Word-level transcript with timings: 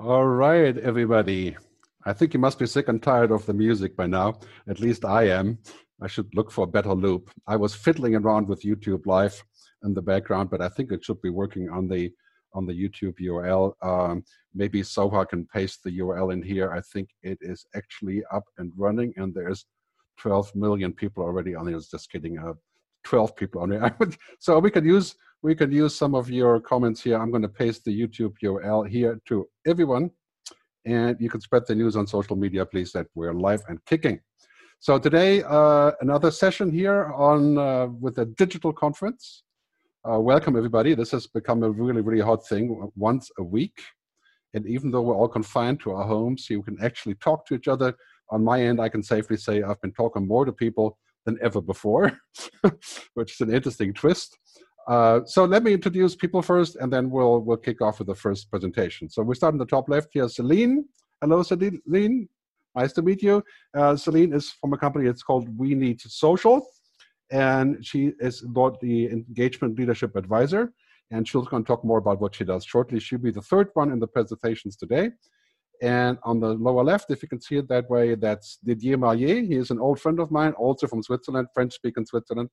All 0.00 0.28
right, 0.28 0.78
everybody. 0.78 1.56
I 2.06 2.12
think 2.12 2.32
you 2.32 2.38
must 2.38 2.60
be 2.60 2.66
sick 2.66 2.86
and 2.86 3.02
tired 3.02 3.32
of 3.32 3.44
the 3.46 3.52
music 3.52 3.96
by 3.96 4.06
now. 4.06 4.38
At 4.68 4.78
least 4.78 5.04
I 5.04 5.24
am. 5.24 5.58
I 6.00 6.06
should 6.06 6.32
look 6.36 6.52
for 6.52 6.62
a 6.62 6.68
better 6.68 6.94
loop. 6.94 7.32
I 7.48 7.56
was 7.56 7.74
fiddling 7.74 8.14
around 8.14 8.46
with 8.46 8.62
YouTube 8.62 9.06
Live 9.06 9.42
in 9.82 9.94
the 9.94 10.00
background, 10.00 10.50
but 10.50 10.62
I 10.62 10.68
think 10.68 10.92
it 10.92 11.04
should 11.04 11.20
be 11.20 11.30
working 11.30 11.68
on 11.68 11.88
the 11.88 12.12
on 12.54 12.64
the 12.64 12.72
YouTube 12.72 13.14
URL. 13.20 13.72
Um, 13.82 14.22
maybe 14.54 14.82
Soha 14.82 15.28
can 15.28 15.46
paste 15.46 15.82
the 15.82 15.98
URL 15.98 16.32
in 16.32 16.44
here. 16.44 16.70
I 16.70 16.80
think 16.80 17.08
it 17.24 17.38
is 17.40 17.66
actually 17.74 18.22
up 18.32 18.44
and 18.58 18.70
running, 18.76 19.12
and 19.16 19.34
there's 19.34 19.66
12 20.18 20.54
million 20.54 20.92
people 20.92 21.24
already 21.24 21.56
on 21.56 21.66
it. 21.66 21.84
Just 21.90 22.12
kidding. 22.12 22.38
Uh, 22.38 22.52
12 23.02 23.34
people 23.34 23.62
on 23.62 23.72
it. 23.72 24.16
so 24.38 24.60
we 24.60 24.70
could 24.70 24.84
use 24.84 25.16
we 25.42 25.54
could 25.54 25.72
use 25.72 25.94
some 25.94 26.14
of 26.14 26.30
your 26.30 26.60
comments 26.60 27.02
here. 27.02 27.16
I'm 27.16 27.30
going 27.30 27.42
to 27.42 27.48
paste 27.48 27.84
the 27.84 27.98
YouTube 27.98 28.34
URL 28.42 28.88
here 28.88 29.20
to 29.26 29.48
everyone, 29.66 30.10
and 30.84 31.16
you 31.20 31.30
can 31.30 31.40
spread 31.40 31.66
the 31.66 31.74
news 31.74 31.96
on 31.96 32.06
social 32.06 32.36
media, 32.36 32.66
please, 32.66 32.92
that 32.92 33.06
we're 33.14 33.34
live 33.34 33.62
and 33.68 33.84
kicking. 33.84 34.20
So 34.80 34.98
today, 34.98 35.42
uh, 35.44 35.92
another 36.00 36.30
session 36.30 36.70
here 36.70 37.12
on 37.14 37.58
uh, 37.58 37.86
with 37.86 38.18
a 38.18 38.26
digital 38.26 38.72
conference. 38.72 39.44
Uh, 40.08 40.18
welcome 40.18 40.56
everybody. 40.56 40.94
This 40.94 41.10
has 41.10 41.26
become 41.26 41.62
a 41.62 41.70
really, 41.70 42.00
really 42.00 42.22
hot 42.22 42.46
thing 42.46 42.90
once 42.96 43.30
a 43.38 43.42
week. 43.42 43.80
And 44.54 44.66
even 44.66 44.90
though 44.90 45.02
we're 45.02 45.16
all 45.16 45.28
confined 45.28 45.80
to 45.80 45.92
our 45.92 46.04
homes, 46.04 46.48
you 46.48 46.62
can 46.62 46.78
actually 46.82 47.14
talk 47.16 47.46
to 47.46 47.54
each 47.54 47.68
other. 47.68 47.94
On 48.30 48.42
my 48.42 48.62
end, 48.62 48.80
I 48.80 48.88
can 48.88 49.02
safely 49.02 49.36
say 49.36 49.62
I've 49.62 49.80
been 49.80 49.92
talking 49.92 50.26
more 50.26 50.44
to 50.44 50.52
people 50.52 50.96
than 51.26 51.38
ever 51.42 51.60
before, 51.60 52.18
which 53.14 53.32
is 53.32 53.40
an 53.40 53.52
interesting 53.52 53.92
twist. 53.92 54.38
Uh, 54.88 55.20
so 55.26 55.44
let 55.44 55.62
me 55.62 55.74
introduce 55.74 56.16
people 56.16 56.40
first, 56.40 56.76
and 56.76 56.90
then 56.90 57.10
we'll 57.10 57.40
we'll 57.40 57.58
kick 57.58 57.82
off 57.82 57.98
with 57.98 58.08
the 58.08 58.14
first 58.14 58.50
presentation. 58.50 59.08
So 59.10 59.22
we 59.22 59.34
start 59.34 59.52
in 59.52 59.58
the 59.58 59.66
top 59.66 59.88
left 59.88 60.08
here. 60.12 60.28
Celine, 60.28 60.86
hello, 61.20 61.42
Celine. 61.42 62.28
Nice 62.74 62.92
to 62.94 63.02
meet 63.02 63.22
you. 63.22 63.44
Uh, 63.76 63.96
Celine 63.96 64.32
is 64.32 64.50
from 64.50 64.72
a 64.72 64.78
company. 64.78 65.06
It's 65.06 65.22
called 65.22 65.46
We 65.58 65.74
Need 65.74 66.00
Social, 66.00 66.66
and 67.30 67.84
she 67.84 68.12
is 68.18 68.40
the 68.40 69.08
engagement 69.12 69.78
leadership 69.78 70.16
advisor. 70.16 70.72
And 71.10 71.26
she's 71.26 71.46
going 71.46 71.64
to 71.64 71.66
talk 71.66 71.84
more 71.84 71.98
about 71.98 72.20
what 72.20 72.34
she 72.34 72.44
does 72.44 72.64
shortly. 72.64 73.00
She'll 73.00 73.18
be 73.18 73.30
the 73.30 73.40
third 73.40 73.70
one 73.72 73.90
in 73.90 73.98
the 73.98 74.06
presentations 74.06 74.76
today. 74.76 75.10
And 75.80 76.18
on 76.22 76.38
the 76.38 76.48
lower 76.48 76.84
left, 76.84 77.10
if 77.10 77.22
you 77.22 77.28
can 77.28 77.40
see 77.40 77.56
it 77.56 77.68
that 77.68 77.88
way, 77.88 78.14
that's 78.14 78.58
Didier 78.62 78.98
Marlier. 78.98 79.46
He 79.46 79.54
is 79.54 79.70
an 79.70 79.78
old 79.78 80.00
friend 80.00 80.20
of 80.20 80.30
mine, 80.30 80.52
also 80.52 80.86
from 80.86 81.02
Switzerland, 81.02 81.48
French 81.54 81.72
speaking 81.72 82.04
Switzerland. 82.04 82.50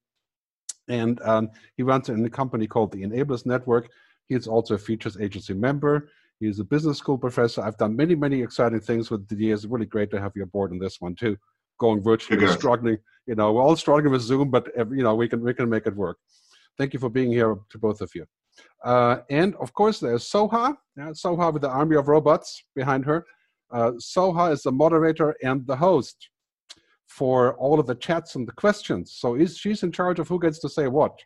And 0.88 1.22
um, 1.24 1.50
he 1.78 1.84
runs 1.84 2.10
in 2.10 2.24
a 2.26 2.30
company 2.30 2.68
called 2.68 2.92
the 2.92 3.04
Enablers 3.04 3.46
Network. 3.46 3.90
He 4.28 4.36
is 4.36 4.48
also 4.48 4.76
a 4.76 4.78
Futures 4.78 5.18
Agency 5.20 5.54
member. 5.54 6.10
He 6.40 6.48
is 6.48 6.60
a 6.60 6.64
business 6.64 6.98
school 6.98 7.18
professor. 7.18 7.62
I've 7.62 7.78
done 7.78 7.96
many, 7.96 8.16
many 8.16 8.42
exciting 8.42 8.82
things 8.82 9.10
with 9.10 9.28
Didier. 9.28 9.54
It's 9.54 9.66
really 9.66 9.86
great 9.86 10.12
to 10.12 10.22
have 10.22 10.34
you 10.36 10.44
aboard 10.44 10.72
on 10.72 10.80
this 10.80 11.00
one 11.00 11.16
too. 11.16 11.38
Going 11.80 12.02
virtually, 12.02 12.48
struggling. 12.48 12.98
You 13.26 13.36
know, 13.36 13.54
we're 13.54 13.62
all 13.62 13.76
struggling 13.76 14.12
with 14.12 14.22
Zoom, 14.22 14.50
but 14.50 14.68
you 14.78 15.04
know, 15.04 15.16
we 15.16 15.28
can 15.28 15.42
we 15.42 15.54
can 15.54 15.70
make 15.70 15.88
it 15.88 15.96
work. 15.96 16.18
Thank 16.78 16.94
you 16.94 17.00
for 17.00 17.10
being 17.10 17.32
here 17.32 17.58
to 17.70 17.78
both 17.78 18.02
of 18.02 18.12
you. 18.14 18.26
Uh, 18.84 19.18
and 19.30 19.56
of 19.56 19.74
course, 19.74 20.00
there's 20.00 20.30
Soha. 20.30 20.76
Yeah, 20.98 21.10
Soha 21.10 21.52
with 21.52 21.62
the 21.62 21.70
army 21.70 21.96
of 21.96 22.08
robots 22.08 22.64
behind 22.76 23.06
her. 23.06 23.26
Uh, 23.72 23.92
Soha 23.94 24.52
is 24.52 24.64
the 24.64 24.72
moderator 24.72 25.36
and 25.44 25.66
the 25.68 25.76
host 25.76 26.30
for 27.08 27.56
all 27.58 27.80
of 27.80 27.88
the 27.88 27.96
chats 27.96 28.36
and 28.36 28.48
the 28.48 28.52
questions. 28.54 29.14
So 29.14 29.36
is, 29.36 29.58
she's 29.58 29.84
in 29.84 29.92
charge 29.92 30.20
of 30.20 30.28
who 30.28 30.40
gets 30.40 30.60
to 30.60 30.70
say 30.70 30.88
what. 30.88 31.18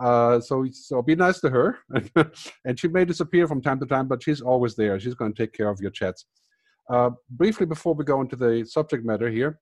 Uh, 0.00 0.40
so, 0.40 0.66
so 0.72 1.02
be 1.02 1.14
nice 1.14 1.40
to 1.40 1.50
her. 1.50 1.78
and 2.64 2.78
she 2.78 2.88
may 2.88 3.04
disappear 3.04 3.46
from 3.46 3.60
time 3.60 3.78
to 3.80 3.86
time, 3.86 4.08
but 4.08 4.22
she's 4.22 4.40
always 4.40 4.74
there. 4.74 4.98
She's 4.98 5.14
going 5.14 5.32
to 5.32 5.42
take 5.42 5.52
care 5.52 5.68
of 5.68 5.80
your 5.80 5.90
chats. 5.90 6.24
Uh, 6.90 7.10
briefly, 7.30 7.66
before 7.66 7.94
we 7.94 8.04
go 8.04 8.20
into 8.20 8.36
the 8.36 8.64
subject 8.64 9.04
matter 9.04 9.30
here, 9.30 9.60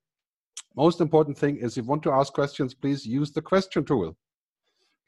most 0.77 1.01
important 1.01 1.37
thing 1.37 1.57
is 1.57 1.77
if 1.77 1.85
you 1.85 1.89
want 1.89 2.03
to 2.05 2.13
ask 2.13 2.33
questions, 2.33 2.75
please 2.75 3.05
use 3.05 3.33
the 3.33 3.43
question 3.43 3.85
tool. 3.85 4.17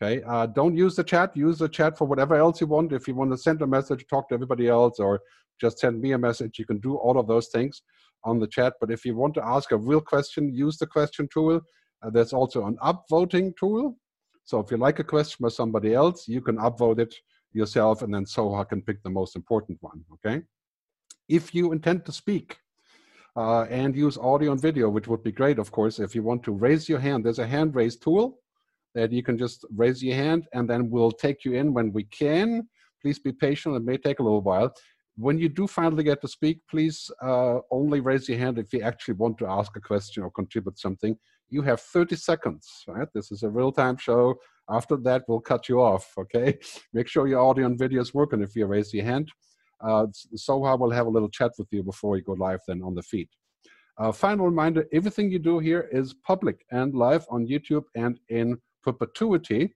Okay, 0.02 0.22
uh, 0.24 0.46
don't 0.46 0.76
use 0.76 0.96
the 0.96 1.04
chat. 1.04 1.36
Use 1.36 1.58
the 1.58 1.68
chat 1.68 1.96
for 1.96 2.06
whatever 2.06 2.34
else 2.34 2.60
you 2.60 2.66
want. 2.66 2.92
If 2.92 3.06
you 3.06 3.14
want 3.14 3.30
to 3.30 3.38
send 3.38 3.62
a 3.62 3.66
message, 3.66 4.04
talk 4.08 4.28
to 4.28 4.34
everybody 4.34 4.66
else, 4.66 4.98
or 4.98 5.20
just 5.60 5.78
send 5.78 6.00
me 6.00 6.12
a 6.12 6.18
message, 6.18 6.58
you 6.58 6.66
can 6.66 6.78
do 6.78 6.96
all 6.96 7.18
of 7.18 7.28
those 7.28 7.48
things 7.48 7.82
on 8.24 8.38
the 8.38 8.46
chat. 8.46 8.74
But 8.80 8.90
if 8.90 9.04
you 9.04 9.14
want 9.16 9.34
to 9.34 9.44
ask 9.44 9.72
a 9.72 9.76
real 9.76 10.00
question, 10.00 10.52
use 10.52 10.78
the 10.78 10.86
question 10.86 11.28
tool. 11.32 11.60
Uh, 12.02 12.10
there's 12.10 12.32
also 12.32 12.66
an 12.66 12.76
upvoting 12.82 13.56
tool. 13.56 13.96
So 14.44 14.58
if 14.60 14.70
you 14.70 14.76
like 14.76 14.98
a 14.98 15.04
question 15.04 15.38
by 15.42 15.48
somebody 15.48 15.94
else, 15.94 16.26
you 16.26 16.40
can 16.40 16.56
upvote 16.56 16.98
it 16.98 17.14
yourself, 17.52 18.02
and 18.02 18.12
then 18.12 18.24
Soha 18.24 18.68
can 18.68 18.82
pick 18.82 19.02
the 19.02 19.10
most 19.10 19.36
important 19.36 19.78
one. 19.80 20.04
Okay. 20.14 20.42
If 21.28 21.54
you 21.54 21.72
intend 21.72 22.04
to 22.06 22.12
speak, 22.12 22.56
uh, 23.36 23.62
and 23.70 23.96
use 23.96 24.18
audio 24.18 24.52
and 24.52 24.60
video, 24.60 24.88
which 24.88 25.08
would 25.08 25.22
be 25.22 25.32
great, 25.32 25.58
of 25.58 25.70
course. 25.70 25.98
If 25.98 26.14
you 26.14 26.22
want 26.22 26.42
to 26.44 26.52
raise 26.52 26.88
your 26.88 26.98
hand, 26.98 27.24
there's 27.24 27.38
a 27.38 27.46
hand 27.46 27.74
raise 27.74 27.96
tool 27.96 28.38
that 28.94 29.10
you 29.10 29.22
can 29.22 29.38
just 29.38 29.64
raise 29.74 30.02
your 30.02 30.16
hand 30.16 30.46
and 30.52 30.68
then 30.68 30.90
we'll 30.90 31.12
take 31.12 31.44
you 31.44 31.54
in 31.54 31.72
when 31.72 31.92
we 31.92 32.04
can. 32.04 32.68
Please 33.00 33.18
be 33.18 33.32
patient, 33.32 33.74
it 33.74 33.84
may 33.84 33.96
take 33.96 34.20
a 34.20 34.22
little 34.22 34.42
while. 34.42 34.72
When 35.16 35.38
you 35.38 35.48
do 35.48 35.66
finally 35.66 36.04
get 36.04 36.20
to 36.22 36.28
speak, 36.28 36.60
please 36.70 37.10
uh, 37.22 37.58
only 37.70 38.00
raise 38.00 38.28
your 38.28 38.38
hand 38.38 38.58
if 38.58 38.72
you 38.72 38.80
actually 38.80 39.14
want 39.14 39.36
to 39.38 39.46
ask 39.46 39.76
a 39.76 39.80
question 39.80 40.22
or 40.22 40.30
contribute 40.30 40.78
something. 40.78 41.16
You 41.50 41.60
have 41.62 41.80
30 41.80 42.16
seconds, 42.16 42.66
right? 42.88 43.08
This 43.14 43.30
is 43.30 43.42
a 43.42 43.48
real-time 43.50 43.98
show. 43.98 44.36
After 44.70 44.96
that, 44.98 45.24
we'll 45.28 45.40
cut 45.40 45.68
you 45.68 45.82
off, 45.82 46.12
okay? 46.16 46.58
Make 46.94 47.08
sure 47.08 47.28
your 47.28 47.40
audio 47.40 47.66
and 47.66 47.78
video 47.78 48.00
is 48.00 48.14
working 48.14 48.42
if 48.42 48.56
you 48.56 48.64
raise 48.66 48.94
your 48.94 49.04
hand. 49.04 49.30
Uh, 49.82 50.06
Soha 50.34 50.78
will 50.78 50.90
have 50.90 51.06
a 51.06 51.10
little 51.10 51.28
chat 51.28 51.52
with 51.58 51.68
you 51.72 51.82
before 51.82 52.16
you 52.16 52.22
go 52.22 52.32
live 52.32 52.60
then 52.66 52.82
on 52.82 52.94
the 52.94 53.02
feed. 53.02 53.28
Uh, 53.98 54.12
final 54.12 54.46
reminder, 54.46 54.86
everything 54.92 55.30
you 55.30 55.38
do 55.38 55.58
here 55.58 55.88
is 55.92 56.14
public 56.14 56.64
and 56.70 56.94
live 56.94 57.26
on 57.30 57.46
YouTube 57.46 57.84
and 57.94 58.18
in 58.30 58.56
perpetuity. 58.82 59.74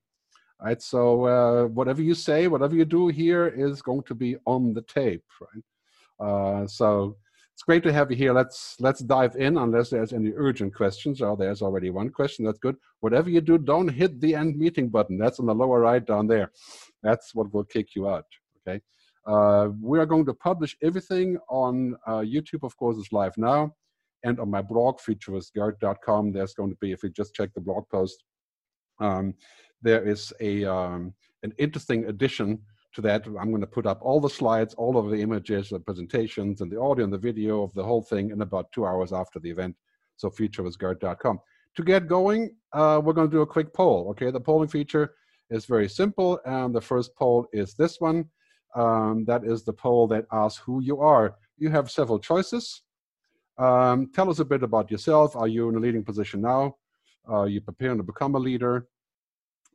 Right, 0.63 0.81
so 0.81 1.27
uh, 1.27 1.67
whatever 1.67 2.01
you 2.01 2.15
say, 2.15 2.49
whatever 2.49 2.75
you 2.75 2.87
do 2.87 3.09
here 3.09 3.47
is 3.49 3.83
going 3.83 4.05
to 4.05 4.15
be 4.15 4.37
on 4.47 4.73
the 4.73 4.81
tape, 4.83 5.25
right? 5.41 5.65
Uh, 6.19 6.67
so 6.67 7.17
it's 7.57 7.63
great 7.63 7.83
to 7.85 7.93
have 7.93 8.11
you 8.11 8.17
here. 8.19 8.35
Let's 8.35 8.77
let's 8.81 9.01
dive 9.01 9.37
in, 9.37 9.57
unless 9.57 9.89
there's 9.89 10.13
any 10.13 10.33
urgent 10.35 10.75
questions. 10.75 11.23
Oh, 11.23 11.37
there's 11.37 11.63
already 11.63 11.89
one 11.89 12.11
question. 12.11 12.45
That's 12.45 12.59
good. 12.59 12.77
Whatever 13.01 13.31
you 13.31 13.41
do, 13.41 13.57
don't 13.57 13.89
hit 13.89 14.21
the 14.21 14.35
end 14.35 14.59
meeting 14.59 14.91
button. 14.91 15.17
That's 15.17 15.41
on 15.41 15.47
the 15.47 15.55
lower 15.55 15.81
right 15.81 16.05
down 16.05 16.27
there. 16.27 16.53
That's 17.03 17.35
what 17.35 17.53
will 17.55 17.65
kick 17.65 17.95
you 17.95 18.11
out. 18.11 18.27
Okay. 18.61 18.83
Uh, 19.27 19.71
we 19.81 19.99
are 19.99 20.05
going 20.05 20.27
to 20.27 20.35
publish 20.35 20.77
everything 20.83 21.39
on 21.49 21.97
uh, 22.07 22.21
YouTube. 22.21 22.63
Of 22.63 22.77
course, 22.77 22.99
is 22.99 23.09
live 23.11 23.37
now, 23.39 23.75
and 24.23 24.39
on 24.39 24.51
my 24.51 24.61
blog, 24.61 24.99
futuristgerd.com. 24.99 26.33
There's 26.33 26.53
going 26.53 26.71
to 26.71 26.79
be, 26.79 26.93
if 26.93 27.03
you 27.03 27.09
just 27.09 27.35
check 27.35 27.55
the 27.55 27.61
blog 27.63 27.89
post, 27.91 28.23
um, 29.01 29.33
there 29.83 30.07
is 30.07 30.33
a 30.41 30.65
um, 30.65 31.15
an 31.43 31.53
interesting 31.59 32.07
addition 32.07 32.61
to 32.95 33.01
that. 33.03 33.27
I'm 33.27 33.51
going 33.51 33.61
to 33.61 33.67
put 33.67 33.87
up 33.87 34.01
all 34.03 34.21
the 34.21 34.31
slides, 34.31 34.75
all 34.75 34.99
of 34.99 35.11
the 35.11 35.21
images, 35.21 35.69
the 35.69 35.81
presentations, 35.81 36.61
and 36.61 36.71
the 36.71 36.81
audio 36.81 37.05
and 37.05 37.13
the 37.13 37.19
video 37.19 37.63
of 37.63 37.73
the 37.75 37.85
whole 37.85 38.03
thing 38.03 38.31
in 38.31 38.41
about 38.41 38.73
two 38.73 38.87
hours 38.87 39.13
after 39.13 39.39
the 39.39 39.51
event. 39.51 39.77
So 40.17 40.31
futuristgerd.com. 40.31 41.41
To 41.77 41.83
get 41.83 42.09
going, 42.09 42.55
uh, 42.73 43.01
we're 43.05 43.13
going 43.13 43.29
to 43.31 43.37
do 43.37 43.43
a 43.43 43.47
quick 43.47 43.73
poll. 43.75 44.09
Okay, 44.11 44.31
the 44.31 44.41
polling 44.41 44.69
feature 44.69 45.15
is 45.51 45.67
very 45.67 45.89
simple, 45.89 46.41
and 46.47 46.75
the 46.75 46.81
first 46.81 47.15
poll 47.15 47.47
is 47.53 47.75
this 47.75 48.01
one. 48.01 48.25
Um, 48.75 49.25
that 49.27 49.45
is 49.45 49.63
the 49.63 49.73
poll 49.73 50.07
that 50.09 50.27
asks 50.33 50.63
who 50.65 50.81
you 50.81 51.01
are. 51.01 51.37
You 51.59 51.71
have 51.71 51.91
several 51.91 52.19
choices. 52.19 52.83
Um, 53.59 54.11
tell 54.15 54.29
us 54.29 54.39
a 54.39 54.45
bit 54.45 54.63
about 54.63 54.91
yourself. 54.91 55.37
Are 55.37 55.49
you 55.49 55.69
in 55.69 55.77
a 55.77 55.81
leading 55.81 56.05
position 56.05 56.41
now? 56.41 56.77
Are 57.27 57.49
you're 57.49 57.63
preparing 57.63 57.97
to 57.99 58.03
become 58.03 58.35
a 58.35 58.39
leader. 58.39 58.87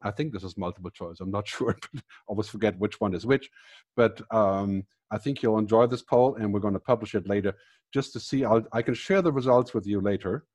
I 0.04 0.12
think 0.12 0.34
this 0.34 0.44
is 0.44 0.58
multiple 0.58 0.90
choice. 0.90 1.20
I'm 1.20 1.32
not 1.32 1.48
sure. 1.54 1.78
I 1.96 2.00
always 2.28 2.50
forget 2.50 2.78
which 2.80 3.00
one 3.00 3.14
is 3.14 3.26
which. 3.26 3.50
But 3.96 4.22
um, 4.32 4.84
I 5.12 5.18
think 5.18 5.42
you'll 5.42 5.60
enjoy 5.60 5.88
this 5.88 6.02
poll, 6.02 6.36
and 6.36 6.54
we're 6.54 6.60
going 6.60 6.74
to 6.74 6.80
publish 6.80 7.16
it 7.16 7.28
later 7.28 7.54
just 7.94 8.14
to 8.14 8.20
see. 8.20 8.46
I'll, 8.46 8.66
i 8.72 8.82
can 8.82 8.94
share 8.94 9.22
the 9.22 9.32
results 9.32 9.74
with 9.74 9.86
you 9.86 10.02
later. 10.02 10.46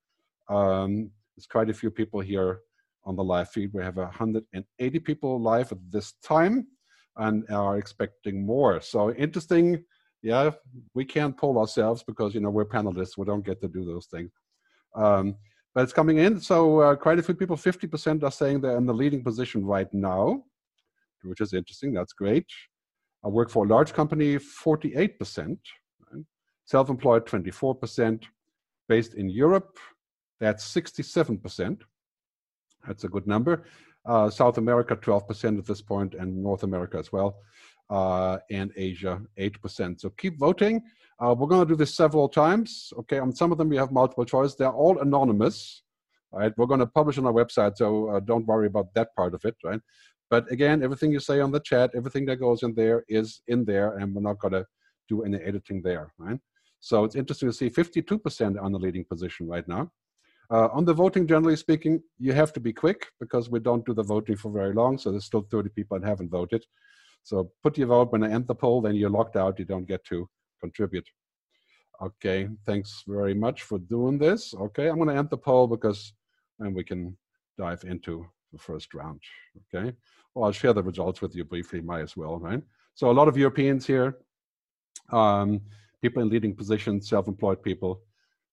Um, 0.49 1.11
there's 1.37 1.47
quite 1.47 1.71
a 1.71 1.75
few 1.75 1.91
people 1.91 2.21
here 2.21 2.61
on 3.05 3.17
the 3.17 3.25
live 3.25 3.51
feed. 3.51 3.71
We 3.73 3.83
have 3.83 3.97
180 3.97 4.99
people 5.01 5.41
live 5.41 5.73
at 5.73 5.79
this 5.91 6.15
time 6.23 6.67
and 7.17 7.45
are 7.51 7.79
expecting 7.79 8.45
more. 8.45 8.81
So 8.81 9.13
interesting. 9.13 9.85
Yeah, 10.23 10.51
we 10.95 11.05
can't 11.05 11.37
poll 11.37 11.59
ourselves 11.59 12.03
because, 12.03 12.35
you 12.35 12.41
know, 12.41 12.51
we're 12.51 12.65
panelists. 12.65 13.17
We 13.17 13.27
don't 13.27 13.45
get 13.45 13.61
to 13.61 13.69
do 13.69 13.85
those 13.85 14.07
things. 14.07 14.31
Um, 14.95 15.37
but 15.77 15.83
it's 15.83 15.93
coming 15.93 16.17
in. 16.17 16.41
So 16.41 16.81
uh, 16.81 16.97
quite 16.97 17.19
a 17.19 17.23
few 17.23 17.35
people, 17.35 17.55
50% 17.55 18.23
are 18.23 18.31
saying 18.31 18.63
they're 18.63 18.79
in 18.79 18.87
the 18.87 18.95
leading 18.95 19.23
position 19.23 19.63
right 19.63 19.93
now, 19.93 20.43
which 21.23 21.43
is 21.43 21.53
interesting. 21.53 21.93
That's 21.93 22.15
great. 22.15 22.47
I 23.23 23.29
work 23.29 23.51
for 23.51 23.67
a 23.67 23.69
large 23.69 23.93
company, 23.93 24.37
48%. 24.37 25.59
Right? 26.11 26.25
Self-employed, 26.65 27.27
24%. 27.27 28.25
Based 28.89 29.15
in 29.15 29.29
Europe, 29.29 29.77
that's 30.41 30.65
67%. 30.75 31.83
That's 32.87 33.05
a 33.05 33.09
good 33.09 33.27
number. 33.27 33.65
Uh, 34.07 34.31
South 34.31 34.57
America, 34.57 34.97
12% 34.97 35.59
at 35.59 35.67
this 35.67 35.83
point, 35.83 36.15
and 36.15 36.43
North 36.43 36.63
America 36.63 36.97
as 36.97 37.13
well. 37.13 37.37
Uh, 37.91 38.39
and 38.51 38.73
Asia 38.77 39.21
8%. 39.39 40.01
So 40.01 40.11
keep 40.11 40.39
voting. 40.39 40.83
Uh, 41.19 41.35
we're 41.37 41.47
going 41.47 41.67
to 41.67 41.73
do 41.73 41.77
this 41.77 41.95
several 41.95 42.29
times. 42.29 42.93
Okay, 42.99 43.19
on 43.19 43.35
some 43.35 43.53
of 43.53 43.59
them 43.59 43.69
we 43.69 43.77
have 43.77 43.91
multiple 43.91 44.25
choice. 44.25 44.55
They're 44.55 44.71
all 44.71 44.99
anonymous. 44.99 45.83
Right, 46.33 46.53
we're 46.59 46.67
going 46.67 46.81
to 46.81 46.87
publish 46.87 47.19
on 47.19 47.27
our 47.27 47.33
website, 47.33 47.77
so 47.77 48.11
uh, 48.11 48.21
don't 48.21 48.47
worry 48.47 48.67
about 48.67 48.93
that 48.95 49.15
part 49.15 49.33
of 49.33 49.45
it. 49.45 49.57
Right, 49.65 49.81
but 50.29 50.51
again, 50.51 50.83
everything 50.83 51.13
you 51.13 51.21
say 51.21 51.41
on 51.41 51.53
the 51.53 51.61
chat, 51.61 51.93
everything 51.95 52.27
that 52.27 52.37
goes 52.37 52.63
in 52.63 52.75
there 52.75 53.05
is 53.09 53.41
in 53.47 53.65
there, 53.65 53.97
and 53.99 54.15
we're 54.15 54.23
not 54.23 54.41
going 54.41 54.53
to 54.53 54.67
do 55.09 55.23
any 55.23 55.39
editing 55.39 55.81
there. 55.83 56.13
Right. 56.19 56.39
So 56.81 57.05
it's 57.05 57.17
interesting 57.17 57.49
to 57.49 57.53
see 57.53 57.71
52% 57.71 58.63
on 58.63 58.73
the 58.73 58.79
leading 58.79 59.05
position 59.05 59.49
right 59.49 59.67
now. 59.67 59.91
Uh, 60.51 60.69
on 60.73 60.85
the 60.85 60.95
voting, 60.95 61.27
generally 61.27 61.57
speaking, 61.57 62.01
you 62.19 62.33
have 62.33 62.53
to 62.53 62.61
be 62.61 62.73
quick 62.73 63.07
because 63.19 63.51
we 63.51 63.59
don't 63.59 63.85
do 63.85 63.95
the 63.95 64.03
voting 64.03 64.37
for 64.37 64.53
very 64.53 64.73
long. 64.73 64.97
So 64.99 65.11
there's 65.11 65.25
still 65.25 65.47
30 65.51 65.71
people 65.71 65.99
that 65.99 66.07
haven't 66.07 66.31
voted. 66.31 66.65
So 67.27 67.51
put 67.61 67.77
your 67.77 67.89
vote 67.89 68.13
when 68.13 68.23
I 68.23 68.31
end 68.31 68.47
the 68.47 68.55
poll, 68.55 68.81
then 68.81 68.95
you're 68.95 69.11
locked 69.11 69.35
out. 69.35 69.59
You 69.59 69.65
don't 69.65 69.85
get 69.85 70.05
to 70.05 70.29
contribute. 70.61 71.09
Okay, 72.01 72.49
thanks 72.65 73.03
very 73.05 73.35
much 73.35 73.65
for 73.65 73.81
doing 73.81 74.17
this. 74.17 74.55
Okay, 74.55 74.87
I'm 74.89 74.99
going 74.99 75.09
to 75.09 75.17
end 75.17 75.31
the 75.31 75.37
poll 75.37 75.67
because 75.67 76.13
then 76.61 76.73
we 76.73 76.85
can 76.85 77.17
dive 77.59 77.83
into 77.83 78.25
the 78.53 78.59
first 78.61 78.95
round. 78.95 79.21
Okay, 79.75 79.93
well, 80.35 80.45
I'll 80.45 80.53
share 80.53 80.73
the 80.73 80.85
results 80.85 81.21
with 81.21 81.35
you 81.35 81.43
briefly, 81.43 81.81
might 81.81 82.03
as 82.03 82.17
well, 82.17 82.39
right? 82.39 82.63
So 82.95 83.11
a 83.11 83.19
lot 83.19 83.27
of 83.27 83.37
Europeans 83.37 83.85
here, 83.85 84.19
um, 85.11 85.61
people 86.01 86.23
in 86.23 86.29
leading 86.29 86.55
positions, 86.55 87.09
self-employed 87.09 87.61
people. 87.61 88.03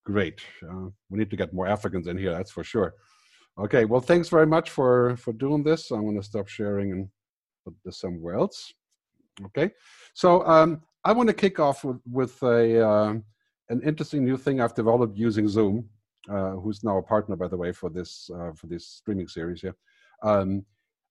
Great. 0.03 0.41
Uh, 0.67 0.87
we 1.11 1.19
need 1.19 1.29
to 1.29 1.37
get 1.37 1.53
more 1.53 1.67
Africans 1.67 2.07
in 2.07 2.17
here, 2.17 2.31
that's 2.31 2.51
for 2.51 2.63
sure. 2.63 2.95
Okay, 3.59 3.85
well, 3.85 4.01
thanks 4.01 4.29
very 4.29 4.47
much 4.47 4.71
for, 4.71 5.15
for 5.17 5.31
doing 5.31 5.63
this. 5.63 5.91
I'm 5.91 6.05
going 6.05 6.19
to 6.19 6.23
stop 6.23 6.47
sharing 6.47 6.91
and 6.91 7.09
put 7.63 7.75
this 7.83 7.97
somewhere 7.97 8.35
else. 8.35 8.73
Okay, 9.45 9.71
so 10.13 10.45
um, 10.45 10.81
I 11.03 11.11
want 11.11 11.27
to 11.27 11.33
kick 11.33 11.59
off 11.59 11.83
with, 11.83 11.99
with 12.09 12.41
a, 12.43 12.87
uh, 12.87 13.13
an 13.69 13.81
interesting 13.83 14.23
new 14.23 14.37
thing 14.37 14.61
I've 14.61 14.75
developed 14.75 15.17
using 15.17 15.47
Zoom, 15.47 15.89
uh, 16.29 16.51
who's 16.51 16.83
now 16.83 16.97
a 16.97 17.01
partner, 17.01 17.35
by 17.35 17.47
the 17.47 17.57
way, 17.57 17.71
for 17.71 17.89
this, 17.89 18.29
uh, 18.33 18.51
for 18.53 18.67
this 18.67 18.87
streaming 18.87 19.27
series 19.27 19.61
here. 19.61 19.75
Um, 20.21 20.65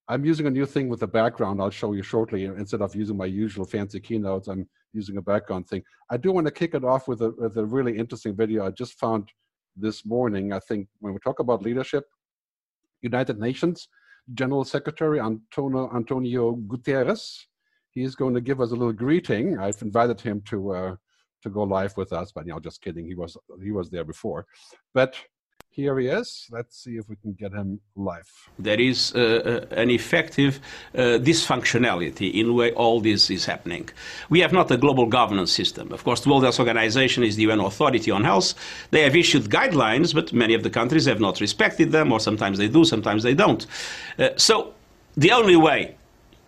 I'm 0.09 0.25
using 0.25 0.47
a 0.47 0.51
new 0.51 0.67
thing 0.67 0.89
with 0.89 1.01
the 1.01 1.07
background 1.07 1.61
I'll 1.61 1.71
show 1.71 1.93
you 1.93 2.03
shortly. 2.03 2.45
Instead 2.45 2.83
of 2.83 2.95
using 2.95 3.17
my 3.17 3.27
usual 3.27 3.65
fancy 3.65 4.01
keynotes, 4.01 4.49
I'm 4.49 4.69
using 4.93 5.17
a 5.17 5.23
background 5.23 5.69
thing. 5.69 5.83
I 6.11 6.17
do 6.17 6.33
want 6.33 6.47
to 6.47 6.53
kick 6.53 6.75
it 6.75 6.85
off 6.85 7.09
with 7.09 7.23
a, 7.23 7.31
with 7.31 7.57
a 7.57 7.65
really 7.65 7.97
interesting 7.97 8.37
video 8.37 8.67
I 8.67 8.71
just 8.71 8.99
found 8.99 9.31
this 9.77 10.05
morning. 10.05 10.53
I 10.53 10.59
think 10.61 10.89
when 11.01 11.13
we 11.13 11.19
talk 11.21 11.39
about 11.41 11.63
leadership, 11.63 12.05
United 13.01 13.39
Nations 13.39 13.89
General 14.35 14.65
Secretary 14.65 15.21
Antonio, 15.21 15.91
Antonio 15.95 16.55
Guterres, 16.55 17.45
he's 17.91 18.15
going 18.15 18.35
to 18.35 18.41
give 18.41 18.61
us 18.61 18.71
a 18.71 18.75
little 18.75 18.93
greeting. 18.93 19.59
I've 19.59 19.83
invited 19.83 20.21
him 20.21 20.43
to 20.47 20.73
uh, 20.73 20.97
to 21.43 21.51
go 21.51 21.63
live 21.63 21.97
with 21.97 22.13
us, 22.13 22.33
but 22.33 22.47
you 22.47 22.53
know, 22.53 22.61
just 22.61 22.81
kidding. 22.81 23.07
He 23.07 23.15
was 23.15 23.37
he 23.63 23.73
was 23.73 23.91
there 23.91 24.05
before, 24.05 24.47
but 24.95 25.17
here 25.73 25.99
he 25.99 26.07
is. 26.07 26.47
Let's 26.51 26.83
see 26.83 26.97
if 26.97 27.09
we 27.09 27.17
can 27.17 27.33
get 27.33 27.53
him 27.53 27.81
live. 27.97 28.29
There 28.59 28.81
is 28.81 29.13
uh, 29.15 29.67
uh, 29.73 29.75
an 29.75 29.91
effective 29.91 30.61
uh, 30.95 31.19
dysfunctionality 31.29 32.33
in 32.35 32.55
where 32.55 32.73
all 32.73 33.01
this 33.01 33.31
is 33.31 33.47
happening. 33.47 33.89
We 34.29 34.41
have 34.41 34.53
not 34.53 34.71
a 34.71 34.77
global 34.77 35.07
governance 35.07 35.53
system. 35.53 35.91
Of 35.93 36.05
course, 36.05 36.21
the 36.21 36.29
World 36.29 36.43
Health 36.43 36.61
Organization 36.61 37.25
is 37.25 37.37
the 37.37 37.43
UN 37.43 37.61
authority 37.61 38.11
on 38.11 38.25
health. 38.25 38.55
They 38.91 39.03
have 39.03 39.17
issued 39.17 39.45
guidelines, 39.45 40.15
but 40.15 40.33
many 40.33 40.55
of 40.55 40.63
the 40.63 40.71
countries 40.71 41.07
have 41.07 41.21
not 41.21 41.41
respected 41.41 41.91
them, 41.91 42.13
or 42.13 42.21
sometimes 42.21 42.59
they 42.59 42.69
do, 42.69 42.85
sometimes 42.85 43.23
they 43.23 43.35
don't. 43.35 43.67
Uh, 44.19 44.29
so 44.37 44.75
the 45.17 45.33
only 45.33 45.57
way 45.57 45.97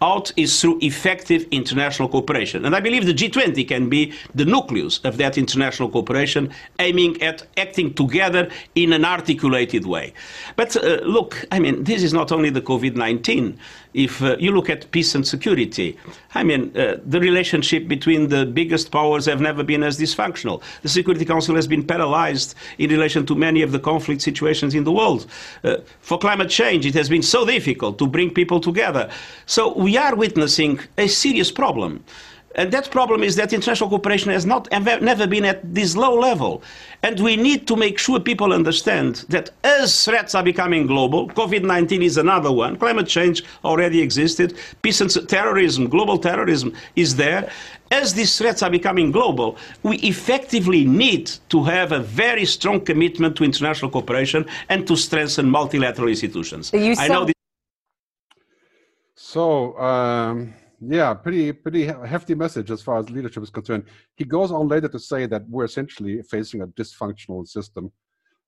out 0.04 0.32
is 0.36 0.60
through 0.60 0.78
effective 0.82 1.46
international 1.50 2.08
cooperation. 2.08 2.64
And 2.64 2.76
I 2.76 2.80
believe 2.80 3.06
the 3.06 3.14
G20 3.14 3.66
can 3.66 3.88
be 3.88 4.12
the 4.34 4.44
nucleus 4.44 4.98
of 5.08 5.16
that 5.16 5.38
international 5.38 5.88
cooperation, 5.88 6.52
aiming 6.78 7.22
at 7.22 7.46
acting 7.56 7.94
together 7.94 8.50
in 8.74 8.92
an 8.92 9.04
articulated 9.04 9.86
way. 9.86 10.12
But 10.56 10.76
uh, 10.76 11.00
look, 11.16 11.30
I 11.50 11.58
mean, 11.58 11.84
this 11.84 12.02
is 12.02 12.12
not 12.12 12.30
only 12.32 12.50
the 12.50 12.62
COVID 12.62 12.94
19 12.94 13.58
if 13.94 14.20
uh, 14.22 14.36
you 14.38 14.50
look 14.52 14.68
at 14.68 14.90
peace 14.90 15.14
and 15.14 15.26
security, 15.26 15.96
I 16.34 16.42
mean, 16.42 16.76
uh, 16.76 16.98
the 17.06 17.20
relationship 17.20 17.86
between 17.88 18.28
the 18.28 18.44
biggest 18.44 18.90
powers 18.90 19.26
have 19.26 19.40
never 19.40 19.62
been 19.62 19.82
as 19.84 19.98
dysfunctional. 19.98 20.62
The 20.82 20.88
Security 20.88 21.24
Council 21.24 21.54
has 21.54 21.68
been 21.68 21.86
paralyzed 21.86 22.54
in 22.78 22.90
relation 22.90 23.24
to 23.26 23.34
many 23.34 23.62
of 23.62 23.70
the 23.70 23.78
conflict 23.78 24.20
situations 24.20 24.74
in 24.74 24.84
the 24.84 24.92
world. 24.92 25.26
Uh, 25.62 25.76
for 26.00 26.18
climate 26.18 26.50
change, 26.50 26.84
it 26.84 26.94
has 26.94 27.08
been 27.08 27.22
so 27.22 27.46
difficult 27.46 27.98
to 27.98 28.06
bring 28.06 28.30
people 28.34 28.60
together. 28.60 29.08
So 29.46 29.72
we 29.74 29.96
are 29.96 30.14
witnessing 30.16 30.80
a 30.98 31.06
serious 31.06 31.52
problem. 31.52 32.04
And 32.54 32.72
that 32.72 32.90
problem 32.90 33.22
is 33.22 33.36
that 33.36 33.52
international 33.52 33.90
cooperation 33.90 34.30
has 34.30 34.46
not 34.46 34.68
and 34.70 34.84
never 34.84 35.26
been 35.26 35.44
at 35.44 35.74
this 35.74 35.96
low 35.96 36.14
level. 36.14 36.62
And 37.02 37.18
we 37.20 37.36
need 37.36 37.66
to 37.66 37.76
make 37.76 37.98
sure 37.98 38.20
people 38.20 38.52
understand 38.52 39.24
that 39.28 39.50
as 39.64 40.04
threats 40.04 40.34
are 40.34 40.42
becoming 40.42 40.86
global, 40.86 41.28
COVID-19 41.28 42.02
is 42.02 42.16
another 42.16 42.52
one, 42.52 42.76
climate 42.76 43.08
change 43.08 43.42
already 43.64 44.00
existed, 44.00 44.56
peace 44.82 45.00
and 45.00 45.28
terrorism, 45.28 45.88
global 45.88 46.18
terrorism 46.18 46.72
is 46.96 47.16
there. 47.16 47.50
As 47.90 48.14
these 48.14 48.36
threats 48.38 48.62
are 48.62 48.70
becoming 48.70 49.10
global, 49.10 49.56
we 49.82 49.96
effectively 49.98 50.84
need 50.84 51.30
to 51.48 51.62
have 51.64 51.92
a 51.92 52.00
very 52.00 52.44
strong 52.44 52.80
commitment 52.80 53.36
to 53.36 53.44
international 53.44 53.90
cooperation 53.90 54.46
and 54.68 54.86
to 54.86 54.96
strengthen 54.96 55.50
multilateral 55.50 56.08
institutions. 56.08 56.72
I 56.72 57.08
know 57.08 57.24
this 57.24 57.34
so, 59.16 59.76
um 59.78 60.54
yeah, 60.88 61.14
pretty 61.14 61.52
pretty 61.52 61.86
hefty 61.86 62.34
message 62.34 62.70
as 62.70 62.82
far 62.82 62.98
as 62.98 63.10
leadership 63.10 63.42
is 63.42 63.50
concerned. 63.50 63.84
He 64.16 64.24
goes 64.24 64.50
on 64.50 64.68
later 64.68 64.88
to 64.88 64.98
say 64.98 65.26
that 65.26 65.48
we're 65.48 65.64
essentially 65.64 66.22
facing 66.22 66.62
a 66.62 66.66
dysfunctional 66.66 67.46
system. 67.46 67.92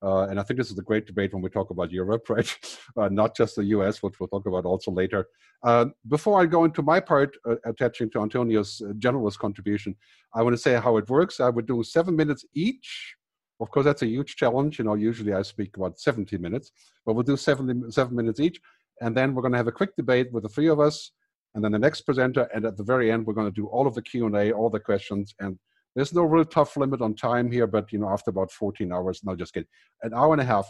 Uh, 0.03 0.27
and 0.29 0.39
I 0.39 0.43
think 0.43 0.59
this 0.59 0.71
is 0.71 0.79
a 0.79 0.83
great 0.83 1.07
debate 1.07 1.33
when 1.33 1.43
we 1.43 1.49
talk 1.49 1.71
about 1.71 1.91
Europe, 1.91 2.29
right? 2.31 2.59
Uh, 2.97 3.09
not 3.09 3.35
just 3.35 3.57
the 3.57 3.65
US, 3.65 4.03
which 4.03 4.21
we'll 4.21 4.29
talk 4.29 4.47
about 4.47 4.65
also 4.65 4.91
later. 4.91 5.27
Uh, 5.63 5.87
before 6.09 6.41
I 6.41 6.47
go 6.47 6.65
into 6.65 6.83
my 6.83 7.01
part 7.01 7.37
uh, 7.49 7.57
attaching 7.65 8.11
to 8.11 8.21
Antonio's 8.21 8.83
uh, 8.83 8.93
generalist 8.95 9.39
contribution, 9.39 9.97
I 10.35 10.43
want 10.43 10.55
to 10.55 10.63
say 10.63 10.75
how 10.75 10.97
it 10.99 11.09
works. 11.09 11.41
I 11.41 11.49
would 11.49 11.67
do 11.67 11.83
seven 11.83 12.15
minutes 12.15 12.45
each. 12.55 13.17
Of 13.59 13.71
course, 13.71 13.85
that's 13.85 14.03
a 14.03 14.07
huge 14.07 14.37
challenge. 14.37 14.79
You 14.79 14.85
know, 14.85 14.95
usually 14.95 15.33
I 15.33 15.41
speak 15.43 15.77
about 15.77 15.99
70 15.99 16.37
minutes, 16.37 16.73
but 17.07 17.15
we'll 17.15 17.23
do 17.23 17.37
seven, 17.37 17.91
seven 17.91 18.15
minutes 18.15 18.39
each. 18.39 18.61
And 19.01 19.17
then 19.17 19.35
we're 19.35 19.43
going 19.43 19.53
to 19.53 19.59
have 19.59 19.67
a 19.67 19.73
quick 19.73 19.97
debate 19.97 20.31
with 20.31 20.43
the 20.43 20.49
three 20.51 20.69
of 20.69 20.79
us 20.79 21.13
and 21.57 21.65
then 21.65 21.73
the 21.73 21.79
next 21.79 22.03
presenter, 22.03 22.43
and 22.55 22.67
at 22.67 22.77
the 22.77 22.85
very 22.85 23.11
end, 23.11 23.27
we're 23.27 23.33
going 23.33 23.49
to 23.49 23.61
do 23.61 23.67
all 23.69 23.87
of 23.87 23.95
the 23.95 24.03
Q&A, 24.03 24.53
all 24.53 24.69
the 24.69 24.79
questions, 24.79 25.35
and 25.41 25.59
there's 25.95 26.13
no 26.13 26.23
real 26.23 26.45
tough 26.45 26.77
limit 26.77 27.01
on 27.01 27.15
time 27.15 27.51
here, 27.51 27.67
but 27.67 27.91
you 27.93 27.99
know, 27.99 28.11
after 28.11 28.29
about 28.29 28.53
14 28.53 28.93
hours, 28.93 29.23
no, 29.25 29.35
just 29.35 29.55
kidding, 29.55 29.69
an 30.03 30.13
hour 30.13 30.35
and 30.35 30.43
a 30.43 30.45
half, 30.45 30.69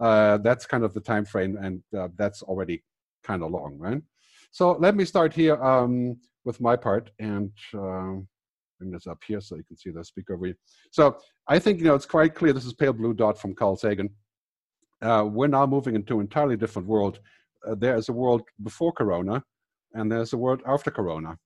uh, 0.00 0.38
that's 0.38 0.66
kind 0.66 0.82
of 0.82 0.92
the 0.92 1.00
time 1.00 1.24
frame, 1.24 1.56
and 1.62 1.80
uh, 1.96 2.08
that's 2.16 2.42
already 2.42 2.82
kind 3.22 3.44
of 3.44 3.52
long, 3.52 3.78
right? 3.78 4.02
So 4.50 4.72
let 4.72 4.96
me 4.96 5.04
start 5.04 5.32
here 5.32 5.62
um, 5.62 6.18
with 6.44 6.60
my 6.60 6.74
part, 6.74 7.12
and 7.20 7.52
uh, 7.72 8.16
bring 8.80 8.90
this 8.90 9.06
up 9.06 9.22
here 9.24 9.40
so 9.40 9.54
you 9.54 9.62
can 9.62 9.76
see 9.76 9.90
the 9.90 10.04
speaker. 10.04 10.36
So 10.90 11.18
I 11.46 11.60
think 11.60 11.78
you 11.78 11.84
know 11.84 11.94
it's 11.94 12.04
quite 12.04 12.34
clear. 12.34 12.52
This 12.52 12.66
is 12.66 12.72
pale 12.72 12.92
blue 12.92 13.14
dot 13.14 13.38
from 13.38 13.54
Carl 13.54 13.76
Sagan. 13.76 14.10
Uh, 15.00 15.28
we're 15.30 15.46
now 15.46 15.66
moving 15.66 15.94
into 15.94 16.14
an 16.14 16.22
entirely 16.22 16.56
different 16.56 16.88
world. 16.88 17.20
Uh, 17.64 17.76
there 17.76 17.96
is 17.96 18.08
a 18.08 18.12
world 18.12 18.42
before 18.64 18.92
Corona, 18.92 19.44
and 19.96 20.10
there's 20.10 20.32
a 20.32 20.36
world 20.36 20.62
after 20.66 20.90
Corona. 20.90 21.38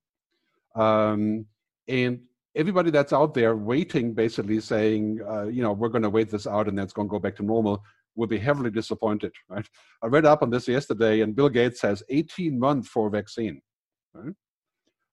Um, 0.75 1.47
and 1.89 2.21
everybody 2.55 2.91
that's 2.91 3.13
out 3.13 3.35
there 3.35 3.57
waiting, 3.57 4.13
basically 4.13 4.61
saying, 4.61 5.21
uh, 5.29 5.47
you 5.47 5.63
know, 5.63 5.73
we're 5.73 5.89
going 5.89 6.03
to 6.03 6.11
wait 6.11 6.31
this 6.31 6.47
out 6.47 6.69
and 6.69 6.77
then 6.77 6.85
it's 6.85 6.93
going 6.93 7.09
to 7.09 7.13
go 7.13 7.19
back 7.19 7.37
to 7.37 7.43
normal, 7.43 7.83
will 8.17 8.27
be 8.27 8.39
heavily 8.39 8.71
disappointed. 8.71 9.33
Right? 9.49 9.69
I 10.03 10.07
read 10.07 10.27
up 10.27 10.43
on 10.43 10.51
this 10.51 10.69
yesterday, 10.69 11.21
and 11.21 11.35
Bill 11.35 11.49
Gates 11.49 11.81
has 11.83 12.03
18 12.09 12.59
months 12.59 12.89
for 12.89 13.09
a 13.09 13.11
vaccine. 13.11 13.61
Right? 14.15 14.35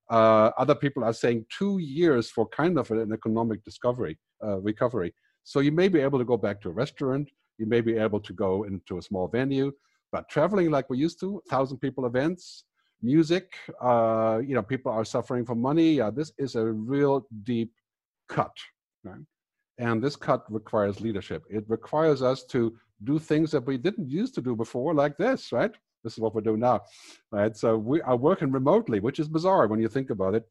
Uh, 0.09 0.51
other 0.57 0.75
people 0.75 1.03
are 1.03 1.13
saying 1.13 1.45
two 1.55 1.79
years 1.79 2.29
for 2.29 2.47
kind 2.47 2.77
of 2.79 2.89
an 2.91 3.11
economic 3.11 3.63
discovery 3.63 4.17
uh, 4.43 4.57
recovery. 4.59 5.13
So 5.43 5.59
you 5.59 5.71
may 5.71 5.89
be 5.89 5.99
able 5.99 6.19
to 6.19 6.25
go 6.25 6.37
back 6.37 6.61
to 6.61 6.69
a 6.69 6.71
restaurant. 6.71 7.29
You 7.57 7.65
may 7.65 7.81
be 7.81 7.97
able 7.97 8.19
to 8.21 8.33
go 8.33 8.63
into 8.63 8.97
a 8.97 9.01
small 9.01 9.27
venue, 9.27 9.71
but 10.11 10.29
traveling 10.29 10.71
like 10.71 10.89
we 10.89 10.97
used 10.97 11.19
to, 11.21 11.41
thousand 11.49 11.79
people 11.79 12.05
events, 12.05 12.63
music, 13.01 13.55
uh, 13.81 14.39
you 14.45 14.55
know, 14.55 14.63
people 14.63 14.91
are 14.91 15.05
suffering 15.05 15.45
for 15.45 15.55
money. 15.55 16.01
Uh, 16.01 16.11
this 16.11 16.31
is 16.37 16.55
a 16.55 16.65
real 16.65 17.27
deep 17.43 17.71
cut, 18.27 18.55
right? 19.03 19.21
And 19.77 20.01
this 20.01 20.15
cut 20.15 20.43
requires 20.49 20.99
leadership. 21.01 21.43
It 21.49 21.63
requires 21.67 22.21
us 22.21 22.43
to 22.45 22.75
do 23.03 23.19
things 23.19 23.51
that 23.51 23.65
we 23.65 23.77
didn't 23.77 24.09
used 24.09 24.33
to 24.35 24.41
do 24.41 24.55
before, 24.55 24.93
like 24.93 25.17
this, 25.17 25.51
right? 25.51 25.71
This 26.03 26.13
is 26.13 26.19
what 26.19 26.33
we're 26.33 26.41
doing 26.41 26.59
now, 26.59 26.81
right? 27.31 27.55
So 27.55 27.77
we 27.77 28.01
are 28.01 28.15
working 28.15 28.51
remotely, 28.51 28.99
which 28.99 29.19
is 29.19 29.27
bizarre 29.27 29.67
when 29.67 29.79
you 29.79 29.87
think 29.87 30.09
about 30.09 30.33
it, 30.35 30.45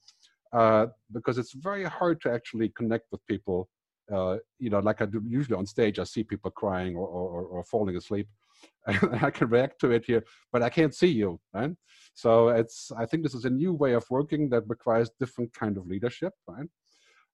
uh, 0.53 0.87
because 1.13 1.39
it's 1.39 1.53
very 1.53 1.85
hard 1.85 2.21
to 2.23 2.31
actually 2.31 2.69
connect 2.71 3.11
with 3.11 3.27
people. 3.27 3.69
Uh, 4.13 4.37
you 4.61 4.71
know, 4.71 4.79
like 4.79 5.03
I 5.03 5.07
do 5.07 5.21
usually 5.27 5.57
on 5.57 5.67
stage, 5.67 5.99
I 5.99 6.05
see 6.05 6.23
people 6.23 6.53
crying 6.53 6.95
or, 6.95 7.09
or, 7.09 7.43
or 7.45 7.65
falling 7.65 7.97
asleep 7.97 8.29
I 8.87 9.31
can 9.31 9.49
react 9.49 9.81
to 9.81 9.91
it 9.91 10.05
here, 10.05 10.25
but 10.53 10.63
I 10.63 10.69
can't 10.69 10.95
see 10.95 11.09
you, 11.09 11.41
right? 11.53 11.73
So 12.15 12.49
it's, 12.49 12.93
I 12.97 13.05
think 13.05 13.23
this 13.23 13.35
is 13.35 13.45
a 13.45 13.51
new 13.51 13.73
way 13.73 13.93
of 13.93 14.05
working 14.11 14.49
that 14.51 14.69
requires 14.69 15.11
different 15.21 15.53
kind 15.53 15.77
of 15.77 15.87
leadership, 15.87 16.33
right? 16.47 16.69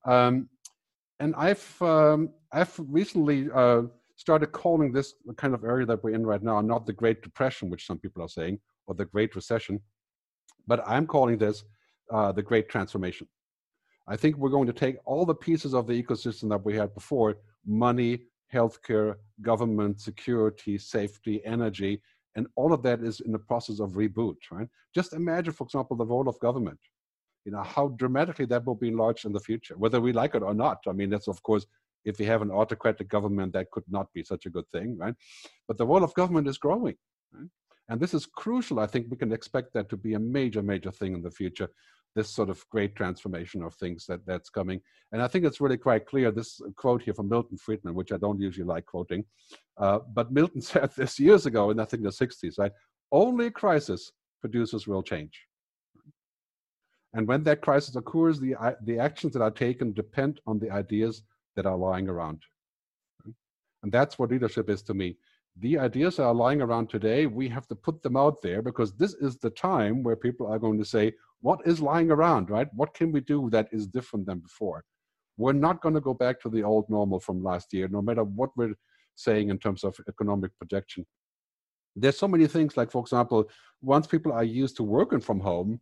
Um, 0.05 0.49
and 1.21 1.35
I've, 1.37 1.83
um, 1.83 2.31
I've 2.53 2.75
recently 2.79 3.49
uh, 3.55 3.83
started 4.17 4.49
calling 4.49 4.93
this 4.93 5.15
kind 5.37 5.55
of 5.55 5.63
area 5.65 5.87
that 5.87 6.03
we're 6.03 6.15
in 6.15 6.27
right 6.27 6.43
now, 6.43 6.61
not 6.61 6.87
the 6.87 6.93
Great 6.93 7.23
Depression, 7.23 7.71
which 7.71 7.87
some 7.87 7.99
people 7.99 8.23
are 8.23 8.29
saying, 8.29 8.59
or 8.87 8.95
the 8.95 9.05
Great 9.05 9.37
Recession, 9.37 9.81
but 10.67 10.83
I'm 10.87 11.07
calling 11.07 11.39
this 11.39 11.65
uh, 12.13 12.33
the 12.33 12.43
Great 12.43 12.69
Transformation. 12.69 13.29
I 14.09 14.17
think 14.17 14.37
we're 14.37 14.51
going 14.51 14.67
to 14.67 14.73
take 14.73 14.97
all 15.05 15.25
the 15.25 15.35
pieces 15.35 15.75
of 15.75 15.87
the 15.87 16.03
ecosystem 16.03 16.49
that 16.51 16.65
we 16.65 16.77
had 16.77 16.93
before 16.95 17.37
money, 17.65 18.23
healthcare, 18.53 19.17
government, 19.41 20.01
security, 20.01 20.79
safety, 20.79 21.45
energy, 21.45 22.03
and 22.37 22.47
all 22.57 22.73
of 22.73 22.83
that 22.83 23.03
is 23.03 23.21
in 23.21 23.33
the 23.33 23.39
process 23.39 23.81
of 23.81 23.93
reboot, 23.93 24.37
right? 24.51 24.69
Just 24.95 25.13
imagine, 25.13 25.53
for 25.53 25.65
example, 25.65 25.97
the 25.97 26.07
role 26.07 26.29
of 26.29 26.39
government. 26.41 26.79
You 27.45 27.53
know, 27.53 27.63
how 27.63 27.89
dramatically 27.89 28.45
that 28.47 28.65
will 28.65 28.75
be 28.75 28.89
enlarged 28.89 29.25
in 29.25 29.33
the 29.33 29.41
future, 29.41 29.77
whether 29.77 30.01
we 30.01 30.13
like 30.13 30.35
it 30.35 30.43
or 30.43 30.55
not. 30.55 30.79
I 30.89 30.93
mean, 30.93 31.11
that's 31.11 31.29
of 31.29 31.43
course, 31.43 31.67
if 32.05 32.19
we 32.19 32.25
have 32.27 32.43
an 32.43 32.51
autocratic 32.51 33.09
government, 33.09 33.53
that 33.53 33.71
could 33.71 33.85
not 33.89 34.13
be 34.13 34.23
such 34.23 34.47
a 34.47 34.51
good 34.51 34.69
thing, 34.71 34.97
right? 34.97 35.15
But 35.67 35.79
the 35.79 35.87
role 35.87 36.05
of 36.05 36.15
government 36.15 36.49
is 36.49 36.59
growing, 36.59 36.97
right? 37.33 37.49
And 37.89 38.01
this 38.01 38.15
is 38.15 38.27
crucial. 38.27 38.81
I 38.81 38.87
think 38.87 39.09
we 39.11 39.17
can 39.17 39.33
expect 39.33 39.75
that 39.75 39.89
to 39.91 39.97
be 39.97 40.15
a 40.15 40.19
major, 40.19 40.63
major 40.63 40.91
thing 40.91 41.15
in 41.15 41.23
the 41.23 41.31
future 41.31 41.69
this 42.15 42.31
sort 42.31 42.51
of 42.51 42.65
great 42.71 42.95
transformation 42.95 43.63
of 43.63 43.75
things 43.75 44.07
that 44.07 44.25
that's 44.27 44.51
coming. 44.51 44.81
And 45.13 45.23
I 45.23 45.29
think 45.29 45.45
it's 45.45 45.61
really 45.61 45.79
quite 45.79 46.07
clear. 46.07 46.31
This 46.31 46.61
quote 46.77 47.03
here 47.03 47.15
from 47.15 47.29
Milton 47.29 47.57
Friedman, 47.57 47.95
which 47.95 48.13
I 48.13 48.17
don't 48.17 48.41
usually 48.41 48.67
like 48.67 48.87
quoting, 48.87 49.25
uh, 49.79 50.01
but 50.13 50.33
Milton 50.33 50.61
said 50.73 50.91
this 50.97 51.19
years 51.19 51.47
ago 51.47 51.71
in 51.71 51.81
I 51.81 51.85
think 51.85 52.03
the 52.03 52.11
60s, 52.11 52.59
right? 52.59 52.73
Only 53.11 53.51
crisis 53.51 54.13
produces 54.41 54.89
real 54.89 55.03
change. 55.03 55.39
And 57.15 57.29
when 57.29 57.43
that 57.45 57.61
crisis 57.61 57.95
occurs, 57.97 58.41
the, 58.41 58.55
the 58.85 58.99
actions 58.99 59.35
that 59.35 59.43
are 59.43 59.51
taken 59.51 59.93
depend 59.93 60.41
on 60.47 60.59
the 60.59 60.71
ideas 60.71 61.23
that 61.57 61.67
are 61.67 61.77
lying 61.77 62.09
around. 62.09 62.43
And 63.83 63.93
that's 63.93 64.19
what 64.19 64.31
leadership 64.31 64.71
is 64.71 64.83
to 64.85 64.95
me 64.95 65.17
the 65.59 65.79
ideas 65.79 66.17
that 66.17 66.25
are 66.25 66.35
lying 66.35 66.63
around 66.63 66.89
today, 66.89 67.27
we 67.27 67.49
have 67.49 67.67
to 67.69 67.75
put 67.75 68.03
them 68.03 68.17
out 68.17 68.41
there 68.41 68.63
because 68.63 68.93
this 68.95 69.15
is 69.15 69.37
the 69.37 69.51
time 69.51 70.03
where 70.03 70.17
people 70.17 70.47
are 70.47 70.59
going 70.59 70.79
to 70.79 70.85
say, 70.85 71.13
what 71.43 71.61
is 71.67 71.81
lying 71.81 72.11
around, 72.11 72.49
right? 72.51 72.69
What 72.75 72.95
can 72.95 73.13
we 73.13 73.21
do 73.21 73.51
that 73.51 73.69
is 73.73 73.87
different 73.87 74.27
than 74.27 74.39
before? 74.39 74.85
We're 75.37 75.53
not 75.53 75.83
going 75.83 75.95
to 75.95 76.01
go 76.01 76.15
back 76.15 76.41
to 76.43 76.49
the 76.49 76.63
old 76.63 76.89
normal 76.89 77.21
from 77.21 77.43
last 77.43 77.73
year, 77.73 77.89
no 77.89 78.01
matter 78.01 78.25
what 78.25 78.51
we're 78.57 78.75
saying 79.17 79.51
in 79.51 79.59
terms 79.59 79.85
of 79.85 79.97
economic 80.09 80.57
projection. 80.59 81.05
There's 81.95 82.19
so 82.19 82.29
many 82.29 82.47
things, 82.47 82.77
like, 82.77 82.91
for 82.91 83.03
example, 83.03 83.51
once 83.83 84.07
people 84.07 84.33
are 84.33 84.45
used 84.45 84.77
to 84.77 84.83
working 84.83 85.21
from 85.21 85.41
home, 85.41 85.81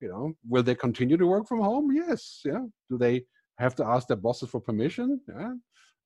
you 0.00 0.08
know, 0.08 0.32
will 0.48 0.62
they 0.62 0.74
continue 0.74 1.16
to 1.16 1.26
work 1.26 1.46
from 1.46 1.60
home? 1.60 1.90
Yes. 1.92 2.40
Yeah. 2.44 2.64
Do 2.88 2.96
they 2.96 3.24
have 3.58 3.74
to 3.76 3.84
ask 3.84 4.08
their 4.08 4.16
bosses 4.16 4.48
for 4.48 4.60
permission? 4.60 5.20
Yeah. 5.28 5.52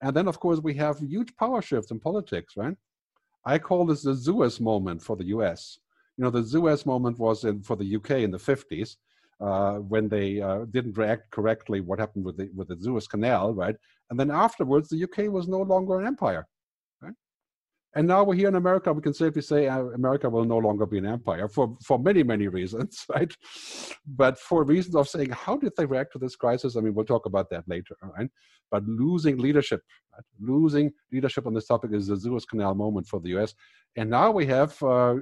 And 0.03 0.17
then, 0.17 0.27
of 0.27 0.41
course, 0.41 0.61
we 0.61 0.75
have 0.75 0.99
huge 0.99 1.37
power 1.37 1.63
shifts 1.63 1.91
in 1.93 2.01
politics, 2.01 2.55
right? 2.57 2.75
I 3.45 3.59
call 3.59 3.87
this 3.87 4.03
the 4.03 4.17
Suez 4.17 4.61
moment 4.61 5.03
for 5.03 5.17
the 5.17 5.27
US. 5.27 5.79
You 6.17 6.25
know, 6.25 6.31
the 6.31 6.45
Suez 6.45 6.87
moment 6.87 7.19
was 7.19 7.45
in, 7.45 7.63
for 7.63 7.77
the 7.77 7.97
UK 7.97 8.11
in 8.11 8.31
the 8.31 8.39
50s 8.39 8.97
uh, 9.41 9.75
when 9.75 10.09
they 10.09 10.41
uh, 10.41 10.65
didn't 10.71 10.97
react 10.97 11.31
correctly 11.31 11.81
what 11.81 11.99
happened 11.99 12.25
with 12.25 12.37
the, 12.37 12.49
with 12.55 12.69
the 12.69 12.79
Suez 12.81 13.07
Canal, 13.07 13.53
right? 13.55 13.77
And 14.11 14.19
then 14.19 14.31
afterwards, 14.31 14.89
the 14.89 15.03
UK 15.03 15.33
was 15.33 15.49
no 15.49 15.61
longer 15.63 15.99
an 15.99 16.07
empire. 16.07 16.47
Right? 17.01 17.15
And 17.95 18.07
now 18.07 18.23
we're 18.23 18.35
here 18.35 18.49
in 18.49 18.55
America, 18.55 18.93
we 18.93 19.03
can 19.03 19.15
safely 19.15 19.43
say 19.43 19.67
uh, 19.67 19.81
America 19.87 20.29
will 20.29 20.45
no 20.45 20.59
longer 20.59 20.87
be 20.87 20.99
an 20.99 21.07
empire 21.07 21.49
for, 21.49 21.77
for 21.85 21.99
many, 21.99 22.23
many 22.23 22.49
reasons, 22.49 23.05
right? 23.15 23.35
But 24.07 24.39
for 24.39 24.65
reasons 24.65 24.95
of 24.95 25.09
saying, 25.09 25.31
how 25.31 25.57
did 25.57 25.73
they 25.77 25.87
react 25.87 26.13
to 26.13 26.19
this 26.19 26.37
crisis? 26.37 26.77
I 26.77 26.81
mean, 26.81 26.95
we'll 26.95 27.05
talk 27.05 27.27
about 27.27 27.51
that 27.51 27.65
later, 27.67 27.97
right? 28.03 28.31
But 28.71 28.85
losing 28.87 29.39
leadership, 29.39 29.83
right? 30.13 30.25
losing 30.41 30.93
leadership 31.13 31.47
on 31.47 31.55
this 31.55 31.67
topic 31.67 31.93
is 31.93 32.09
the 32.09 32.19
Suez 32.19 32.45
Canal 32.45 32.75
moment 32.75 33.07
for 33.07 33.21
the 33.21 33.37
US. 33.39 33.55
And 33.97 34.11
now 34.11 34.31
we 34.31 34.47
have 34.47 34.83
uh, 34.83 35.17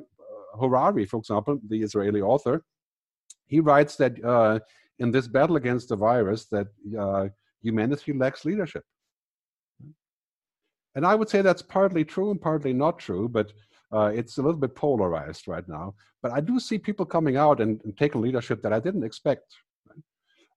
Harari, 0.60 1.06
for 1.06 1.18
example, 1.18 1.58
the 1.68 1.82
Israeli 1.82 2.20
author. 2.20 2.64
He 3.46 3.60
writes 3.60 3.96
that 3.96 4.22
uh, 4.24 4.60
in 4.98 5.10
this 5.10 5.28
battle 5.28 5.56
against 5.56 5.88
the 5.88 5.96
virus, 5.96 6.46
that 6.46 6.68
uh, 6.98 7.28
humanity 7.62 8.12
lacks 8.12 8.44
leadership 8.44 8.84
and 10.94 11.06
I 11.06 11.14
would 11.14 11.28
say 11.28 11.42
that's 11.42 11.62
partly 11.62 12.04
true 12.04 12.30
and 12.30 12.40
partly 12.40 12.72
not 12.72 12.98
true, 12.98 13.28
but 13.28 13.52
uh, 13.92 14.10
it's 14.14 14.38
a 14.38 14.42
little 14.42 14.60
bit 14.60 14.74
polarized 14.74 15.48
right 15.48 15.66
now. 15.68 15.94
But 16.22 16.32
I 16.32 16.40
do 16.40 16.60
see 16.60 16.78
people 16.78 17.06
coming 17.06 17.36
out 17.36 17.60
and, 17.60 17.80
and 17.84 17.96
taking 17.96 18.20
leadership 18.20 18.62
that 18.62 18.72
I 18.72 18.80
didn't 18.80 19.04
expect. 19.04 19.54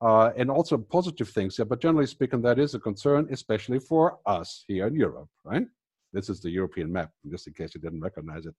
Uh, 0.02 0.32
and 0.36 0.52
also 0.52 0.78
positive 0.78 1.30
things. 1.30 1.58
Yeah, 1.58 1.66
but 1.66 1.82
generally 1.82 2.06
speaking, 2.06 2.42
that 2.42 2.60
is 2.60 2.75
a 2.75 2.80
concern, 2.80 3.28
especially 3.32 3.80
for 3.80 4.20
us 4.25 4.66
here 4.68 4.88
in 4.88 4.96
Europe, 4.96 5.30
right? 5.44 5.66
This 6.12 6.30
is 6.30 6.42
the 6.42 6.50
European 6.50 6.92
map, 6.92 7.12
just 7.30 7.48
in 7.48 7.54
case 7.54 7.74
you 7.74 7.82
didn't 7.82 8.02
recognize 8.02 8.46
it, 8.46 8.54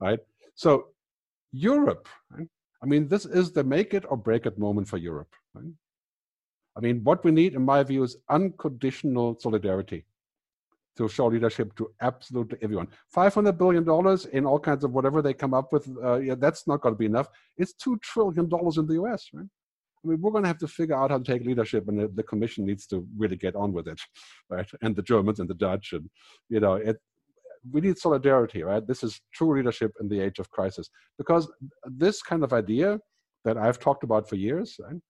right? 0.00 0.18
So 0.54 0.88
Europe, 1.52 2.08
right? 2.30 2.48
I 2.82 2.86
mean, 2.86 3.08
this 3.08 3.26
is 3.26 3.52
the 3.52 3.64
make 3.64 3.94
it 3.94 4.04
or 4.08 4.16
break 4.16 4.46
it 4.46 4.58
moment 4.58 4.88
for 4.88 4.96
Europe, 4.96 5.32
right? 5.54 5.72
I 6.76 6.80
mean, 6.80 7.04
what 7.04 7.22
we 7.24 7.30
need, 7.30 7.54
in 7.54 7.62
my 7.62 7.82
view, 7.82 8.02
is 8.02 8.16
unconditional 8.30 9.38
solidarity 9.38 10.04
to 10.96 11.08
show 11.08 11.26
leadership 11.26 11.74
to 11.76 11.90
absolutely 12.00 12.58
everyone. 12.62 12.88
$500 13.14 13.56
billion 13.56 13.82
in 14.32 14.46
all 14.46 14.58
kinds 14.58 14.84
of 14.84 14.92
whatever 14.92 15.22
they 15.22 15.34
come 15.34 15.54
up 15.54 15.72
with, 15.72 15.88
uh, 16.02 16.18
yeah, 16.18 16.34
that's 16.34 16.66
not 16.66 16.80
going 16.80 16.94
to 16.94 16.98
be 16.98 17.06
enough. 17.06 17.28
It's 17.56 17.74
$2 17.74 18.00
trillion 18.02 18.44
in 18.44 18.86
the 18.86 19.02
US, 19.02 19.28
right? 19.32 19.46
I 20.04 20.08
mean, 20.08 20.20
we're 20.20 20.32
going 20.32 20.44
to 20.44 20.48
have 20.48 20.58
to 20.58 20.68
figure 20.68 20.96
out 20.96 21.10
how 21.10 21.18
to 21.18 21.24
take 21.24 21.44
leadership, 21.44 21.88
and 21.88 21.98
the, 21.98 22.08
the, 22.08 22.24
commission 22.24 22.66
needs 22.66 22.86
to 22.88 23.06
really 23.16 23.36
get 23.36 23.54
on 23.54 23.72
with 23.72 23.86
it, 23.86 24.00
right? 24.50 24.68
And 24.82 24.96
the 24.96 25.02
Germans 25.02 25.38
and 25.40 25.48
the 25.48 25.54
Dutch, 25.54 25.92
and 25.92 26.10
you 26.48 26.60
know, 26.60 26.74
it. 26.74 26.98
We 27.70 27.80
need 27.80 27.98
solidarity, 27.98 28.62
right? 28.62 28.86
This 28.86 29.02
is 29.02 29.20
true 29.32 29.56
leadership 29.56 29.92
in 30.00 30.08
the 30.08 30.20
age 30.20 30.38
of 30.38 30.50
crisis, 30.50 30.90
because 31.18 31.50
this 31.84 32.22
kind 32.22 32.42
of 32.42 32.52
idea 32.52 32.98
that 33.44 33.56
I've 33.56 33.78
talked 33.78 34.04
about 34.04 34.28
for 34.28 34.36
years, 34.36 34.76
right? 34.80 35.00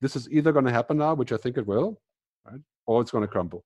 This 0.00 0.16
is 0.16 0.30
either 0.30 0.52
going 0.52 0.64
to 0.64 0.72
happen 0.72 0.98
now, 0.98 1.14
which 1.14 1.32
I 1.32 1.36
think 1.36 1.58
it 1.58 1.66
will, 1.66 2.00
right? 2.44 2.60
Or 2.86 3.00
it's 3.00 3.10
going 3.10 3.22
to 3.22 3.28
crumble 3.28 3.64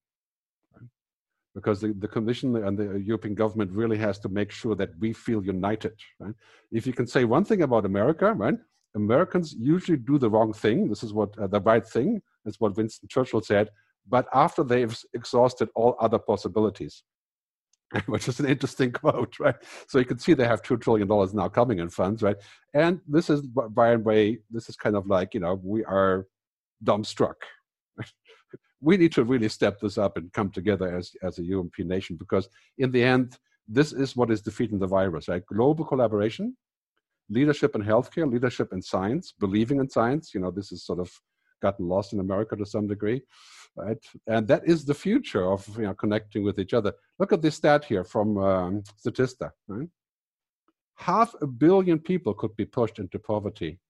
because 1.54 1.80
the, 1.80 1.92
the 1.98 2.08
Commission 2.08 2.56
and 2.56 2.76
the 2.76 2.98
European 2.98 3.34
government 3.34 3.70
really 3.70 3.96
has 3.96 4.18
to 4.18 4.28
make 4.28 4.50
sure 4.50 4.74
that 4.74 4.90
we 4.98 5.12
feel 5.12 5.44
united. 5.44 5.94
Right? 6.18 6.34
If 6.72 6.86
you 6.86 6.92
can 6.92 7.06
say 7.06 7.24
one 7.24 7.44
thing 7.44 7.62
about 7.62 7.86
America, 7.86 8.32
right? 8.32 8.58
Americans 8.96 9.54
usually 9.58 9.98
do 9.98 10.18
the 10.18 10.30
wrong 10.30 10.52
thing. 10.52 10.88
This 10.88 11.02
is 11.02 11.12
what 11.12 11.36
uh, 11.38 11.46
the 11.46 11.60
right 11.60 11.86
thing. 11.86 12.20
That's 12.44 12.60
what 12.60 12.76
Winston 12.76 13.08
Churchill 13.08 13.40
said. 13.40 13.70
But 14.08 14.26
after 14.34 14.62
they've 14.62 14.96
exhausted 15.14 15.68
all 15.74 15.96
other 16.00 16.18
possibilities, 16.18 17.02
which 18.06 18.28
is 18.28 18.40
an 18.40 18.46
interesting 18.46 18.92
quote, 19.00 19.38
right? 19.38 19.56
So 19.88 19.98
you 19.98 20.04
can 20.04 20.18
see 20.18 20.34
they 20.34 20.46
have 20.46 20.62
two 20.62 20.76
trillion 20.76 21.08
dollars 21.08 21.34
now 21.34 21.48
coming 21.48 21.78
in 21.78 21.88
funds, 21.88 22.22
right? 22.22 22.36
And 22.72 23.00
this 23.06 23.30
is 23.30 23.42
by 23.42 23.92
and 23.92 24.04
way, 24.04 24.38
this 24.50 24.68
is 24.68 24.76
kind 24.76 24.96
of 24.96 25.06
like 25.06 25.34
you 25.34 25.40
know 25.40 25.60
we 25.62 25.84
are 25.84 26.26
dumbstruck, 26.84 27.34
we 28.80 28.96
need 28.96 29.12
to 29.12 29.24
really 29.24 29.48
step 29.48 29.80
this 29.80 29.98
up 29.98 30.16
and 30.16 30.32
come 30.32 30.50
together 30.50 30.94
as, 30.94 31.12
as 31.22 31.38
a 31.38 31.42
UMP 31.42 31.78
nation 31.78 32.16
because 32.16 32.48
in 32.78 32.92
the 32.92 33.02
end, 33.02 33.38
this 33.66 33.92
is 33.92 34.14
what 34.14 34.30
is 34.30 34.42
defeating 34.42 34.78
the 34.78 34.86
virus, 34.86 35.28
right? 35.28 35.44
Global 35.46 35.86
collaboration, 35.86 36.54
leadership 37.30 37.74
in 37.74 37.82
healthcare, 37.82 38.30
leadership 38.30 38.72
in 38.72 38.82
science, 38.82 39.32
believing 39.38 39.80
in 39.80 39.88
science. 39.88 40.34
You 40.34 40.40
know, 40.40 40.50
this 40.50 40.70
is 40.70 40.84
sort 40.84 40.98
of 40.98 41.10
gotten 41.62 41.88
lost 41.88 42.12
in 42.12 42.20
America 42.20 42.56
to 42.56 42.66
some 42.66 42.86
degree, 42.86 43.22
right? 43.76 43.98
And 44.26 44.46
that 44.48 44.62
is 44.66 44.84
the 44.84 44.94
future 44.94 45.50
of 45.50 45.66
you 45.76 45.84
know 45.84 45.94
connecting 45.94 46.44
with 46.44 46.58
each 46.58 46.74
other. 46.74 46.92
Look 47.18 47.32
at 47.32 47.42
this 47.42 47.56
stat 47.56 47.84
here 47.84 48.04
from 48.04 48.38
um, 48.38 48.82
Statista. 49.04 49.50
Right? 49.68 49.88
Half 50.96 51.34
a 51.40 51.46
billion 51.46 51.98
people 51.98 52.34
could 52.34 52.54
be 52.56 52.64
pushed 52.64 52.98
into 52.98 53.18
poverty. 53.18 53.80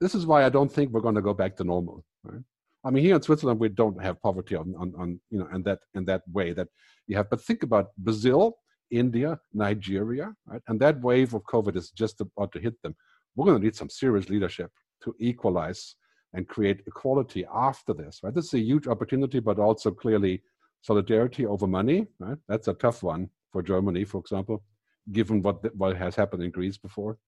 This 0.00 0.14
is 0.14 0.26
why 0.26 0.44
I 0.44 0.48
don't 0.48 0.70
think 0.70 0.90
we're 0.90 1.00
going 1.00 1.14
to 1.14 1.22
go 1.22 1.34
back 1.34 1.56
to 1.56 1.64
normal. 1.64 2.04
Right? 2.24 2.42
I 2.84 2.90
mean, 2.90 3.04
here 3.04 3.16
in 3.16 3.22
Switzerland, 3.22 3.60
we 3.60 3.68
don't 3.68 4.00
have 4.02 4.22
poverty 4.22 4.54
on, 4.54 4.74
on, 4.78 4.94
on 4.96 5.20
you 5.30 5.40
know, 5.40 5.48
in 5.54 5.62
that 5.64 5.80
in 5.94 6.04
that 6.06 6.22
way 6.32 6.52
that 6.52 6.68
you 7.06 7.16
have. 7.16 7.28
But 7.30 7.42
think 7.42 7.62
about 7.62 7.90
Brazil, 7.98 8.58
India, 8.90 9.38
Nigeria, 9.52 10.34
right? 10.46 10.62
And 10.68 10.80
that 10.80 11.00
wave 11.00 11.34
of 11.34 11.42
COVID 11.44 11.76
is 11.76 11.90
just 11.90 12.20
about 12.20 12.52
to 12.52 12.60
hit 12.60 12.80
them. 12.82 12.94
We're 13.34 13.46
going 13.46 13.58
to 13.58 13.64
need 13.64 13.76
some 13.76 13.90
serious 13.90 14.28
leadership 14.28 14.70
to 15.02 15.14
equalize 15.18 15.96
and 16.34 16.46
create 16.48 16.82
equality 16.86 17.46
after 17.54 17.94
this, 17.94 18.20
right? 18.22 18.34
This 18.34 18.46
is 18.46 18.54
a 18.54 18.60
huge 18.60 18.86
opportunity, 18.86 19.40
but 19.40 19.58
also 19.58 19.90
clearly 19.90 20.42
solidarity 20.82 21.46
over 21.46 21.66
money, 21.66 22.06
right? 22.18 22.38
That's 22.48 22.68
a 22.68 22.74
tough 22.74 23.02
one 23.02 23.30
for 23.52 23.62
Germany, 23.62 24.04
for 24.04 24.20
example, 24.20 24.62
given 25.12 25.42
what 25.42 25.74
what 25.76 25.96
has 25.96 26.14
happened 26.14 26.42
in 26.42 26.50
Greece 26.50 26.78
before. 26.78 27.18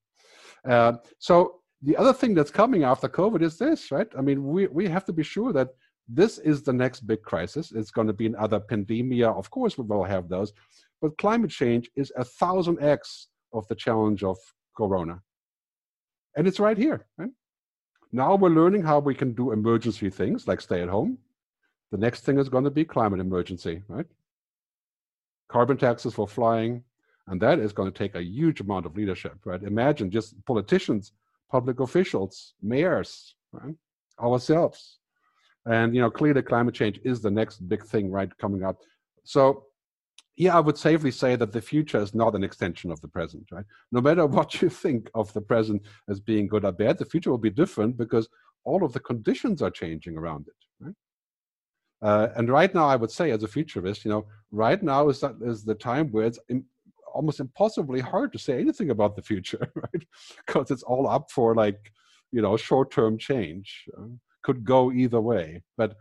Uh, 0.68 0.94
so 1.18 1.60
the 1.82 1.96
other 1.96 2.12
thing 2.12 2.34
that's 2.34 2.50
coming 2.50 2.84
after 2.84 3.08
COVID 3.08 3.42
is 3.42 3.56
this, 3.58 3.90
right? 3.90 4.08
I 4.16 4.20
mean, 4.20 4.46
we, 4.46 4.66
we 4.66 4.86
have 4.88 5.04
to 5.06 5.12
be 5.12 5.22
sure 5.22 5.52
that 5.52 5.68
this 6.06 6.38
is 6.38 6.62
the 6.62 6.72
next 6.72 7.00
big 7.06 7.22
crisis. 7.22 7.72
It's 7.72 7.90
going 7.90 8.06
to 8.08 8.12
be 8.12 8.26
another 8.26 8.60
pandemia. 8.60 9.34
Of 9.34 9.50
course, 9.50 9.78
we 9.78 9.84
will 9.84 10.04
have 10.04 10.28
those. 10.28 10.52
but 11.00 11.16
climate 11.16 11.50
change 11.50 11.90
is 11.96 12.12
a 12.16 12.24
thousand 12.24 12.82
X 12.82 13.28
of 13.52 13.66
the 13.68 13.74
challenge 13.74 14.22
of 14.22 14.36
Corona. 14.76 15.22
And 16.36 16.46
it's 16.46 16.60
right 16.60 16.76
here. 16.76 17.06
Right? 17.16 17.30
Now 18.12 18.34
we're 18.34 18.50
learning 18.50 18.82
how 18.82 18.98
we 18.98 19.14
can 19.14 19.32
do 19.32 19.52
emergency 19.52 20.10
things 20.10 20.48
like 20.48 20.60
stay 20.60 20.82
at 20.82 20.88
home. 20.88 21.18
The 21.92 21.98
next 21.98 22.24
thing 22.24 22.38
is 22.38 22.48
going 22.48 22.64
to 22.64 22.70
be 22.70 22.84
climate 22.84 23.20
emergency, 23.20 23.82
right? 23.88 24.06
Carbon 25.48 25.76
taxes 25.76 26.14
for 26.14 26.28
flying, 26.28 26.84
and 27.26 27.40
that 27.40 27.58
is 27.58 27.72
going 27.72 27.90
to 27.90 27.96
take 27.96 28.14
a 28.14 28.22
huge 28.22 28.60
amount 28.60 28.86
of 28.86 28.96
leadership, 28.96 29.38
right? 29.44 29.62
Imagine 29.62 30.10
just 30.10 30.44
politicians, 30.44 31.12
public 31.50 31.80
officials, 31.80 32.54
mayors, 32.62 33.34
right? 33.52 33.74
ourselves. 34.22 34.98
And 35.66 35.94
you 35.94 36.00
know, 36.00 36.10
clearly 36.10 36.42
climate 36.42 36.74
change 36.74 37.00
is 37.04 37.20
the 37.20 37.30
next 37.30 37.68
big 37.68 37.84
thing, 37.84 38.10
right, 38.10 38.36
coming 38.38 38.64
up. 38.64 38.78
So 39.24 39.64
yeah, 40.40 40.56
I 40.56 40.60
would 40.60 40.78
safely 40.78 41.10
say 41.10 41.36
that 41.36 41.52
the 41.52 41.60
future 41.60 42.00
is 42.00 42.14
not 42.14 42.34
an 42.34 42.42
extension 42.42 42.90
of 42.90 42.98
the 43.02 43.08
present, 43.08 43.46
right? 43.52 43.66
No 43.92 44.00
matter 44.00 44.24
what 44.38 44.62
you 44.62 44.70
think 44.70 45.10
of 45.14 45.30
the 45.34 45.42
present 45.42 45.82
as 46.08 46.18
being 46.18 46.48
good 46.48 46.64
or 46.64 46.72
bad, 46.72 46.96
the 46.96 47.04
future 47.04 47.30
will 47.30 47.36
be 47.36 47.50
different 47.50 47.98
because 47.98 48.26
all 48.64 48.82
of 48.82 48.94
the 48.94 49.00
conditions 49.00 49.60
are 49.60 49.70
changing 49.70 50.16
around 50.16 50.46
it, 50.48 50.54
right? 50.80 50.94
Uh, 52.00 52.28
and 52.36 52.48
right 52.48 52.74
now, 52.74 52.86
I 52.86 52.96
would 52.96 53.10
say, 53.10 53.30
as 53.32 53.42
a 53.42 53.48
futurist, 53.48 54.02
you 54.06 54.10
know, 54.10 54.24
right 54.50 54.82
now 54.82 55.10
is 55.10 55.20
that 55.20 55.34
is 55.42 55.62
the 55.62 55.74
time 55.74 56.10
where 56.10 56.24
it's 56.24 56.38
almost 57.12 57.40
impossibly 57.40 58.00
hard 58.00 58.32
to 58.32 58.38
say 58.38 58.58
anything 58.58 58.88
about 58.88 59.16
the 59.16 59.22
future, 59.22 59.70
right? 59.74 60.06
Because 60.46 60.70
it's 60.70 60.84
all 60.84 61.06
up 61.06 61.30
for 61.30 61.54
like, 61.54 61.92
you 62.32 62.40
know, 62.40 62.56
short-term 62.56 63.18
change. 63.18 63.84
Uh, 63.94 64.06
could 64.42 64.64
go 64.64 64.90
either 64.90 65.20
way, 65.20 65.62
but 65.76 65.96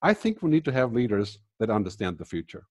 I 0.00 0.14
think 0.14 0.40
we 0.40 0.48
need 0.48 0.64
to 0.64 0.72
have 0.72 0.94
leaders 0.94 1.38
that 1.60 1.68
understand 1.68 2.16
the 2.16 2.24
future 2.24 2.64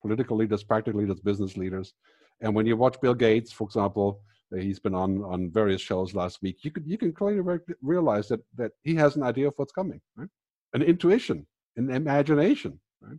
political 0.00 0.36
leaders, 0.36 0.62
practical 0.62 1.00
leaders, 1.00 1.20
business 1.20 1.56
leaders. 1.56 1.94
And 2.40 2.54
when 2.54 2.66
you 2.66 2.76
watch 2.76 3.00
Bill 3.00 3.14
Gates, 3.14 3.52
for 3.52 3.64
example, 3.64 4.22
uh, 4.52 4.56
he's 4.56 4.80
been 4.80 4.94
on 4.94 5.22
on 5.22 5.50
various 5.50 5.80
shows 5.80 6.14
last 6.14 6.42
week. 6.42 6.64
You 6.64 6.70
could 6.70 6.86
you 6.86 6.98
can 6.98 7.12
clearly 7.12 7.58
realize 7.82 8.28
that 8.28 8.40
that 8.56 8.72
he 8.82 8.94
has 8.96 9.16
an 9.16 9.22
idea 9.22 9.48
of 9.48 9.54
what's 9.56 9.72
coming, 9.72 10.00
right? 10.16 10.28
An 10.74 10.82
intuition, 10.82 11.46
an 11.76 11.90
imagination, 11.90 12.80
right? 13.00 13.18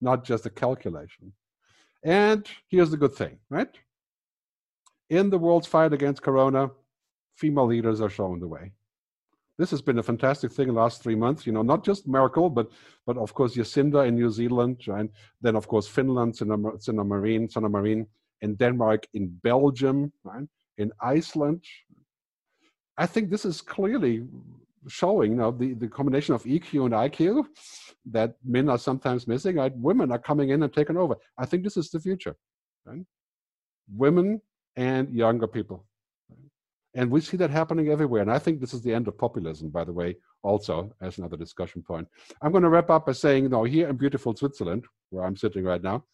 Not 0.00 0.24
just 0.24 0.46
a 0.46 0.50
calculation. 0.50 1.32
And 2.02 2.46
here's 2.68 2.90
the 2.90 2.96
good 2.96 3.14
thing, 3.14 3.38
right? 3.50 3.74
In 5.10 5.28
the 5.28 5.38
world's 5.38 5.66
fight 5.66 5.92
against 5.92 6.22
corona, 6.22 6.70
female 7.34 7.66
leaders 7.66 8.00
are 8.00 8.08
showing 8.08 8.40
the 8.40 8.48
way 8.48 8.72
this 9.60 9.70
has 9.70 9.82
been 9.82 9.98
a 9.98 10.02
fantastic 10.02 10.50
thing 10.52 10.68
in 10.68 10.74
the 10.74 10.80
last 10.80 11.02
three 11.02 11.14
months. 11.14 11.46
You 11.46 11.52
know, 11.52 11.62
not 11.62 11.84
just 11.84 12.08
Merkel, 12.08 12.48
but 12.48 12.68
but 13.06 13.16
of 13.18 13.34
course 13.34 13.54
Jacinda 13.54 14.06
in 14.08 14.14
New 14.14 14.30
Zealand, 14.30 14.76
and 14.86 15.10
then 15.42 15.54
of 15.54 15.68
course 15.68 15.86
Finland, 15.86 16.36
Sanna 16.36 17.04
Marin, 17.04 17.48
Sanna 17.48 17.68
Marin 17.68 18.06
in 18.40 18.54
Denmark, 18.56 19.06
in 19.12 19.28
Belgium, 19.42 20.12
right? 20.24 20.48
in 20.80 20.90
Iceland. 21.00 21.62
I 22.96 23.06
think 23.06 23.30
this 23.30 23.44
is 23.44 23.60
clearly 23.60 24.24
showing 24.88 25.32
you 25.32 25.36
know, 25.38 25.50
the, 25.50 25.74
the 25.74 25.88
combination 25.88 26.34
of 26.34 26.42
EQ 26.44 26.86
and 26.86 26.94
IQ 26.94 27.44
that 28.10 28.34
men 28.44 28.68
are 28.68 28.78
sometimes 28.78 29.28
missing. 29.28 29.56
Right? 29.56 29.76
Women 29.76 30.10
are 30.10 30.18
coming 30.18 30.50
in 30.50 30.62
and 30.62 30.72
taking 30.72 30.96
over. 30.96 31.16
I 31.38 31.46
think 31.46 31.62
this 31.62 31.76
is 31.76 31.90
the 31.90 32.00
future. 32.00 32.34
Right? 32.86 33.04
Women 33.94 34.40
and 34.76 35.12
younger 35.14 35.46
people. 35.46 35.86
And 36.94 37.10
we 37.10 37.20
see 37.20 37.36
that 37.36 37.50
happening 37.50 37.88
everywhere. 37.88 38.22
And 38.22 38.32
I 38.32 38.38
think 38.38 38.60
this 38.60 38.74
is 38.74 38.82
the 38.82 38.92
end 38.92 39.06
of 39.06 39.16
populism, 39.16 39.70
by 39.70 39.84
the 39.84 39.92
way, 39.92 40.16
also 40.42 40.92
as 41.00 41.18
another 41.18 41.36
discussion 41.36 41.82
point. 41.82 42.08
I'm 42.42 42.50
going 42.50 42.64
to 42.64 42.68
wrap 42.68 42.90
up 42.90 43.06
by 43.06 43.12
saying, 43.12 43.44
you 43.44 43.48
know, 43.48 43.64
here 43.64 43.88
in 43.88 43.96
beautiful 43.96 44.34
Switzerland, 44.34 44.86
where 45.10 45.24
I'm 45.24 45.36
sitting 45.36 45.64
right 45.64 45.82
now, 45.82 46.04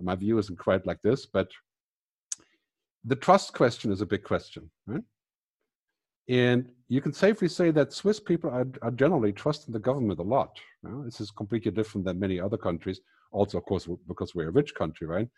my 0.00 0.14
view 0.14 0.38
isn't 0.38 0.58
quite 0.58 0.86
like 0.86 1.00
this, 1.02 1.26
but 1.26 1.48
the 3.04 3.16
trust 3.16 3.52
question 3.52 3.92
is 3.92 4.00
a 4.00 4.06
big 4.06 4.24
question, 4.24 4.70
right? 4.86 5.02
And 6.28 6.70
you 6.88 7.02
can 7.02 7.12
safely 7.12 7.48
say 7.48 7.70
that 7.72 7.92
Swiss 7.92 8.18
people 8.18 8.48
are, 8.48 8.66
are 8.80 8.90
generally 8.90 9.32
trusting 9.32 9.72
the 9.72 9.78
government 9.78 10.20
a 10.20 10.22
lot. 10.22 10.58
You 10.82 10.90
know? 10.90 11.04
This 11.04 11.20
is 11.20 11.30
completely 11.30 11.70
different 11.70 12.06
than 12.06 12.18
many 12.18 12.40
other 12.40 12.56
countries. 12.56 13.00
Also, 13.30 13.58
of 13.58 13.64
course, 13.66 13.86
because 14.08 14.34
we're 14.34 14.48
a 14.48 14.52
rich 14.52 14.74
country, 14.74 15.06
right? 15.06 15.28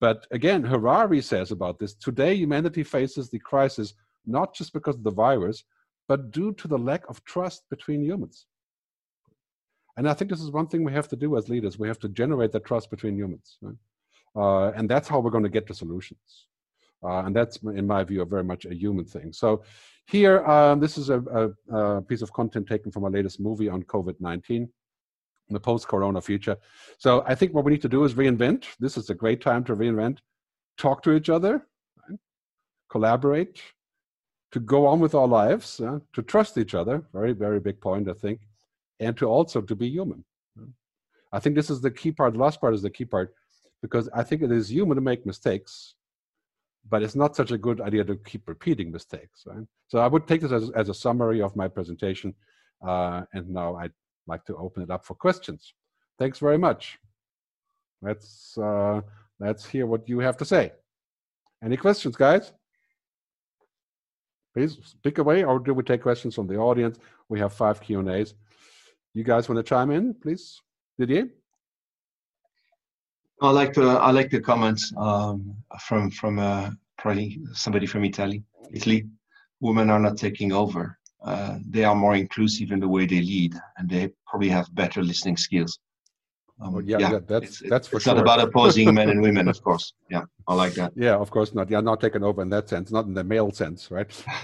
But 0.00 0.26
again, 0.30 0.64
Harari 0.64 1.20
says 1.20 1.50
about 1.50 1.78
this 1.78 1.94
today, 1.94 2.34
humanity 2.34 2.82
faces 2.82 3.28
the 3.28 3.38
crisis 3.38 3.92
not 4.26 4.54
just 4.54 4.72
because 4.72 4.96
of 4.96 5.02
the 5.02 5.10
virus, 5.10 5.64
but 6.08 6.30
due 6.30 6.52
to 6.54 6.68
the 6.68 6.78
lack 6.78 7.08
of 7.08 7.22
trust 7.24 7.62
between 7.70 8.02
humans. 8.02 8.46
And 9.96 10.08
I 10.08 10.14
think 10.14 10.30
this 10.30 10.40
is 10.40 10.50
one 10.50 10.66
thing 10.66 10.84
we 10.84 10.92
have 10.92 11.08
to 11.08 11.16
do 11.16 11.36
as 11.36 11.48
leaders. 11.48 11.78
We 11.78 11.88
have 11.88 11.98
to 12.00 12.08
generate 12.08 12.52
that 12.52 12.64
trust 12.64 12.90
between 12.90 13.16
humans. 13.16 13.58
Right? 13.60 13.76
Uh, 14.34 14.70
and 14.72 14.88
that's 14.88 15.08
how 15.08 15.20
we're 15.20 15.30
going 15.30 15.44
to 15.44 15.50
get 15.50 15.66
to 15.66 15.74
solutions. 15.74 16.46
Uh, 17.02 17.22
and 17.24 17.34
that's, 17.34 17.58
in 17.62 17.86
my 17.86 18.04
view, 18.04 18.22
a 18.22 18.26
very 18.26 18.44
much 18.44 18.66
a 18.66 18.74
human 18.74 19.04
thing. 19.04 19.32
So 19.32 19.62
here, 20.06 20.44
um, 20.46 20.80
this 20.80 20.98
is 20.98 21.08
a, 21.08 21.20
a, 21.20 21.76
a, 21.76 22.02
piece 22.02 22.22
of 22.22 22.32
content 22.32 22.68
taken 22.68 22.90
from 22.92 23.04
our 23.04 23.10
latest 23.10 23.40
movie 23.40 23.68
on 23.68 23.82
COVID-19, 23.84 24.68
the 25.48 25.60
post-corona 25.60 26.20
future. 26.20 26.56
So 26.98 27.24
I 27.26 27.34
think 27.34 27.54
what 27.54 27.64
we 27.64 27.72
need 27.72 27.82
to 27.82 27.88
do 27.88 28.04
is 28.04 28.14
reinvent. 28.14 28.64
This 28.78 28.96
is 28.96 29.08
a 29.10 29.14
great 29.14 29.40
time 29.40 29.64
to 29.64 29.76
reinvent, 29.76 30.18
talk 30.76 31.02
to 31.04 31.12
each 31.12 31.30
other, 31.30 31.66
right? 32.08 32.18
collaborate, 32.90 33.62
to 34.52 34.60
go 34.60 34.86
on 34.86 35.00
with 35.00 35.14
our 35.14 35.28
lives, 35.28 35.80
uh, 35.80 36.00
to 36.12 36.22
trust 36.22 36.58
each 36.58 36.74
other, 36.74 37.04
very, 37.12 37.32
very 37.32 37.60
big 37.60 37.80
point, 37.80 38.08
I 38.08 38.14
think, 38.14 38.40
and 38.98 39.16
to 39.16 39.26
also 39.26 39.60
to 39.60 39.74
be 39.74 39.88
human. 39.88 40.24
I 41.32 41.38
think 41.38 41.54
this 41.54 41.70
is 41.70 41.80
the 41.80 41.90
key 41.90 42.12
part. 42.12 42.32
The 42.32 42.40
last 42.40 42.60
part 42.60 42.74
is 42.74 42.82
the 42.82 42.90
key 42.90 43.04
part, 43.04 43.34
because 43.82 44.08
I 44.12 44.22
think 44.24 44.42
it 44.42 44.50
is 44.50 44.70
human 44.70 44.96
to 44.96 45.00
make 45.00 45.24
mistakes, 45.24 45.94
but 46.88 47.02
it's 47.02 47.14
not 47.14 47.36
such 47.36 47.52
a 47.52 47.58
good 47.58 47.80
idea 47.80 48.04
to 48.04 48.16
keep 48.16 48.48
repeating 48.48 48.90
mistakes. 48.90 49.44
Right? 49.46 49.64
So 49.88 49.98
I 49.98 50.08
would 50.08 50.26
take 50.26 50.40
this 50.40 50.52
as, 50.52 50.70
as 50.70 50.88
a 50.88 50.94
summary 50.94 51.40
of 51.40 51.54
my 51.54 51.68
presentation, 51.68 52.34
uh, 52.86 53.22
and 53.32 53.48
now 53.48 53.76
I'd 53.76 53.92
like 54.26 54.44
to 54.46 54.56
open 54.56 54.82
it 54.82 54.90
up 54.90 55.04
for 55.04 55.14
questions. 55.14 55.74
Thanks 56.18 56.38
very 56.38 56.58
much. 56.58 56.98
Let's 58.02 58.58
uh, 58.58 59.02
let's 59.38 59.64
hear 59.66 59.86
what 59.86 60.08
you 60.08 60.18
have 60.18 60.36
to 60.38 60.44
say. 60.44 60.72
Any 61.62 61.76
questions, 61.76 62.16
guys? 62.16 62.52
Please 64.54 64.78
speak 64.84 65.18
away, 65.18 65.44
or 65.44 65.58
do 65.58 65.74
we 65.74 65.82
take 65.82 66.02
questions 66.02 66.34
from 66.34 66.46
the 66.46 66.56
audience? 66.56 66.98
We 67.28 67.38
have 67.38 67.52
five 67.52 67.80
Q 67.80 68.00
and 68.00 68.10
A's. 68.10 68.34
You 69.14 69.24
guys 69.24 69.48
want 69.48 69.58
to 69.58 69.62
chime 69.62 69.90
in, 69.90 70.14
please? 70.14 70.60
Didier? 70.98 71.28
I 73.42 73.50
like 73.50 73.72
to 73.74 73.82
I 73.88 74.10
like 74.10 74.30
the 74.30 74.40
comments 74.40 74.92
um, 74.96 75.56
from 75.80 76.10
from 76.10 76.38
uh, 76.38 76.70
probably 76.98 77.40
somebody 77.52 77.86
from 77.86 78.04
Italy. 78.04 78.42
Italy, 78.72 79.06
women 79.60 79.88
are 79.88 80.00
not 80.00 80.16
taking 80.16 80.52
over. 80.52 80.98
Uh, 81.22 81.58
they 81.68 81.84
are 81.84 81.94
more 81.94 82.14
inclusive 82.14 82.72
in 82.72 82.80
the 82.80 82.88
way 82.88 83.06
they 83.06 83.20
lead, 83.20 83.54
and 83.76 83.88
they 83.88 84.10
probably 84.26 84.48
have 84.48 84.74
better 84.74 85.02
listening 85.02 85.36
skills. 85.36 85.78
Um, 86.62 86.82
yeah, 86.84 86.98
yeah, 86.98 87.12
yeah, 87.12 87.18
that's 87.26 87.60
it's, 87.60 87.70
that's 87.70 87.88
for 87.88 87.96
it's 87.96 88.04
sure. 88.04 88.14
not 88.14 88.22
about 88.22 88.40
opposing 88.40 88.92
men 88.92 89.08
and 89.08 89.22
women, 89.22 89.48
of 89.48 89.62
course. 89.64 89.94
Yeah, 90.10 90.24
I 90.46 90.54
like 90.54 90.74
that. 90.74 90.92
Yeah, 90.94 91.16
of 91.16 91.30
course 91.30 91.54
not. 91.54 91.70
Yeah, 91.70 91.80
not 91.80 92.00
taken 92.00 92.22
over 92.22 92.42
in 92.42 92.50
that 92.50 92.68
sense, 92.68 92.90
not 92.90 93.06
in 93.06 93.14
the 93.14 93.24
male 93.24 93.50
sense, 93.50 93.90
right? 93.90 94.10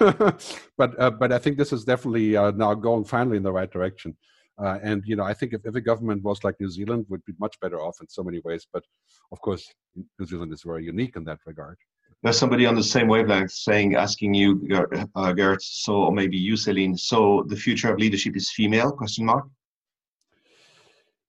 but 0.79 0.99
uh, 0.99 1.11
but 1.11 1.31
I 1.33 1.39
think 1.39 1.59
this 1.59 1.73
is 1.73 1.85
definitely 1.85 2.37
uh, 2.37 2.53
now 2.53 2.73
going 2.73 3.05
finally 3.05 3.37
in 3.37 3.43
the 3.43 3.53
right 3.53 3.71
direction. 3.71 4.17
Uh, 4.59 4.79
and 4.83 5.03
you 5.05 5.17
know, 5.17 5.25
I 5.25 5.35
think 5.35 5.53
if 5.53 5.67
every 5.67 5.83
government 5.83 6.23
was 6.23 6.43
like 6.43 6.59
New 6.59 6.71
Zealand, 6.71 7.05
would 7.11 7.25
be 7.27 7.35
much 7.39 7.61
better 7.61 7.81
off 7.81 7.99
in 8.01 8.09
so 8.09 8.23
many 8.23 8.41
ways. 8.41 8.67
But 8.73 8.85
of 9.31 9.41
course, 9.41 9.71
New 9.95 10.27
Zealand 10.27 10.53
is 10.55 10.63
very 10.63 10.85
unique 10.85 11.17
in 11.17 11.25
that 11.25 11.41
regard. 11.45 11.77
There's 12.23 12.39
somebody 12.39 12.65
on 12.65 12.75
the 12.75 12.83
same 12.83 13.09
wavelength 13.09 13.53
saying, 13.53 13.95
asking 13.95 14.33
you, 14.33 14.67
uh, 15.15 15.33
Gerd, 15.35 15.63
so 15.63 15.95
or 16.05 16.13
maybe 16.13 16.39
you, 16.39 16.57
Celine. 16.57 16.97
So 16.97 17.45
the 17.49 17.57
future 17.57 17.93
of 17.93 17.99
leadership 17.99 18.37
is 18.37 18.51
female? 18.51 18.91
Question 18.91 19.27
mark. 19.27 19.47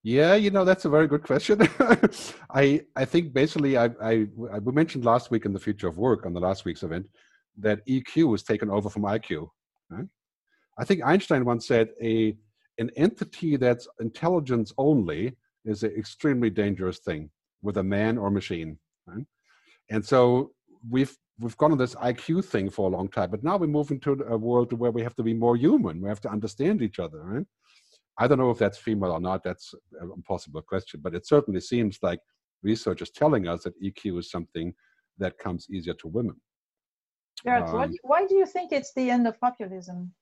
Yeah, 0.03 0.35
you 0.35 0.51
know 0.51 0.63
that's 0.63 0.85
a 0.85 0.89
very 0.89 1.07
good 1.07 1.23
question. 1.23 1.67
I 2.51 2.81
I 2.95 3.05
think 3.05 3.33
basically 3.33 3.77
I, 3.77 3.85
I, 4.01 4.27
I 4.53 4.59
we 4.59 4.71
mentioned 4.71 5.05
last 5.05 5.31
week 5.31 5.45
in 5.45 5.53
the 5.53 5.59
future 5.59 5.87
of 5.87 5.97
work 5.97 6.25
on 6.25 6.33
the 6.33 6.39
last 6.39 6.65
week's 6.65 6.83
event 6.83 7.07
that 7.57 7.85
EQ 7.87 8.29
was 8.29 8.43
taken 8.43 8.69
over 8.69 8.89
from 8.89 9.03
IQ. 9.03 9.47
Right? 9.89 10.05
I 10.77 10.85
think 10.85 11.03
Einstein 11.03 11.45
once 11.45 11.67
said 11.67 11.89
a 12.01 12.37
an 12.77 12.91
entity 12.95 13.57
that's 13.57 13.87
intelligence 13.99 14.71
only 14.77 15.35
is 15.65 15.83
an 15.83 15.91
extremely 15.97 16.49
dangerous 16.51 16.99
thing 16.99 17.29
with 17.61 17.77
a 17.77 17.83
man 17.83 18.17
or 18.17 18.29
machine. 18.29 18.77
Right? 19.07 19.25
And 19.89 20.05
so 20.05 20.51
we've 20.89 21.15
we've 21.39 21.57
gone 21.57 21.71
on 21.71 21.77
this 21.77 21.95
IQ 21.95 22.45
thing 22.45 22.69
for 22.69 22.87
a 22.87 22.91
long 22.95 23.09
time, 23.09 23.31
but 23.31 23.43
now 23.43 23.57
we 23.57 23.67
move 23.67 23.91
into 23.91 24.11
a 24.29 24.37
world 24.37 24.73
where 24.73 24.91
we 24.91 25.01
have 25.03 25.15
to 25.15 25.23
be 25.23 25.33
more 25.33 25.55
human. 25.55 26.01
We 26.01 26.09
have 26.09 26.21
to 26.21 26.29
understand 26.31 26.81
each 26.81 26.99
other, 26.99 27.23
right? 27.23 27.45
I 28.19 28.27
don't 28.27 28.39
know 28.39 28.51
if 28.51 28.57
that's 28.57 28.77
female 28.77 29.11
or 29.11 29.19
not. 29.19 29.43
That's 29.43 29.73
an 29.99 30.11
impossible 30.15 30.61
question, 30.61 31.01
but 31.03 31.13
it 31.13 31.27
certainly 31.27 31.61
seems 31.61 31.99
like 32.01 32.19
research 32.63 33.01
is 33.01 33.11
telling 33.11 33.47
us 33.47 33.63
that 33.63 33.81
EQ 33.81 34.19
is 34.19 34.31
something 34.31 34.73
that 35.19 35.37
comes 35.37 35.67
easier 35.69 35.93
to 35.95 36.07
women. 36.07 36.35
Gerd, 37.45 37.63
um, 37.63 37.93
why 38.01 38.25
do 38.25 38.35
you 38.35 38.45
think 38.45 38.71
it's 38.71 38.93
the 38.93 39.09
end 39.09 39.27
of 39.27 39.39
populism? 39.39 40.13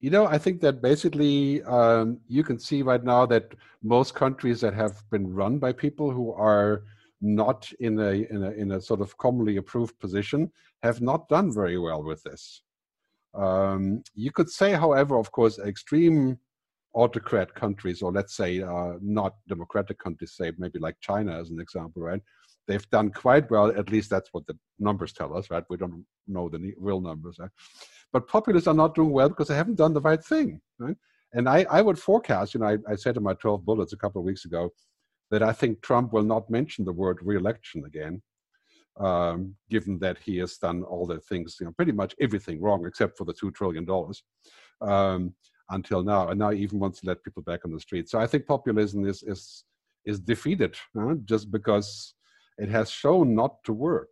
You 0.00 0.08
know, 0.08 0.26
I 0.26 0.38
think 0.38 0.62
that 0.62 0.80
basically 0.80 1.62
um, 1.64 2.18
you 2.26 2.42
can 2.42 2.58
see 2.58 2.80
right 2.80 3.04
now 3.04 3.26
that 3.26 3.54
most 3.82 4.14
countries 4.14 4.62
that 4.62 4.72
have 4.72 5.02
been 5.10 5.34
run 5.34 5.58
by 5.58 5.72
people 5.72 6.10
who 6.10 6.32
are 6.32 6.84
not 7.20 7.70
in 7.80 7.98
a, 7.98 8.26
in 8.30 8.42
a, 8.42 8.50
in 8.52 8.72
a 8.72 8.80
sort 8.80 9.02
of 9.02 9.16
commonly 9.18 9.58
approved 9.58 9.98
position, 9.98 10.50
have 10.82 11.02
not 11.02 11.28
done 11.28 11.52
very 11.52 11.78
well 11.78 12.02
with 12.02 12.22
this. 12.22 12.62
Um, 13.34 14.02
you 14.14 14.32
could 14.32 14.48
say, 14.48 14.72
however, 14.72 15.18
of 15.18 15.30
course, 15.30 15.58
extreme 15.58 16.38
autocrat 16.94 17.54
countries, 17.54 18.02
or 18.02 18.12
let's 18.12 18.36
say 18.36 18.62
uh, 18.62 18.94
not 19.00 19.34
democratic 19.48 19.98
countries, 19.98 20.32
say 20.32 20.52
maybe 20.58 20.78
like 20.78 20.96
China 21.00 21.38
as 21.38 21.50
an 21.50 21.60
example, 21.60 22.02
right? 22.02 22.20
They've 22.66 22.90
done 22.90 23.10
quite 23.10 23.50
well. 23.50 23.66
At 23.76 23.90
least 23.90 24.10
that's 24.10 24.28
what 24.32 24.46
the 24.46 24.56
numbers 24.78 25.12
tell 25.12 25.36
us, 25.36 25.50
right? 25.50 25.64
We 25.70 25.76
don't 25.76 26.04
know 26.26 26.48
the 26.48 26.72
real 26.78 27.00
numbers, 27.00 27.36
right? 27.38 27.50
But 28.12 28.28
populists 28.28 28.66
are 28.66 28.74
not 28.74 28.94
doing 28.94 29.10
well 29.10 29.28
because 29.28 29.48
they 29.48 29.56
haven't 29.56 29.76
done 29.76 29.94
the 29.94 30.00
right 30.00 30.22
thing, 30.22 30.60
right? 30.78 30.96
And 31.32 31.48
I, 31.48 31.64
I 31.70 31.80
would 31.80 31.98
forecast, 31.98 32.54
you 32.54 32.60
know, 32.60 32.66
I, 32.66 32.92
I 32.92 32.96
said 32.96 33.16
in 33.16 33.22
my 33.22 33.34
12 33.34 33.64
bullets 33.64 33.92
a 33.92 33.96
couple 33.96 34.20
of 34.20 34.24
weeks 34.24 34.44
ago 34.44 34.70
that 35.30 35.42
I 35.42 35.52
think 35.52 35.80
Trump 35.80 36.12
will 36.12 36.24
not 36.24 36.50
mention 36.50 36.84
the 36.84 36.92
word 36.92 37.18
re-election 37.22 37.84
again, 37.86 38.20
um, 38.98 39.54
given 39.70 39.98
that 40.00 40.18
he 40.18 40.38
has 40.38 40.56
done 40.58 40.82
all 40.82 41.06
the 41.06 41.20
things, 41.20 41.56
you 41.60 41.66
know, 41.66 41.72
pretty 41.72 41.92
much 41.92 42.16
everything 42.20 42.60
wrong 42.60 42.84
except 42.84 43.16
for 43.16 43.24
the 43.24 43.32
two 43.32 43.52
trillion 43.52 43.84
dollars 43.84 44.24
um, 44.80 45.34
until 45.70 46.02
now, 46.02 46.28
and 46.28 46.38
now 46.38 46.52
even 46.52 46.78
wants 46.78 47.00
to 47.00 47.06
let 47.06 47.22
people 47.24 47.42
back 47.42 47.64
on 47.64 47.72
the 47.72 47.80
street. 47.80 48.08
So 48.08 48.18
I 48.18 48.26
think 48.26 48.46
populism 48.46 49.06
is 49.06 49.22
is 49.22 49.64
is 50.04 50.18
defeated 50.20 50.76
uh, 50.98 51.14
just 51.24 51.50
because 51.50 52.14
it 52.58 52.68
has 52.68 52.90
shown 52.90 53.34
not 53.34 53.62
to 53.64 53.72
work. 53.72 54.08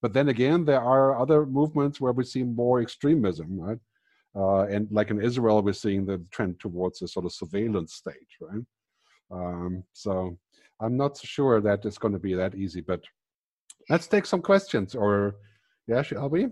But 0.00 0.12
then 0.12 0.28
again, 0.28 0.64
there 0.64 0.80
are 0.80 1.18
other 1.18 1.46
movements 1.46 2.00
where 2.00 2.12
we 2.12 2.24
see 2.24 2.42
more 2.42 2.80
extremism, 2.80 3.60
right? 3.60 3.78
Uh, 4.34 4.62
and 4.62 4.88
like 4.90 5.10
in 5.10 5.22
Israel, 5.22 5.62
we're 5.62 5.72
seeing 5.72 6.04
the 6.06 6.24
trend 6.30 6.58
towards 6.58 7.02
a 7.02 7.08
sort 7.08 7.26
of 7.26 7.32
surveillance 7.32 7.94
state, 7.94 8.30
right? 8.40 8.64
Um, 9.30 9.84
so 9.92 10.36
I'm 10.80 10.96
not 10.96 11.16
so 11.18 11.24
sure 11.24 11.60
that 11.60 11.84
it's 11.84 11.98
going 11.98 12.14
to 12.14 12.18
be 12.18 12.34
that 12.34 12.54
easy, 12.54 12.80
but 12.80 13.02
let's 13.88 14.08
take 14.08 14.26
some 14.26 14.42
questions. 14.42 14.94
Or 14.94 15.36
yeah, 15.86 16.02
shall 16.02 16.28
we? 16.28 16.48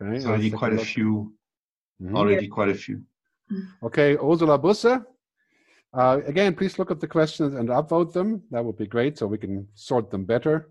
Okay. 0.00 0.26
Already 0.26 0.50
quite 0.50 0.72
a, 0.72 0.80
a 0.80 0.84
few. 0.84 1.34
Mm-hmm. 2.02 2.16
Already 2.16 2.48
quite 2.48 2.68
a 2.68 2.74
few. 2.74 3.02
Okay, 3.82 4.16
Ursula 4.16 4.58
Busse. 4.58 5.04
Uh, 5.94 6.20
again, 6.26 6.54
please 6.54 6.78
look 6.78 6.90
at 6.90 7.00
the 7.00 7.06
questions 7.06 7.54
and 7.54 7.68
upvote 7.68 8.12
them. 8.12 8.42
That 8.50 8.64
would 8.64 8.78
be 8.78 8.86
great, 8.86 9.18
so 9.18 9.26
we 9.26 9.38
can 9.38 9.68
sort 9.74 10.10
them 10.10 10.24
better. 10.24 10.70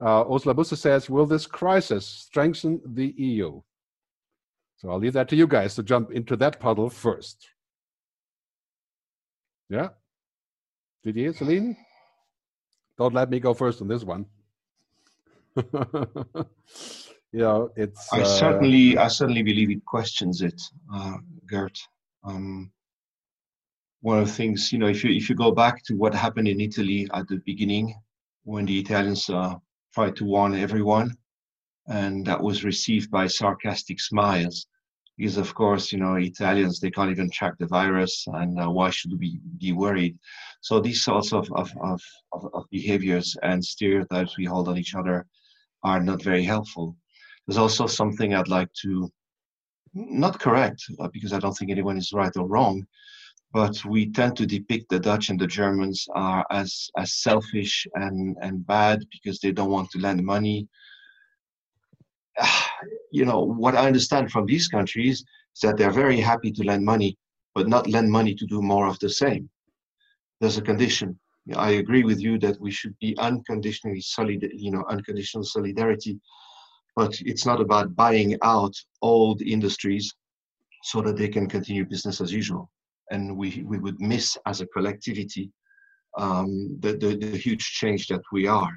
Uh, 0.00 0.24
Ursula 0.32 0.54
Busse 0.54 0.76
says, 0.76 1.10
"Will 1.10 1.26
this 1.26 1.46
crisis 1.46 2.06
strengthen 2.06 2.80
the 2.84 3.08
EU?" 3.16 3.62
So 4.76 4.90
I'll 4.90 4.98
leave 4.98 5.14
that 5.14 5.28
to 5.28 5.36
you 5.36 5.46
guys 5.46 5.74
to 5.74 5.82
jump 5.82 6.10
into 6.10 6.36
that 6.36 6.60
puddle 6.60 6.88
first. 6.88 7.48
Yeah. 9.68 9.88
Did 11.04 11.14
Didier, 11.14 11.32
Celine? 11.32 11.76
Don't 12.98 13.14
let 13.14 13.30
me 13.30 13.40
go 13.40 13.54
first 13.54 13.80
on 13.80 13.88
this 13.88 14.04
one. 14.04 14.26
you 17.32 17.40
know, 17.40 17.70
it's. 17.76 18.12
I 18.12 18.22
uh, 18.22 18.24
certainly, 18.24 18.96
I 18.98 19.08
certainly 19.08 19.42
believe 19.42 19.70
it 19.70 19.84
questions 19.84 20.42
it, 20.42 20.60
uh, 20.92 21.16
Gerd. 21.46 21.78
Um, 22.24 22.70
one 24.02 24.18
of 24.18 24.26
the 24.26 24.32
things, 24.32 24.72
you 24.72 24.78
know, 24.78 24.88
if 24.88 25.04
you 25.04 25.10
if 25.10 25.28
you 25.28 25.34
go 25.34 25.52
back 25.52 25.82
to 25.84 25.94
what 25.94 26.14
happened 26.14 26.48
in 26.48 26.60
Italy 26.60 27.08
at 27.14 27.28
the 27.28 27.40
beginning, 27.46 27.94
when 28.44 28.66
the 28.66 28.78
Italians 28.78 29.28
uh, 29.30 29.54
tried 29.94 30.16
to 30.16 30.24
warn 30.24 30.54
everyone, 30.54 31.16
and 31.88 32.26
that 32.26 32.40
was 32.40 32.64
received 32.64 33.10
by 33.10 33.26
sarcastic 33.26 34.00
smiles 34.00 34.66
because 35.20 35.36
of 35.36 35.54
course 35.54 35.92
you 35.92 35.98
know 35.98 36.14
italians 36.14 36.80
they 36.80 36.90
can't 36.90 37.10
even 37.10 37.30
track 37.30 37.54
the 37.58 37.66
virus 37.66 38.24
and 38.34 38.58
uh, 38.58 38.70
why 38.70 38.88
should 38.90 39.12
we 39.18 39.38
be 39.58 39.72
worried 39.72 40.16
so 40.62 40.80
these 40.80 41.02
sorts 41.02 41.32
of, 41.32 41.50
of, 41.52 41.70
of, 41.82 42.00
of, 42.32 42.64
behaviors 42.70 43.36
and 43.42 43.62
stereotypes 43.62 44.38
we 44.38 44.44
hold 44.44 44.68
on 44.68 44.78
each 44.78 44.94
other 44.94 45.26
are 45.82 46.00
not 46.00 46.22
very 46.22 46.44
helpful 46.44 46.96
there's 47.50 47.58
also 47.58 47.86
something 47.86 48.34
i'd 48.34 48.46
like 48.46 48.72
to 48.72 49.10
not 49.92 50.38
correct 50.38 50.80
uh, 51.00 51.08
because 51.12 51.32
i 51.32 51.38
don't 51.38 51.54
think 51.54 51.70
anyone 51.70 51.96
is 51.96 52.12
right 52.12 52.36
or 52.36 52.46
wrong 52.46 52.86
but 53.52 53.84
we 53.84 54.08
tend 54.08 54.36
to 54.36 54.46
depict 54.46 54.88
the 54.88 55.00
dutch 55.00 55.30
and 55.30 55.40
the 55.40 55.48
germans 55.48 56.06
are 56.14 56.46
as 56.52 56.88
as 56.96 57.14
selfish 57.14 57.86
and 57.94 58.36
and 58.40 58.64
bad 58.66 59.04
because 59.10 59.40
they 59.40 59.50
don't 59.50 59.70
want 59.70 59.90
to 59.90 59.98
lend 59.98 60.24
money 60.24 60.68
you 63.12 63.24
know, 63.24 63.40
what 63.40 63.74
I 63.74 63.86
understand 63.86 64.30
from 64.30 64.46
these 64.46 64.68
countries 64.68 65.24
is 65.54 65.60
that 65.62 65.76
they're 65.76 65.90
very 65.90 66.20
happy 66.20 66.50
to 66.52 66.64
lend 66.64 66.84
money, 66.84 67.16
but 67.54 67.68
not 67.68 67.88
lend 67.88 68.10
money 68.10 68.34
to 68.34 68.46
do 68.46 68.62
more 68.62 68.86
of 68.86 68.98
the 69.00 69.10
same. 69.10 69.48
There's 70.40 70.58
a 70.58 70.62
condition. 70.62 71.18
I 71.56 71.70
agree 71.70 72.04
with 72.04 72.20
you 72.20 72.38
that 72.38 72.60
we 72.60 72.70
should 72.70 72.94
be 73.00 73.16
unconditionally 73.18 74.00
solid, 74.00 74.48
you 74.52 74.70
know, 74.70 74.84
unconditional 74.88 75.44
solidarity, 75.44 76.20
but 76.96 77.14
it's 77.20 77.46
not 77.46 77.60
about 77.60 77.94
buying 77.94 78.36
out 78.42 78.74
old 79.02 79.42
industries 79.42 80.12
so 80.82 81.00
that 81.02 81.16
they 81.16 81.28
can 81.28 81.46
continue 81.46 81.84
business 81.84 82.20
as 82.20 82.32
usual. 82.32 82.70
And 83.10 83.36
we, 83.36 83.64
we 83.66 83.78
would 83.78 84.00
miss 84.00 84.36
as 84.46 84.60
a 84.60 84.66
collectivity 84.66 85.50
um, 86.18 86.76
the, 86.80 86.92
the, 86.92 87.16
the 87.16 87.36
huge 87.36 87.72
change 87.72 88.08
that 88.08 88.22
we 88.32 88.46
are 88.46 88.76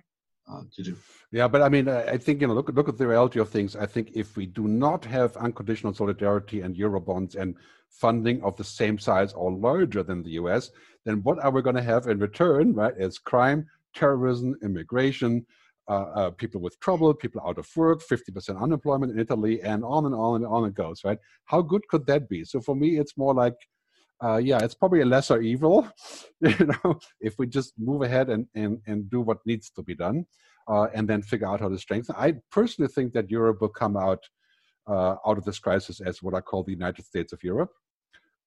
uh, 0.52 0.62
to 0.76 0.84
do. 0.84 0.98
Yeah, 1.32 1.48
but 1.48 1.62
I 1.62 1.70
mean, 1.70 1.88
I 1.88 2.18
think 2.18 2.42
you 2.42 2.48
know, 2.48 2.54
look 2.54 2.70
look 2.70 2.90
at 2.90 2.98
the 2.98 3.08
reality 3.08 3.40
of 3.40 3.50
things. 3.50 3.76
I 3.76 3.86
think 3.86 4.12
if 4.14 4.38
we 4.38 4.46
do 4.46 4.68
not 4.68 5.04
have 5.06 5.36
unconditional 5.38 5.94
solidarity 5.94 6.62
and 6.62 6.76
eurobonds 6.76 7.36
and 7.36 7.56
funding 7.90 8.42
of 8.44 8.56
the 8.58 8.64
same 8.64 9.00
size 9.00 9.34
or 9.34 9.52
larger 9.52 10.04
than 10.04 10.22
the 10.22 10.32
U.S., 10.32 10.70
then 11.06 11.24
what 11.24 11.40
are 11.44 11.52
we 11.52 11.62
going 11.62 11.76
to 11.76 11.82
have 11.82 12.08
in 12.08 12.20
return? 12.20 12.74
Right, 12.74 12.94
it's 12.98 13.18
crime, 13.18 13.66
terrorism, 13.96 14.56
immigration. 14.62 15.46
Uh, 15.90 16.06
uh, 16.16 16.30
people 16.30 16.62
with 16.62 16.80
trouble, 16.80 17.14
people 17.14 17.42
out 17.46 17.58
of 17.58 17.68
work, 17.76 18.02
50% 18.02 18.58
unemployment 18.62 19.12
in 19.12 19.20
Italy, 19.20 19.62
and 19.62 19.84
on 19.84 20.06
and 20.06 20.16
on 20.16 20.38
and 20.38 20.46
on 20.46 20.64
it 20.64 20.74
goes, 20.76 21.04
right? 21.04 21.18
How 21.44 21.62
good 21.62 21.86
could 21.90 22.06
that 22.08 22.30
be? 22.30 22.46
So 22.46 22.62
for 22.62 22.74
me, 22.74 22.98
it's 22.98 23.18
more 23.18 23.34
like, 23.34 23.56
uh, 24.24 24.38
yeah, 24.38 24.60
it's 24.64 24.76
probably 24.76 25.02
a 25.02 25.06
lesser 25.06 25.42
evil, 25.42 25.86
you 26.40 26.68
know, 26.68 27.00
if 27.20 27.38
we 27.38 27.48
just 27.48 27.74
move 27.78 28.02
ahead 28.02 28.30
and, 28.30 28.48
and, 28.56 28.80
and 28.88 29.10
do 29.10 29.20
what 29.20 29.40
needs 29.46 29.70
to 29.72 29.84
be 29.84 29.94
done 29.94 30.26
uh, 30.68 30.88
and 30.94 31.08
then 31.08 31.22
figure 31.22 31.48
out 31.48 31.60
how 31.60 31.70
to 31.70 31.78
strengthen. 31.78 32.16
I 32.18 32.36
personally 32.52 32.88
think 32.88 33.14
that 33.14 33.30
Europe 33.30 33.60
will 33.62 33.70
come 33.70 33.98
out 33.98 34.24
uh, 34.88 35.16
out 35.26 35.38
of 35.38 35.46
this 35.46 35.60
crisis 35.60 36.02
as 36.02 36.22
what 36.22 36.34
I 36.34 36.42
call 36.42 36.64
the 36.64 36.72
United 36.72 37.06
States 37.06 37.34
of 37.34 37.44
Europe, 37.44 37.72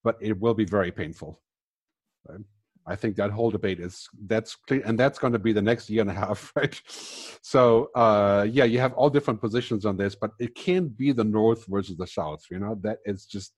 but 0.04 0.16
it 0.20 0.38
will 0.38 0.54
be 0.54 0.64
very 0.64 0.90
painful. 0.90 1.40
Right? 2.28 2.40
I 2.88 2.94
think 2.94 3.16
that 3.16 3.30
whole 3.30 3.50
debate 3.50 3.80
is 3.80 4.08
that's 4.26 4.54
clear, 4.54 4.82
and 4.84 4.98
that's 4.98 5.18
going 5.18 5.32
to 5.32 5.38
be 5.38 5.52
the 5.52 5.62
next 5.62 5.90
year 5.90 6.02
and 6.02 6.10
a 6.10 6.14
half, 6.14 6.52
right? 6.56 6.80
So 7.42 7.90
uh, 7.94 8.46
yeah, 8.48 8.64
you 8.64 8.78
have 8.78 8.92
all 8.94 9.10
different 9.10 9.40
positions 9.40 9.84
on 9.84 9.96
this, 9.96 10.14
but 10.14 10.32
it 10.38 10.54
can't 10.54 10.96
be 10.96 11.12
the 11.12 11.24
North 11.24 11.66
versus 11.66 11.96
the 11.96 12.06
South. 12.06 12.42
You 12.50 12.58
know 12.58 12.78
that 12.82 12.98
is 13.04 13.26
just 13.26 13.52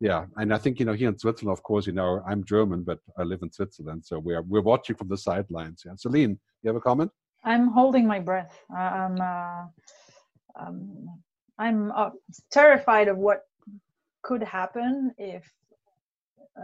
yeah, 0.00 0.26
and 0.36 0.52
I 0.52 0.58
think 0.58 0.78
you 0.78 0.86
know 0.86 0.94
here 0.94 1.08
in 1.08 1.18
Switzerland, 1.18 1.56
of 1.56 1.62
course, 1.62 1.86
you 1.86 1.92
know 1.92 2.22
I'm 2.26 2.44
German, 2.44 2.82
but 2.82 2.98
I 3.18 3.22
live 3.22 3.42
in 3.42 3.52
Switzerland, 3.52 4.04
so 4.04 4.18
we're 4.18 4.42
we're 4.42 4.62
watching 4.62 4.96
from 4.96 5.08
the 5.08 5.18
sidelines. 5.18 5.82
Yeah, 5.84 5.92
Celine, 5.96 6.38
you 6.62 6.68
have 6.68 6.76
a 6.76 6.80
comment? 6.80 7.10
I'm 7.44 7.68
holding 7.68 8.06
my 8.06 8.18
breath. 8.18 8.58
I'm 8.74 9.20
uh, 9.20 9.64
um, 10.58 11.20
I'm 11.58 11.92
uh, 11.92 12.10
terrified 12.50 13.08
of 13.08 13.18
what 13.18 13.42
could 14.22 14.42
happen 14.42 15.12
if 15.18 15.50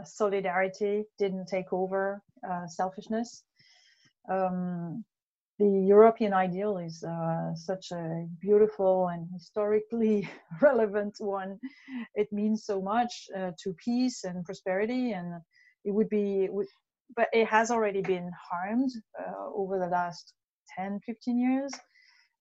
solidarity 0.05 1.05
didn't 1.19 1.47
take 1.47 1.73
over 1.73 2.23
uh, 2.49 2.67
selfishness. 2.67 3.45
Um, 4.31 5.05
the 5.59 5.87
European 5.89 6.35
ideal 6.35 6.77
is 6.77 7.03
uh, 7.03 7.55
such 7.55 7.91
a 7.91 8.27
beautiful 8.41 9.09
and 9.09 9.27
historically 9.33 10.29
relevant 10.61 11.15
one. 11.19 11.59
It 12.15 12.29
means 12.31 12.67
so 12.67 12.83
much 12.83 13.29
uh, 13.35 13.53
to 13.63 13.75
peace 13.83 14.25
and 14.25 14.45
prosperity, 14.45 15.13
and 15.13 15.41
it 15.85 15.93
would 15.93 16.11
be, 16.11 16.49
but 17.17 17.29
it 17.33 17.47
has 17.47 17.71
already 17.71 18.03
been 18.03 18.31
harmed 18.51 18.91
uh, 19.19 19.47
over 19.55 19.79
the 19.79 19.87
last 19.87 20.35
10, 20.77 21.01
15 21.07 21.39
years. 21.39 21.73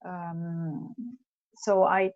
Um, 0.06 0.94
so 1.58 1.84
I, 1.84 2.12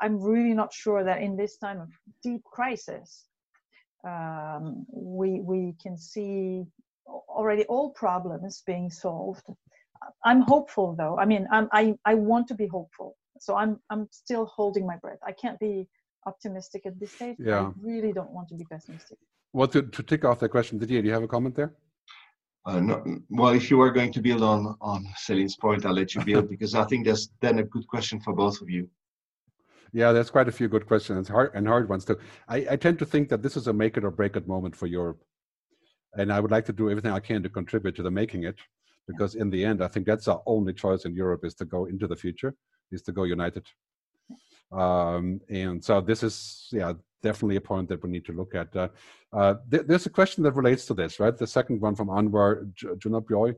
I'm 0.00 0.18
really 0.18 0.54
not 0.54 0.72
sure 0.72 1.04
that 1.04 1.20
in 1.20 1.36
this 1.36 1.58
time 1.58 1.80
of 1.80 1.88
deep 2.22 2.42
crisis, 2.44 3.26
um, 4.04 4.86
we 4.92 5.40
we 5.40 5.74
can 5.82 5.96
see 5.96 6.64
already 7.28 7.64
all 7.64 7.90
problems 7.90 8.62
being 8.66 8.90
solved. 8.90 9.46
I'm 10.24 10.42
hopeful 10.42 10.94
though. 10.96 11.18
I 11.18 11.24
mean, 11.24 11.46
I'm, 11.50 11.68
I 11.72 11.94
I 12.04 12.14
want 12.14 12.46
to 12.48 12.54
be 12.54 12.66
hopeful. 12.66 13.16
So 13.40 13.56
I'm 13.56 13.80
I'm 13.90 14.08
still 14.10 14.46
holding 14.46 14.86
my 14.86 14.96
breath. 14.96 15.18
I 15.26 15.32
can't 15.32 15.58
be 15.58 15.88
optimistic 16.26 16.82
at 16.86 16.98
this 17.00 17.12
stage. 17.12 17.36
Yeah. 17.38 17.66
I 17.66 17.70
really 17.80 18.12
don't 18.12 18.30
want 18.30 18.48
to 18.48 18.54
be 18.54 18.64
pessimistic. 18.64 19.18
Well, 19.52 19.68
to, 19.68 19.82
to 19.82 20.02
tick 20.02 20.24
off 20.24 20.40
that 20.40 20.50
question, 20.50 20.78
Didier, 20.78 21.00
do 21.00 21.08
you 21.08 21.14
have 21.14 21.22
a 21.22 21.28
comment 21.28 21.54
there? 21.54 21.72
Uh, 22.66 22.80
no, 22.80 23.02
well, 23.30 23.54
if 23.54 23.70
you 23.70 23.80
are 23.80 23.90
going 23.90 24.12
to 24.12 24.20
build 24.20 24.42
on 24.42 24.76
on 24.80 25.08
Celine's 25.16 25.56
point, 25.56 25.86
I'll 25.86 25.94
let 25.94 26.14
you 26.14 26.22
build 26.22 26.48
because 26.54 26.74
I 26.74 26.84
think 26.84 27.06
that's 27.06 27.30
then 27.40 27.58
a 27.60 27.64
good 27.64 27.86
question 27.86 28.20
for 28.20 28.34
both 28.34 28.60
of 28.60 28.68
you. 28.68 28.88
Yeah, 29.92 30.12
there's 30.12 30.30
quite 30.30 30.48
a 30.48 30.52
few 30.52 30.68
good 30.68 30.86
questions 30.86 31.28
hard 31.28 31.52
and 31.54 31.66
hard 31.66 31.88
ones 31.88 32.04
too. 32.04 32.18
I, 32.48 32.66
I 32.70 32.76
tend 32.76 32.98
to 32.98 33.06
think 33.06 33.28
that 33.30 33.42
this 33.42 33.56
is 33.56 33.66
a 33.68 33.72
make 33.72 33.96
it 33.96 34.04
or 34.04 34.10
break 34.10 34.36
it 34.36 34.46
moment 34.46 34.76
for 34.76 34.86
Europe, 34.86 35.22
and 36.16 36.32
I 36.32 36.40
would 36.40 36.50
like 36.50 36.66
to 36.66 36.72
do 36.72 36.90
everything 36.90 37.12
I 37.12 37.20
can 37.20 37.42
to 37.42 37.48
contribute 37.48 37.96
to 37.96 38.02
the 38.02 38.10
making 38.10 38.44
it, 38.44 38.56
because 39.06 39.34
in 39.34 39.50
the 39.50 39.64
end, 39.64 39.82
I 39.82 39.88
think 39.88 40.06
that's 40.06 40.28
our 40.28 40.42
only 40.46 40.74
choice 40.74 41.04
in 41.04 41.14
Europe 41.14 41.44
is 41.44 41.54
to 41.54 41.64
go 41.64 41.86
into 41.86 42.06
the 42.06 42.16
future, 42.16 42.54
is 42.92 43.02
to 43.02 43.12
go 43.12 43.24
united. 43.24 43.66
Um, 44.70 45.40
and 45.48 45.82
so 45.82 46.00
this 46.02 46.22
is, 46.22 46.68
yeah, 46.70 46.92
definitely 47.22 47.56
a 47.56 47.60
point 47.60 47.88
that 47.88 48.02
we 48.02 48.10
need 48.10 48.26
to 48.26 48.32
look 48.32 48.54
at. 48.54 48.74
Uh, 48.76 48.88
uh, 49.32 49.54
th- 49.70 49.84
there's 49.86 50.06
a 50.06 50.10
question 50.10 50.44
that 50.44 50.52
relates 50.52 50.84
to 50.86 50.94
this, 50.94 51.18
right? 51.18 51.36
The 51.36 51.46
second 51.46 51.80
one 51.80 51.94
from 51.94 52.08
Anwar 52.08 52.72
J- 52.74 52.88
Junabjoy 52.88 53.54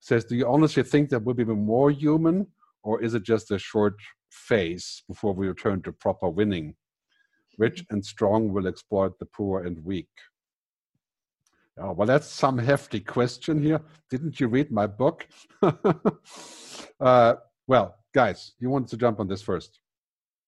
says, 0.00 0.24
"Do 0.24 0.36
you 0.36 0.46
honestly 0.46 0.82
think 0.82 1.10
that 1.10 1.22
we'll 1.22 1.34
be 1.34 1.44
more 1.44 1.90
human, 1.90 2.46
or 2.82 3.02
is 3.02 3.14
it 3.14 3.22
just 3.22 3.50
a 3.50 3.58
short 3.58 3.94
phase 4.30 5.02
before 5.08 5.34
we 5.34 5.48
return 5.48 5.82
to 5.82 5.92
proper 5.92 6.28
winning? 6.28 6.74
Rich 7.58 7.84
and 7.90 8.04
strong 8.04 8.52
will 8.52 8.66
exploit 8.66 9.18
the 9.18 9.26
poor 9.26 9.64
and 9.64 9.84
weak." 9.84 10.08
Oh, 11.80 11.92
well, 11.92 12.06
that's 12.06 12.26
some 12.26 12.58
hefty 12.58 13.00
question 13.00 13.62
here. 13.62 13.80
Didn't 14.10 14.40
you 14.40 14.48
read 14.48 14.72
my 14.72 14.86
book? 14.86 15.28
uh, 17.00 17.34
well, 17.68 17.94
guys, 18.12 18.52
you 18.58 18.68
want 18.68 18.88
to 18.88 18.96
jump 18.96 19.20
on 19.20 19.28
this 19.28 19.42
first? 19.42 19.78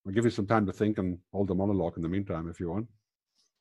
I'll 0.06 0.12
give 0.12 0.24
you 0.24 0.30
some 0.30 0.46
time 0.46 0.66
to 0.66 0.72
think 0.72 0.98
and 0.98 1.18
hold 1.32 1.50
a 1.50 1.54
monologue 1.54 1.96
in 1.96 2.02
the 2.02 2.08
meantime 2.08 2.48
if 2.48 2.58
you 2.58 2.70
want. 2.70 2.88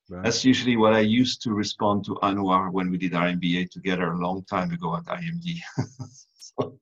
That's 0.09 0.43
usually 0.43 0.75
what 0.75 0.93
I 0.93 1.01
used 1.01 1.43
to 1.43 1.51
respond 1.51 2.03
to 2.05 2.15
Anwar 2.23 2.71
when 2.71 2.89
we 2.89 2.97
did 2.97 3.13
our 3.13 3.27
MBA 3.27 3.69
together 3.69 4.11
a 4.11 4.17
long 4.17 4.43
time 4.45 4.71
ago 4.71 4.95
at 4.97 5.05
IMD. 5.05 5.59
so 6.33 6.79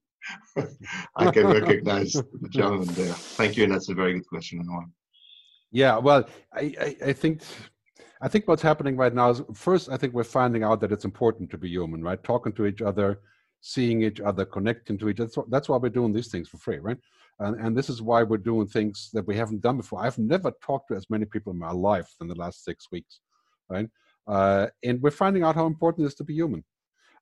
I 1.17 1.31
can 1.31 1.47
recognize 1.59 2.13
the 2.13 2.49
gentleman 2.49 2.87
there. 2.93 3.13
Thank 3.13 3.57
you, 3.57 3.63
and 3.63 3.73
that's 3.73 3.89
a 3.89 3.93
very 3.93 4.13
good 4.13 4.27
question, 4.27 4.63
Anwar. 4.63 4.85
Yeah, 5.71 5.97
well, 5.97 6.29
I, 6.53 6.73
I, 6.79 6.97
I 7.07 7.13
think 7.13 7.41
I 8.21 8.27
think 8.27 8.47
what's 8.47 8.61
happening 8.61 8.97
right 8.97 9.13
now 9.13 9.29
is 9.29 9.41
first, 9.53 9.89
I 9.89 9.97
think 9.97 10.13
we're 10.13 10.23
finding 10.23 10.63
out 10.63 10.81
that 10.81 10.91
it's 10.91 11.05
important 11.05 11.49
to 11.51 11.57
be 11.57 11.69
human, 11.69 12.03
right? 12.03 12.23
Talking 12.23 12.53
to 12.53 12.65
each 12.65 12.81
other, 12.81 13.19
seeing 13.61 14.01
each 14.01 14.19
other, 14.19 14.45
connecting 14.45 14.97
to 14.99 15.09
each 15.09 15.19
other. 15.19 15.31
That's 15.49 15.69
why 15.69 15.77
we're 15.77 15.89
doing 15.89 16.13
these 16.13 16.29
things 16.29 16.47
for 16.47 16.57
free, 16.57 16.79
right? 16.79 16.97
And, 17.39 17.59
and 17.59 17.77
this 17.77 17.89
is 17.89 18.01
why 18.01 18.23
we're 18.23 18.37
doing 18.37 18.67
things 18.67 19.09
that 19.13 19.27
we 19.27 19.35
haven't 19.35 19.61
done 19.61 19.77
before. 19.77 20.03
I've 20.03 20.17
never 20.17 20.51
talked 20.63 20.87
to 20.89 20.95
as 20.95 21.09
many 21.09 21.25
people 21.25 21.53
in 21.53 21.59
my 21.59 21.71
life 21.71 22.09
in 22.19 22.27
the 22.27 22.35
last 22.35 22.63
six 22.63 22.87
weeks, 22.91 23.19
right? 23.69 23.87
Uh, 24.25 24.67
and 24.83 25.01
we're 25.01 25.11
finding 25.11 25.43
out 25.43 25.55
how 25.55 25.67
important 25.67 26.05
it 26.05 26.07
is 26.07 26.15
to 26.15 26.23
be 26.23 26.33
human. 26.33 26.63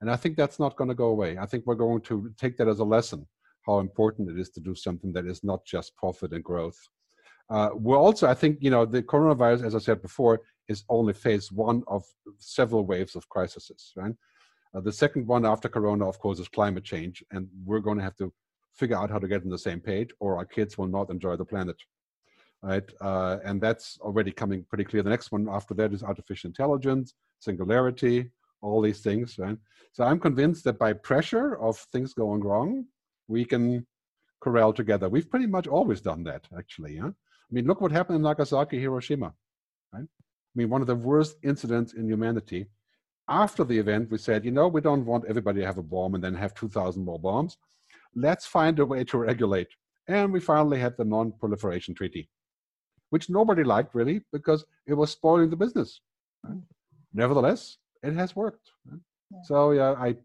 And 0.01 0.09
I 0.09 0.15
think 0.15 0.37
that's 0.37 0.59
not 0.59 0.77
going 0.77 0.89
to 0.89 0.95
go 0.95 1.07
away. 1.07 1.37
I 1.37 1.45
think 1.45 1.65
we're 1.65 1.75
going 1.75 2.01
to 2.01 2.31
take 2.37 2.57
that 2.57 2.67
as 2.67 2.79
a 2.79 2.83
lesson, 2.83 3.27
how 3.65 3.79
important 3.79 4.29
it 4.29 4.39
is 4.39 4.49
to 4.51 4.59
do 4.59 4.75
something 4.75 5.11
that 5.13 5.25
is 5.25 5.43
not 5.43 5.65
just 5.65 5.95
profit 5.95 6.31
and 6.33 6.43
growth. 6.43 6.77
Uh, 7.49 7.69
we're 7.75 7.97
also, 7.97 8.27
I 8.27 8.33
think, 8.33 8.57
you 8.59 8.71
know, 8.71 8.85
the 8.85 9.03
coronavirus, 9.03 9.65
as 9.65 9.75
I 9.75 9.79
said 9.79 10.01
before, 10.01 10.41
is 10.67 10.83
only 10.89 11.13
phase 11.13 11.51
one 11.51 11.83
of 11.87 12.03
several 12.37 12.85
waves 12.85 13.15
of 13.15 13.27
crises, 13.29 13.93
right? 13.95 14.13
Uh, 14.73 14.81
the 14.81 14.91
second 14.91 15.27
one 15.27 15.45
after 15.45 15.69
Corona, 15.69 16.07
of 16.07 16.19
course, 16.19 16.39
is 16.39 16.47
climate 16.47 16.83
change, 16.83 17.23
and 17.31 17.47
we're 17.63 17.79
going 17.79 17.97
to 17.97 18.03
have 18.03 18.15
to 18.17 18.33
figure 18.73 18.97
out 18.97 19.11
how 19.11 19.19
to 19.19 19.27
get 19.27 19.43
on 19.43 19.49
the 19.49 19.57
same 19.57 19.79
page, 19.79 20.09
or 20.19 20.37
our 20.37 20.45
kids 20.45 20.77
will 20.77 20.87
not 20.87 21.09
enjoy 21.09 21.35
the 21.35 21.45
planet, 21.45 21.77
right? 22.61 22.91
Uh, 22.99 23.37
and 23.45 23.61
that's 23.61 23.97
already 24.01 24.31
coming 24.31 24.65
pretty 24.67 24.83
clear. 24.83 25.03
The 25.03 25.09
next 25.09 25.31
one 25.31 25.47
after 25.49 25.73
that 25.75 25.93
is 25.93 26.03
artificial 26.03 26.49
intelligence, 26.49 27.13
singularity, 27.39 28.31
all 28.61 28.81
these 28.81 29.01
things, 29.01 29.37
right? 29.37 29.57
So 29.93 30.03
I'm 30.03 30.19
convinced 30.19 30.63
that 30.65 30.79
by 30.79 30.93
pressure 30.93 31.57
of 31.57 31.77
things 31.77 32.13
going 32.13 32.41
wrong, 32.41 32.85
we 33.27 33.45
can 33.45 33.85
corral 34.41 34.73
together. 34.73 35.09
We've 35.09 35.29
pretty 35.29 35.47
much 35.47 35.67
always 35.67 36.01
done 36.01 36.23
that, 36.25 36.47
actually. 36.57 36.95
Yeah? 36.95 37.07
I 37.07 37.51
mean, 37.51 37.65
look 37.65 37.81
what 37.81 37.91
happened 37.91 38.17
in 38.17 38.21
Nagasaki, 38.21 38.79
Hiroshima, 38.79 39.33
right? 39.93 40.03
I 40.03 40.53
mean, 40.55 40.69
one 40.69 40.81
of 40.81 40.87
the 40.87 40.95
worst 40.95 41.37
incidents 41.43 41.93
in 41.93 42.07
humanity 42.07 42.67
after 43.27 43.63
the 43.63 43.77
event, 43.77 44.11
we 44.11 44.17
said, 44.17 44.45
you 44.45 44.51
know, 44.51 44.67
we 44.67 44.81
don't 44.81 45.05
want 45.05 45.25
everybody 45.27 45.61
to 45.61 45.65
have 45.65 45.77
a 45.77 45.83
bomb 45.83 46.15
and 46.15 46.23
then 46.23 46.35
have 46.35 46.53
2,000 46.53 47.03
more 47.03 47.19
bombs. 47.19 47.57
Let's 48.15 48.45
find 48.45 48.77
a 48.79 48.85
way 48.85 49.03
to 49.05 49.17
regulate. 49.17 49.67
And 50.07 50.31
we 50.31 50.39
finally 50.39 50.79
had 50.79 50.95
the 50.97 51.05
Non 51.05 51.33
Proliferation 51.39 51.95
Treaty, 51.95 52.29
which 53.09 53.29
nobody 53.29 53.63
liked 53.63 53.95
really 53.95 54.21
because 54.31 54.65
it 54.85 54.93
was 54.93 55.11
spoiling 55.11 55.49
the 55.49 55.55
business. 55.55 56.01
Right? 56.43 56.61
Nevertheless, 57.13 57.77
it 58.03 58.13
has 58.13 58.35
worked. 58.35 58.69
Right? 58.85 58.99
Yeah. 59.31 59.39
So, 59.45 59.71
yeah, 59.71 59.93
I, 59.93 60.15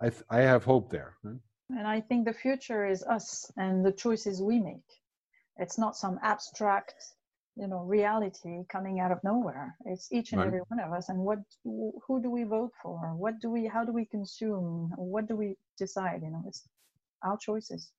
I, 0.00 0.12
I 0.30 0.40
have 0.42 0.64
hope 0.64 0.90
there. 0.90 1.14
Right? 1.24 1.40
And 1.70 1.86
I 1.86 2.00
think 2.00 2.26
the 2.26 2.32
future 2.32 2.86
is 2.86 3.02
us 3.02 3.50
and 3.56 3.84
the 3.84 3.92
choices 3.92 4.42
we 4.42 4.58
make. 4.58 4.88
It's 5.56 5.78
not 5.78 5.96
some 5.96 6.18
abstract 6.22 6.94
you 7.56 7.68
know 7.68 7.80
reality 7.80 8.64
coming 8.68 9.00
out 9.00 9.12
of 9.12 9.22
nowhere. 9.22 9.76
It's 9.86 10.12
each 10.12 10.32
and 10.32 10.40
right. 10.40 10.48
every 10.48 10.60
one 10.68 10.80
of 10.80 10.92
us. 10.92 11.08
And 11.08 11.18
what 11.18 11.38
who 11.64 12.20
do 12.22 12.30
we 12.30 12.44
vote 12.44 12.72
for? 12.82 12.98
What 13.16 13.40
do 13.40 13.50
we 13.50 13.66
how 13.66 13.84
do 13.84 13.92
we 13.92 14.04
consume? 14.04 14.92
What 14.96 15.28
do 15.28 15.36
we 15.36 15.56
decide? 15.78 16.22
You 16.22 16.30
know 16.30 16.42
it's 16.46 16.68
our 17.22 17.38
choices. 17.38 17.92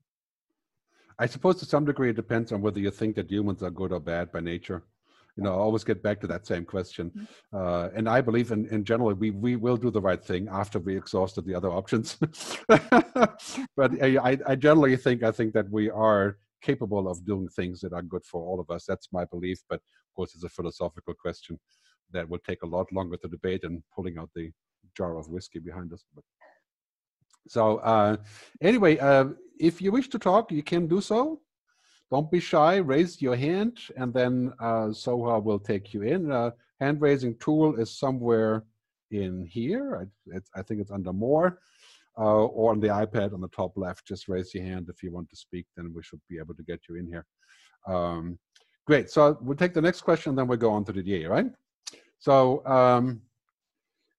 I 1.17 1.27
suppose 1.27 1.57
to 1.59 1.65
some 1.65 1.85
degree 1.85 2.09
it 2.09 2.17
depends 2.17 2.51
on 2.51 2.61
whether 2.61 2.79
you 2.79 2.91
think 2.91 3.15
that 3.15 3.31
humans 3.31 3.63
are 3.63 3.71
good 3.71 3.93
or 3.93 4.01
bad 4.01 4.31
by 4.33 4.41
nature 4.41 4.83
you 5.35 5.43
know 5.43 5.53
I 5.53 5.57
always 5.57 5.83
get 5.83 6.01
back 6.01 6.19
to 6.21 6.27
that 6.27 6.47
same 6.47 6.65
question 6.65 7.11
mm-hmm. 7.11 7.57
uh, 7.57 7.89
and 7.95 8.07
i 8.07 8.21
believe 8.21 8.51
in, 8.51 8.65
in 8.67 8.83
general 8.83 9.13
we, 9.13 9.31
we 9.31 9.55
will 9.55 9.77
do 9.77 9.91
the 9.91 10.01
right 10.01 10.23
thing 10.23 10.47
after 10.49 10.79
we 10.79 10.95
exhausted 10.95 11.45
the 11.45 11.55
other 11.55 11.69
options 11.69 12.17
but 12.67 13.91
I, 14.01 14.37
I 14.47 14.55
generally 14.55 14.95
think 14.95 15.23
i 15.23 15.31
think 15.31 15.53
that 15.53 15.69
we 15.69 15.89
are 15.89 16.37
capable 16.65 17.07
of 17.07 17.23
doing 17.25 17.47
things 17.47 17.79
that 17.81 17.93
are 17.93 18.01
good 18.01 18.25
for 18.25 18.41
all 18.41 18.59
of 18.59 18.69
us. 18.75 18.85
That's 18.85 19.09
my 19.11 19.25
belief, 19.25 19.59
but 19.69 19.75
of 19.75 20.11
course, 20.15 20.33
it's 20.33 20.43
a 20.43 20.49
philosophical 20.49 21.13
question 21.13 21.59
that 22.11 22.27
will 22.27 22.39
take 22.39 22.63
a 22.63 22.71
lot 22.75 22.91
longer 22.91 23.17
to 23.17 23.27
debate 23.27 23.61
than 23.61 23.83
pulling 23.95 24.17
out 24.17 24.31
the 24.35 24.51
jar 24.97 25.17
of 25.17 25.29
whiskey 25.29 25.59
behind 25.59 25.93
us. 25.93 26.03
But 26.13 26.23
so 27.47 27.77
uh, 27.77 28.17
anyway, 28.61 28.97
uh, 28.97 29.25
if 29.59 29.81
you 29.81 29.91
wish 29.91 30.09
to 30.09 30.19
talk, 30.19 30.51
you 30.51 30.63
can 30.63 30.87
do 30.87 31.01
so. 31.01 31.39
Don't 32.11 32.31
be 32.31 32.39
shy. 32.39 32.77
Raise 32.77 33.21
your 33.21 33.35
hand, 33.35 33.79
and 33.97 34.13
then 34.13 34.53
uh, 34.59 34.87
Soha 34.89 35.43
will 35.43 35.59
take 35.59 35.93
you 35.93 36.03
in. 36.03 36.31
Uh, 36.31 36.51
hand 36.79 37.01
raising 37.01 37.35
tool 37.37 37.75
is 37.75 37.97
somewhere 37.97 38.63
in 39.11 39.45
here. 39.45 40.07
I, 40.33 40.39
I 40.59 40.61
think 40.61 40.81
it's 40.81 40.91
under 40.91 41.13
more 41.13 41.59
uh, 42.17 42.45
or 42.45 42.71
on 42.71 42.79
the 42.79 42.87
iPad 42.87 43.33
on 43.33 43.41
the 43.41 43.47
top 43.49 43.73
left, 43.75 44.07
just 44.07 44.27
raise 44.27 44.53
your 44.53 44.63
hand 44.63 44.87
if 44.89 45.03
you 45.03 45.11
want 45.11 45.29
to 45.29 45.35
speak, 45.35 45.65
then 45.75 45.91
we 45.93 46.01
should 46.01 46.21
be 46.29 46.37
able 46.37 46.55
to 46.55 46.63
get 46.63 46.79
you 46.87 46.95
in 46.95 47.07
here. 47.07 47.25
Um, 47.87 48.39
great, 48.85 49.09
so 49.09 49.37
we'll 49.41 49.57
take 49.57 49.73
the 49.73 49.81
next 49.81 50.01
question, 50.01 50.29
and 50.31 50.37
then 50.37 50.47
we'll 50.47 50.57
go 50.57 50.71
on 50.71 50.85
to 50.85 50.93
the 50.93 51.03
DA, 51.03 51.25
right? 51.25 51.47
So, 52.19 52.65
um, 52.65 53.21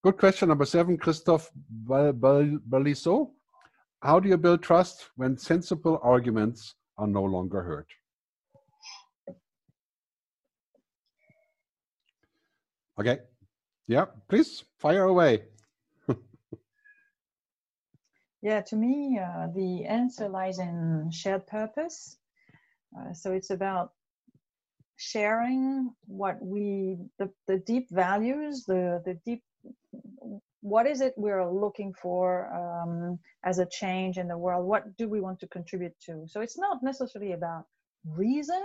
good 0.05 0.19
question 0.19 0.49
number 0.49 0.67
seven, 0.67 0.99
Christophe 0.99 1.51
Baliso. 1.89 3.31
How 4.03 4.21
do 4.21 4.29
you 4.29 4.37
build 4.37 4.63
trust 4.63 5.09
when 5.17 5.39
sensible 5.39 5.99
arguments 6.03 6.75
are 6.99 7.07
no 7.07 7.23
longer 7.23 7.63
heard? 7.63 7.87
Okay, 12.99 13.19
yeah, 13.87 14.07
please 14.29 14.65
fire 14.79 15.05
away. 15.05 15.45
Yeah, 18.43 18.61
to 18.61 18.77
me, 18.77 19.19
uh, 19.19 19.49
the 19.57 19.85
answer 19.87 20.29
lies 20.29 20.61
in 20.61 21.11
shared 21.11 21.47
purpose. 21.49 22.17
Uh, 22.97 23.13
so 23.13 23.33
it's 23.33 23.51
about 23.51 23.91
sharing 24.97 25.91
what 26.07 26.37
we, 26.41 26.97
the, 27.19 27.29
the 27.49 27.59
deep 27.59 27.89
values, 27.91 28.65
the, 28.65 29.03
the 29.05 29.19
deep, 29.25 29.43
what 30.67 30.87
is 30.87 31.01
it 31.01 31.15
we're 31.17 31.49
looking 31.49 31.95
for 31.95 32.27
um, 32.61 33.21
as 33.45 33.61
a 33.61 33.67
change 33.67 34.19
in 34.19 34.27
the 34.27 34.37
world? 34.37 34.67
What 34.67 34.97
do 34.97 35.09
we 35.09 35.21
want 35.21 35.39
to 35.41 35.47
contribute 35.47 35.95
to? 36.07 36.25
So 36.27 36.41
it's 36.41 36.59
not 36.59 36.83
necessarily 36.83 37.33
about 37.33 37.67
reason. 38.05 38.63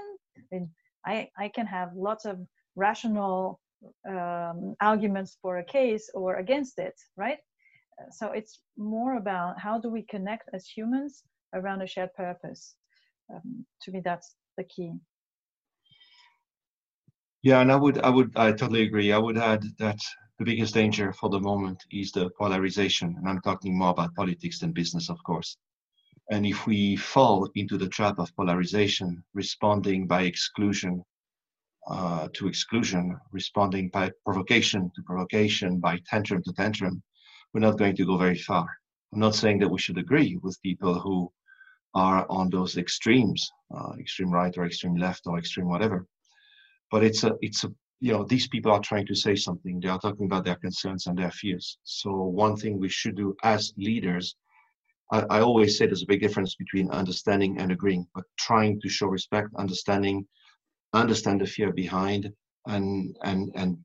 I, 1.06 1.30
I 1.38 1.48
can 1.50 1.68
have 1.68 1.90
lots 1.96 2.26
of 2.26 2.40
rational 2.76 3.60
um, 4.10 4.76
arguments 4.82 5.38
for 5.44 5.60
a 5.60 5.64
case 5.64 6.10
or 6.16 6.38
against 6.38 6.80
it, 6.80 6.96
right? 7.18 7.38
so 8.10 8.32
it's 8.32 8.62
more 8.78 9.18
about 9.18 9.60
how 9.60 9.80
do 9.80 9.88
we 9.90 10.02
connect 10.10 10.50
as 10.54 10.66
humans 10.66 11.24
around 11.54 11.84
a 11.84 11.88
shared 11.88 12.14
purpose. 12.16 12.76
Um, 13.32 13.64
to 13.84 13.92
me, 13.92 14.02
that's 14.04 14.34
the 14.58 14.64
key. 14.64 14.94
Yeah, 17.44 17.62
and 17.62 17.72
I 17.72 17.76
would, 17.76 18.00
I 18.00 18.10
would, 18.10 18.32
I 18.36 18.52
totally 18.54 18.82
agree. 18.84 19.12
I 19.12 19.20
would 19.20 19.38
add 19.38 19.64
that 19.78 20.00
the 20.42 20.56
biggest 20.56 20.74
danger 20.74 21.14
for 21.14 21.30
the 21.30 21.40
moment 21.40 21.86
is 21.92 22.12
the 22.12 22.32
polarization, 22.32 23.16
and 23.16 23.30
I'm 23.30 23.42
talking 23.42 23.78
more 23.78 23.92
about 23.92 24.16
politics 24.16 24.58
than 24.58 24.72
business, 24.72 25.08
of 25.08 25.24
course. 25.24 25.56
And 26.32 26.48
if 26.48 26.66
we 26.66 26.96
fall 26.96 27.48
into 27.54 27.78
the 27.78 27.88
trap 27.88 28.18
of 28.18 28.36
polarization, 28.36 29.24
responding 29.36 30.08
by 30.08 30.24
exclusion 30.24 31.06
uh, 31.88 32.28
to 32.34 32.48
exclusion, 32.48 33.20
responding 33.32 33.90
by 33.90 34.10
provocation 34.26 34.92
to 34.96 35.04
provocation, 35.04 35.80
by 35.80 36.00
tantrum 36.08 36.42
to 36.42 36.54
tantrum, 36.54 37.04
we're 37.54 37.68
not 37.68 37.78
going 37.78 37.96
to 37.98 38.06
go 38.08 38.18
very 38.18 38.40
far. 38.40 38.68
I'm 39.14 39.20
not 39.20 39.36
saying 39.36 39.60
that 39.60 39.70
we 39.70 39.78
should 39.78 40.00
agree 40.00 40.40
with 40.42 40.60
people 40.64 41.00
who 41.00 41.32
are 41.94 42.26
on 42.32 42.50
those 42.50 42.78
extremes, 42.78 43.48
uh, 43.76 43.92
extreme 44.00 44.32
right 44.32 44.58
or 44.58 44.66
extreme 44.66 44.96
left 44.96 45.28
or 45.28 45.38
extreme 45.38 45.70
whatever. 45.70 46.08
But 46.90 47.04
it's 47.04 47.24
a, 47.24 47.36
it's 47.42 47.64
a, 47.64 47.72
you 48.02 48.12
know, 48.12 48.24
these 48.24 48.48
people 48.48 48.72
are 48.72 48.82
trying 48.82 49.08
to 49.08 49.16
say 49.16 49.36
something. 49.36 49.80
They 49.80 49.88
are 49.88 50.00
talking 50.00 50.26
about 50.26 50.44
their 50.44 50.56
concerns 50.56 51.08
and 51.08 51.18
their 51.18 51.32
fears. 51.32 51.78
So 51.84 52.12
one 52.12 52.56
thing 52.58 52.80
we 52.80 52.90
should 52.90 53.16
do 53.16 53.36
as 53.44 53.74
leaders 53.78 54.36
I, 55.12 55.26
I 55.30 55.42
always 55.42 55.78
say 55.78 55.86
there's 55.86 56.04
a 56.04 56.08
big 56.08 56.22
difference 56.22 56.56
between 56.56 56.90
understanding 56.90 57.60
and 57.60 57.72
agreeing, 57.72 58.08
but 58.16 58.24
trying 58.38 58.80
to 58.82 58.90
show 58.90 59.08
respect, 59.08 59.50
understanding, 59.58 60.26
understand 60.94 61.42
the 61.42 61.46
fear 61.46 61.72
behind, 61.72 62.32
and 62.68 63.16
and 63.24 63.52
and 63.56 63.78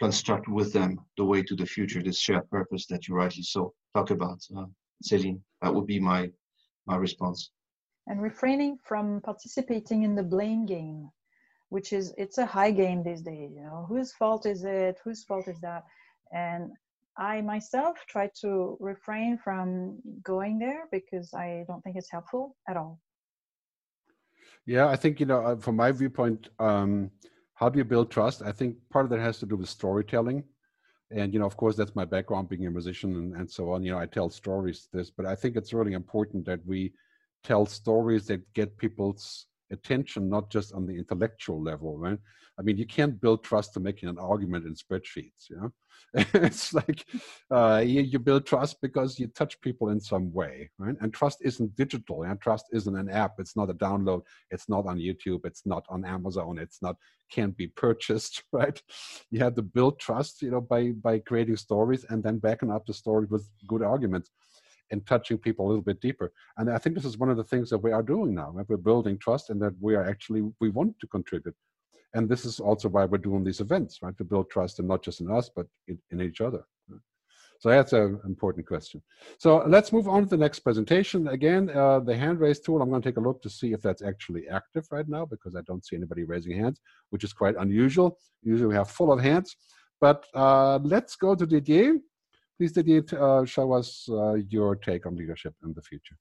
construct 0.00 0.48
with 0.48 0.72
them 0.72 0.98
the 1.16 1.24
way 1.24 1.42
to 1.42 1.56
the 1.56 1.66
future, 1.66 2.02
this 2.02 2.20
shared 2.20 2.48
purpose 2.50 2.86
that 2.86 3.08
you 3.08 3.14
rightly 3.14 3.42
so 3.42 3.74
talk 3.94 4.10
about, 4.10 4.40
uh, 4.56 4.66
Celine. 5.02 5.42
That 5.62 5.74
would 5.74 5.86
be 5.86 5.98
my 5.98 6.30
my 6.86 6.96
response. 6.96 7.50
And 8.06 8.22
refraining 8.22 8.78
from 8.84 9.20
participating 9.20 10.02
in 10.04 10.14
the 10.14 10.22
blame 10.22 10.64
game, 10.64 11.10
which 11.70 11.92
is 11.92 12.14
it's 12.16 12.38
a 12.38 12.46
high 12.46 12.70
game 12.70 13.02
these 13.02 13.22
days. 13.22 13.50
You 13.54 13.62
know, 13.62 13.86
whose 13.88 14.12
fault 14.12 14.46
is 14.46 14.64
it? 14.64 14.98
Whose 15.04 15.24
fault 15.24 15.48
is 15.48 15.60
that? 15.60 15.84
And 16.32 16.72
I 17.16 17.40
myself 17.40 17.98
try 18.08 18.30
to 18.42 18.76
refrain 18.80 19.38
from 19.38 19.98
going 20.22 20.58
there 20.58 20.84
because 20.92 21.34
I 21.34 21.64
don't 21.66 21.82
think 21.82 21.96
it's 21.96 22.10
helpful 22.10 22.56
at 22.68 22.76
all. 22.76 23.00
Yeah, 24.66 24.88
I 24.88 24.96
think 24.96 25.20
you 25.20 25.26
know, 25.26 25.44
uh, 25.44 25.56
from 25.56 25.76
my 25.76 25.92
viewpoint. 25.92 26.48
Um, 26.58 27.10
how 27.58 27.68
do 27.68 27.78
you 27.78 27.84
build 27.84 28.08
trust? 28.08 28.40
I 28.42 28.52
think 28.52 28.76
part 28.88 29.04
of 29.04 29.10
that 29.10 29.18
has 29.18 29.40
to 29.40 29.46
do 29.46 29.56
with 29.56 29.68
storytelling. 29.68 30.44
And, 31.10 31.32
you 31.34 31.40
know, 31.40 31.46
of 31.46 31.56
course, 31.56 31.74
that's 31.74 31.96
my 31.96 32.04
background 32.04 32.48
being 32.48 32.66
a 32.66 32.70
musician 32.70 33.16
and, 33.16 33.34
and 33.34 33.50
so 33.50 33.72
on. 33.72 33.82
You 33.82 33.92
know, 33.92 33.98
I 33.98 34.06
tell 34.06 34.30
stories 34.30 34.88
this, 34.92 35.10
but 35.10 35.26
I 35.26 35.34
think 35.34 35.56
it's 35.56 35.72
really 35.72 35.94
important 35.94 36.44
that 36.46 36.64
we 36.64 36.92
tell 37.42 37.66
stories 37.66 38.26
that 38.26 38.52
get 38.52 38.76
people's 38.76 39.46
attention, 39.70 40.28
not 40.28 40.50
just 40.50 40.72
on 40.72 40.86
the 40.86 40.96
intellectual 40.96 41.62
level, 41.62 41.98
right? 41.98 42.18
I 42.58 42.62
mean, 42.62 42.76
you 42.76 42.86
can't 42.86 43.20
build 43.20 43.44
trust 43.44 43.74
to 43.74 43.80
making 43.80 44.08
an 44.08 44.18
argument 44.18 44.66
in 44.66 44.74
spreadsheets. 44.74 45.48
You 45.48 45.56
know, 45.60 45.72
it's 46.34 46.74
like 46.74 47.04
uh, 47.50 47.82
you, 47.84 48.02
you, 48.02 48.18
build 48.18 48.46
trust 48.46 48.80
because 48.80 49.18
you 49.18 49.28
touch 49.28 49.60
people 49.60 49.90
in 49.90 50.00
some 50.00 50.32
way, 50.32 50.70
right? 50.78 50.96
And 51.00 51.14
trust 51.14 51.38
isn't 51.42 51.76
digital. 51.76 52.24
And 52.24 52.40
trust 52.40 52.66
isn't 52.72 52.96
an 52.96 53.10
app. 53.10 53.34
It's 53.38 53.56
not 53.56 53.70
a 53.70 53.74
download. 53.74 54.22
It's 54.50 54.68
not 54.68 54.86
on 54.86 54.98
YouTube. 54.98 55.40
It's 55.44 55.66
not 55.66 55.84
on 55.88 56.04
Amazon. 56.04 56.58
It's 56.58 56.82
not 56.82 56.96
can't 57.30 57.56
be 57.56 57.68
purchased, 57.68 58.42
right? 58.52 58.80
You 59.30 59.40
have 59.40 59.54
to 59.54 59.62
build 59.62 60.00
trust, 60.00 60.42
you 60.42 60.50
know, 60.50 60.60
by 60.60 60.90
by 60.90 61.20
creating 61.20 61.56
stories 61.56 62.04
and 62.08 62.22
then 62.22 62.38
backing 62.38 62.72
up 62.72 62.86
the 62.86 62.94
story 62.94 63.26
with 63.26 63.48
good 63.68 63.82
arguments 63.82 64.30
and 64.90 65.06
touching 65.06 65.38
people 65.38 65.66
a 65.66 65.68
little 65.68 65.82
bit 65.82 66.00
deeper. 66.00 66.32
And 66.56 66.70
I 66.70 66.78
think 66.78 66.94
this 66.94 67.04
is 67.04 67.18
one 67.18 67.30
of 67.30 67.36
the 67.36 67.44
things 67.44 67.70
that 67.70 67.78
we 67.78 67.92
are 67.92 68.02
doing 68.02 68.34
now. 68.34 68.54
We're 68.68 68.76
building 68.76 69.18
trust 69.18 69.50
and 69.50 69.60
that 69.62 69.74
we 69.80 69.94
are 69.94 70.08
actually 70.08 70.42
we 70.60 70.70
want 70.70 70.98
to 71.00 71.06
contribute. 71.06 71.54
And 72.14 72.28
this 72.28 72.44
is 72.44 72.58
also 72.58 72.88
why 72.88 73.04
we're 73.04 73.18
doing 73.18 73.44
these 73.44 73.60
events 73.60 73.98
right? 74.02 74.16
To 74.16 74.24
build 74.24 74.50
trust 74.50 74.78
and 74.78 74.88
not 74.88 75.02
just 75.02 75.20
in 75.20 75.30
us 75.30 75.50
but 75.54 75.66
in, 75.86 75.98
in 76.10 76.20
each 76.22 76.40
other. 76.40 76.64
So 77.60 77.70
that's 77.70 77.92
an 77.92 78.20
important 78.24 78.66
question. 78.66 79.02
So 79.38 79.64
let's 79.66 79.92
move 79.92 80.06
on 80.06 80.22
to 80.22 80.28
the 80.28 80.36
next 80.36 80.60
presentation. 80.60 81.26
Again 81.28 81.70
uh, 81.70 81.98
the 81.98 82.16
hand 82.16 82.38
raise 82.38 82.60
tool. 82.60 82.80
I'm 82.80 82.88
going 82.88 83.02
to 83.02 83.08
take 83.08 83.16
a 83.16 83.20
look 83.20 83.42
to 83.42 83.50
see 83.50 83.72
if 83.72 83.82
that's 83.82 84.00
actually 84.00 84.48
active 84.48 84.86
right 84.92 85.08
now 85.08 85.26
because 85.26 85.56
i 85.56 85.60
don't 85.62 85.84
see 85.84 85.96
anybody 85.96 86.22
raising 86.22 86.56
hands 86.56 86.80
which 87.10 87.24
is 87.24 87.32
quite 87.32 87.56
unusual. 87.56 88.16
Usually 88.42 88.68
we 88.68 88.74
have 88.74 88.90
full 88.90 89.12
of 89.12 89.20
hands. 89.20 89.56
But 90.00 90.26
uh, 90.34 90.78
let's 90.84 91.16
go 91.16 91.34
to 91.34 91.44
didier 91.44 91.98
please 92.58 92.72
didier 92.72 93.04
uh, 93.18 93.44
show 93.44 93.72
us 93.72 94.08
uh, 94.10 94.34
your 94.34 94.76
take 94.76 95.06
on 95.06 95.16
leadership 95.16 95.54
in 95.64 95.72
the 95.74 95.82
future 95.82 96.16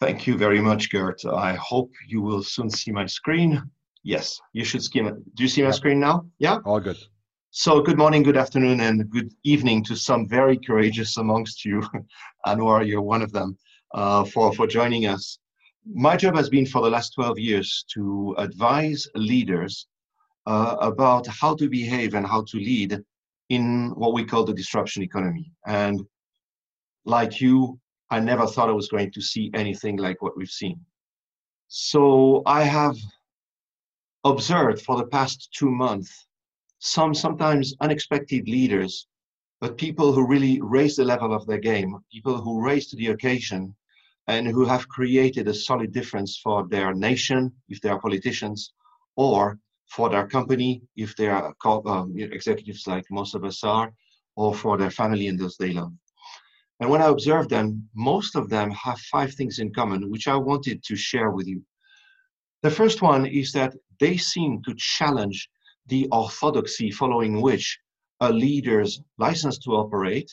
Thank 0.00 0.26
you 0.26 0.38
very 0.38 0.62
much, 0.62 0.90
Gerd. 0.90 1.20
I 1.30 1.52
hope 1.54 1.92
you 2.08 2.22
will 2.22 2.42
soon 2.42 2.70
see 2.70 2.90
my 2.90 3.04
screen. 3.04 3.62
Yes, 4.02 4.40
you 4.54 4.64
should 4.64 4.82
skim 4.82 5.06
it. 5.06 5.14
Do 5.34 5.42
you 5.42 5.48
see 5.48 5.62
my 5.62 5.72
screen 5.72 6.00
now? 6.00 6.24
Yeah? 6.38 6.56
All 6.64 6.80
good. 6.80 6.96
So 7.50 7.82
good 7.82 7.98
morning, 7.98 8.22
good 8.22 8.38
afternoon, 8.38 8.80
and 8.80 9.10
good 9.10 9.30
evening 9.44 9.84
to 9.84 9.96
some 9.96 10.26
very 10.26 10.56
courageous 10.56 11.18
amongst 11.18 11.66
you. 11.66 11.82
Anwar, 12.46 12.86
you're 12.86 13.02
one 13.02 13.20
of 13.20 13.30
them, 13.30 13.58
uh, 13.92 14.24
for, 14.24 14.54
for 14.54 14.66
joining 14.66 15.04
us. 15.04 15.38
My 15.92 16.16
job 16.16 16.34
has 16.34 16.48
been 16.48 16.64
for 16.64 16.80
the 16.80 16.88
last 16.88 17.10
12 17.14 17.38
years 17.38 17.84
to 17.92 18.34
advise 18.38 19.06
leaders 19.14 19.86
uh, 20.46 20.76
about 20.80 21.26
how 21.26 21.54
to 21.56 21.68
behave 21.68 22.14
and 22.14 22.26
how 22.26 22.42
to 22.44 22.56
lead 22.56 23.04
in 23.50 23.90
what 23.96 24.14
we 24.14 24.24
call 24.24 24.44
the 24.44 24.54
disruption 24.54 25.02
economy. 25.02 25.52
And 25.66 26.00
like 27.04 27.40
you, 27.40 27.78
I 28.10 28.20
never 28.20 28.46
thought 28.46 28.70
I 28.70 28.72
was 28.72 28.88
going 28.88 29.12
to 29.12 29.20
see 29.20 29.50
anything 29.54 29.96
like 29.96 30.22
what 30.22 30.36
we've 30.36 30.48
seen. 30.48 30.80
So 31.68 32.42
I 32.46 32.62
have 32.62 32.96
observed 34.24 34.82
for 34.82 34.96
the 34.96 35.06
past 35.06 35.50
two 35.52 35.70
months 35.70 36.26
some 36.78 37.14
sometimes 37.14 37.74
unexpected 37.80 38.48
leaders, 38.48 39.06
but 39.60 39.76
people 39.76 40.12
who 40.12 40.26
really 40.26 40.60
raise 40.62 40.96
the 40.96 41.04
level 41.04 41.34
of 41.34 41.46
their 41.46 41.58
game, 41.58 41.98
people 42.10 42.40
who 42.40 42.64
raise 42.64 42.88
to 42.88 42.96
the 42.96 43.08
occasion, 43.08 43.74
and 44.26 44.46
who 44.46 44.64
have 44.64 44.88
created 44.88 45.46
a 45.48 45.54
solid 45.54 45.92
difference 45.92 46.38
for 46.38 46.66
their 46.68 46.94
nation, 46.94 47.52
if 47.68 47.80
they 47.80 47.88
are 47.88 48.00
politicians, 48.00 48.72
or 49.16 49.58
for 49.90 50.08
their 50.08 50.26
company, 50.26 50.82
if 50.96 51.16
they 51.16 51.28
are 51.28 51.54
um, 51.64 52.14
executives 52.16 52.86
like 52.86 53.04
most 53.10 53.34
of 53.34 53.44
us 53.44 53.64
are, 53.64 53.92
or 54.36 54.54
for 54.54 54.78
their 54.78 54.90
family 54.90 55.26
and 55.26 55.38
those 55.38 55.56
they 55.56 55.72
love. 55.72 55.92
And 56.80 56.88
when 56.88 57.02
I 57.02 57.08
observe 57.08 57.48
them, 57.48 57.88
most 57.94 58.36
of 58.36 58.48
them 58.48 58.70
have 58.70 58.98
five 59.00 59.34
things 59.34 59.58
in 59.58 59.72
common, 59.72 60.10
which 60.10 60.28
I 60.28 60.36
wanted 60.36 60.82
to 60.84 60.96
share 60.96 61.30
with 61.30 61.46
you. 61.46 61.62
The 62.62 62.70
first 62.70 63.02
one 63.02 63.26
is 63.26 63.52
that 63.52 63.74
they 63.98 64.16
seem 64.16 64.62
to 64.62 64.74
challenge 64.76 65.48
the 65.86 66.08
orthodoxy 66.12 66.90
following 66.90 67.40
which 67.40 67.78
a 68.20 68.32
leader's 68.32 69.00
license 69.18 69.58
to 69.58 69.72
operate 69.72 70.30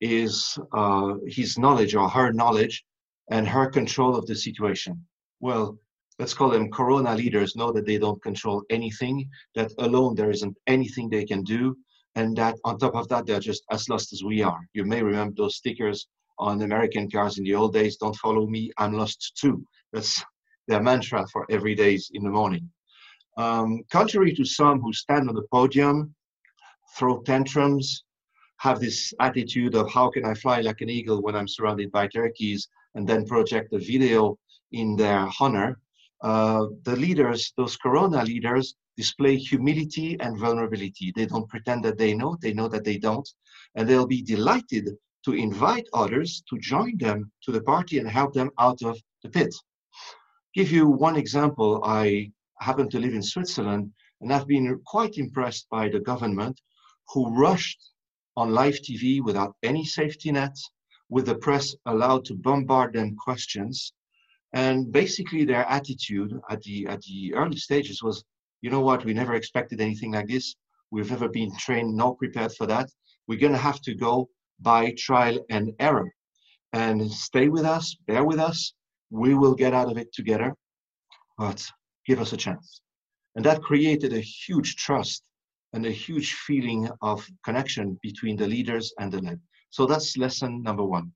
is 0.00 0.58
uh, 0.72 1.14
his 1.26 1.58
knowledge 1.58 1.94
or 1.94 2.08
her 2.08 2.32
knowledge 2.32 2.84
and 3.30 3.48
her 3.48 3.68
control 3.68 4.16
of 4.16 4.26
the 4.26 4.34
situation. 4.34 5.04
Well, 5.40 5.78
let's 6.20 6.34
call 6.34 6.50
them 6.50 6.70
corona 6.70 7.14
leaders 7.14 7.56
know 7.56 7.72
that 7.72 7.86
they 7.86 7.96
don't 7.96 8.22
control 8.22 8.62
anything, 8.68 9.26
that 9.54 9.72
alone 9.78 10.14
there 10.14 10.30
isn't 10.30 10.54
anything 10.66 11.08
they 11.08 11.24
can 11.24 11.42
do, 11.42 11.74
and 12.14 12.36
that 12.36 12.56
on 12.64 12.78
top 12.78 12.94
of 12.94 13.08
that, 13.08 13.24
they're 13.24 13.40
just 13.40 13.64
as 13.70 13.88
lost 13.88 14.12
as 14.12 14.22
we 14.22 14.42
are. 14.42 14.60
You 14.74 14.84
may 14.84 15.02
remember 15.02 15.34
those 15.34 15.56
stickers 15.56 16.06
on 16.38 16.60
American 16.60 17.10
cars 17.10 17.38
in 17.38 17.44
the 17.44 17.54
old 17.54 17.72
days, 17.72 17.96
don't 17.96 18.16
follow 18.16 18.46
me, 18.46 18.70
I'm 18.76 18.92
lost 18.92 19.32
too. 19.40 19.64
That's 19.94 20.22
their 20.68 20.82
mantra 20.82 21.26
for 21.32 21.46
every 21.50 21.74
days 21.74 22.10
in 22.12 22.22
the 22.22 22.30
morning. 22.30 22.68
Um, 23.38 23.80
contrary 23.90 24.34
to 24.34 24.44
some 24.44 24.80
who 24.80 24.92
stand 24.92 25.26
on 25.26 25.34
the 25.34 25.46
podium, 25.50 26.14
throw 26.98 27.22
tantrums, 27.22 28.04
have 28.58 28.78
this 28.78 29.14
attitude 29.20 29.74
of 29.74 29.90
how 29.90 30.10
can 30.10 30.26
I 30.26 30.34
fly 30.34 30.60
like 30.60 30.82
an 30.82 30.90
eagle 30.90 31.22
when 31.22 31.34
I'm 31.34 31.48
surrounded 31.48 31.90
by 31.90 32.08
turkeys, 32.08 32.68
and 32.94 33.08
then 33.08 33.24
project 33.24 33.72
a 33.72 33.78
video 33.78 34.38
in 34.72 34.96
their 34.96 35.26
honor, 35.40 35.78
uh, 36.22 36.66
the 36.82 36.96
leaders, 36.96 37.52
those 37.56 37.76
Corona 37.76 38.22
leaders, 38.24 38.74
display 38.96 39.36
humility 39.36 40.18
and 40.20 40.38
vulnerability. 40.38 41.12
They 41.14 41.26
don't 41.26 41.48
pretend 41.48 41.84
that 41.84 41.98
they 41.98 42.14
know, 42.14 42.36
they 42.40 42.52
know 42.52 42.68
that 42.68 42.84
they 42.84 42.98
don't, 42.98 43.28
and 43.74 43.88
they'll 43.88 44.06
be 44.06 44.22
delighted 44.22 44.90
to 45.24 45.32
invite 45.32 45.86
others 45.94 46.42
to 46.48 46.58
join 46.58 46.98
them 46.98 47.30
to 47.44 47.52
the 47.52 47.62
party 47.62 47.98
and 47.98 48.08
help 48.08 48.34
them 48.34 48.50
out 48.58 48.82
of 48.82 48.98
the 49.22 49.30
pit 49.30 49.54
give 50.54 50.70
you 50.72 50.88
one 50.88 51.16
example. 51.16 51.80
I 51.84 52.32
happen 52.60 52.88
to 52.90 52.98
live 52.98 53.14
in 53.14 53.22
Switzerland, 53.22 53.92
and 54.20 54.32
I've 54.32 54.46
been 54.46 54.80
quite 54.84 55.18
impressed 55.18 55.68
by 55.70 55.88
the 55.88 56.00
government 56.00 56.60
who 57.08 57.34
rushed 57.34 57.80
on 58.36 58.52
live 58.52 58.74
TV 58.74 59.22
without 59.22 59.56
any 59.62 59.84
safety 59.84 60.32
net, 60.32 60.56
with 61.08 61.26
the 61.26 61.34
press 61.36 61.74
allowed 61.86 62.24
to 62.26 62.34
bombard 62.34 62.94
them 62.94 63.16
questions. 63.16 63.92
And 64.52 64.90
basically, 64.90 65.44
their 65.44 65.64
attitude 65.66 66.32
at 66.50 66.62
the 66.62 66.86
at 66.86 67.02
the 67.02 67.34
early 67.34 67.56
stages 67.56 68.02
was, 68.02 68.24
you 68.62 68.70
know 68.70 68.80
what, 68.80 69.04
we 69.04 69.14
never 69.14 69.34
expected 69.34 69.80
anything 69.80 70.12
like 70.12 70.26
this. 70.26 70.56
We've 70.90 71.10
never 71.10 71.28
been 71.28 71.56
trained 71.56 71.96
nor 71.96 72.16
prepared 72.16 72.52
for 72.52 72.66
that. 72.66 72.90
We're 73.28 73.38
going 73.38 73.52
to 73.52 73.58
have 73.58 73.80
to 73.82 73.94
go 73.94 74.28
by 74.58 74.92
trial 74.98 75.38
and 75.50 75.72
error. 75.78 76.10
And 76.72 77.10
stay 77.10 77.48
with 77.48 77.64
us, 77.64 77.96
bear 78.06 78.24
with 78.24 78.40
us, 78.40 78.74
we 79.10 79.34
will 79.34 79.54
get 79.54 79.72
out 79.72 79.90
of 79.90 79.98
it 79.98 80.12
together, 80.12 80.54
but 81.38 81.64
give 82.06 82.20
us 82.20 82.32
a 82.32 82.36
chance. 82.36 82.80
And 83.36 83.44
that 83.44 83.62
created 83.62 84.12
a 84.12 84.20
huge 84.20 84.76
trust 84.76 85.22
and 85.72 85.86
a 85.86 85.90
huge 85.90 86.34
feeling 86.34 86.88
of 87.02 87.26
connection 87.44 87.98
between 88.02 88.36
the 88.36 88.46
leaders 88.46 88.92
and 88.98 89.12
the 89.12 89.20
led. 89.20 89.40
So 89.70 89.86
that's 89.86 90.16
lesson 90.16 90.62
number 90.62 90.84
one. 90.84 91.12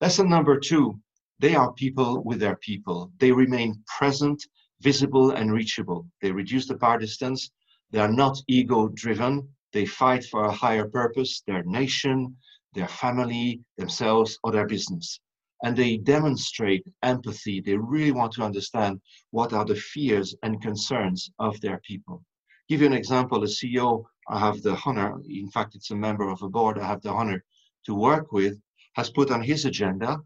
Lesson 0.00 0.28
number 0.28 0.58
two 0.58 1.00
they 1.38 1.54
are 1.54 1.72
people 1.72 2.22
with 2.24 2.40
their 2.40 2.56
people. 2.56 3.12
They 3.18 3.32
remain 3.32 3.82
present, 3.98 4.42
visible, 4.80 5.30
and 5.30 5.52
reachable. 5.52 6.06
They 6.20 6.32
reduce 6.32 6.66
the 6.66 6.78
power 6.78 6.98
distance. 6.98 7.50
They 7.90 8.00
are 8.00 8.12
not 8.12 8.38
ego 8.48 8.88
driven. 8.88 9.48
They 9.72 9.86
fight 9.86 10.24
for 10.24 10.44
a 10.44 10.52
higher 10.52 10.88
purpose, 10.88 11.42
their 11.46 11.62
nation, 11.64 12.36
their 12.74 12.88
family, 12.88 13.60
themselves, 13.76 14.38
or 14.42 14.52
their 14.52 14.66
business 14.66 15.20
and 15.64 15.76
they 15.76 15.96
demonstrate 15.96 16.86
empathy. 17.02 17.60
They 17.60 17.76
really 17.76 18.12
want 18.12 18.32
to 18.34 18.42
understand 18.42 19.00
what 19.30 19.52
are 19.52 19.64
the 19.64 19.74
fears 19.74 20.34
and 20.42 20.62
concerns 20.62 21.30
of 21.38 21.60
their 21.60 21.80
people. 21.84 22.24
Give 22.68 22.80
you 22.80 22.86
an 22.86 22.92
example, 22.92 23.42
a 23.42 23.46
CEO 23.46 24.04
I 24.28 24.38
have 24.38 24.62
the 24.62 24.78
honor, 24.84 25.18
in 25.28 25.50
fact, 25.50 25.74
it's 25.74 25.90
a 25.90 25.96
member 25.96 26.28
of 26.28 26.42
a 26.42 26.48
board 26.48 26.78
I 26.78 26.86
have 26.86 27.02
the 27.02 27.10
honor 27.10 27.42
to 27.86 27.94
work 27.94 28.30
with, 28.30 28.60
has 28.94 29.10
put 29.10 29.30
on 29.30 29.42
his 29.42 29.64
agenda 29.64 30.18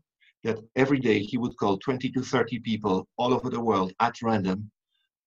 that 0.45 0.59
every 0.77 0.99
day 0.99 1.21
he 1.21 1.39
would 1.39 1.57
call 1.57 1.79
20 1.79 2.11
to 2.11 2.23
30 2.23 2.59
people 2.61 3.07
all 3.17 3.33
over 3.33 3.49
the 3.49 3.61
world 3.61 3.93
at 4.01 4.21
random 4.23 4.71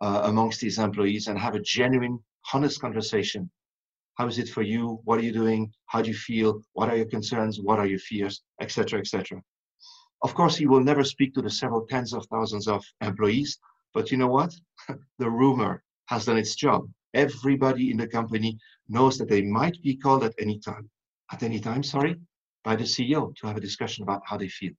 uh, 0.01 0.22
amongst 0.26 0.61
his 0.61 0.78
employees 0.78 1.28
and 1.28 1.39
have 1.39 1.55
a 1.55 1.61
genuine, 1.61 2.20
honest 2.53 2.82
conversation. 2.82 3.49
How 4.16 4.28
is 4.28 4.39
it 4.39 4.49
for 4.49 4.61
you? 4.61 4.99
What 5.03 5.20
are 5.20 5.24
you 5.24 5.32
doing? 5.32 5.72
How 5.88 6.01
do 6.01 6.09
you 6.09 6.16
feel? 6.16 6.61
What 6.74 6.89
are 6.89 6.97
your 6.97 7.05
concerns? 7.05 7.59
What 7.59 7.80
are 7.80 7.88
your 7.88 7.99
fears? 7.99 8.41
Etc. 8.61 8.99
Etc. 8.99 9.41
Of 10.22 10.34
course, 10.34 10.55
he 10.55 10.66
will 10.66 10.84
never 10.84 11.03
speak 11.03 11.34
to 11.36 11.41
the 11.41 11.49
several 11.49 11.86
tens 11.88 12.13
of 12.13 12.26
thousands 12.28 12.68
of 12.68 12.84
employees, 13.01 13.59
but 13.93 14.11
you 14.11 14.18
know 14.18 14.28
what? 14.28 14.53
the 15.20 15.30
rumor 15.30 15.84
has 16.07 16.26
done 16.26 16.38
its 16.38 16.55
job. 16.55 16.89
Everybody 17.13 17.91
in 17.91 17.97
the 17.97 18.07
company 18.07 18.57
knows 18.88 19.18
that 19.18 19.30
they 19.30 19.41
might 19.41 19.82
be 19.82 19.95
called 19.95 20.24
at 20.24 20.34
any 20.39 20.59
time, 20.59 20.89
at 21.32 21.43
any 21.43 21.59
time, 21.59 21.84
sorry, 21.84 22.16
by 22.63 22.76
the 22.76 22.84
CEO 22.84 23.36
to 23.36 23.47
have 23.47 23.57
a 23.57 23.61
discussion 23.61 24.03
about 24.03 24.22
how 24.26 24.38
they 24.38 24.49
feel. 24.49 24.74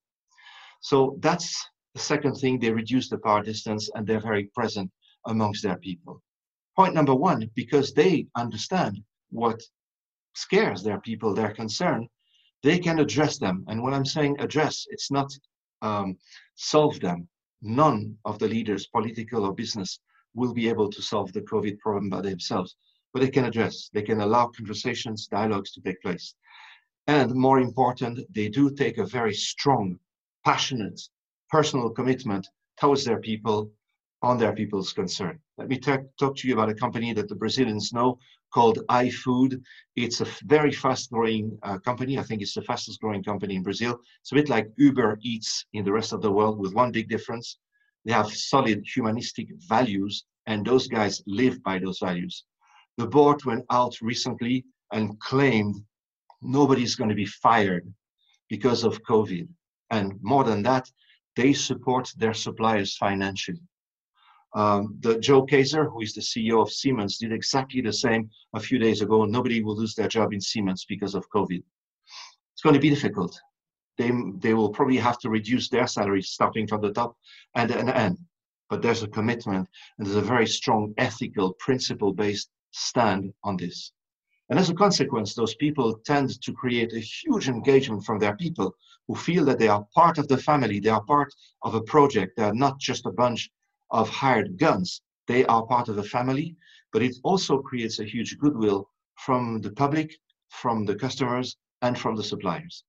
So 0.80 1.16
that's 1.20 1.68
the 1.94 2.00
second 2.00 2.34
thing, 2.34 2.58
they 2.58 2.70
reduce 2.70 3.08
the 3.08 3.18
power 3.18 3.42
distance 3.42 3.90
and 3.94 4.06
they're 4.06 4.20
very 4.20 4.44
present 4.54 4.90
amongst 5.26 5.62
their 5.62 5.76
people. 5.76 6.22
Point 6.76 6.94
number 6.94 7.14
one, 7.14 7.50
because 7.54 7.94
they 7.94 8.26
understand 8.36 9.02
what 9.30 9.60
scares 10.34 10.82
their 10.82 11.00
people, 11.00 11.34
their 11.34 11.52
concern, 11.52 12.08
they 12.62 12.78
can 12.78 12.98
address 12.98 13.38
them. 13.38 13.64
And 13.68 13.82
when 13.82 13.94
I'm 13.94 14.04
saying 14.04 14.36
address, 14.40 14.86
it's 14.90 15.10
not 15.10 15.32
um, 15.82 16.18
solve 16.54 17.00
them. 17.00 17.28
None 17.62 18.16
of 18.24 18.38
the 18.38 18.48
leaders, 18.48 18.86
political 18.88 19.44
or 19.44 19.54
business, 19.54 20.00
will 20.34 20.52
be 20.52 20.68
able 20.68 20.90
to 20.90 21.02
solve 21.02 21.32
the 21.32 21.40
COVID 21.42 21.78
problem 21.78 22.10
by 22.10 22.20
themselves, 22.20 22.76
but 23.12 23.22
they 23.22 23.30
can 23.30 23.46
address, 23.46 23.88
they 23.94 24.02
can 24.02 24.20
allow 24.20 24.48
conversations, 24.48 25.26
dialogues 25.26 25.72
to 25.72 25.80
take 25.80 26.00
place. 26.02 26.34
And 27.06 27.34
more 27.34 27.60
important, 27.60 28.20
they 28.34 28.48
do 28.48 28.70
take 28.70 28.98
a 28.98 29.06
very 29.06 29.32
strong, 29.32 29.98
passionate, 30.46 31.00
personal 31.50 31.90
commitment 31.90 32.46
towards 32.80 33.04
their 33.04 33.18
people 33.18 33.68
on 34.22 34.38
their 34.38 34.52
people's 34.52 34.92
concern. 34.92 35.40
Let 35.58 35.68
me 35.68 35.78
talk 35.78 36.36
to 36.36 36.48
you 36.48 36.54
about 36.54 36.68
a 36.68 36.74
company 36.74 37.12
that 37.14 37.28
the 37.28 37.34
Brazilians 37.34 37.92
know 37.92 38.18
called 38.54 38.78
iFood. 38.88 39.60
It's 39.96 40.20
a 40.20 40.28
very 40.44 40.70
fast 40.70 41.10
growing 41.10 41.58
uh, 41.64 41.78
company. 41.78 42.16
I 42.16 42.22
think 42.22 42.42
it's 42.42 42.54
the 42.54 42.62
fastest 42.62 43.00
growing 43.00 43.24
company 43.24 43.56
in 43.56 43.64
Brazil. 43.64 43.98
It's 44.20 44.30
a 44.30 44.36
bit 44.36 44.48
like 44.48 44.70
Uber 44.76 45.18
Eats 45.20 45.66
in 45.72 45.84
the 45.84 45.92
rest 45.92 46.12
of 46.12 46.22
the 46.22 46.30
world 46.30 46.60
with 46.60 46.74
one 46.74 46.92
big 46.92 47.08
difference. 47.08 47.58
They 48.04 48.12
have 48.12 48.30
solid 48.32 48.84
humanistic 48.94 49.48
values 49.68 50.24
and 50.46 50.64
those 50.64 50.86
guys 50.86 51.22
live 51.26 51.60
by 51.64 51.80
those 51.80 51.98
values. 51.98 52.44
The 52.98 53.08
board 53.08 53.44
went 53.44 53.64
out 53.70 53.94
recently 54.00 54.64
and 54.92 55.18
claimed 55.18 55.74
nobody's 56.40 56.94
going 56.94 57.10
to 57.10 57.16
be 57.16 57.26
fired 57.26 57.92
because 58.48 58.84
of 58.84 59.02
COVID. 59.02 59.48
And 59.90 60.18
more 60.22 60.44
than 60.44 60.62
that, 60.62 60.90
they 61.36 61.52
support 61.52 62.12
their 62.16 62.34
suppliers 62.34 62.96
financially. 62.96 63.60
Um, 64.54 64.96
the 65.00 65.18
Joe 65.18 65.44
Kaeser, 65.44 65.90
who 65.90 66.00
is 66.00 66.14
the 66.14 66.22
CEO 66.22 66.62
of 66.62 66.72
Siemens, 66.72 67.18
did 67.18 67.32
exactly 67.32 67.82
the 67.82 67.92
same 67.92 68.30
a 68.54 68.60
few 68.60 68.78
days 68.78 69.02
ago. 69.02 69.24
Nobody 69.24 69.62
will 69.62 69.76
lose 69.76 69.94
their 69.94 70.08
job 70.08 70.32
in 70.32 70.40
Siemens 70.40 70.86
because 70.88 71.14
of 71.14 71.28
COVID. 71.28 71.62
It's 72.54 72.62
going 72.62 72.74
to 72.74 72.80
be 72.80 72.88
difficult. 72.88 73.38
They, 73.98 74.10
they 74.38 74.54
will 74.54 74.70
probably 74.70 74.96
have 74.96 75.18
to 75.20 75.30
reduce 75.30 75.68
their 75.68 75.86
salaries 75.86 76.30
starting 76.30 76.66
from 76.66 76.80
the 76.80 76.92
top 76.92 77.16
and 77.54 77.70
and 77.70 77.90
end. 77.90 78.18
But 78.70 78.82
there's 78.82 79.02
a 79.02 79.08
commitment 79.08 79.68
and 79.98 80.06
there's 80.06 80.16
a 80.16 80.22
very 80.22 80.46
strong 80.46 80.94
ethical, 80.98 81.52
principle 81.54 82.12
based 82.12 82.50
stand 82.72 83.32
on 83.44 83.56
this. 83.56 83.92
And 84.48 84.58
as 84.58 84.70
a 84.70 84.74
consequence, 84.74 85.34
those 85.34 85.54
people 85.56 85.98
tend 86.04 86.40
to 86.42 86.52
create 86.52 86.92
a 86.92 87.00
huge 87.00 87.48
engagement 87.48 88.04
from 88.04 88.18
their 88.18 88.36
people 88.36 88.74
who 89.08 89.14
feel 89.16 89.44
that 89.46 89.58
they 89.58 89.68
are 89.68 89.86
part 89.94 90.18
of 90.18 90.28
the 90.28 90.38
family, 90.38 90.78
they 90.80 90.88
are 90.88 91.02
part 91.02 91.34
of 91.62 91.74
a 91.74 91.82
project, 91.82 92.36
they 92.36 92.44
are 92.44 92.54
not 92.54 92.78
just 92.78 93.06
a 93.06 93.12
bunch 93.12 93.50
of 93.90 94.08
hired 94.08 94.58
guns. 94.58 95.02
They 95.26 95.44
are 95.46 95.66
part 95.66 95.88
of 95.88 95.98
a 95.98 96.02
family, 96.02 96.56
but 96.92 97.02
it 97.02 97.16
also 97.24 97.58
creates 97.58 97.98
a 97.98 98.04
huge 98.04 98.38
goodwill 98.38 98.88
from 99.16 99.60
the 99.60 99.72
public, 99.72 100.16
from 100.48 100.84
the 100.84 100.94
customers, 100.94 101.56
and 101.82 101.98
from 101.98 102.16
the 102.16 102.22
suppliers. 102.22 102.84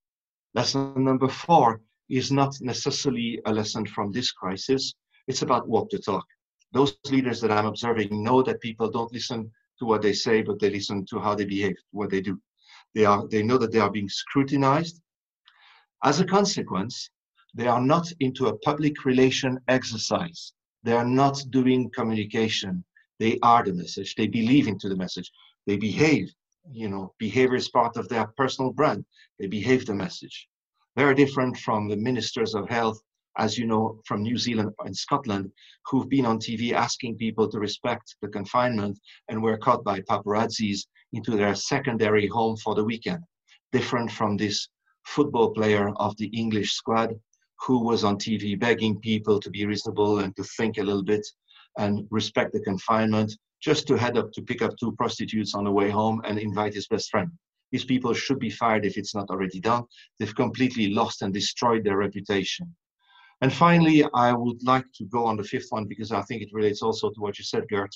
Lesson 0.54 1.04
number 1.04 1.28
four 1.28 1.82
is 2.10 2.32
not 2.32 2.56
necessarily 2.62 3.40
a 3.46 3.52
lesson 3.52 3.86
from 3.86 4.12
this 4.12 4.32
crisis. 4.32 4.94
It's 5.28 5.42
about 5.42 5.68
walk 5.68 5.90
the 5.90 6.00
talk. 6.00 6.26
Those 6.74 6.98
leaders 7.10 7.42
that 7.42 7.52
I'm 7.52 7.66
observing 7.66 8.24
know 8.24 8.42
that 8.44 8.62
people 8.62 8.90
don't 8.90 9.12
listen 9.12 9.52
to 9.80 9.86
what 9.86 10.02
they 10.02 10.14
say, 10.14 10.42
but 10.42 10.60
they 10.60 10.70
listen 10.70 11.06
to 11.06 11.20
how 11.20 11.36
they 11.36 11.46
behave, 11.46 11.76
what 11.92 12.10
they 12.10 12.22
do. 12.22 12.40
They 12.96 13.06
are 13.06 13.28
they 13.28 13.44
know 13.44 13.58
that 13.58 13.72
they 13.72 13.80
are 13.80 13.92
being 13.92 14.10
scrutinized. 14.10 15.02
As 16.04 16.20
a 16.20 16.26
consequence, 16.26 17.10
they 17.54 17.68
are 17.68 17.82
not 17.82 18.12
into 18.20 18.48
a 18.48 18.58
public 18.60 19.06
relation 19.06 19.60
exercise. 19.68 20.54
They 20.84 20.94
are 20.94 21.06
not 21.06 21.44
doing 21.50 21.90
communication. 21.92 22.84
They 23.20 23.40
are 23.42 23.64
the 23.64 23.74
message. 23.74 24.16
They 24.16 24.28
believe 24.28 24.68
into 24.68 24.90
the 24.90 24.96
message. 24.96 25.32
They 25.66 25.78
behave. 25.78 26.34
You 26.72 26.90
know, 26.90 27.14
behavior 27.18 27.56
is 27.56 27.70
part 27.70 27.98
of 27.98 28.10
their 28.10 28.28
personal 28.38 28.72
brand. 28.72 29.06
They 29.40 29.48
behave 29.48 29.86
the 29.86 29.96
message. 29.96 30.48
Very 30.96 31.16
different 31.16 31.58
from 31.58 31.88
the 31.88 31.98
ministers 31.98 32.54
of 32.56 32.70
health, 32.70 33.02
as 33.38 33.58
you 33.58 33.66
know, 33.66 34.02
from 34.06 34.24
New 34.24 34.38
Zealand 34.38 34.72
and 34.80 34.96
Scotland, 34.96 35.52
who've 35.86 36.10
been 36.10 36.26
on 36.26 36.40
TV 36.40 36.74
asking 36.74 37.18
people 37.18 37.48
to 37.50 37.60
respect 37.60 38.16
the 38.22 38.28
confinement 38.28 39.00
and 39.30 39.42
were 39.42 39.58
caught 39.58 39.84
by 39.84 40.02
paparazzis 40.02 40.88
into 41.14 41.38
their 41.38 41.56
secondary 41.56 42.28
home 42.28 42.58
for 42.58 42.76
the 42.76 42.84
weekend. 42.84 43.24
Different 43.72 44.12
from 44.12 44.38
this 44.38 44.68
football 45.06 45.52
player 45.52 45.90
of 45.98 46.18
the 46.18 46.28
English 46.28 46.74
squad 46.74 47.14
who 47.66 47.84
was 47.84 48.04
on 48.04 48.18
TV 48.18 48.60
begging 48.60 49.00
people 49.00 49.40
to 49.40 49.50
be 49.50 49.66
reasonable 49.66 50.20
and 50.20 50.36
to 50.36 50.44
think 50.44 50.78
a 50.78 50.84
little 50.84 51.04
bit 51.04 51.26
and 51.78 52.08
respect 52.12 52.54
the 52.54 52.60
confinement, 52.62 53.36
just 53.62 53.88
to 53.88 53.98
head 53.98 54.18
up 54.18 54.32
to 54.32 54.42
pick 54.42 54.62
up 54.62 54.76
two 54.80 54.92
prostitutes 54.94 55.54
on 55.56 55.64
the 55.64 55.72
way 55.72 55.90
home 55.90 56.22
and 56.26 56.40
invite 56.40 56.74
his 56.74 56.88
best 56.88 57.10
friend. 57.10 57.32
These 57.72 57.86
people 57.86 58.14
should 58.14 58.40
be 58.40 58.50
fired 58.50 58.86
if 58.86 58.98
it's 58.98 59.14
not 59.14 59.30
already 59.30 59.60
done. 59.60 59.84
They've 60.20 60.36
completely 60.36 60.90
lost 60.90 61.22
and 61.22 61.34
destroyed 61.34 61.84
their 61.84 61.98
reputation. 61.98 62.76
And 63.42 63.54
finally, 63.54 64.04
I 64.14 64.34
would 64.34 64.64
like 64.64 64.86
to 64.96 65.06
go 65.06 65.26
on 65.26 65.38
the 65.38 65.44
fifth 65.44 65.68
one 65.70 65.86
because 65.86 66.12
I 66.12 66.24
think 66.24 66.42
it 66.42 66.50
relates 66.54 66.82
also 66.82 67.12
to 67.12 67.22
what 67.22 67.38
you 67.38 67.44
said, 67.44 67.68
Gerd. 67.70 67.92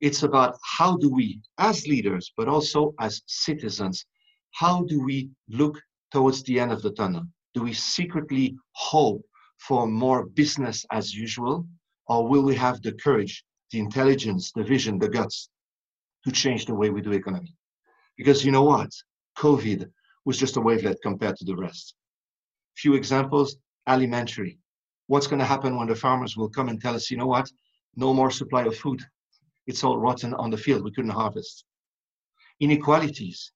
It's 0.00 0.24
about 0.24 0.58
how 0.62 0.96
do 0.96 1.08
we, 1.08 1.40
as 1.58 1.86
leaders, 1.86 2.32
but 2.36 2.48
also 2.48 2.94
as 3.00 3.22
citizens, 3.26 4.04
how 4.50 4.82
do 4.84 5.02
we 5.02 5.30
look 5.48 5.80
towards 6.10 6.42
the 6.42 6.60
end 6.60 6.72
of 6.72 6.82
the 6.82 6.92
tunnel? 6.92 7.24
Do 7.54 7.62
we 7.62 7.72
secretly 7.72 8.56
hope 8.72 9.24
for 9.58 9.86
more 9.86 10.26
business 10.26 10.84
as 10.90 11.14
usual? 11.14 11.66
Or 12.08 12.28
will 12.28 12.42
we 12.42 12.56
have 12.56 12.82
the 12.82 12.92
courage, 12.92 13.44
the 13.70 13.78
intelligence, 13.78 14.52
the 14.52 14.64
vision, 14.64 14.98
the 14.98 15.08
guts 15.08 15.48
to 16.24 16.32
change 16.32 16.66
the 16.66 16.74
way 16.74 16.90
we 16.90 17.00
do 17.00 17.12
economy? 17.12 17.54
Because 18.18 18.44
you 18.44 18.52
know 18.52 18.64
what? 18.64 18.90
COVID 19.38 19.90
was 20.26 20.36
just 20.36 20.56
a 20.56 20.60
wavelet 20.60 21.00
compared 21.02 21.36
to 21.36 21.44
the 21.44 21.56
rest. 21.56 21.94
Few 22.76 22.94
examples 22.94 23.56
alimentary. 23.86 24.58
What's 25.06 25.26
going 25.26 25.40
to 25.40 25.44
happen 25.44 25.76
when 25.76 25.88
the 25.88 25.94
farmers 25.94 26.36
will 26.36 26.48
come 26.48 26.68
and 26.68 26.80
tell 26.80 26.94
us, 26.94 27.10
you 27.10 27.16
know 27.16 27.26
what? 27.26 27.50
No 27.96 28.14
more 28.14 28.30
supply 28.30 28.64
of 28.64 28.76
food. 28.76 29.02
It's 29.66 29.84
all 29.84 29.98
rotten 29.98 30.34
on 30.34 30.50
the 30.50 30.56
field. 30.56 30.84
We 30.84 30.92
couldn't 30.92 31.10
harvest. 31.10 31.64
Inequalities. 32.60 33.52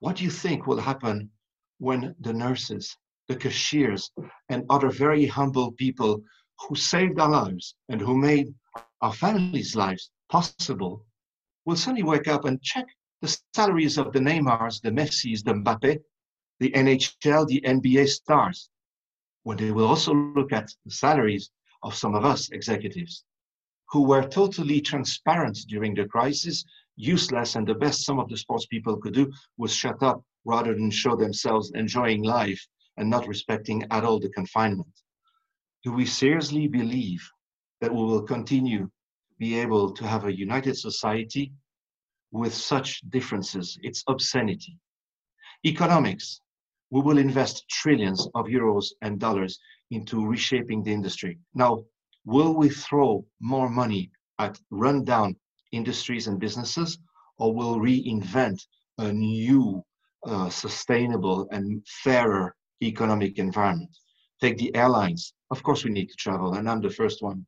What 0.00 0.16
do 0.16 0.24
you 0.24 0.30
think 0.30 0.66
will 0.66 0.80
happen 0.80 1.30
when 1.78 2.14
the 2.20 2.32
nurses, 2.32 2.96
the 3.28 3.36
cashiers, 3.36 4.10
and 4.48 4.64
other 4.70 4.90
very 4.90 5.26
humble 5.26 5.72
people 5.72 6.22
who 6.60 6.74
saved 6.74 7.18
our 7.20 7.30
lives 7.30 7.74
and 7.88 8.00
who 8.00 8.16
made 8.16 8.54
our 9.00 9.12
families' 9.12 9.76
lives 9.76 10.10
possible 10.28 11.04
will 11.64 11.76
suddenly 11.76 12.02
wake 12.02 12.28
up 12.28 12.44
and 12.44 12.62
check 12.62 12.86
the 13.20 13.38
salaries 13.54 13.98
of 13.98 14.12
the 14.12 14.18
Neymars, 14.18 14.80
the 14.80 14.90
Messis, 14.90 15.42
the 15.42 15.52
Mbappe, 15.52 15.98
the 16.60 16.70
NHL, 16.70 17.46
the 17.46 17.60
NBA 17.60 18.08
stars. 18.08 18.70
When 19.48 19.56
they 19.56 19.70
will 19.70 19.86
also 19.86 20.12
look 20.12 20.52
at 20.52 20.70
the 20.84 20.90
salaries 20.90 21.48
of 21.82 21.94
some 21.94 22.14
of 22.14 22.22
us 22.22 22.50
executives 22.50 23.24
who 23.90 24.02
were 24.02 24.28
totally 24.28 24.82
transparent 24.82 25.60
during 25.68 25.94
the 25.94 26.04
crisis, 26.04 26.66
useless, 26.96 27.56
and 27.56 27.66
the 27.66 27.74
best 27.74 28.04
some 28.04 28.18
of 28.18 28.28
the 28.28 28.36
sports 28.36 28.66
people 28.66 28.98
could 28.98 29.14
do 29.14 29.32
was 29.56 29.72
shut 29.74 30.02
up 30.02 30.22
rather 30.44 30.74
than 30.74 30.90
show 30.90 31.16
themselves 31.16 31.72
enjoying 31.74 32.24
life 32.24 32.62
and 32.98 33.08
not 33.08 33.26
respecting 33.26 33.86
at 33.90 34.04
all 34.04 34.20
the 34.20 34.28
confinement? 34.28 34.92
Do 35.82 35.92
we 35.92 36.04
seriously 36.04 36.68
believe 36.68 37.26
that 37.80 37.90
we 37.90 38.04
will 38.04 38.24
continue 38.24 38.80
to 38.80 39.36
be 39.38 39.58
able 39.58 39.94
to 39.94 40.06
have 40.06 40.26
a 40.26 40.38
united 40.46 40.76
society 40.76 41.54
with 42.32 42.52
such 42.52 43.00
differences? 43.08 43.78
It's 43.82 44.04
obscenity. 44.08 44.76
Economics, 45.64 46.42
we 46.90 47.00
will 47.00 47.18
invest 47.18 47.68
trillions 47.68 48.28
of 48.34 48.46
euros 48.46 48.86
and 49.02 49.18
dollars 49.18 49.58
into 49.90 50.26
reshaping 50.26 50.82
the 50.82 50.92
industry. 50.92 51.38
Now, 51.54 51.84
will 52.24 52.54
we 52.54 52.68
throw 52.68 53.24
more 53.40 53.68
money 53.68 54.10
at 54.38 54.58
rundown 54.70 55.36
industries 55.72 56.28
and 56.28 56.38
businesses, 56.38 56.98
or 57.38 57.54
will 57.54 57.78
reinvent 57.78 58.60
a 58.98 59.12
new, 59.12 59.82
uh, 60.24 60.48
sustainable, 60.48 61.48
and 61.50 61.84
fairer 62.02 62.54
economic 62.82 63.38
environment. 63.38 63.90
Take 64.40 64.58
the 64.58 64.74
airlines. 64.74 65.34
Of 65.50 65.62
course, 65.62 65.84
we 65.84 65.90
need 65.90 66.06
to 66.06 66.16
travel, 66.16 66.54
and 66.54 66.68
I'm 66.68 66.80
the 66.80 66.90
first 66.90 67.22
one. 67.22 67.46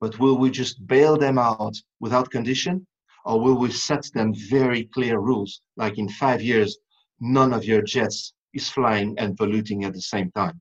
But 0.00 0.18
will 0.18 0.38
we 0.38 0.50
just 0.50 0.86
bail 0.86 1.16
them 1.16 1.38
out 1.38 1.76
without 2.00 2.30
condition? 2.30 2.86
Or 3.24 3.40
will 3.40 3.56
we 3.56 3.70
set 3.70 4.04
them 4.14 4.34
very 4.34 4.84
clear 4.86 5.18
rules, 5.18 5.60
like 5.76 5.98
in 5.98 6.08
five 6.08 6.42
years, 6.42 6.76
none 7.20 7.52
of 7.52 7.64
your 7.64 7.82
jets 7.82 8.34
is 8.54 8.68
flying 8.68 9.18
and 9.18 9.36
polluting 9.36 9.84
at 9.84 9.92
the 9.92 10.00
same 10.00 10.30
time? 10.32 10.60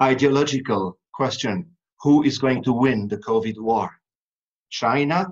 Ideological 0.00 0.98
question 1.12 1.70
who 2.00 2.22
is 2.22 2.38
going 2.38 2.62
to 2.62 2.72
win 2.72 3.08
the 3.08 3.18
COVID 3.18 3.58
war? 3.58 3.90
China, 4.70 5.26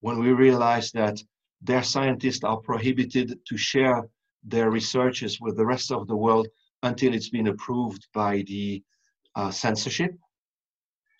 when 0.00 0.18
we 0.18 0.32
realize 0.32 0.90
that 0.92 1.20
their 1.60 1.82
scientists 1.82 2.44
are 2.44 2.58
prohibited 2.58 3.38
to 3.46 3.56
share 3.56 4.08
their 4.44 4.70
researches 4.70 5.40
with 5.40 5.56
the 5.56 5.66
rest 5.66 5.90
of 5.92 6.06
the 6.06 6.16
world 6.16 6.48
until 6.82 7.14
it's 7.14 7.28
been 7.28 7.48
approved 7.48 8.06
by 8.14 8.42
the 8.46 8.82
uh, 9.34 9.50
censorship. 9.50 10.12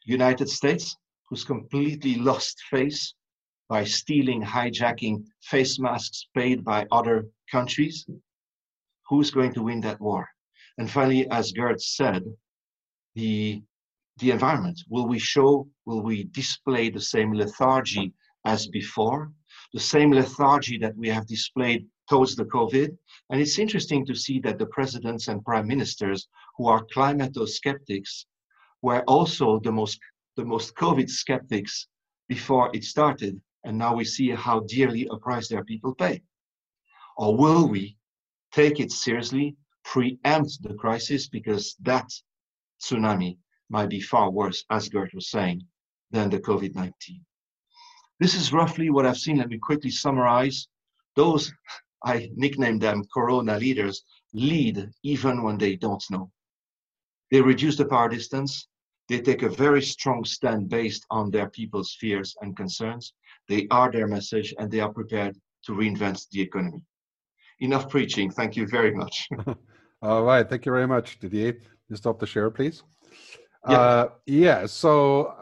United 0.05 0.49
States, 0.49 0.97
who's 1.29 1.45
completely 1.45 2.17
lost 2.17 2.63
face 2.71 3.15
by 3.69 3.85
stealing, 3.85 4.43
hijacking 4.43 5.25
face 5.43 5.79
masks 5.79 6.29
paid 6.35 6.65
by 6.65 6.87
other 6.91 7.27
countries. 7.51 8.07
Who's 9.09 9.31
going 9.31 9.55
to 9.55 9.63
win 9.63 9.81
that 9.81 10.01
war? 10.01 10.29
And 10.79 10.91
finally, 10.91 11.29
as 11.31 11.53
Gerd 11.53 11.81
said, 11.81 12.23
the, 13.15 13.63
the 14.19 14.31
environment. 14.31 14.81
Will 14.89 15.09
we 15.09 15.19
show, 15.19 15.69
will 15.87 16.03
we 16.03 16.25
display 16.25 16.89
the 16.91 17.01
same 17.01 17.33
lethargy 17.33 18.13
as 18.45 18.69
before? 18.69 19.33
The 19.75 19.81
same 19.81 20.13
lethargy 20.13 20.79
that 20.79 20.97
we 20.97 21.09
have 21.09 21.27
displayed 21.27 21.87
towards 22.09 22.37
the 22.37 22.45
COVID. 22.45 22.97
And 23.31 23.41
it's 23.41 23.59
interesting 23.59 24.07
to 24.07 24.15
see 24.15 24.39
that 24.41 24.59
the 24.59 24.67
presidents 24.67 25.29
and 25.29 25.45
prime 25.45 25.67
ministers 25.67 26.29
who 26.57 26.69
are 26.69 26.87
climato-skeptics 26.95 28.27
were 28.83 29.03
also 29.03 29.59
the 29.59 29.73
most, 29.73 29.99
the 30.37 30.45
most 30.45 30.75
COVID 30.77 31.11
skeptics 31.11 31.89
before 32.29 32.71
it 32.73 32.85
started. 32.85 33.41
And 33.65 33.77
now 33.77 33.97
we 33.97 34.05
see 34.05 34.31
how 34.31 34.61
dearly 34.61 35.09
a 35.11 35.17
price 35.17 35.49
their 35.49 35.65
people 35.65 35.95
pay. 35.95 36.23
Or 37.17 37.37
will 37.37 37.69
we 37.69 37.98
take 38.59 38.81
it 38.81 38.91
seriously, 38.91 39.55
preempt 39.85 40.61
the 40.65 40.75
crisis 40.75 41.29
because 41.29 41.77
that 41.81 42.09
tsunami 42.83 43.39
might 43.71 43.89
be 43.89 44.01
far 44.01 44.33
worse, 44.33 44.65
as 44.69 44.89
Gerd 44.89 45.11
was 45.15 45.31
saying, 45.31 45.63
than 46.11 46.29
the 46.29 46.41
COVID-19. 46.41 46.93
This 48.19 48.35
is 48.35 48.53
roughly 48.53 48.91
what 48.91 49.07
I've 49.07 49.25
seen. 49.25 49.37
Let 49.37 49.49
me 49.49 49.59
quickly 49.59 49.93
summarize. 49.93 50.67
Those 51.15 51.53
I 52.05 52.31
nickname 52.35 52.81
them 52.81 53.05
Corona 53.15 53.57
leaders, 53.59 54.03
lead 54.33 54.91
even 55.05 55.45
when 55.45 55.57
they 55.57 55.77
don't 55.77 56.03
know. 56.11 56.33
They 57.31 57.41
reduce 57.41 57.77
the 57.77 57.85
power 57.85 58.09
distance. 58.09 58.67
They 59.09 59.21
take 59.21 59.45
a 59.45 59.49
very 59.49 59.83
strong 59.83 60.25
stand 60.25 60.69
based 60.69 61.07
on 61.11 61.31
their 61.31 61.49
people's 61.49 61.97
fears 62.01 62.35
and 62.41 62.57
concerns. 62.57 63.15
They 63.47 63.69
are 63.71 63.93
their 63.93 64.09
message 64.09 64.53
and 64.59 64.69
they 64.69 64.81
are 64.81 64.93
prepared 64.93 65.37
to 65.67 65.73
reinvent 65.73 66.29
the 66.33 66.41
economy. 66.41 66.83
Enough 67.61 67.89
preaching. 67.89 68.31
Thank 68.31 68.57
you 68.57 68.67
very 68.67 68.95
much. 68.95 69.29
All 70.03 70.23
right. 70.23 70.49
Thank 70.49 70.65
you 70.65 70.73
very 70.73 70.87
much, 70.87 71.19
Didier. 71.19 71.61
You 71.89 71.97
stop 71.97 72.21
the 72.21 72.27
share, 72.27 72.51
please. 72.51 72.83
Yeah. 73.69 73.81
Uh, 73.81 74.09
yeah. 74.27 74.67
So, 74.67 75.35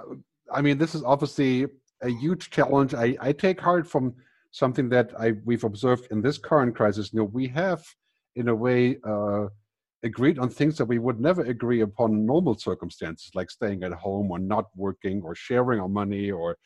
I 0.53 0.63
mean, 0.63 0.79
this 0.79 0.95
is 0.95 1.03
obviously 1.03 1.67
a 2.03 2.09
huge 2.09 2.51
challenge. 2.51 2.95
I, 2.95 3.17
I 3.21 3.33
take 3.33 3.61
heart 3.61 3.87
from 3.87 4.15
something 4.51 4.89
that 4.89 5.13
I 5.19 5.35
we've 5.45 5.65
observed 5.65 6.09
in 6.11 6.23
this 6.23 6.39
current 6.39 6.75
crisis. 6.75 7.13
You 7.13 7.21
know, 7.21 7.25
we 7.25 7.49
have, 7.49 7.85
in 8.37 8.49
a 8.49 8.55
way, 8.55 8.97
uh, 9.05 9.47
agreed 10.03 10.39
on 10.39 10.49
things 10.49 10.79
that 10.79 10.87
we 10.87 10.99
would 10.99 11.21
never 11.21 11.43
agree 11.43 11.83
upon 11.83 12.25
normal 12.25 12.57
circumstances, 12.57 13.31
like 13.35 13.51
staying 13.51 13.83
at 13.83 13.93
home 13.93 14.31
or 14.31 14.39
not 14.39 14.67
working 14.75 15.21
or 15.23 15.35
sharing 15.35 15.81
our 15.81 15.89
money 15.89 16.31
or 16.31 16.57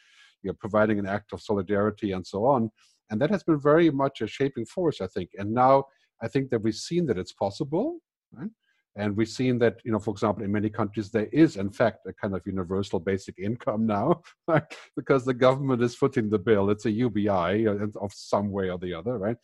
you 0.42 0.51
know, 0.51 0.57
providing 0.61 0.98
an 0.98 1.07
act 1.07 1.32
of 1.32 1.42
solidarity 1.42 2.12
and 2.12 2.26
so 2.26 2.44
on. 2.44 2.70
And 3.11 3.20
that 3.20 3.30
has 3.30 3.42
been 3.42 3.61
very 3.61 3.90
much 3.90 4.20
a 4.20 4.26
shaping 4.26 4.64
force, 4.64 5.00
I 5.00 5.06
think. 5.06 5.30
And 5.36 5.52
now 5.52 5.84
I 6.22 6.28
think 6.28 6.50
that 6.50 6.62
we've 6.62 6.74
seen 6.74 7.06
that 7.06 7.18
it's 7.18 7.32
possible. 7.32 7.98
Right? 8.32 8.50
And 8.96 9.16
we've 9.16 9.28
seen 9.28 9.58
that, 9.61 9.76
you 9.84 9.92
know, 9.92 9.98
for 9.98 10.11
example, 10.11 10.44
in 10.44 10.50
many 10.50 10.68
countries, 10.68 11.11
there 11.11 11.28
is, 11.32 11.56
in 11.56 11.70
fact, 11.70 12.06
a 12.06 12.12
kind 12.12 12.34
of 12.34 12.42
universal 12.44 12.98
basic 12.98 13.38
income 13.38 13.86
now, 13.86 14.22
because 14.96 15.24
the 15.24 15.34
government 15.34 15.82
is 15.82 15.94
footing 15.94 16.28
the 16.28 16.38
bill. 16.38 16.70
It's 16.70 16.86
a 16.86 16.90
UBI 16.90 17.68
uh, 17.68 17.86
of 18.00 18.12
some 18.12 18.50
way 18.50 18.68
or 18.68 18.78
the 18.78 18.94
other, 18.94 19.16
right? 19.16 19.36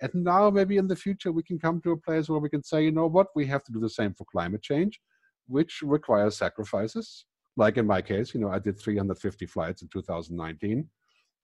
And 0.00 0.12
now, 0.14 0.50
maybe 0.50 0.76
in 0.76 0.86
the 0.86 0.96
future, 0.96 1.32
we 1.32 1.42
can 1.42 1.58
come 1.58 1.80
to 1.82 1.92
a 1.92 1.96
place 1.96 2.28
where 2.28 2.40
we 2.40 2.48
can 2.48 2.62
say, 2.62 2.84
you 2.84 2.92
know 2.92 3.06
what, 3.06 3.28
we 3.34 3.46
have 3.46 3.64
to 3.64 3.72
do 3.72 3.80
the 3.80 3.88
same 3.88 4.14
for 4.14 4.24
climate 4.24 4.62
change, 4.62 5.00
which 5.46 5.80
requires 5.82 6.36
sacrifices. 6.36 7.24
Like 7.56 7.76
in 7.76 7.86
my 7.86 8.02
case, 8.02 8.34
you 8.34 8.40
know, 8.40 8.50
I 8.50 8.58
did 8.58 8.78
350 8.80 9.46
flights 9.46 9.82
in 9.82 9.88
2019 9.88 10.88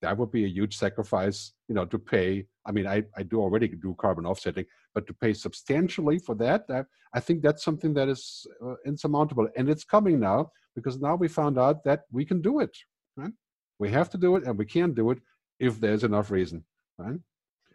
that 0.02 0.16
would 0.16 0.30
be 0.30 0.44
a 0.44 0.48
huge 0.48 0.76
sacrifice, 0.76 1.52
you 1.68 1.74
know, 1.74 1.84
to 1.86 1.98
pay. 1.98 2.46
I 2.66 2.72
mean, 2.72 2.86
I, 2.86 3.04
I 3.16 3.22
do 3.22 3.40
already 3.40 3.68
do 3.68 3.96
carbon 3.98 4.26
offsetting, 4.26 4.66
but 4.94 5.06
to 5.06 5.14
pay 5.14 5.32
substantially 5.32 6.18
for 6.18 6.34
that, 6.36 6.68
that 6.68 6.86
I 7.14 7.20
think 7.20 7.42
that's 7.42 7.64
something 7.64 7.94
that 7.94 8.08
is 8.08 8.46
uh, 8.64 8.74
insurmountable. 8.86 9.48
And 9.56 9.68
it's 9.68 9.84
coming 9.84 10.20
now 10.20 10.52
because 10.74 11.00
now 11.00 11.16
we 11.16 11.28
found 11.28 11.58
out 11.58 11.82
that 11.84 12.02
we 12.12 12.24
can 12.24 12.40
do 12.40 12.60
it, 12.60 12.76
right? 13.16 13.32
We 13.78 13.90
have 13.90 14.10
to 14.10 14.18
do 14.18 14.36
it 14.36 14.44
and 14.44 14.56
we 14.56 14.66
can 14.66 14.92
do 14.92 15.10
it 15.10 15.18
if 15.58 15.80
there's 15.80 16.04
enough 16.04 16.30
reason, 16.30 16.64
right? 16.98 17.18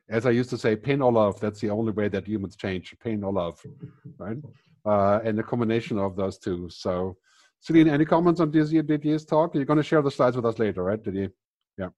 As 0.10 0.26
I 0.26 0.32
used 0.32 0.50
to 0.52 0.58
say, 0.58 0.76
pain 0.76 1.02
or 1.02 1.12
love, 1.12 1.40
that's 1.40 1.60
the 1.60 1.70
only 1.70 1.92
way 1.92 2.08
that 2.10 2.28
humans 2.28 2.56
change, 2.56 2.96
pain 3.04 3.24
or 3.24 3.34
love, 3.34 3.62
right? 4.18 4.38
Uh, 4.86 5.20
and 5.24 5.38
the 5.38 5.44
combination 5.44 5.98
of 5.98 6.16
those 6.16 6.38
two. 6.38 6.70
So, 6.70 7.18
Celine, 7.62 7.88
any 7.88 8.04
comments 8.04 8.42
on 8.42 8.52
Didier's 8.52 9.24
talk? 9.24 9.56
You're 9.56 9.64
going 9.64 9.78
to 9.78 9.84
share 9.84 10.02
the 10.02 10.12
slides 10.12 10.36
with 10.36 10.46
us 10.46 10.60
later, 10.60 10.84
right, 10.84 11.02
Didier? 11.02 11.32
Yeah. 11.78 11.90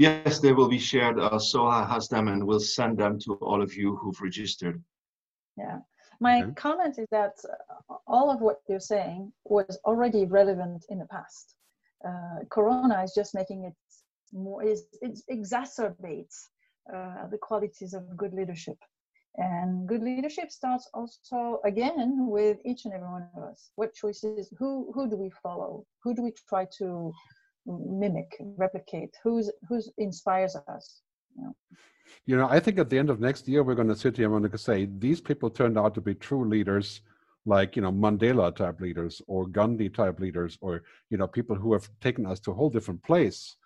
Yes, 0.00 0.38
they 0.38 0.54
will 0.54 0.70
be 0.78 0.78
shared. 0.78 1.18
Uh, 1.20 1.32
Soha 1.32 1.86
has 1.86 2.08
them 2.08 2.28
and 2.28 2.46
will 2.46 2.58
send 2.58 2.96
them 2.96 3.18
to 3.18 3.34
all 3.34 3.60
of 3.60 3.74
you 3.74 3.96
who've 3.96 4.18
registered. 4.22 4.82
Yeah. 5.58 5.80
My 6.20 6.42
okay. 6.42 6.52
comment 6.54 6.98
is 6.98 7.06
that 7.10 7.34
uh, 7.44 7.96
all 8.06 8.30
of 8.30 8.40
what 8.40 8.60
you're 8.66 8.88
saying 8.94 9.30
was 9.44 9.78
already 9.84 10.24
relevant 10.24 10.86
in 10.88 10.98
the 11.00 11.04
past. 11.04 11.54
Uh, 12.02 12.38
corona 12.48 13.02
is 13.02 13.12
just 13.14 13.34
making 13.34 13.64
it 13.64 13.74
more, 14.32 14.64
is, 14.64 14.84
it 15.02 15.20
exacerbates 15.30 16.36
uh, 16.94 17.26
the 17.30 17.36
qualities 17.36 17.92
of 17.92 18.16
good 18.16 18.32
leadership. 18.32 18.78
And 19.36 19.86
good 19.86 20.02
leadership 20.02 20.50
starts 20.50 20.88
also 20.94 21.60
again 21.66 22.26
with 22.26 22.56
each 22.64 22.86
and 22.86 22.94
every 22.94 23.06
one 23.06 23.28
of 23.36 23.42
us. 23.42 23.70
What 23.76 23.92
choices, 23.92 24.50
who, 24.58 24.90
who 24.94 25.10
do 25.10 25.16
we 25.16 25.30
follow? 25.42 25.84
Who 26.02 26.14
do 26.14 26.22
we 26.22 26.32
try 26.48 26.66
to 26.78 27.12
mimic, 27.66 28.36
replicate? 28.56 29.14
Who's 29.22 29.50
who's 29.68 29.90
inspires 29.98 30.56
us? 30.68 31.00
You 31.36 31.44
know? 31.44 31.56
you 32.26 32.36
know, 32.36 32.48
I 32.48 32.60
think 32.60 32.78
at 32.78 32.90
the 32.90 32.98
end 32.98 33.10
of 33.10 33.20
next 33.20 33.48
year 33.48 33.62
we're 33.62 33.74
going 33.74 33.88
to 33.88 33.96
sit 33.96 34.16
here 34.16 34.26
and 34.26 34.34
we're 34.34 34.40
going 34.40 34.52
to 34.52 34.58
say 34.58 34.88
these 34.98 35.20
people 35.20 35.50
turned 35.50 35.78
out 35.78 35.94
to 35.94 36.00
be 36.00 36.14
true 36.14 36.48
leaders, 36.48 37.02
like 37.46 37.76
you 37.76 37.82
know 37.82 37.92
Mandela 37.92 38.54
type 38.54 38.80
leaders 38.80 39.22
or 39.26 39.46
Gandhi 39.46 39.88
type 39.88 40.20
leaders, 40.20 40.58
or 40.60 40.82
you 41.10 41.18
know 41.18 41.26
people 41.26 41.56
who 41.56 41.72
have 41.72 41.88
taken 42.00 42.26
us 42.26 42.40
to 42.40 42.50
a 42.50 42.54
whole 42.54 42.70
different 42.70 43.02
place, 43.02 43.56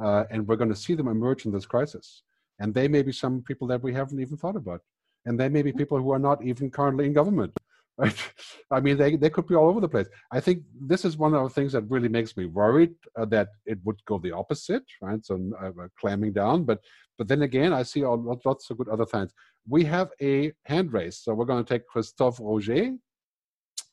uh, 0.00 0.24
and 0.30 0.46
we're 0.46 0.56
going 0.56 0.70
to 0.70 0.76
see 0.76 0.94
them 0.94 1.08
emerge 1.08 1.46
in 1.46 1.52
this 1.52 1.66
crisis. 1.66 2.22
And 2.60 2.74
they 2.74 2.88
may 2.88 3.02
be 3.02 3.12
some 3.12 3.42
people 3.42 3.68
that 3.68 3.82
we 3.82 3.94
haven't 3.94 4.20
even 4.20 4.36
thought 4.36 4.56
about, 4.56 4.82
and 5.26 5.38
they 5.38 5.48
may 5.48 5.62
be 5.62 5.72
people 5.72 5.98
who 5.98 6.10
are 6.10 6.18
not 6.18 6.42
even 6.44 6.70
currently 6.70 7.06
in 7.06 7.12
government 7.12 7.52
right? 7.98 8.32
I 8.70 8.80
mean, 8.80 8.96
they, 8.96 9.16
they 9.16 9.30
could 9.30 9.46
be 9.46 9.54
all 9.54 9.68
over 9.68 9.80
the 9.80 9.88
place. 9.88 10.08
I 10.32 10.40
think 10.40 10.62
this 10.80 11.04
is 11.04 11.16
one 11.16 11.34
of 11.34 11.42
the 11.42 11.50
things 11.50 11.72
that 11.72 11.90
really 11.90 12.08
makes 12.08 12.36
me 12.36 12.46
worried 12.46 12.94
uh, 13.18 13.26
that 13.26 13.48
it 13.66 13.78
would 13.84 14.02
go 14.06 14.18
the 14.18 14.32
opposite, 14.32 14.84
right? 15.02 15.24
So 15.24 15.50
uh, 15.60 15.66
uh 15.66 15.88
clamming 15.98 16.32
down, 16.32 16.64
but 16.64 16.80
but 17.18 17.26
then 17.26 17.42
again, 17.42 17.72
I 17.72 17.82
see 17.82 18.04
all, 18.04 18.40
lots 18.44 18.70
of 18.70 18.78
good 18.78 18.88
other 18.88 19.04
things. 19.04 19.32
We 19.68 19.84
have 19.84 20.10
a 20.22 20.52
hand 20.64 20.92
raise, 20.92 21.18
so 21.18 21.34
we're 21.34 21.46
going 21.46 21.64
to 21.64 21.68
take 21.68 21.86
Christophe 21.88 22.38
Roger. 22.40 22.94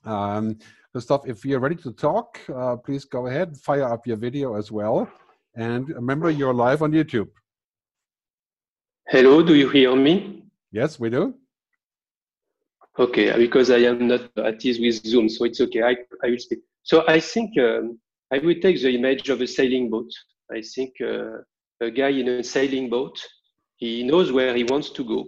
Um, 0.05 0.59
Christophe, 0.91 1.27
if 1.27 1.43
you're 1.43 1.59
ready 1.59 1.75
to 1.77 1.91
talk, 1.91 2.39
uh, 2.55 2.75
please 2.77 3.03
go 3.03 3.25
ahead, 3.25 3.57
fire 3.57 3.91
up 3.91 4.05
your 4.05 4.17
video 4.17 4.55
as 4.55 4.71
well, 4.71 5.11
and 5.55 5.89
remember 5.89 6.29
you're 6.29 6.53
live 6.53 6.83
on 6.83 6.91
YouTube. 6.91 7.29
Hello, 9.07 9.41
do 9.41 9.55
you 9.55 9.69
hear 9.69 9.95
me? 9.95 10.43
Yes, 10.71 10.99
we 10.99 11.09
do. 11.09 11.33
Okay, 12.97 13.37
because 13.37 13.71
I 13.71 13.79
am 13.79 14.07
not 14.07 14.31
at 14.37 14.63
ease 14.63 14.79
with 14.79 15.05
Zoom, 15.05 15.27
so 15.27 15.43
it's 15.43 15.59
okay. 15.59 15.83
I, 15.83 15.97
I 16.23 16.29
will 16.29 16.39
speak. 16.39 16.59
So 16.83 17.03
I 17.07 17.19
think 17.19 17.51
um, 17.59 17.99
I 18.31 18.39
will 18.39 18.55
take 18.61 18.81
the 18.81 18.95
image 18.95 19.27
of 19.29 19.41
a 19.41 19.47
sailing 19.47 19.89
boat. 19.89 20.09
I 20.49 20.61
think 20.61 20.93
uh, 21.01 21.39
a 21.81 21.91
guy 21.91 22.09
in 22.09 22.29
a 22.29 22.43
sailing 22.43 22.89
boat, 22.89 23.19
he 23.75 24.03
knows 24.03 24.31
where 24.31 24.55
he 24.55 24.63
wants 24.63 24.91
to 24.91 25.03
go, 25.03 25.27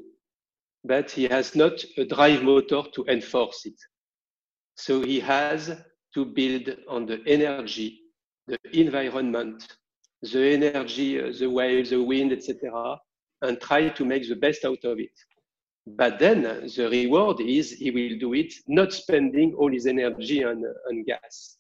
but 0.86 1.12
he 1.12 1.26
has 1.26 1.56
not 1.56 1.84
a 1.98 2.06
drive 2.06 2.42
motor 2.42 2.84
to 2.94 3.06
enforce 3.10 3.66
it. 3.66 3.80
So 4.76 5.02
he 5.02 5.20
has 5.20 5.76
to 6.14 6.26
build 6.26 6.74
on 6.88 7.06
the 7.06 7.22
energy, 7.28 8.00
the 8.48 8.58
environment, 8.72 9.68
the 10.22 10.54
energy, 10.54 11.22
uh, 11.22 11.34
the 11.38 11.50
waves, 11.50 11.90
the 11.90 12.02
wind, 12.02 12.32
etc., 12.32 12.98
and 13.42 13.60
try 13.60 13.90
to 13.90 14.06
make 14.06 14.28
the 14.28 14.36
best 14.36 14.64
out 14.64 14.84
of 14.86 15.00
it. 15.00 15.12
But 15.96 16.20
then 16.20 16.42
the 16.44 16.90
reward 16.92 17.40
is 17.40 17.72
he 17.72 17.92
will 17.92 18.18
do 18.20 18.34
it 18.34 18.54
not 18.68 18.92
spending 18.92 19.54
all 19.54 19.72
his 19.72 19.88
energy 19.88 20.44
on, 20.44 20.64
on 20.90 21.04
gas. 21.06 21.58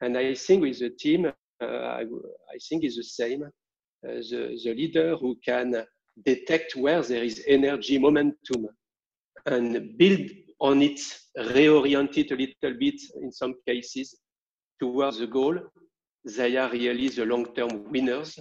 And 0.00 0.18
I 0.18 0.34
think 0.34 0.62
with 0.62 0.80
the 0.80 0.90
team, 0.90 1.26
uh, 1.26 1.64
I, 1.64 2.02
I, 2.02 2.58
think 2.68 2.82
it's 2.82 2.96
the 2.96 3.04
same. 3.04 3.44
Uh, 3.44 3.50
the, 4.02 4.58
the 4.64 4.74
leader 4.74 5.16
who 5.16 5.36
can 5.44 5.84
detect 6.24 6.74
where 6.74 7.02
there 7.02 7.22
is 7.22 7.44
energy 7.46 7.98
momentum 7.98 8.66
and 9.46 9.96
build 9.96 10.28
on 10.60 10.82
it, 10.82 11.00
reorient 11.38 12.18
it 12.18 12.32
a 12.32 12.36
little 12.36 12.78
bit 12.78 13.00
in 13.20 13.30
some 13.30 13.54
cases 13.66 14.16
towards 14.80 15.18
the 15.18 15.26
goal, 15.26 15.56
they 16.24 16.56
are 16.56 16.70
really 16.70 17.08
the 17.08 17.24
long-term 17.24 17.90
winners. 17.90 18.38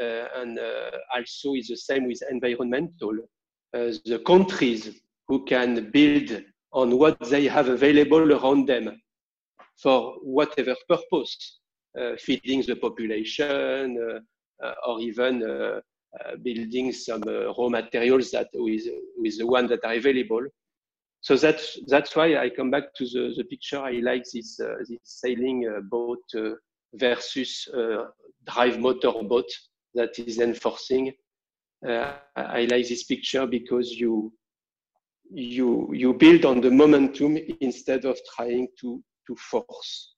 Uh, 0.00 0.26
and 0.36 0.58
uh, 0.58 0.90
also 1.14 1.54
is 1.54 1.68
the 1.68 1.76
same 1.76 2.06
with 2.06 2.22
environmental. 2.30 3.12
Uh, 3.74 3.92
the 4.06 4.18
countries 4.26 4.98
who 5.26 5.44
can 5.44 5.90
build 5.90 6.42
on 6.72 6.96
what 6.96 7.20
they 7.28 7.46
have 7.46 7.68
available 7.68 8.32
around 8.32 8.66
them 8.66 8.98
for 9.76 10.14
whatever 10.22 10.74
purpose, 10.88 11.58
uh, 12.00 12.12
feeding 12.18 12.62
the 12.62 12.76
population, 12.76 13.98
uh, 14.00 14.64
uh 14.64 14.74
or 14.86 15.00
even 15.00 15.42
uh, 15.42 15.80
uh, 16.18 16.36
building 16.42 16.92
some 16.92 17.20
raw 17.20 17.68
materials 17.68 18.30
that 18.30 18.48
with, 18.54 18.86
with 19.18 19.36
the 19.36 19.46
one 19.46 19.66
that 19.66 19.84
are 19.84 19.94
available. 19.94 20.44
So 21.20 21.36
that's 21.36 21.78
that's 21.88 22.16
why 22.16 22.38
I 22.38 22.48
come 22.48 22.70
back 22.70 22.94
to 22.94 23.04
the, 23.04 23.34
the 23.36 23.44
picture. 23.44 23.80
I 23.80 24.00
like 24.00 24.24
this 24.32 24.56
this 24.88 24.98
sailing 25.02 25.68
boat 25.90 26.24
versus 26.94 27.68
drive 28.46 28.78
motor 28.78 29.12
boat 29.24 29.50
that 29.94 30.18
is 30.18 30.38
enforcing 30.38 31.12
uh, 31.86 32.12
I 32.36 32.66
like 32.70 32.88
this 32.88 33.04
picture 33.04 33.46
because 33.46 33.92
you 33.92 34.32
you 35.30 35.90
you 35.92 36.14
build 36.14 36.44
on 36.44 36.60
the 36.60 36.70
momentum 36.70 37.36
instead 37.60 38.04
of 38.04 38.18
trying 38.34 38.68
to 38.80 39.02
to 39.26 39.36
force. 39.36 40.14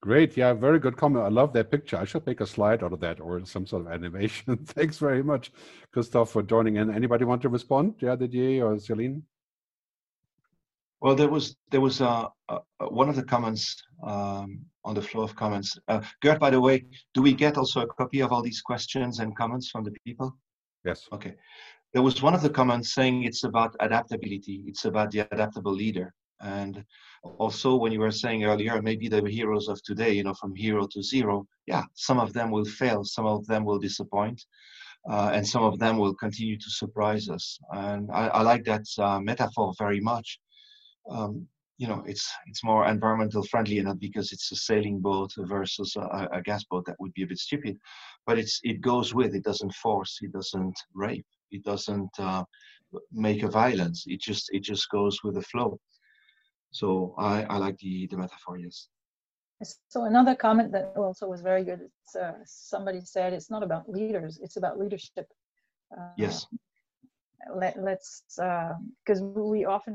Great, 0.00 0.36
yeah, 0.36 0.52
very 0.52 0.80
good 0.80 0.96
comment. 0.96 1.24
I 1.24 1.28
love 1.28 1.52
that 1.52 1.70
picture. 1.70 1.96
I 1.96 2.04
should 2.04 2.26
make 2.26 2.40
a 2.40 2.46
slide 2.46 2.82
out 2.82 2.92
of 2.92 2.98
that 3.00 3.20
or 3.20 3.44
some 3.44 3.66
sort 3.66 3.86
of 3.86 3.92
animation. 3.92 4.56
Thanks 4.64 4.98
very 4.98 5.22
much, 5.22 5.52
Christoph, 5.92 6.30
for 6.30 6.42
joining 6.42 6.74
in. 6.76 6.92
Anybody 6.92 7.24
want 7.24 7.40
to 7.42 7.48
respond? 7.48 7.94
Yeah, 8.00 8.16
Didier 8.16 8.66
or 8.66 8.78
Celine? 8.80 9.22
Well, 11.00 11.14
there 11.14 11.28
was 11.28 11.56
there 11.70 11.80
was 11.80 12.00
uh, 12.00 12.26
uh, 12.48 12.58
one 12.88 13.08
of 13.08 13.14
the 13.14 13.22
comments 13.22 13.80
um, 14.04 14.64
on 14.84 14.94
the 14.94 15.02
flow 15.02 15.22
of 15.22 15.36
comments. 15.36 15.78
Uh, 15.88 16.00
Gerd, 16.20 16.40
by 16.40 16.50
the 16.50 16.60
way, 16.60 16.84
do 17.14 17.22
we 17.22 17.32
get 17.32 17.56
also 17.56 17.82
a 17.82 17.86
copy 17.86 18.20
of 18.20 18.32
all 18.32 18.42
these 18.42 18.60
questions 18.60 19.20
and 19.20 19.36
comments 19.36 19.70
from 19.70 19.84
the 19.84 19.92
people? 20.04 20.36
Yes. 20.84 21.08
Okay. 21.12 21.34
There 21.92 22.02
was 22.02 22.22
one 22.22 22.34
of 22.34 22.42
the 22.42 22.50
comments 22.50 22.94
saying 22.94 23.24
it's 23.24 23.44
about 23.44 23.76
adaptability. 23.80 24.64
It's 24.66 24.84
about 24.86 25.10
the 25.10 25.20
adaptable 25.20 25.72
leader. 25.72 26.14
And 26.40 26.84
also, 27.38 27.76
when 27.76 27.92
you 27.92 28.00
were 28.00 28.10
saying 28.10 28.44
earlier, 28.44 28.82
maybe 28.82 29.08
the 29.08 29.22
heroes 29.28 29.68
of 29.68 29.80
today, 29.84 30.12
you 30.12 30.24
know, 30.24 30.34
from 30.34 30.56
hero 30.56 30.88
to 30.88 31.02
zero, 31.02 31.46
yeah, 31.66 31.84
some 31.94 32.18
of 32.18 32.32
them 32.32 32.50
will 32.50 32.64
fail, 32.64 33.04
some 33.04 33.26
of 33.26 33.46
them 33.46 33.64
will 33.64 33.78
disappoint, 33.78 34.44
uh, 35.08 35.30
and 35.32 35.46
some 35.46 35.62
of 35.62 35.78
them 35.78 35.98
will 35.98 36.14
continue 36.14 36.58
to 36.58 36.70
surprise 36.70 37.28
us. 37.28 37.58
And 37.70 38.10
I, 38.10 38.26
I 38.28 38.42
like 38.42 38.64
that 38.64 38.86
uh, 38.98 39.20
metaphor 39.20 39.72
very 39.78 40.00
much 40.00 40.40
um, 41.08 41.46
you 41.82 41.88
know 41.88 42.02
it's 42.06 42.26
it's 42.46 42.62
more 42.62 42.82
environmental 42.86 43.42
friendly 43.52 43.78
and 43.78 43.88
not 43.88 43.98
because 43.98 44.30
it's 44.34 44.52
a 44.52 44.56
sailing 44.68 45.00
boat 45.00 45.32
versus 45.54 45.96
a, 45.96 46.28
a, 46.38 46.40
gas 46.40 46.62
boat 46.70 46.84
that 46.86 47.00
would 47.00 47.12
be 47.14 47.24
a 47.24 47.30
bit 47.32 47.38
stupid. 47.38 47.76
But 48.26 48.38
it's 48.38 48.60
it 48.62 48.80
goes 48.80 49.08
with 49.18 49.34
it 49.34 49.42
doesn't 49.50 49.74
force 49.74 50.12
it 50.26 50.32
doesn't 50.32 50.78
rape 50.94 51.30
it 51.50 51.64
doesn't 51.64 52.14
uh, 52.18 52.44
make 53.10 53.42
a 53.42 53.48
violence. 53.48 54.04
It 54.06 54.20
just 54.20 54.44
it 54.56 54.62
just 54.62 54.88
goes 54.90 55.14
with 55.24 55.34
the 55.34 55.46
flow. 55.52 55.70
So 56.70 57.14
i 57.18 57.34
i 57.54 57.56
like 57.64 57.76
the 57.78 57.94
the 58.10 58.18
metaphor 58.24 58.56
yes. 58.64 58.76
So 59.94 59.98
another 60.12 60.34
comment 60.46 60.70
that 60.72 60.86
also 60.96 61.24
was 61.34 61.40
very 61.50 61.64
good 61.70 61.80
it's, 61.88 62.14
uh, 62.24 62.36
somebody 62.74 63.00
said 63.14 63.32
it's 63.32 63.50
not 63.54 63.62
about 63.68 63.84
leaders 63.96 64.38
it's 64.44 64.56
about 64.56 64.78
leadership. 64.82 65.26
Uh, 65.96 66.14
yes. 66.16 66.46
let, 67.62 67.76
us 67.76 68.22
because 69.04 69.20
uh, 69.20 69.50
we 69.54 69.60
often 69.76 69.94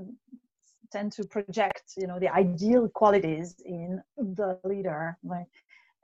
tend 0.91 1.11
to 1.11 1.23
project 1.25 1.93
you 1.97 2.07
know 2.07 2.19
the 2.19 2.29
ideal 2.33 2.87
qualities 2.89 3.55
in 3.65 4.01
the 4.17 4.57
leader 4.63 5.17
right 5.23 5.45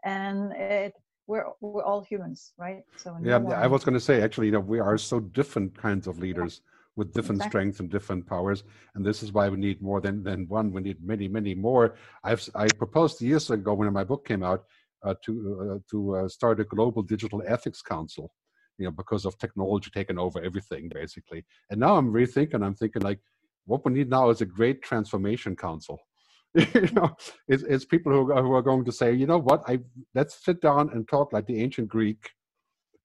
and 0.04 0.54
it 0.54 0.94
we're 1.28 1.46
we're 1.62 1.84
all 1.84 2.02
humans 2.02 2.54
right 2.58 2.84
so 2.98 3.16
yeah 3.24 3.38
no 3.38 3.52
i 3.52 3.68
was 3.68 3.84
going 3.84 3.94
to 3.94 4.00
say 4.00 4.22
actually 4.22 4.48
you 4.48 4.52
know 4.52 4.60
we 4.60 4.80
are 4.80 4.98
so 4.98 5.20
different 5.20 5.76
kinds 5.78 6.08
of 6.08 6.20
leaders 6.20 6.62
yeah. 6.62 6.70
with 6.98 7.14
different 7.14 7.40
exactly. 7.40 7.50
strengths 7.50 7.80
and 7.80 7.90
different 7.90 8.26
powers 8.28 8.64
and 8.96 9.06
this 9.06 9.24
is 9.24 9.32
why 9.32 9.48
we 9.48 9.58
need 9.58 9.82
more 9.82 10.02
than 10.02 10.24
than 10.24 10.48
one 10.48 10.72
we 10.72 10.82
need 10.82 10.98
many 11.04 11.28
many 11.28 11.56
more 11.56 11.96
i've 12.24 12.48
i 12.56 12.68
proposed 12.68 13.22
years 13.22 13.50
ago 13.50 13.74
when 13.74 13.92
my 13.94 14.04
book 14.04 14.26
came 14.28 14.44
out 14.44 14.64
uh, 15.04 15.14
to 15.24 15.34
uh, 15.62 15.80
to 15.90 16.16
uh, 16.16 16.28
start 16.28 16.60
a 16.60 16.64
global 16.64 17.02
digital 17.02 17.42
ethics 17.48 17.82
council 17.82 18.34
you 18.78 18.86
know 18.86 18.92
because 18.92 19.26
of 19.26 19.38
technology 19.38 19.90
taking 19.94 20.20
over 20.20 20.42
everything 20.42 20.90
basically 20.94 21.44
and 21.70 21.80
now 21.80 21.96
i'm 21.96 22.12
rethinking 22.12 22.64
i'm 22.66 22.76
thinking 22.76 23.02
like 23.02 23.20
what 23.66 23.86
we 23.86 23.94
need 23.94 24.10
now 24.10 24.30
is 24.30 24.42
a 24.42 24.46
great 24.46 24.82
transformation 24.82 25.56
council. 25.56 26.00
you 26.56 26.90
know, 26.94 27.16
it's, 27.48 27.64
it's 27.64 27.86
people 27.86 28.12
who, 28.12 28.34
who 28.34 28.54
are 28.54 28.62
going 28.62 28.86
to 28.86 28.92
say, 28.92 29.14
you 29.14 29.26
know 29.26 29.40
what, 29.40 29.64
I 29.68 29.80
let's 30.14 30.44
sit 30.46 30.62
down 30.62 30.90
and 30.94 31.08
talk 31.08 31.34
like 31.34 31.48
the 31.48 31.62
ancient 31.62 31.88
Greek 31.88 32.30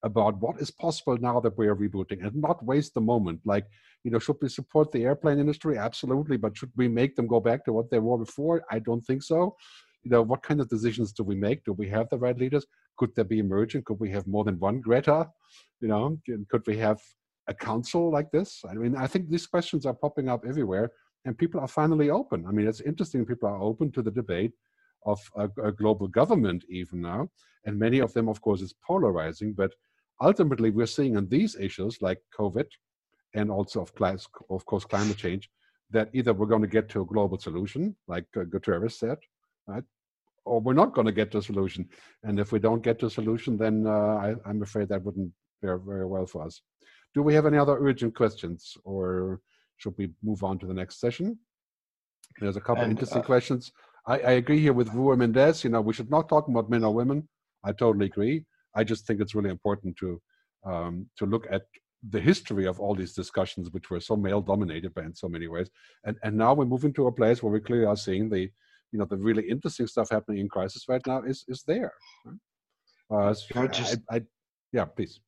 about 0.05 0.39
what 0.41 0.61
is 0.61 0.71
possible 0.71 1.17
now 1.19 1.41
that 1.41 1.57
we 1.59 1.67
are 1.67 1.75
rebooting 1.75 2.25
and 2.25 2.37
not 2.37 2.65
waste 2.65 2.95
the 2.95 3.01
moment. 3.01 3.41
Like, 3.45 3.67
you 4.05 4.11
know, 4.11 4.19
should 4.19 4.37
we 4.41 4.49
support 4.49 4.93
the 4.93 5.05
airplane 5.05 5.39
industry? 5.39 5.77
Absolutely. 5.77 6.37
But 6.37 6.57
should 6.57 6.71
we 6.77 6.89
make 6.89 7.17
them 7.17 7.27
go 7.27 7.41
back 7.41 7.65
to 7.65 7.73
what 7.73 7.91
they 7.91 7.99
were 7.99 8.19
before? 8.19 8.63
I 8.71 8.79
don't 8.79 9.05
think 9.05 9.23
so. 9.23 9.57
You 10.05 10.11
know, 10.13 10.23
what 10.23 10.43
kind 10.43 10.61
of 10.61 10.69
decisions 10.69 11.13
do 11.13 11.25
we 11.25 11.35
make? 11.35 11.65
Do 11.65 11.73
we 11.73 11.89
have 11.89 12.09
the 12.11 12.19
right 12.19 12.39
leaders? 12.39 12.67
Could 12.97 13.15
there 13.17 13.25
be 13.25 13.41
emerging? 13.41 13.83
Could 13.85 13.99
we 13.99 14.11
have 14.11 14.27
more 14.27 14.45
than 14.45 14.59
one 14.61 14.81
Greta? 14.81 15.29
You 15.81 15.89
know, 15.89 16.19
could 16.49 16.67
we 16.67 16.77
have 16.79 17.01
a 17.49 17.55
council 17.55 18.11
like 18.11 18.31
this? 18.31 18.63
I 18.71 18.75
mean, 18.75 18.95
I 18.97 19.07
think 19.07 19.29
these 19.29 19.47
questions 19.47 19.87
are 19.87 19.95
popping 19.95 20.29
up 20.29 20.45
everywhere, 20.47 20.91
and 21.25 21.37
people 21.37 21.61
are 21.61 21.69
finally 21.69 22.11
open. 22.11 22.47
I 22.47 22.53
mean, 22.53 22.69
it's 22.69 22.81
interesting. 22.83 23.27
People 23.27 23.49
are 23.49 23.63
open 23.63 23.91
to 23.93 24.03
the 24.03 24.11
debate 24.11 24.53
of 25.07 25.19
a, 25.37 25.49
a 25.65 25.73
global 25.73 26.09
government 26.09 26.65
even 26.69 27.01
now, 27.01 27.29
and 27.65 27.79
many 27.79 27.99
of 28.01 28.13
them, 28.13 28.29
of 28.29 28.41
course, 28.41 28.61
is 28.61 28.75
polarizing. 28.87 29.53
But 29.53 29.73
ultimately, 30.21 30.71
we're 30.71 30.87
seeing 30.87 31.17
on 31.17 31.29
these 31.29 31.57
issues 31.57 31.99
like 32.01 32.21
COVID, 32.39 32.67
and 33.35 33.51
also 33.51 33.83
of, 33.83 33.95
class, 33.95 34.27
of 34.51 34.65
course 34.67 34.85
climate 34.85 35.17
change, 35.17 35.51
that 35.91 36.09
either 36.13 36.33
we're 36.33 36.47
going 36.47 36.63
to 36.63 36.69
get 36.69 36.89
to 36.91 37.03
a 37.03 37.07
global 37.07 37.39
solution, 37.39 37.97
like 38.07 38.25
Guterres 38.35 38.93
said, 38.93 39.19
right? 39.67 39.85
Or 40.45 40.61
we're 40.61 40.73
not 40.73 40.95
going 40.95 41.07
to 41.07 41.13
get 41.13 41.31
to 41.33 41.39
a 41.39 41.43
solution. 41.43 41.89
And 42.23 42.41
if 42.41 42.53
we 42.53 42.59
don't 42.59 42.83
get 42.83 42.99
to 43.01 43.07
a 43.07 43.11
solution, 43.11 43.57
then 43.57 43.87
uh, 43.87 43.91
I, 43.91 44.35
I'm 44.47 44.63
afraid 44.63 44.89
that 44.89 45.05
wouldn't 45.05 45.33
fare 45.61 45.79
very 45.79 46.07
well 46.07 46.27
for 46.27 46.45
us. 46.47 46.63
Do 47.15 47.23
we 47.23 47.35
have 47.35 47.47
any 47.47 47.59
other 47.59 47.79
urgent 47.79 48.15
questions 48.15 48.77
or 48.85 49.41
should 49.77 49.95
we 49.97 50.11
move 50.23 50.43
on 50.45 50.59
to 50.59 50.67
the 50.67 50.75
next 50.75 51.01
session? 51.01 51.39
There's 52.41 52.57
a 52.57 52.61
couple 52.61 52.85
and, 52.85 52.93
interesting 52.93 53.23
uh, 53.23 53.25
questions. 53.25 53.73
I, 54.07 54.19
I, 54.19 54.31
agree 54.33 54.61
here 54.61 54.73
with 54.73 54.93
Rua 54.93 55.17
Mendez. 55.17 55.65
You 55.65 55.71
know, 55.71 55.81
we 55.81 55.93
should 55.93 56.11
not 56.11 56.29
talk 56.29 56.49
about 56.49 56.71
men 56.71 56.85
or 56.85 56.95
women. 56.95 57.29
I 57.65 57.73
totally 57.73 58.07
agree. 58.07 58.45
I 58.75 58.85
just 58.85 59.07
think 59.07 59.21
it's 59.21 59.35
really 59.35 59.51
important 59.51 59.97
to 59.99 60.21
um, 60.65 61.07
to 61.19 61.27
look 61.27 61.47
at 61.51 61.63
the 62.11 62.21
history 62.21 62.67
of 62.67 62.79
all 62.79 62.95
these 62.95 63.13
discussions, 63.13 63.71
which 63.71 63.91
were 63.91 64.01
so 64.01 64.17
male 64.17 64.41
dominated 64.41 64.95
by 64.95 65.03
in 65.03 65.15
so 65.15 65.29
many 65.29 65.49
ways. 65.49 65.69
And 66.05 66.17
and 66.23 66.37
now 66.37 66.55
we're 66.55 66.65
moving 66.65 66.93
to 66.95 67.07
a 67.07 67.13
place 67.13 67.43
where 67.43 67.53
we 67.53 67.61
clearly 67.61 67.87
are 67.87 67.97
seeing 67.97 68.29
the 68.29 68.51
you 68.93 68.99
know 68.99 69.05
the 69.05 69.17
really 69.17 69.49
interesting 69.49 69.87
stuff 69.87 70.11
happening 70.11 70.41
in 70.41 70.49
crisis 70.49 70.85
right 70.89 71.05
now 71.07 71.23
is 71.23 71.45
is 71.49 71.65
there. 71.67 71.93
Uh, 73.11 73.35
just, 73.73 73.99
I, 74.11 74.17
I, 74.17 74.23
yeah, 74.73 74.85
please. 74.85 75.21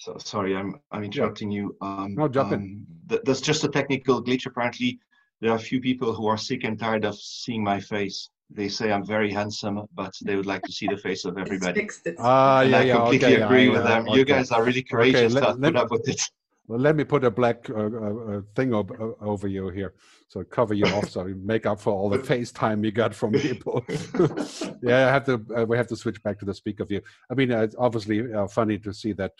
So 0.00 0.16
sorry, 0.16 0.56
I'm 0.56 0.80
I'm 0.90 1.04
interrupting 1.04 1.50
you. 1.50 1.76
Um, 1.82 2.14
no, 2.14 2.26
jump 2.26 2.52
um, 2.52 2.54
in. 2.54 2.86
Th- 3.10 3.20
there's 3.22 3.42
just 3.42 3.64
a 3.64 3.68
technical 3.68 4.24
glitch. 4.24 4.46
Apparently, 4.46 4.98
there 5.42 5.50
are 5.52 5.56
a 5.56 5.66
few 5.70 5.78
people 5.78 6.14
who 6.14 6.26
are 6.26 6.38
sick 6.38 6.64
and 6.64 6.78
tired 6.78 7.04
of 7.04 7.16
seeing 7.16 7.62
my 7.62 7.78
face. 7.78 8.30
They 8.48 8.68
say 8.70 8.92
I'm 8.92 9.04
very 9.04 9.30
handsome, 9.30 9.86
but 9.94 10.14
they 10.24 10.36
would 10.36 10.46
like 10.46 10.62
to 10.62 10.72
see 10.72 10.86
the 10.86 10.96
face 10.96 11.26
of 11.26 11.36
everybody. 11.44 11.86
Ah, 12.18 12.58
uh, 12.58 12.60
yeah, 12.62 12.78
I 12.78 12.82
yeah. 12.82 12.94
completely 12.94 13.34
okay, 13.34 13.42
agree 13.42 13.66
yeah, 13.66 13.72
with 13.72 13.84
them. 13.84 14.08
Okay. 14.08 14.18
You 14.18 14.24
guys 14.24 14.50
are 14.50 14.64
really 14.64 14.82
courageous 14.82 15.36
okay, 15.36 15.46
let, 15.46 15.52
to 15.52 15.60
let, 15.60 15.74
put 15.74 15.76
up 15.76 15.90
with 15.90 16.08
it. 16.08 16.22
Well, 16.70 16.78
let 16.78 16.94
me 16.94 17.02
put 17.02 17.24
a 17.24 17.32
black 17.32 17.68
uh, 17.68 17.74
uh, 17.74 18.14
uh 18.14 18.40
thing 18.54 18.72
ob- 18.72 18.92
uh, 18.92 19.24
over 19.24 19.48
you 19.48 19.70
here, 19.70 19.92
so 20.28 20.44
cover 20.44 20.72
you 20.72 20.84
off, 20.84 21.10
so 21.10 21.26
you 21.26 21.34
make 21.34 21.66
up 21.66 21.80
for 21.80 21.92
all 21.92 22.08
the 22.08 22.18
FaceTime 22.18 22.84
you 22.84 22.92
got 22.92 23.12
from 23.12 23.32
people. 23.32 23.84
yeah, 24.80 25.08
I 25.08 25.12
have 25.12 25.24
to. 25.26 25.44
Uh, 25.52 25.64
we 25.66 25.76
have 25.76 25.88
to 25.88 25.96
switch 25.96 26.22
back 26.22 26.38
to 26.38 26.44
the 26.44 26.54
speaker 26.54 26.84
view. 26.84 27.00
I 27.28 27.34
mean, 27.34 27.50
it's 27.50 27.74
obviously 27.76 28.22
funny 28.48 28.78
to 28.78 28.94
see 28.94 29.12
that 29.14 29.32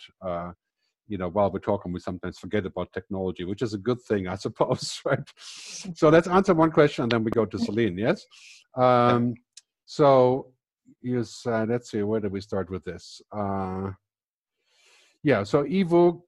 you 1.07 1.17
know, 1.17 1.29
while 1.29 1.49
we're 1.49 1.59
talking, 1.59 1.93
we 1.93 2.01
sometimes 2.01 2.37
forget 2.37 2.65
about 2.65 2.91
technology, 2.91 3.45
which 3.45 3.61
is 3.61 3.73
a 3.73 3.77
good 3.77 4.01
thing, 4.01 4.27
I 4.27 4.35
suppose, 4.47 4.99
right? 5.05 5.27
So 5.37 6.09
let's 6.09 6.27
answer 6.27 6.53
one 6.53 6.71
question 6.71 7.03
and 7.03 7.11
then 7.11 7.23
we 7.23 7.31
go 7.31 7.45
to 7.45 7.59
Celine, 7.59 7.97
yes? 7.97 8.25
Um, 8.75 9.35
so, 9.85 10.53
yes, 11.01 11.45
uh, 11.45 11.65
let's 11.67 11.91
see, 11.91 12.03
where 12.03 12.21
do 12.21 12.29
we 12.29 12.39
start 12.39 12.69
with 12.69 12.85
this? 12.85 13.21
Uh, 13.31 13.91
yeah, 15.21 15.43
so 15.43 15.65
Ivo 15.65 16.23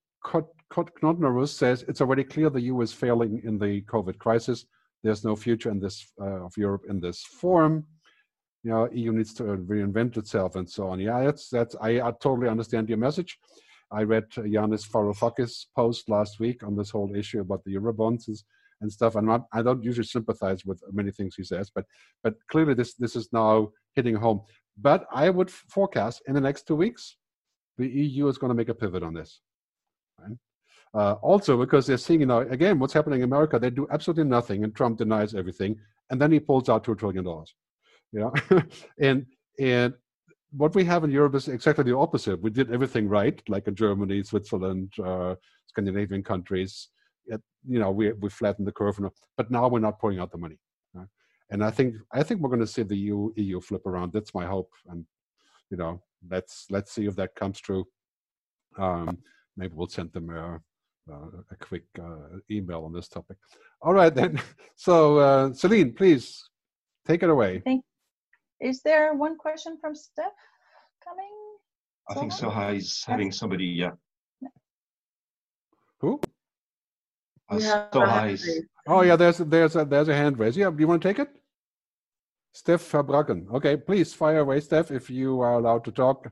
Knotner 0.74 1.48
says 1.48 1.84
it's 1.88 2.02
already 2.02 2.24
clear 2.24 2.50
the 2.50 2.62
EU 2.62 2.82
is 2.82 2.94
failing 2.94 3.42
in 3.44 3.58
the 3.60 3.82
COVID 3.84 4.18
crisis. 4.18 4.66
There's 5.04 5.24
no 5.24 5.36
future 5.36 5.70
in 5.70 5.80
this 5.80 6.06
uh, 6.20 6.46
of 6.46 6.54
Europe 6.58 6.84
in 6.90 7.00
this 7.00 7.24
form. 7.24 7.86
You 8.64 8.72
know, 8.72 8.90
EU 8.92 9.12
needs 9.12 9.34
to 9.36 9.44
reinvent 9.44 10.18
itself 10.18 10.56
and 10.56 10.70
so 10.70 10.88
on. 10.88 11.00
Yeah, 11.00 11.24
that's 11.24 11.50
that's. 11.50 11.76
I, 11.82 12.02
I 12.02 12.12
totally 12.22 12.48
understand 12.48 12.90
your 12.90 12.98
message. 12.98 13.38
I 13.92 14.04
read 14.04 14.30
Yanis 14.32 14.90
Varoufakis' 14.90 15.66
post 15.76 16.10
last 16.10 16.40
week 16.40 16.64
on 16.64 16.76
this 16.76 16.90
whole 16.90 17.14
issue 17.16 17.42
about 17.42 17.64
the 17.64 17.76
Eurobonds 17.76 18.28
and 18.82 18.92
stuff. 18.92 19.16
Not, 19.16 19.46
I 19.54 19.62
don't 19.62 19.84
usually 19.84 20.08
sympathize 20.08 20.66
with 20.66 20.82
many 20.92 21.12
things 21.12 21.36
he 21.36 21.44
says, 21.44 21.70
but 21.70 21.86
but 22.24 22.36
clearly 22.48 22.74
this 22.74 22.96
this 22.96 23.16
is 23.16 23.32
now 23.34 23.72
hitting 23.96 24.16
home. 24.16 24.42
But 24.78 25.06
I 25.12 25.30
would 25.30 25.52
forecast 25.52 26.24
in 26.28 26.34
the 26.34 26.42
next 26.42 26.66
two 26.66 26.76
weeks, 26.76 27.18
the 27.78 27.88
EU 27.88 28.28
is 28.28 28.38
going 28.38 28.50
to 28.50 28.56
make 28.56 28.70
a 28.70 28.74
pivot 28.74 29.04
on 29.04 29.14
this. 29.14 29.42
Uh, 30.94 31.14
also, 31.14 31.58
because 31.58 31.88
they're 31.88 31.98
seeing, 31.98 32.20
you 32.20 32.26
know, 32.26 32.40
again, 32.40 32.78
what's 32.78 32.94
happening 32.94 33.20
in 33.20 33.26
America, 33.26 33.58
they 33.58 33.70
do 33.70 33.88
absolutely 33.92 34.26
nothing, 34.26 34.64
and 34.64 34.76
Trump 34.76 34.98
denies 34.98 35.34
everything, 35.34 35.76
and 36.10 36.22
then 36.22 36.32
he 36.32 36.40
pulls 36.40 36.70
out 36.70 36.84
two 36.84 36.96
trillion 36.96 37.24
dollars. 37.24 37.54
Know, 38.12 38.32
and 39.00 39.26
and 39.60 39.96
what 40.52 40.76
we 40.76 40.84
have 40.86 41.04
in 41.04 41.10
Europe 41.10 41.34
is 41.34 41.48
exactly 41.48 41.84
the 41.84 41.98
opposite. 41.98 42.40
We 42.40 42.52
did 42.52 42.72
everything 42.72 43.10
right, 43.10 43.42
like 43.50 43.68
in 43.68 43.74
Germany, 43.74 44.22
Switzerland, 44.22 44.94
uh, 45.04 45.34
Scandinavian 45.66 46.22
countries. 46.22 46.90
It, 47.26 47.42
you 47.68 47.80
know, 47.80 47.90
we 47.90 48.12
we 48.12 48.30
flattened 48.30 48.68
the 48.68 48.72
curve, 48.72 49.00
but 49.36 49.50
now 49.50 49.68
we're 49.68 49.80
not 49.80 50.00
pouring 50.00 50.20
out 50.20 50.32
the 50.32 50.38
money. 50.38 50.60
And 51.54 51.64
I 51.64 51.70
think 51.70 51.96
I 52.12 52.24
think 52.24 52.42
we're 52.42 52.50
going 52.50 52.62
to 52.62 52.68
see 52.68 52.84
the 52.84 52.98
EU 52.98 53.32
EU 53.36 53.62
flip 53.62 53.86
around. 53.86 54.12
That's 54.12 54.34
my 54.34 54.46
hope, 54.46 54.72
and 54.88 55.06
you 55.70 55.78
know, 55.78 56.02
let's 56.30 56.66
let's 56.72 56.92
see 56.92 57.06
if 57.06 57.16
that 57.16 57.36
comes 57.36 57.60
true. 57.60 57.86
Um, 58.78 59.20
maybe 59.56 59.74
we'll 59.76 59.88
send 59.88 60.12
them 60.14 60.32
a, 60.32 60.60
a 61.10 61.56
quick 61.60 61.86
uh, 62.00 62.40
email 62.50 62.86
on 62.86 62.94
this 62.94 63.08
topic. 63.08 63.38
All 63.82 63.94
right 63.94 64.14
then. 64.14 64.42
So 64.76 65.18
uh, 65.18 65.54
Celine, 65.54 65.94
please 65.94 66.44
take 67.06 67.24
it 67.24 67.30
away. 67.30 67.62
Thank 67.64 67.86
is 68.60 68.82
there 68.82 69.14
one 69.14 69.38
question 69.38 69.78
from 69.80 69.94
Steph 69.94 70.26
coming? 71.04 71.32
I 72.10 72.14
think 72.16 72.32
Soha 72.32 72.76
is 72.76 73.04
having 73.06 73.32
somebody, 73.32 73.66
yeah. 73.66 73.92
Who? 76.00 76.20
Uh, 77.50 77.58
Soha 77.58 78.32
is. 78.32 78.64
Oh 78.88 79.02
yeah, 79.02 79.16
there's 79.16 79.38
there's 79.38 79.76
a 79.76 79.86
there's 79.86 80.08
a 80.08 80.14
hand 80.14 80.40
raised. 80.40 80.58
Yeah, 80.58 80.70
do 80.70 80.80
you 80.80 80.88
want 80.88 81.02
to 81.02 81.08
take 81.08 81.20
it? 81.20 81.30
Steph 82.54 82.82
Verbracken. 82.92 83.50
Okay, 83.54 83.78
please 83.78 84.14
fire 84.14 84.40
away, 84.40 84.60
Steph. 84.60 84.92
If 84.92 85.10
you 85.10 85.42
are 85.42 85.56
allowed 85.56 85.84
to 85.86 85.92
talk, 85.92 86.32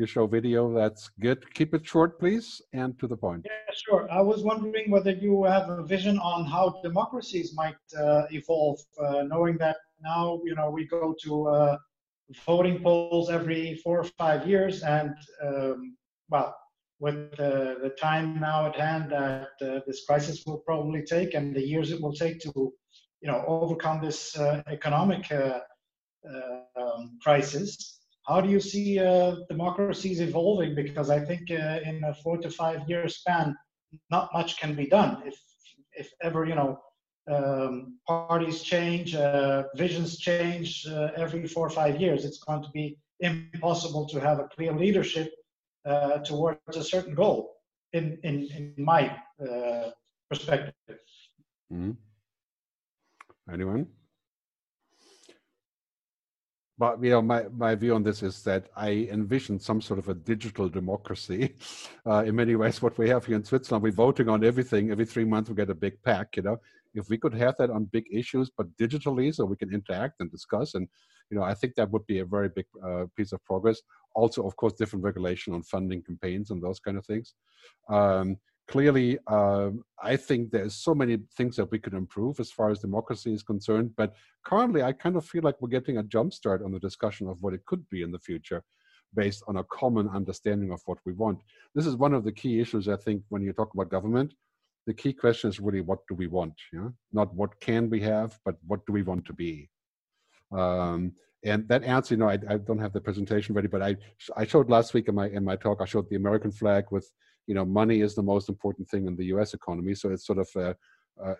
you 0.00 0.06
show 0.06 0.26
video. 0.26 0.72
That's 0.74 1.10
good. 1.20 1.38
Keep 1.54 1.74
it 1.74 1.86
short, 1.86 2.18
please, 2.18 2.62
and 2.72 2.98
to 2.98 3.06
the 3.06 3.16
point. 3.16 3.44
Yeah, 3.44 3.74
sure. 3.86 4.10
I 4.10 4.22
was 4.22 4.42
wondering 4.42 4.90
whether 4.90 5.12
you 5.12 5.44
have 5.44 5.68
a 5.68 5.82
vision 5.84 6.18
on 6.18 6.46
how 6.46 6.80
democracies 6.82 7.54
might 7.54 7.76
uh, 7.98 8.22
evolve, 8.30 8.80
uh, 8.98 9.22
knowing 9.32 9.58
that 9.58 9.76
now 10.02 10.40
you 10.44 10.54
know 10.54 10.70
we 10.70 10.86
go 10.86 11.14
to 11.24 11.48
uh, 11.48 11.76
voting 12.46 12.82
polls 12.82 13.28
every 13.30 13.74
four 13.84 14.00
or 14.00 14.08
five 14.24 14.46
years, 14.48 14.82
and 14.82 15.14
um, 15.46 15.96
well, 16.30 16.56
with 16.98 17.36
the, 17.36 17.76
the 17.82 17.90
time 17.90 18.40
now 18.40 18.66
at 18.66 18.76
hand 18.76 19.12
that 19.12 19.50
uh, 19.62 19.80
this 19.86 20.04
crisis 20.06 20.42
will 20.46 20.58
probably 20.58 21.02
take, 21.02 21.34
and 21.34 21.54
the 21.54 21.66
years 21.72 21.92
it 21.92 22.00
will 22.00 22.14
take 22.14 22.40
to 22.40 22.52
you 23.20 23.28
know 23.30 23.44
overcome 23.46 24.00
this 24.00 24.36
uh, 24.38 24.62
economic 24.68 25.30
uh, 25.30 25.60
um, 26.80 27.18
crisis. 27.22 27.99
How 28.26 28.40
do 28.40 28.48
you 28.48 28.60
see 28.60 28.96
democracies 29.48 30.20
evolving? 30.20 30.74
Because 30.74 31.10
I 31.10 31.20
think 31.20 31.50
in 31.50 32.02
a 32.04 32.14
four 32.14 32.38
to 32.38 32.50
five 32.50 32.88
year 32.88 33.08
span, 33.08 33.56
not 34.10 34.30
much 34.32 34.58
can 34.58 34.74
be 34.74 34.86
done. 34.86 35.22
If 35.26 35.36
if 35.92 36.12
ever 36.22 36.44
you 36.46 36.54
know 36.54 36.78
um, 37.30 37.98
parties 38.06 38.62
change, 38.62 39.14
uh, 39.14 39.64
visions 39.76 40.18
change 40.18 40.86
uh, 40.86 41.10
every 41.16 41.46
four 41.46 41.66
or 41.66 41.70
five 41.70 42.00
years. 42.00 42.24
It's 42.24 42.38
going 42.38 42.62
to 42.62 42.70
be 42.70 42.98
impossible 43.20 44.06
to 44.08 44.20
have 44.20 44.38
a 44.40 44.48
clear 44.48 44.72
leadership 44.72 45.32
uh, 45.84 46.18
towards 46.18 46.76
a 46.76 46.84
certain 46.84 47.14
goal, 47.14 47.56
in 47.92 48.18
in, 48.22 48.48
in 48.56 48.74
my 48.76 49.16
uh, 49.40 49.90
perspective. 50.28 50.74
Mm-hmm. 51.72 51.92
Anyone? 53.52 53.86
But 56.80 57.04
you 57.04 57.10
know, 57.10 57.20
my, 57.20 57.42
my 57.64 57.74
view 57.74 57.94
on 57.94 58.02
this 58.02 58.22
is 58.22 58.42
that 58.44 58.62
I 58.74 59.06
envision 59.18 59.60
some 59.60 59.80
sort 59.82 59.98
of 59.98 60.08
a 60.08 60.14
digital 60.14 60.68
democracy. 60.68 61.42
Uh, 62.06 62.24
in 62.24 62.34
many 62.34 62.56
ways, 62.56 62.80
what 62.80 62.96
we 62.96 63.10
have 63.10 63.26
here 63.26 63.36
in 63.36 63.44
Switzerland, 63.44 63.82
we're 63.82 63.92
voting 63.92 64.28
on 64.30 64.42
everything. 64.42 64.90
Every 64.90 65.04
three 65.04 65.26
months, 65.26 65.50
we 65.50 65.54
get 65.54 65.68
a 65.68 65.74
big 65.74 66.02
pack. 66.02 66.34
You 66.34 66.42
know, 66.42 66.56
if 66.94 67.08
we 67.08 67.18
could 67.18 67.34
have 67.34 67.54
that 67.58 67.70
on 67.70 67.84
big 67.84 68.04
issues 68.10 68.50
but 68.56 68.66
digitally 68.76 69.34
so 69.34 69.44
we 69.44 69.56
can 69.56 69.72
interact 69.72 70.20
and 70.20 70.30
discuss 70.30 70.74
and 70.74 70.88
you 71.30 71.36
know 71.36 71.44
i 71.44 71.54
think 71.54 71.74
that 71.74 71.90
would 71.90 72.06
be 72.06 72.18
a 72.18 72.24
very 72.24 72.48
big 72.48 72.66
uh, 72.84 73.04
piece 73.16 73.32
of 73.32 73.44
progress 73.44 73.80
also 74.14 74.46
of 74.46 74.56
course 74.56 74.72
different 74.72 75.04
regulation 75.04 75.54
on 75.54 75.62
funding 75.62 76.02
campaigns 76.02 76.50
and 76.50 76.62
those 76.62 76.80
kind 76.80 76.96
of 76.96 77.06
things 77.06 77.34
um, 77.88 78.36
clearly 78.70 79.18
uh, 79.26 79.70
i 80.02 80.14
think 80.16 80.50
there's 80.50 80.74
so 80.74 80.94
many 80.94 81.18
things 81.36 81.56
that 81.56 81.70
we 81.72 81.78
could 81.78 81.94
improve 81.94 82.38
as 82.38 82.50
far 82.50 82.70
as 82.70 82.78
democracy 82.78 83.32
is 83.34 83.42
concerned 83.42 83.90
but 83.96 84.14
currently 84.44 84.82
i 84.82 84.92
kind 84.92 85.16
of 85.16 85.24
feel 85.24 85.42
like 85.42 85.60
we're 85.60 85.76
getting 85.78 85.98
a 85.98 86.08
jump 86.14 86.32
start 86.32 86.62
on 86.62 86.72
the 86.72 86.78
discussion 86.88 87.28
of 87.28 87.42
what 87.42 87.52
it 87.52 87.64
could 87.66 87.84
be 87.90 88.02
in 88.02 88.12
the 88.12 88.18
future 88.18 88.62
based 89.14 89.42
on 89.48 89.56
a 89.56 89.64
common 89.64 90.08
understanding 90.08 90.70
of 90.70 90.80
what 90.86 90.98
we 91.04 91.12
want. 91.12 91.40
This 91.74 91.84
is 91.84 91.96
one 91.96 92.14
of 92.14 92.24
the 92.24 92.32
key 92.32 92.60
issues 92.60 92.88
i 92.88 92.96
think 92.96 93.22
when 93.28 93.42
you 93.42 93.52
talk 93.52 93.74
about 93.74 93.90
government. 93.90 94.34
The 94.86 94.94
key 94.94 95.12
question 95.12 95.50
is 95.50 95.60
really 95.60 95.82
what 95.82 96.00
do 96.08 96.14
we 96.14 96.26
want 96.26 96.54
yeah 96.72 96.88
not 97.12 97.34
what 97.34 97.60
can 97.60 97.90
we 97.90 98.00
have 98.00 98.38
but 98.44 98.56
what 98.66 98.84
do 98.86 98.92
we 98.92 99.02
want 99.02 99.24
to 99.26 99.32
be? 99.32 99.68
Um, 100.52 101.12
and 101.44 101.68
that 101.68 101.84
answer 101.84 102.14
you 102.14 102.18
know 102.20 102.28
I, 102.28 102.38
I, 102.48 102.56
don't 102.56 102.78
have 102.78 102.92
the 102.92 103.00
presentation 103.00 103.54
ready 103.54 103.68
but 103.68 103.82
i 103.82 103.96
i 104.36 104.44
showed 104.44 104.68
last 104.68 104.92
week 104.94 105.08
in 105.08 105.14
my 105.14 105.28
in 105.28 105.42
my 105.44 105.56
talk 105.56 105.78
i 105.80 105.86
showed 105.86 106.08
the 106.10 106.16
american 106.16 106.50
flag 106.50 106.84
with 106.90 107.10
you 107.46 107.54
know 107.54 107.64
money 107.64 108.00
is 108.00 108.14
the 108.14 108.22
most 108.22 108.48
important 108.48 108.88
thing 108.88 109.06
in 109.06 109.16
the 109.16 109.24
us 109.26 109.54
economy 109.54 109.94
so 109.94 110.10
it's 110.10 110.26
sort 110.26 110.38
of 110.38 110.48
a, 110.56 110.76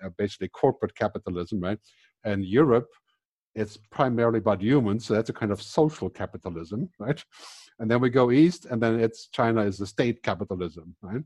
a 0.03 0.11
basically 0.19 0.49
corporate 0.49 0.95
capitalism 0.95 1.61
right 1.61 1.79
and 2.25 2.45
europe 2.45 2.89
it's 3.55 3.77
primarily 3.91 4.39
about 4.39 4.63
humans 4.63 5.05
so 5.05 5.15
that's 5.15 5.31
a 5.31 5.33
kind 5.33 5.53
of 5.53 5.61
social 5.63 6.09
capitalism 6.09 6.89
right 6.99 7.25
and 7.79 7.91
then 7.91 8.01
we 8.01 8.11
go 8.11 8.31
east 8.31 8.67
and 8.67 8.83
then 8.83 9.01
it's 9.01 9.29
china 9.29 9.63
is 9.63 9.79
the 9.79 9.87
state 9.87 10.23
capitalism 10.23 10.95
right 11.03 11.23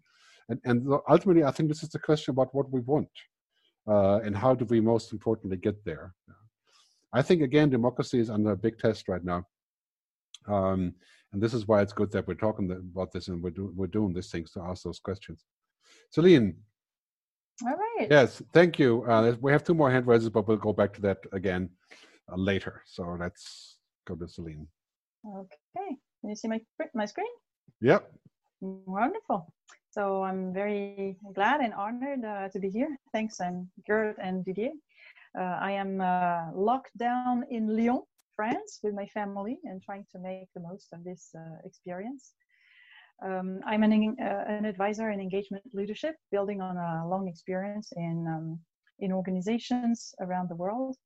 and, 0.48 0.60
and 0.64 0.86
ultimately, 1.08 1.44
I 1.44 1.50
think 1.50 1.68
this 1.68 1.82
is 1.82 1.88
the 1.90 1.98
question 1.98 2.32
about 2.32 2.54
what 2.54 2.70
we 2.70 2.80
want 2.80 3.08
uh, 3.88 4.20
and 4.20 4.36
how 4.36 4.54
do 4.54 4.64
we 4.66 4.80
most 4.80 5.12
importantly 5.12 5.56
get 5.56 5.84
there. 5.84 6.14
I 7.12 7.22
think, 7.22 7.42
again, 7.42 7.70
democracy 7.70 8.18
is 8.18 8.30
under 8.30 8.52
a 8.52 8.56
big 8.56 8.78
test 8.78 9.08
right 9.08 9.24
now. 9.24 9.46
Um, 10.46 10.94
and 11.34 11.42
this 11.42 11.52
is 11.52 11.66
why 11.66 11.82
it's 11.82 11.92
good 11.92 12.12
that 12.12 12.26
we're 12.28 12.34
talking 12.34 12.70
about 12.70 13.12
this 13.12 13.26
and 13.28 13.42
we're, 13.42 13.50
do, 13.50 13.72
we're 13.74 13.88
doing 13.88 14.14
these 14.14 14.30
things 14.30 14.52
to 14.52 14.60
ask 14.62 14.84
those 14.84 15.00
questions. 15.00 15.44
Celine. 16.10 16.56
All 17.66 17.74
right. 17.74 18.08
Yes, 18.08 18.40
thank 18.52 18.78
you. 18.78 19.04
Uh, 19.04 19.34
we 19.40 19.50
have 19.50 19.64
two 19.64 19.74
more 19.74 19.90
hand 19.90 20.06
raises, 20.06 20.30
but 20.30 20.46
we'll 20.46 20.56
go 20.56 20.72
back 20.72 20.92
to 20.94 21.00
that 21.02 21.18
again 21.32 21.68
uh, 22.32 22.36
later. 22.36 22.82
So 22.86 23.16
let's 23.18 23.78
go 24.06 24.14
to 24.14 24.28
Celine. 24.28 24.66
Okay. 25.26 25.96
Can 26.20 26.30
you 26.30 26.36
see 26.36 26.48
my, 26.48 26.60
my 26.94 27.04
screen? 27.04 27.26
Yep. 27.80 28.12
Wonderful. 28.60 29.52
So 29.90 30.22
I'm 30.22 30.54
very 30.54 31.16
glad 31.34 31.60
and 31.60 31.74
honored 31.74 32.24
uh, 32.24 32.48
to 32.48 32.58
be 32.58 32.70
here. 32.70 32.96
Thanks, 33.12 33.40
and 33.40 33.66
Gerd 33.86 34.16
and 34.22 34.44
Didier. 34.44 34.72
Uh, 35.38 35.58
I 35.60 35.72
am 35.72 36.00
uh, 36.00 36.52
locked 36.54 36.96
down 36.96 37.44
in 37.50 37.76
Lyon, 37.76 38.02
France, 38.36 38.80
with 38.82 38.94
my 38.94 39.06
family 39.06 39.58
and 39.64 39.82
trying 39.82 40.04
to 40.12 40.18
make 40.18 40.48
the 40.54 40.60
most 40.60 40.88
of 40.92 41.04
this 41.04 41.30
uh, 41.36 41.58
experience. 41.64 42.32
Um, 43.24 43.60
I'm 43.66 43.82
an, 43.82 44.16
uh, 44.20 44.44
an 44.48 44.64
advisor 44.64 45.10
in 45.10 45.20
engagement 45.20 45.64
leadership, 45.72 46.16
building 46.30 46.60
on 46.60 46.76
a 46.76 47.08
long 47.08 47.28
experience 47.28 47.92
in, 47.96 48.26
um, 48.28 48.58
in 48.98 49.12
organizations 49.12 50.14
around 50.20 50.48
the 50.48 50.56
world. 50.56 50.96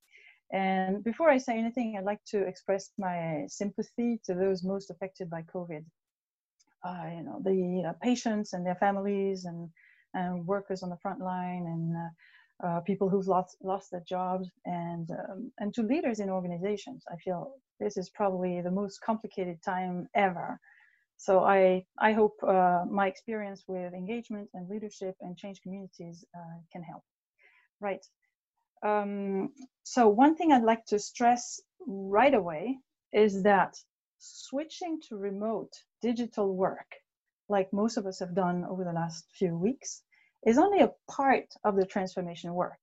And 0.53 1.05
before 1.05 1.29
I 1.29 1.37
say 1.39 1.59
anything, 1.59 1.97
I'd 1.97 2.05
like 2.05 2.25
to 2.29 2.43
express 2.47 2.91
my 2.99 3.45
sympathy 3.49 4.19
to 4.25 4.35
those 4.35 4.65
most 4.65 4.91
affected 4.91 5.29
by 5.29 5.43
COVID 5.43 5.85
uh, 6.85 7.05
you 7.15 7.23
know 7.23 7.41
the 7.45 7.89
uh, 7.89 7.93
patients 8.03 8.53
and 8.53 8.65
their 8.65 8.77
families 8.77 9.45
and 9.45 9.69
and 10.15 10.47
workers 10.47 10.83
on 10.83 10.91
the 10.91 10.97
front 10.97 11.21
line 11.21 11.67
and 11.67 11.97
uh, 12.65 12.81
people 12.81 13.09
who've 13.09 13.29
lost 13.29 13.57
lost 13.63 13.91
their 13.91 14.05
jobs 14.09 14.49
and 14.65 15.11
um, 15.11 15.53
and 15.59 15.73
to 15.75 15.83
leaders 15.83 16.21
in 16.21 16.31
organizations. 16.31 17.05
I 17.11 17.17
feel 17.17 17.55
this 17.81 17.97
is 17.97 18.11
probably 18.11 18.61
the 18.61 18.71
most 18.71 19.01
complicated 19.01 19.63
time 19.63 20.09
ever. 20.15 20.59
So 21.17 21.45
I 21.45 21.85
I 21.99 22.13
hope 22.13 22.35
uh, 22.43 22.85
my 22.91 23.07
experience 23.07 23.65
with 23.69 23.95
engagement 23.95 24.49
and 24.55 24.69
leadership 24.69 25.17
and 25.21 25.37
change 25.37 25.61
communities 25.63 26.25
uh, 26.37 26.59
can 26.73 26.83
help. 26.83 27.03
Right. 27.81 28.05
Um, 28.83 29.53
so 29.83 30.09
one 30.09 30.37
thing 30.37 30.53
I'd 30.53 30.63
like 30.63 30.85
to 30.87 30.99
stress 30.99 31.61
right 31.87 32.35
away 32.35 32.79
is 33.13 33.43
that 33.43 33.75
switching 34.19 35.01
to 35.09 35.17
remote 35.17 35.73
digital 36.03 36.55
work, 36.55 36.91
like 37.49 37.73
most 37.73 37.97
of 37.97 38.07
us 38.07 38.21
have 38.21 38.35
done 38.35 38.65
over 38.65 38.85
the 38.85 38.93
last 38.93 39.27
few 39.35 39.57
weeks, 39.57 40.03
is 40.47 40.59
only 40.59 40.81
a 40.81 40.93
part 41.11 41.47
of 41.65 41.77
the 41.77 41.87
transformation 41.87 42.55
work. 42.55 42.81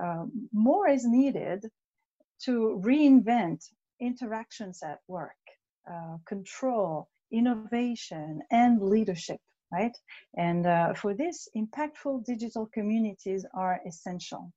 Um, 0.00 0.48
more 0.52 0.88
is 0.88 1.04
needed 1.04 1.64
to 2.44 2.80
reinvent 2.84 3.64
interactions 4.00 4.82
at 4.82 5.00
work, 5.08 5.36
uh, 5.90 6.16
control, 6.26 7.08
innovation, 7.32 8.40
and 8.50 8.80
leadership, 8.80 9.40
right? 9.72 9.96
And 10.36 10.66
uh, 10.66 10.94
for 10.94 11.14
this, 11.14 11.48
impactful 11.56 12.24
digital 12.24 12.66
communities 12.72 13.44
are 13.54 13.80
essential. 13.86 14.52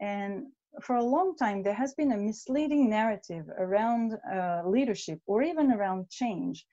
And 0.00 0.46
for 0.80 0.96
a 0.96 1.04
long 1.04 1.36
time, 1.36 1.62
there 1.62 1.74
has 1.74 1.94
been 1.94 2.12
a 2.12 2.16
misleading 2.16 2.88
narrative 2.88 3.46
around 3.58 4.14
uh, 4.32 4.62
leadership 4.64 5.20
or 5.26 5.42
even 5.42 5.72
around 5.72 6.08
change. 6.08 6.66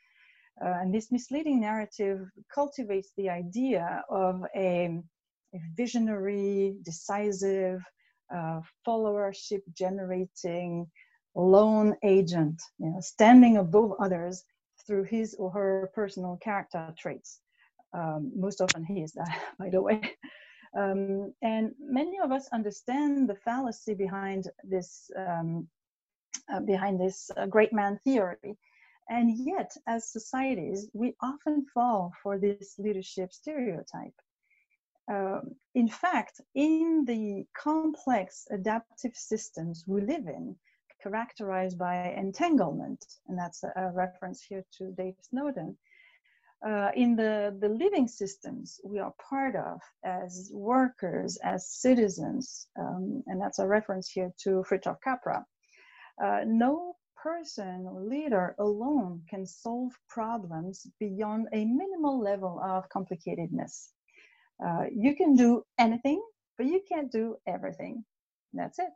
Uh, 0.64 0.80
and 0.82 0.94
this 0.94 1.12
misleading 1.12 1.62
narrative 1.62 2.28
cultivates 2.54 3.12
the 3.18 3.30
idea 3.30 4.04
of 4.10 4.44
a, 4.56 5.00
a 5.54 5.60
visionary, 5.76 6.76
decisive, 6.84 7.82
uh, 8.34 8.62
followership 8.88 9.62
generating 9.74 10.86
lone 11.36 11.96
agent, 12.04 12.62
you 12.80 12.90
know, 12.90 13.00
standing 13.00 13.58
above 13.58 13.94
others 14.00 14.44
through 14.86 15.04
his 15.04 15.36
or 15.40 15.52
her 15.52 15.90
personal 15.94 16.38
character 16.42 16.94
traits. 16.98 17.40
Um, 17.94 18.32
most 18.36 18.62
often 18.62 18.84
he 18.86 19.02
is 19.02 19.14
that, 19.14 19.40
by 19.60 19.70
the 19.70 19.82
way. 19.82 20.02
Um, 20.78 21.34
and 21.42 21.74
many 21.80 22.20
of 22.20 22.32
us 22.32 22.48
understand 22.54 23.30
the 23.30 23.36
fallacy 23.36 23.96
behind 23.96 24.50
this 24.64 25.10
um, 25.18 25.68
uh, 26.54 26.60
behind 26.62 27.00
this 27.00 27.32
uh, 27.38 27.46
great 27.46 27.74
man 27.74 28.00
theory. 28.04 28.58
And 29.10 29.38
yet, 29.38 29.76
as 29.88 30.12
societies, 30.12 30.90
we 30.94 31.16
often 31.22 31.66
fall 31.74 32.14
for 32.22 32.38
this 32.38 32.76
leadership 32.78 33.34
stereotype. 33.34 34.14
Um, 35.12 35.56
in 35.74 35.90
fact, 35.90 36.40
in 36.54 37.06
the 37.06 37.46
complex 37.58 38.46
adaptive 38.52 39.16
systems 39.16 39.84
we 39.88 40.02
live 40.02 40.28
in, 40.28 40.56
characterized 41.02 41.80
by 41.80 42.14
entanglement, 42.16 43.04
and 43.28 43.38
that's 43.38 43.64
a, 43.64 43.72
a 43.76 43.92
reference 43.92 44.44
here 44.44 44.64
to 44.78 44.92
Dave 44.92 45.16
Snowden, 45.22 45.76
uh, 46.68 46.92
in 46.94 47.16
the, 47.16 47.58
the 47.62 47.70
living 47.70 48.08
systems 48.08 48.80
we 48.84 49.00
are 49.00 49.14
part 49.30 49.56
of 49.56 49.80
as 50.04 50.52
workers, 50.54 51.38
as 51.38 51.68
citizens, 51.68 52.68
um, 52.78 53.24
and 53.28 53.42
that's 53.42 53.60
a 53.60 53.68
reference 53.68 54.10
here 54.10 54.32
to 54.44 54.64
Fritjof 54.70 55.02
Capra. 55.02 55.46
Uh, 56.22 56.42
no 56.46 56.89
person 57.24 57.86
or 57.88 58.02
leader 58.04 58.56
alone 58.60 59.22
can 59.30 59.46
solve 59.46 59.92
problems 60.08 60.88
beyond 61.00 61.48
a 61.54 61.66
minimal 61.66 62.20
level 62.20 62.62
of 62.64 62.90
complicatedness. 62.90 63.90
Uh, 64.66 64.86
you 64.92 65.16
can 65.16 65.36
do 65.36 65.64
anything, 65.78 66.22
but 66.58 66.68
you 66.68 66.82
can't 66.88 67.12
do 67.12 67.36
everything. 67.48 68.04
That's 68.54 68.80
it. 68.80 68.90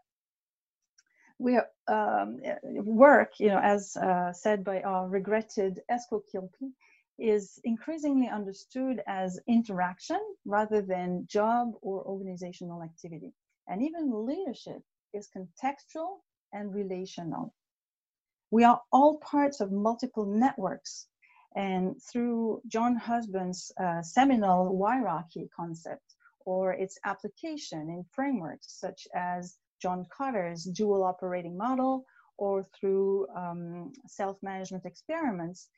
We 1.40 1.60
um, 1.88 2.40
work, 2.86 3.32
you 3.40 3.50
know, 3.50 3.60
as 3.60 3.96
uh, 3.98 4.32
said 4.34 4.64
by 4.64 4.82
our 4.82 5.10
regretted 5.10 5.82
Esko 5.92 6.22
Kilpi, 6.34 6.72
is 7.20 7.60
increasingly 7.64 8.30
understood 8.30 9.02
as 9.08 9.40
interaction 9.48 10.20
rather 10.46 10.82
than 10.82 11.28
job 11.28 11.74
or 11.82 12.04
organizational 12.04 12.82
activity. 12.84 13.34
And 13.68 13.82
even 13.84 14.26
leadership 14.26 14.82
is 15.14 15.30
contextual 15.36 16.20
and 16.54 16.74
relational. 16.74 17.54
We 18.54 18.66
are 18.66 18.80
all 18.92 19.18
parts 19.18 19.62
of 19.62 19.72
multiple 19.72 20.28
networks. 20.28 21.08
And 21.56 22.00
through 22.00 22.62
Jon 22.68 22.96
Husband's 22.96 23.72
uh, 23.84 24.04
seminal 24.04 24.78
wirearchy 24.80 25.50
concept 25.50 26.14
or 26.46 26.72
its 26.74 27.00
application 27.04 27.90
in 27.90 28.06
frameworks 28.12 28.68
such 28.80 29.08
as 29.16 29.58
John 29.82 30.06
Kotter's 30.16 30.66
dual 30.66 31.04
operating 31.04 31.58
model 31.58 32.06
or 32.38 32.64
through 32.80 33.28
um, 33.36 33.92
self-management 34.06 34.86
experiments, 34.86 35.70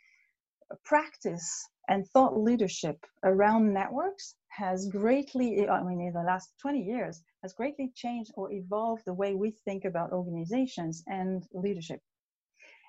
practice 0.84 1.70
and 1.88 2.06
thought 2.06 2.38
leadership 2.38 3.06
around 3.24 3.74
networks 3.74 4.36
has 4.50 4.90
greatly, 4.90 5.66
I 5.70 5.82
mean, 5.82 6.02
in 6.02 6.12
the 6.12 6.24
last 6.24 6.50
20 6.60 6.82
years, 6.82 7.24
has 7.42 7.54
greatly 7.54 7.94
changed 7.96 8.32
or 8.36 8.52
evolved 8.52 9.04
the 9.06 9.14
way 9.14 9.34
we 9.34 9.52
think 9.64 9.86
about 9.86 10.12
organizations 10.12 11.06
and 11.08 11.48
leadership. 11.54 12.02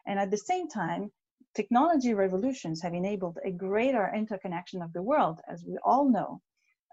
And 0.07 0.18
at 0.18 0.30
the 0.30 0.38
same 0.38 0.68
time, 0.68 1.11
technology 1.54 2.14
revolutions 2.14 2.82
have 2.82 2.94
enabled 2.94 3.38
a 3.44 3.50
greater 3.50 4.12
interconnection 4.14 4.82
of 4.82 4.92
the 4.92 5.02
world, 5.02 5.40
as 5.48 5.64
we 5.64 5.78
all 5.84 6.09
know. 6.09 6.40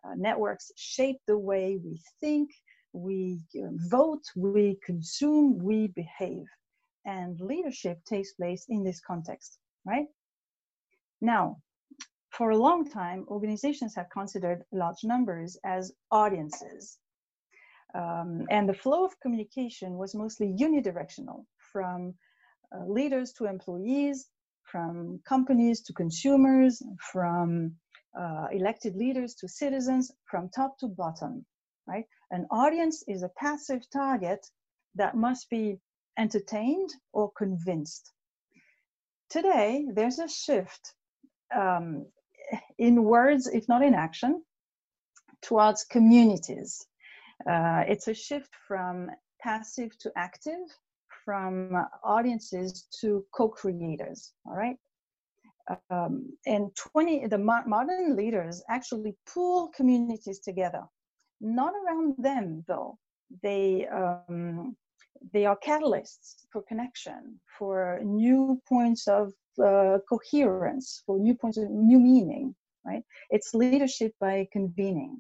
Uh, 0.04 0.16
networks 0.16 0.72
shape 0.76 1.20
the 1.28 1.38
way 1.38 1.80
we 1.84 2.02
think, 2.20 2.50
we 2.94 3.40
uh, 3.56 3.70
vote, 3.90 4.24
we 4.36 4.78
consume, 4.86 5.58
we 5.60 5.88
behave. 5.88 6.46
And 7.06 7.40
leadership 7.40 8.04
takes 8.06 8.34
place 8.34 8.66
in 8.70 8.84
this 8.84 9.00
context, 9.00 9.60
right? 9.86 10.08
Now, 11.22 11.58
for 12.30 12.50
a 12.50 12.58
long 12.58 12.90
time, 12.90 13.26
organizations 13.28 13.96
have 13.96 14.10
considered 14.10 14.64
large 14.72 15.04
numbers 15.04 15.58
as 15.64 15.94
audiences. 16.12 16.98
Um, 17.94 18.48
and 18.50 18.68
the 18.68 18.74
flow 18.74 19.06
of 19.06 19.20
communication 19.20 19.98
was 19.98 20.16
mostly 20.16 20.48
unidirectional 20.60 21.46
from 21.72 22.16
uh, 22.74 22.86
leaders 22.88 23.34
to 23.34 23.46
employees, 23.46 24.28
from 24.64 25.20
companies 25.28 25.82
to 25.82 25.94
consumers, 25.94 26.82
from 27.12 27.74
uh, 28.20 28.48
elected 28.52 28.96
leaders 28.96 29.36
to 29.36 29.48
citizens, 29.48 30.12
from 30.26 30.50
top 30.50 30.78
to 30.80 30.88
bottom, 30.88 31.46
right? 31.88 32.06
An 32.32 32.46
audience 32.52 33.04
is 33.08 33.24
a 33.24 33.32
passive 33.38 33.82
target 33.92 34.46
that 34.96 35.16
must 35.16 35.50
be 35.50 35.80
entertained 36.18 36.90
or 37.12 37.32
convinced. 37.38 38.12
Today, 39.30 39.86
there's 39.94 40.20
a 40.20 40.28
shift 40.28 40.94
um, 41.56 42.06
in 42.78 43.04
words, 43.04 43.48
if 43.48 43.68
not 43.68 43.84
in 43.84 43.94
action, 43.94 44.44
towards 45.42 45.84
communities. 45.86 46.86
Uh, 47.50 47.84
it's 47.88 48.08
a 48.08 48.14
shift 48.14 48.50
from 48.68 49.10
passive 49.42 49.98
to 50.00 50.12
active, 50.16 50.68
from 51.24 51.72
audiences 52.04 52.88
to 53.02 53.26
co-creators. 53.36 54.34
All 54.46 54.56
right. 54.56 54.78
Um, 55.90 56.38
and 56.46 56.76
20 56.76 57.28
the 57.28 57.38
mo- 57.38 57.64
modern 57.66 58.18
leaders 58.18 58.62
actually 58.70 59.16
pull 59.34 59.70
communities 59.70 60.40
together 60.40 60.84
not 61.40 61.72
around 61.74 62.16
them 62.18 62.66
though 62.68 62.98
they 63.42 63.88
um, 63.88 64.76
they 65.32 65.46
are 65.46 65.58
catalysts 65.66 66.46
for 66.52 66.62
connection 66.64 67.40
for 67.58 68.00
new 68.04 68.62
points 68.68 69.08
of 69.08 69.32
uh, 69.64 70.00
coherence, 70.10 71.04
for 71.06 71.20
new 71.20 71.36
points 71.36 71.58
of 71.58 71.70
new 71.70 72.00
meaning, 72.00 72.56
right? 72.86 73.04
It's 73.30 73.54
leadership 73.54 74.14
by 74.20 74.48
convening. 74.52 75.20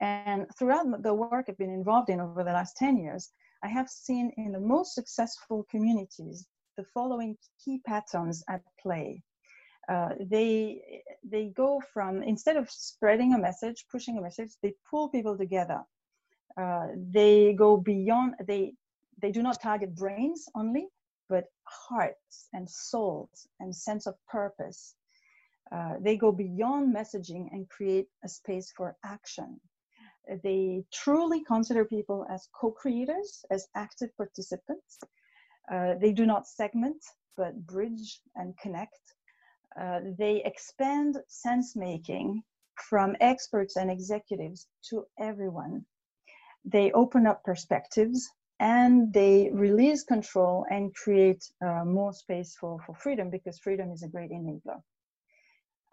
And 0.00 0.46
throughout 0.58 1.02
the 1.02 1.14
work 1.14 1.46
I've 1.48 1.58
been 1.58 1.70
involved 1.70 2.10
in 2.10 2.20
over 2.20 2.44
the 2.44 2.52
last 2.52 2.76
10 2.76 2.98
years, 2.98 3.30
I 3.62 3.68
have 3.68 3.88
seen 3.88 4.32
in 4.36 4.52
the 4.52 4.60
most 4.60 4.94
successful 4.94 5.66
communities 5.70 6.46
the 6.76 6.84
following 6.84 7.36
key 7.64 7.80
patterns 7.86 8.42
at 8.48 8.62
play. 8.80 9.22
Uh, 9.88 10.10
they 10.20 11.02
they 11.24 11.46
go 11.56 11.80
from 11.92 12.22
instead 12.22 12.56
of 12.56 12.70
spreading 12.70 13.34
a 13.34 13.38
message, 13.38 13.84
pushing 13.90 14.18
a 14.18 14.22
message, 14.22 14.52
they 14.62 14.74
pull 14.88 15.08
people 15.08 15.36
together. 15.36 15.82
Uh, 16.56 16.88
they 17.10 17.54
go 17.54 17.76
beyond. 17.76 18.34
They 18.46 18.74
they 19.20 19.32
do 19.32 19.42
not 19.42 19.60
target 19.60 19.94
brains 19.94 20.46
only, 20.54 20.88
but 21.28 21.44
hearts 21.64 22.48
and 22.52 22.68
souls 22.68 23.46
and 23.60 23.74
sense 23.74 24.06
of 24.06 24.14
purpose. 24.28 24.94
Uh, 25.70 25.94
they 26.00 26.16
go 26.16 26.32
beyond 26.32 26.94
messaging 26.94 27.48
and 27.52 27.68
create 27.68 28.08
a 28.24 28.28
space 28.28 28.72
for 28.76 28.96
action. 29.04 29.60
They 30.42 30.84
truly 30.92 31.44
consider 31.44 31.84
people 31.84 32.26
as 32.30 32.48
co 32.58 32.70
creators, 32.70 33.44
as 33.50 33.68
active 33.74 34.16
participants. 34.16 34.98
Uh, 35.70 35.94
they 36.00 36.12
do 36.12 36.26
not 36.26 36.46
segment, 36.46 37.02
but 37.36 37.66
bridge 37.66 38.20
and 38.36 38.56
connect. 38.58 39.00
Uh, 39.80 40.00
they 40.18 40.42
expand 40.44 41.18
sense 41.28 41.76
making 41.76 42.42
from 42.90 43.16
experts 43.20 43.76
and 43.76 43.90
executives 43.90 44.66
to 44.90 45.06
everyone. 45.18 45.84
They 46.64 46.92
open 46.92 47.26
up 47.26 47.42
perspectives 47.44 48.28
and 48.60 49.12
they 49.12 49.50
release 49.52 50.04
control 50.04 50.66
and 50.70 50.94
create 50.94 51.44
uh, 51.64 51.84
more 51.84 52.12
space 52.12 52.56
for, 52.60 52.78
for 52.86 52.94
freedom 52.94 53.30
because 53.30 53.58
freedom 53.58 53.90
is 53.90 54.02
a 54.02 54.08
great 54.08 54.30
enabler. 54.30 54.80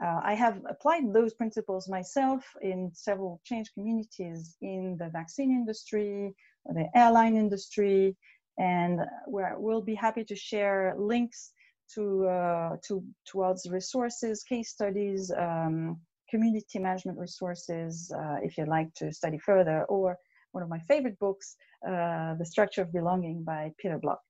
Uh, 0.03 0.21
I 0.23 0.33
have 0.33 0.61
applied 0.69 1.13
those 1.13 1.33
principles 1.33 1.89
myself 1.89 2.45
in 2.61 2.91
several 2.93 3.41
change 3.43 3.73
communities 3.73 4.55
in 4.61 4.95
the 4.97 5.09
vaccine 5.09 5.51
industry, 5.51 6.33
the 6.65 6.87
airline 6.95 7.35
industry, 7.35 8.15
and 8.57 9.01
we'll 9.27 9.81
be 9.81 9.95
happy 9.95 10.23
to 10.23 10.35
share 10.35 10.95
links 10.97 11.51
to, 11.95 12.27
uh, 12.27 12.77
to 12.87 13.03
towards 13.25 13.69
resources, 13.69 14.43
case 14.43 14.69
studies, 14.69 15.31
um, 15.37 15.99
community 16.29 16.79
management 16.79 17.17
resources 17.17 18.11
uh, 18.15 18.37
if 18.43 18.57
you'd 18.57 18.67
like 18.67 18.93
to 18.93 19.11
study 19.11 19.37
further, 19.37 19.83
or 19.85 20.17
one 20.51 20.63
of 20.63 20.69
my 20.69 20.79
favorite 20.87 21.17
books, 21.19 21.55
uh, 21.87 22.35
The 22.35 22.45
Structure 22.45 22.83
of 22.83 22.93
Belonging 22.93 23.43
by 23.43 23.71
Peter 23.77 23.97
Block. 23.97 24.21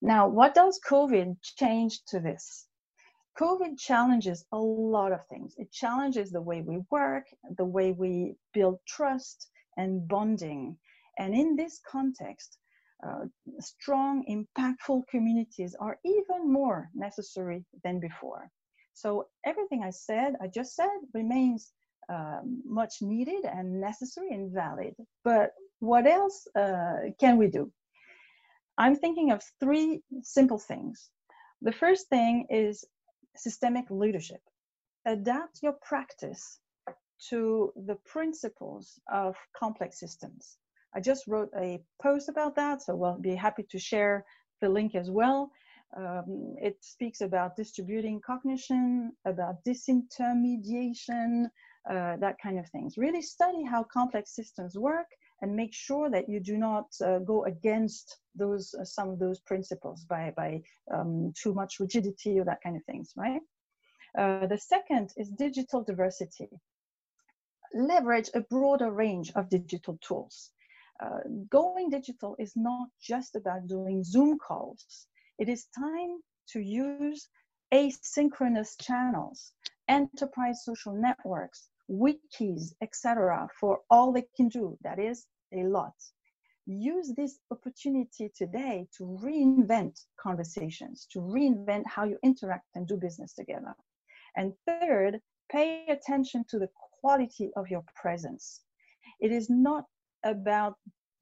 Now, 0.00 0.28
what 0.28 0.54
does 0.54 0.80
COVID 0.88 1.36
change 1.42 2.00
to 2.08 2.20
this? 2.20 2.66
COVID 3.38 3.78
challenges 3.78 4.44
a 4.52 4.58
lot 4.58 5.12
of 5.12 5.26
things. 5.26 5.54
It 5.56 5.72
challenges 5.72 6.30
the 6.30 6.40
way 6.40 6.60
we 6.60 6.80
work, 6.90 7.26
the 7.56 7.64
way 7.64 7.92
we 7.92 8.34
build 8.52 8.78
trust 8.86 9.48
and 9.76 10.06
bonding. 10.06 10.76
And 11.18 11.34
in 11.34 11.56
this 11.56 11.80
context, 11.90 12.58
uh, 13.06 13.24
strong, 13.58 14.24
impactful 14.28 15.02
communities 15.08 15.74
are 15.80 15.98
even 16.04 16.52
more 16.52 16.90
necessary 16.94 17.64
than 17.82 18.00
before. 18.00 18.50
So 18.94 19.28
everything 19.44 19.82
I 19.82 19.90
said, 19.90 20.34
I 20.40 20.48
just 20.48 20.76
said, 20.76 20.90
remains 21.14 21.72
um, 22.08 22.62
much 22.66 23.00
needed 23.00 23.44
and 23.44 23.80
necessary 23.80 24.30
and 24.32 24.52
valid. 24.52 24.94
But 25.24 25.52
what 25.80 26.06
else 26.06 26.46
uh, 26.54 27.10
can 27.18 27.38
we 27.38 27.48
do? 27.48 27.72
I'm 28.78 28.96
thinking 28.96 29.32
of 29.32 29.42
three 29.60 30.02
simple 30.22 30.58
things. 30.58 31.10
The 31.62 31.72
first 31.72 32.08
thing 32.08 32.46
is 32.50 32.84
systemic 33.36 33.90
leadership. 33.90 34.40
Adapt 35.06 35.62
your 35.62 35.74
practice 35.82 36.60
to 37.28 37.72
the 37.86 37.96
principles 38.06 38.98
of 39.12 39.36
complex 39.56 39.98
systems. 39.98 40.58
I 40.94 41.00
just 41.00 41.26
wrote 41.26 41.50
a 41.56 41.80
post 42.00 42.28
about 42.28 42.54
that, 42.56 42.82
so 42.82 42.94
we'll 42.94 43.18
be 43.18 43.34
happy 43.34 43.64
to 43.70 43.78
share 43.78 44.24
the 44.60 44.68
link 44.68 44.94
as 44.94 45.10
well. 45.10 45.50
Um, 45.96 46.54
it 46.60 46.76
speaks 46.80 47.20
about 47.20 47.56
distributing 47.56 48.20
cognition, 48.24 49.12
about 49.24 49.62
disintermediation, 49.64 51.46
uh, 51.90 52.16
that 52.16 52.36
kind 52.42 52.58
of 52.58 52.68
things. 52.70 52.96
Really 52.96 53.22
study 53.22 53.62
how 53.64 53.84
complex 53.84 54.34
systems 54.34 54.78
work 54.78 55.06
and 55.42 55.54
make 55.54 55.74
sure 55.74 56.08
that 56.08 56.28
you 56.28 56.40
do 56.40 56.56
not 56.56 56.86
uh, 57.04 57.18
go 57.18 57.44
against 57.44 58.18
those 58.34 58.74
uh, 58.74 58.84
some 58.84 59.10
of 59.10 59.18
those 59.18 59.40
principles 59.40 60.04
by 60.04 60.32
by 60.36 60.62
um, 60.94 61.32
too 61.36 61.52
much 61.52 61.80
rigidity 61.80 62.38
or 62.38 62.44
that 62.44 62.62
kind 62.62 62.76
of 62.76 62.84
things, 62.84 63.12
right? 63.16 63.42
Uh, 64.16 64.46
the 64.46 64.58
second 64.58 65.12
is 65.16 65.28
digital 65.30 65.82
diversity. 65.82 66.48
Leverage 67.74 68.30
a 68.34 68.40
broader 68.40 68.90
range 68.92 69.32
of 69.34 69.48
digital 69.48 69.98
tools. 70.06 70.50
Uh, 71.02 71.20
going 71.50 71.90
digital 71.90 72.36
is 72.38 72.52
not 72.54 72.88
just 73.00 73.34
about 73.34 73.66
doing 73.66 74.04
Zoom 74.04 74.38
calls. 74.38 75.06
It 75.38 75.48
is 75.48 75.66
time 75.76 76.20
to 76.50 76.60
use 76.60 77.28
asynchronous 77.72 78.80
channels, 78.80 79.52
enterprise 79.88 80.64
social 80.64 80.92
networks, 80.92 81.68
wikis, 81.90 82.74
etc., 82.80 83.48
for 83.58 83.80
all 83.90 84.12
they 84.12 84.26
can 84.36 84.48
do. 84.48 84.76
That 84.82 84.98
is 84.98 85.26
a 85.52 85.64
lot. 85.64 85.94
Use 86.66 87.12
this 87.16 87.38
opportunity 87.50 88.30
today 88.36 88.86
to 88.96 89.04
reinvent 89.22 90.00
conversations, 90.20 91.06
to 91.10 91.18
reinvent 91.18 91.84
how 91.86 92.04
you 92.04 92.18
interact 92.22 92.66
and 92.74 92.86
do 92.86 92.96
business 92.96 93.34
together. 93.34 93.74
And 94.36 94.52
third, 94.66 95.20
pay 95.50 95.86
attention 95.88 96.44
to 96.50 96.58
the 96.58 96.68
quality 97.00 97.50
of 97.56 97.68
your 97.68 97.84
presence. 97.96 98.60
It 99.20 99.32
is 99.32 99.50
not 99.50 99.84
about 100.24 100.76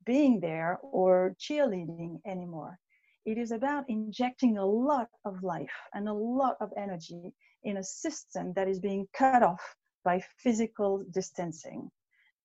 being 0.04 0.40
there 0.40 0.78
or 0.82 1.34
cheerleading 1.38 2.20
anymore. 2.26 2.78
It 3.24 3.38
is 3.38 3.50
about 3.50 3.84
injecting 3.88 4.58
a 4.58 4.64
lot 4.64 5.08
of 5.24 5.42
life 5.42 5.76
and 5.94 6.08
a 6.08 6.12
lot 6.12 6.56
of 6.60 6.70
energy 6.76 7.32
in 7.64 7.78
a 7.78 7.84
system 7.84 8.52
that 8.54 8.68
is 8.68 8.78
being 8.78 9.06
cut 9.14 9.42
off 9.42 9.76
by 10.04 10.22
physical 10.38 11.04
distancing. 11.10 11.90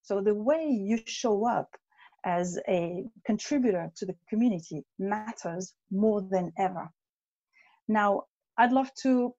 So 0.02 0.22
the 0.22 0.36
way 0.36 0.66
you 0.68 1.00
show 1.06 1.48
up 1.48 1.70
as 2.26 2.60
a 2.68 3.06
contributor 3.26 3.92
to 3.96 4.06
the 4.06 4.16
community 4.30 4.84
matters 4.98 5.74
more 5.92 6.22
than 6.22 6.52
ever. 6.58 6.90
Now, 7.88 8.24
I'd 8.58 8.72
love 8.72 8.92
to 9.04 9.34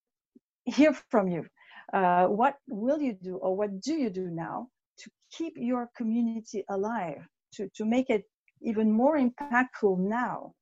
hear 0.65 0.93
from 1.11 1.29
you. 1.29 1.47
Uh, 1.93 2.27
what 2.27 2.55
will 2.69 3.01
you 3.01 3.15
do 3.23 3.37
or 3.37 3.57
what 3.57 3.81
do 3.81 3.95
you 3.95 4.11
do 4.11 4.29
now 4.29 4.69
to 4.99 5.11
keep 5.33 5.55
your 5.57 5.91
community 5.97 6.65
alive, 6.69 7.23
to, 7.55 7.69
to 7.77 7.85
make 7.85 8.11
it 8.11 8.25
even 8.63 8.91
more 8.91 9.19
impactful 9.19 9.99
now? 9.99 10.53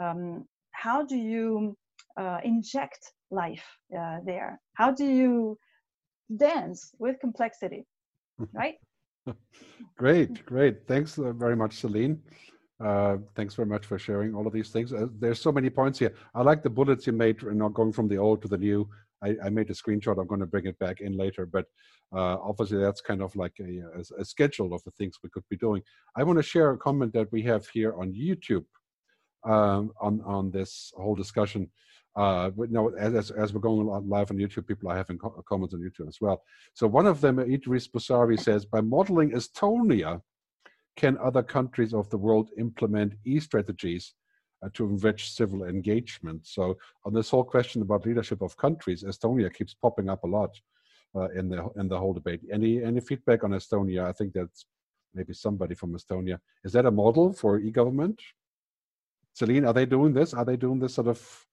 Um, 0.00 0.44
how 0.72 1.04
do 1.04 1.16
you 1.16 1.76
uh, 2.16 2.38
inject 2.44 3.12
life 3.30 3.64
uh, 3.98 4.18
there? 4.24 4.60
How 4.74 4.90
do 4.90 5.04
you 5.04 5.58
dance 6.36 6.92
with 6.98 7.18
complexity, 7.20 7.86
right? 8.52 8.74
great, 9.96 10.44
great. 10.46 10.86
Thanks 10.86 11.18
uh, 11.18 11.32
very 11.32 11.56
much, 11.56 11.76
Celine. 11.76 12.20
Uh, 12.80 13.18
thanks 13.36 13.54
very 13.54 13.66
much 13.66 13.86
for 13.86 13.98
sharing 13.98 14.34
all 14.34 14.46
of 14.46 14.52
these 14.52 14.70
things. 14.70 14.92
Uh, 14.92 15.06
there's 15.18 15.40
so 15.40 15.52
many 15.52 15.70
points 15.70 15.98
here. 15.98 16.14
I 16.34 16.42
like 16.42 16.62
the 16.62 16.70
bullets 16.70 17.06
you 17.06 17.12
made, 17.12 17.40
you 17.42 17.54
know, 17.54 17.68
going 17.68 17.92
from 17.92 18.08
the 18.08 18.18
old 18.18 18.42
to 18.42 18.48
the 18.48 18.58
new. 18.58 18.88
I, 19.22 19.36
I 19.44 19.48
made 19.48 19.70
a 19.70 19.74
screenshot. 19.74 20.18
I'm 20.18 20.26
going 20.26 20.40
to 20.40 20.46
bring 20.46 20.66
it 20.66 20.78
back 20.78 21.00
in 21.00 21.16
later, 21.16 21.46
but 21.46 21.66
uh, 22.12 22.36
obviously 22.42 22.78
that's 22.78 23.00
kind 23.00 23.22
of 23.22 23.34
like 23.36 23.54
a, 23.60 23.82
a, 23.98 24.20
a, 24.20 24.24
schedule 24.24 24.74
of 24.74 24.82
the 24.84 24.90
things 24.92 25.18
we 25.22 25.30
could 25.30 25.44
be 25.48 25.56
doing. 25.56 25.82
I 26.16 26.24
want 26.24 26.38
to 26.38 26.42
share 26.42 26.70
a 26.70 26.78
comment 26.78 27.12
that 27.14 27.32
we 27.32 27.42
have 27.42 27.66
here 27.68 27.94
on 27.98 28.12
YouTube 28.12 28.64
um, 29.44 29.92
on 30.00 30.20
on 30.22 30.50
this 30.50 30.92
whole 30.96 31.14
discussion. 31.14 31.70
Uh, 32.16 32.50
but 32.50 32.70
no, 32.70 32.90
as, 32.90 33.32
as 33.32 33.52
we're 33.52 33.60
going 33.60 33.86
live 34.08 34.30
on 34.30 34.36
YouTube, 34.36 34.68
people 34.68 34.88
are 34.88 34.96
having 34.96 35.18
co 35.18 35.30
comments 35.48 35.74
on 35.74 35.80
YouTube 35.80 36.08
as 36.08 36.20
well. 36.20 36.42
So 36.72 36.86
one 36.86 37.06
of 37.06 37.20
them, 37.20 37.40
Idris 37.40 37.88
Busari 37.88 38.38
says, 38.38 38.64
by 38.64 38.80
modeling 38.80 39.32
Estonia, 39.32 40.20
can 40.96 41.18
other 41.18 41.42
countries 41.42 41.92
of 41.92 42.08
the 42.10 42.18
world 42.18 42.50
implement 42.56 43.14
e-strategies 43.24 44.14
uh, 44.62 44.68
to 44.74 44.84
enrich 44.84 45.32
civil 45.32 45.64
engagement? 45.64 46.46
So 46.46 46.78
on 47.04 47.12
this 47.12 47.30
whole 47.30 47.42
question 47.42 47.82
about 47.82 48.06
leadership 48.06 48.42
of 48.42 48.56
countries, 48.56 49.02
Estonia 49.02 49.52
keeps 49.52 49.74
popping 49.74 50.08
up 50.08 50.22
a 50.22 50.28
lot 50.28 50.50
uh, 51.16 51.28
in 51.30 51.48
the 51.48 51.68
in 51.76 51.88
the 51.88 51.98
whole 51.98 52.12
debate. 52.12 52.42
Any 52.52 52.82
any 52.82 53.00
feedback 53.00 53.42
on 53.42 53.50
Estonia? 53.50 54.04
I 54.04 54.12
think 54.12 54.34
that's 54.34 54.66
maybe 55.14 55.32
somebody 55.32 55.74
from 55.74 55.94
Estonia. 55.94 56.38
Is 56.64 56.72
that 56.72 56.86
a 56.86 56.90
model 56.90 57.32
for 57.32 57.58
e-government? 57.58 58.20
Celine, 59.34 59.64
are 59.66 59.72
they 59.72 59.84
doing 59.84 60.14
this? 60.14 60.32
Are 60.32 60.44
they 60.44 60.56
doing 60.56 60.78
this 60.78 60.94
sort 60.94 61.08
of 61.08 61.46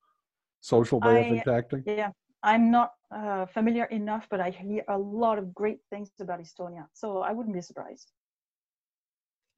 social 0.60 1.00
way 1.00 1.16
I, 1.16 1.18
of 1.18 1.38
interacting? 1.38 1.82
Yeah, 1.84 2.10
I'm 2.42 2.70
not 2.70 2.92
uh, 3.14 3.46
familiar 3.46 3.84
enough, 3.86 4.26
but 4.30 4.40
I 4.40 4.50
hear 4.50 4.84
a 4.88 4.96
lot 4.96 5.38
of 5.38 5.52
great 5.52 5.80
things 5.90 6.10
about 6.20 6.40
Estonia, 6.40 6.86
so 6.92 7.18
I 7.18 7.32
wouldn't 7.32 7.54
be 7.54 7.60
surprised. 7.60 8.12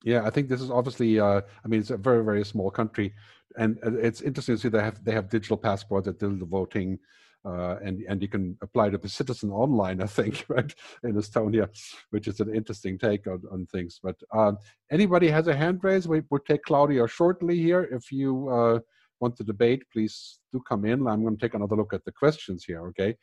Yeah, 0.02 0.26
I 0.26 0.30
think 0.30 0.48
this 0.48 0.60
is 0.60 0.70
obviously. 0.70 1.20
Uh, 1.20 1.42
I 1.64 1.68
mean, 1.68 1.80
it's 1.80 1.90
a 1.90 1.96
very 1.96 2.24
very 2.24 2.44
small 2.44 2.70
country, 2.70 3.14
and 3.56 3.78
it's 3.82 4.20
interesting 4.20 4.56
to 4.56 4.60
see 4.60 4.68
they 4.68 4.82
have 4.82 5.02
they 5.04 5.12
have 5.12 5.28
digital 5.30 5.56
passports 5.56 6.06
digital 6.06 6.46
voting. 6.46 6.98
Uh, 7.46 7.76
and 7.84 8.02
and 8.08 8.22
you 8.22 8.28
can 8.28 8.56
apply 8.62 8.88
to 8.88 8.98
be 8.98 9.08
citizen 9.08 9.50
online, 9.50 10.00
I 10.00 10.06
think, 10.06 10.44
right 10.48 10.74
in 11.02 11.14
Estonia, 11.14 11.68
which 12.10 12.26
is 12.26 12.40
an 12.40 12.54
interesting 12.54 12.98
take 12.98 13.26
on, 13.26 13.42
on 13.52 13.66
things. 13.66 14.00
But 14.02 14.16
um, 14.34 14.58
anybody 14.90 15.28
has 15.28 15.46
a 15.46 15.54
hand 15.54 15.80
raised? 15.82 16.08
We 16.08 16.22
will 16.30 16.38
take 16.38 16.62
Claudia 16.62 17.06
shortly 17.06 17.58
here. 17.58 17.82
If 17.92 18.10
you 18.10 18.48
uh, 18.48 18.78
want 19.20 19.36
to 19.36 19.44
debate, 19.44 19.82
please 19.92 20.38
do 20.52 20.62
come 20.68 20.84
in. 20.84 21.06
I'm 21.06 21.22
going 21.22 21.36
to 21.36 21.40
take 21.40 21.54
another 21.54 21.76
look 21.76 21.92
at 21.92 22.04
the 22.04 22.12
questions 22.12 22.64
here, 22.64 22.86
okay? 22.88 23.16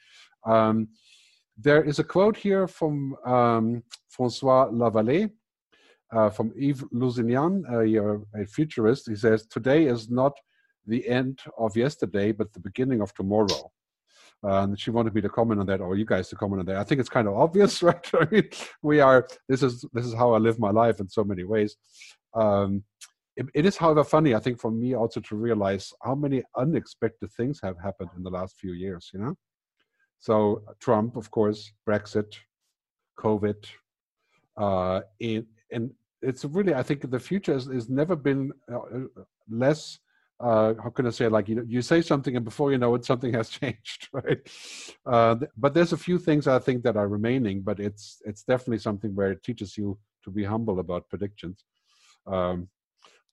Um, 0.45 0.89
there 1.57 1.83
is 1.83 1.99
a 1.99 2.03
quote 2.03 2.37
here 2.37 2.67
from 2.67 3.15
um, 3.25 3.83
Francois 4.09 4.69
Lavallée, 4.69 5.29
uh, 6.11 6.29
from 6.29 6.51
Yves 6.55 6.83
Lusignan, 6.93 7.63
a, 7.69 8.41
a 8.41 8.45
futurist. 8.45 9.09
He 9.09 9.15
says, 9.15 9.45
today 9.47 9.85
is 9.85 10.09
not 10.09 10.33
the 10.87 11.07
end 11.07 11.39
of 11.57 11.77
yesterday, 11.77 12.31
but 12.31 12.51
the 12.53 12.59
beginning 12.59 13.01
of 13.01 13.13
tomorrow. 13.13 13.71
Uh, 14.43 14.63
and 14.63 14.79
she 14.79 14.89
wanted 14.89 15.13
me 15.13 15.21
to 15.21 15.29
comment 15.29 15.59
on 15.59 15.67
that, 15.67 15.81
or 15.81 15.95
you 15.95 16.05
guys 16.05 16.27
to 16.29 16.35
comment 16.35 16.61
on 16.61 16.65
that. 16.65 16.77
I 16.77 16.83
think 16.83 16.99
it's 16.99 17.09
kind 17.09 17.27
of 17.27 17.35
obvious, 17.35 17.83
right? 17.83 18.09
I 18.19 18.27
mean, 18.31 18.49
we 18.81 18.99
are. 18.99 19.27
This 19.47 19.61
is 19.61 19.85
this 19.93 20.05
is 20.05 20.13
how 20.13 20.33
I 20.33 20.37
live 20.37 20.59
my 20.59 20.71
life 20.71 20.99
in 20.99 21.09
so 21.09 21.23
many 21.23 21.43
ways. 21.43 21.77
Um, 22.33 22.83
it, 23.35 23.45
it 23.53 23.65
is, 23.65 23.77
however, 23.77 24.03
funny, 24.03 24.35
I 24.35 24.39
think, 24.39 24.59
for 24.59 24.71
me 24.71 24.95
also 24.95 25.19
to 25.21 25.35
realize 25.35 25.93
how 26.03 26.15
many 26.15 26.43
unexpected 26.57 27.31
things 27.31 27.59
have 27.63 27.77
happened 27.81 28.09
in 28.17 28.23
the 28.23 28.29
last 28.29 28.57
few 28.57 28.73
years, 28.73 29.09
you 29.13 29.19
know? 29.19 29.35
So, 30.19 30.63
Trump, 30.79 31.15
of 31.15 31.31
course, 31.31 31.71
Brexit, 31.87 32.35
COVID, 33.17 33.65
uh, 34.57 35.01
it, 35.19 35.45
and 35.71 35.91
it's 36.21 36.45
really, 36.45 36.73
I 36.75 36.83
think, 36.83 37.09
the 37.09 37.19
future 37.19 37.53
has, 37.53 37.65
has 37.65 37.89
never 37.89 38.15
been 38.15 38.51
uh, 38.71 38.77
uh, 38.77 39.23
less. 39.49 39.97
Uh, 40.41 40.73
how 40.81 40.89
can 40.89 41.05
I 41.05 41.11
say? 41.11 41.27
Like 41.27 41.47
you 41.49 41.63
you 41.67 41.81
say 41.81 42.01
something, 42.01 42.35
and 42.35 42.43
before 42.43 42.71
you 42.71 42.77
know 42.77 42.95
it, 42.95 43.05
something 43.05 43.33
has 43.33 43.49
changed, 43.59 44.09
right? 44.11 44.39
Uh, 45.05 45.35
but 45.57 45.73
there's 45.73 45.93
a 45.93 45.97
few 45.97 46.17
things 46.17 46.47
I 46.47 46.59
think 46.59 46.83
that 46.83 46.97
are 46.97 47.07
remaining, 47.07 47.61
but 47.61 47.79
it's 47.79 48.21
it's 48.25 48.43
definitely 48.43 48.79
something 48.79 49.13
where 49.15 49.31
it 49.31 49.43
teaches 49.43 49.77
you 49.77 49.97
to 50.23 50.31
be 50.31 50.43
humble 50.43 50.79
about 50.79 51.09
predictions. 51.09 51.63
Um, 52.25 52.69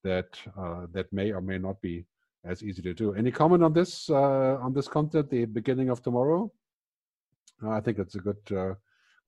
that 0.05 0.39
uh, 0.57 0.87
that 0.93 1.13
may 1.13 1.33
or 1.33 1.41
may 1.41 1.59
not 1.59 1.81
be 1.81 2.05
as 2.45 2.63
easy 2.63 2.83
to 2.83 2.95
do. 2.95 3.15
Any 3.15 3.31
comment 3.31 3.63
on 3.63 3.73
this 3.73 4.11
uh, 4.11 4.57
on 4.61 4.73
this 4.73 4.89
content, 4.89 5.31
the 5.31 5.45
beginning 5.47 5.89
of 5.91 6.03
tomorrow? 6.03 6.53
I 7.67 7.81
think 7.81 7.99
it's 7.99 8.15
a 8.15 8.21
good 8.21 8.53
uh, 8.55 8.75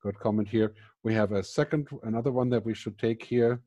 good 0.03 0.19
comment 0.19 0.49
here. 0.49 0.75
We 1.03 1.15
have 1.15 1.33
a 1.33 1.43
second, 1.43 1.89
another 2.03 2.33
one 2.33 2.51
that 2.51 2.65
we 2.65 2.75
should 2.75 2.99
take 2.99 3.23
here 3.23 3.63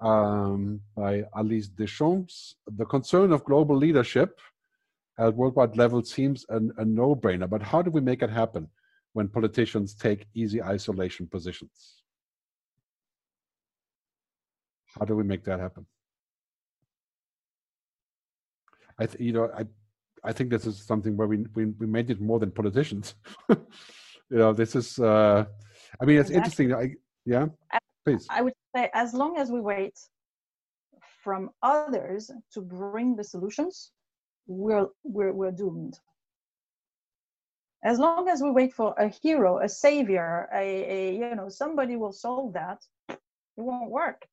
um, 0.00 0.80
by 0.96 1.24
Alice 1.36 1.68
Deschamps. 1.68 2.54
The 2.66 2.84
concern 2.84 3.32
of 3.32 3.44
global 3.44 3.76
leadership 3.76 4.40
at 5.18 5.34
worldwide 5.34 5.76
level 5.76 6.02
seems 6.02 6.46
an, 6.48 6.72
a 6.78 6.84
no-brainer, 6.84 7.48
but 7.48 7.62
how 7.62 7.82
do 7.82 7.90
we 7.90 8.00
make 8.00 8.22
it 8.22 8.30
happen 8.30 8.68
when 9.12 9.28
politicians 9.28 9.94
take 9.94 10.26
easy 10.34 10.62
isolation 10.62 11.26
positions? 11.26 12.02
How 14.98 15.04
do 15.04 15.14
we 15.14 15.24
make 15.24 15.44
that 15.44 15.60
happen? 15.60 15.86
I, 18.98 19.06
th- 19.06 19.20
you 19.20 19.32
know, 19.32 19.50
I, 19.56 19.64
I 20.24 20.32
think 20.32 20.50
this 20.50 20.66
is 20.66 20.78
something 20.82 21.16
where 21.16 21.28
we 21.28 21.38
we, 21.54 21.66
we 21.66 21.86
made 21.86 22.10
it 22.10 22.20
more 22.20 22.38
than 22.38 22.50
politicians. 22.50 23.14
you 23.48 23.56
know, 24.30 24.52
this 24.52 24.74
is. 24.74 24.98
Uh, 24.98 25.44
I 26.00 26.04
mean, 26.04 26.18
it's 26.18 26.30
interesting. 26.30 26.74
I, 26.74 26.94
yeah, 27.24 27.46
please. 28.04 28.26
I 28.28 28.42
would 28.42 28.52
say, 28.74 28.90
as 28.94 29.14
long 29.14 29.36
as 29.36 29.50
we 29.50 29.60
wait 29.60 29.98
from 31.22 31.50
others 31.62 32.30
to 32.54 32.60
bring 32.60 33.16
the 33.16 33.24
solutions, 33.24 33.92
we're 34.46 34.88
we're 35.04 35.32
we're 35.32 35.52
doomed. 35.52 35.98
As 37.82 37.98
long 37.98 38.28
as 38.28 38.42
we 38.42 38.50
wait 38.50 38.74
for 38.74 38.94
a 38.98 39.08
hero, 39.08 39.58
a 39.58 39.68
savior, 39.68 40.48
a, 40.52 40.64
a 40.64 41.14
you 41.16 41.34
know 41.34 41.48
somebody 41.48 41.96
will 41.96 42.12
solve 42.12 42.52
that, 42.54 42.84
it 43.08 43.18
won't 43.56 43.90
work. 43.90 44.26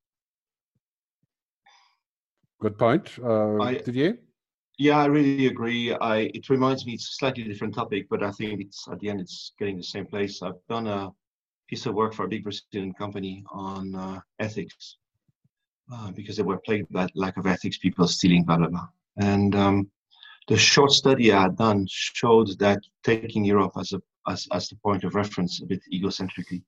Good 2.59 2.77
point. 2.77 3.17
Uh, 3.23 3.61
I, 3.61 3.75
Didier? 3.75 4.17
Yeah, 4.79 4.99
I 4.99 5.05
really 5.05 5.47
agree. 5.47 5.93
I 5.93 6.29
it 6.33 6.49
reminds 6.49 6.85
me 6.85 6.93
it's 6.93 7.09
a 7.09 7.13
slightly 7.13 7.43
different 7.43 7.73
topic, 7.73 8.07
but 8.09 8.23
I 8.23 8.31
think 8.31 8.61
it's 8.61 8.87
at 8.91 8.99
the 8.99 9.09
end 9.09 9.21
it's 9.21 9.53
getting 9.57 9.77
the 9.77 9.83
same 9.83 10.05
place. 10.05 10.41
I've 10.41 10.61
done 10.67 10.87
a 10.87 11.11
piece 11.67 11.85
of 11.85 11.95
work 11.95 12.13
for 12.13 12.25
a 12.25 12.27
big 12.27 12.43
Brazilian 12.43 12.93
company 12.93 13.43
on 13.51 13.95
uh, 13.95 14.19
ethics 14.39 14.97
uh, 15.91 16.11
because 16.11 16.37
they 16.37 16.43
were 16.43 16.59
plagued 16.59 16.91
by 16.91 17.07
lack 17.15 17.37
of 17.37 17.47
ethics, 17.47 17.77
people 17.77 18.07
stealing, 18.07 18.43
blah 18.43 18.57
blah 18.57 18.67
blah. 18.67 18.87
And 19.17 19.55
um, 19.55 19.91
the 20.47 20.57
short 20.57 20.91
study 20.91 21.31
I 21.31 21.43
had 21.43 21.57
done 21.57 21.85
showed 21.89 22.57
that 22.59 22.79
taking 23.03 23.43
Europe 23.43 23.73
as 23.79 23.93
a 23.93 24.01
as, 24.27 24.47
as 24.51 24.67
the 24.67 24.75
point 24.77 25.03
of 25.05 25.15
reference, 25.15 25.61
a 25.61 25.65
bit 25.65 25.81
egocentrically, 25.93 26.61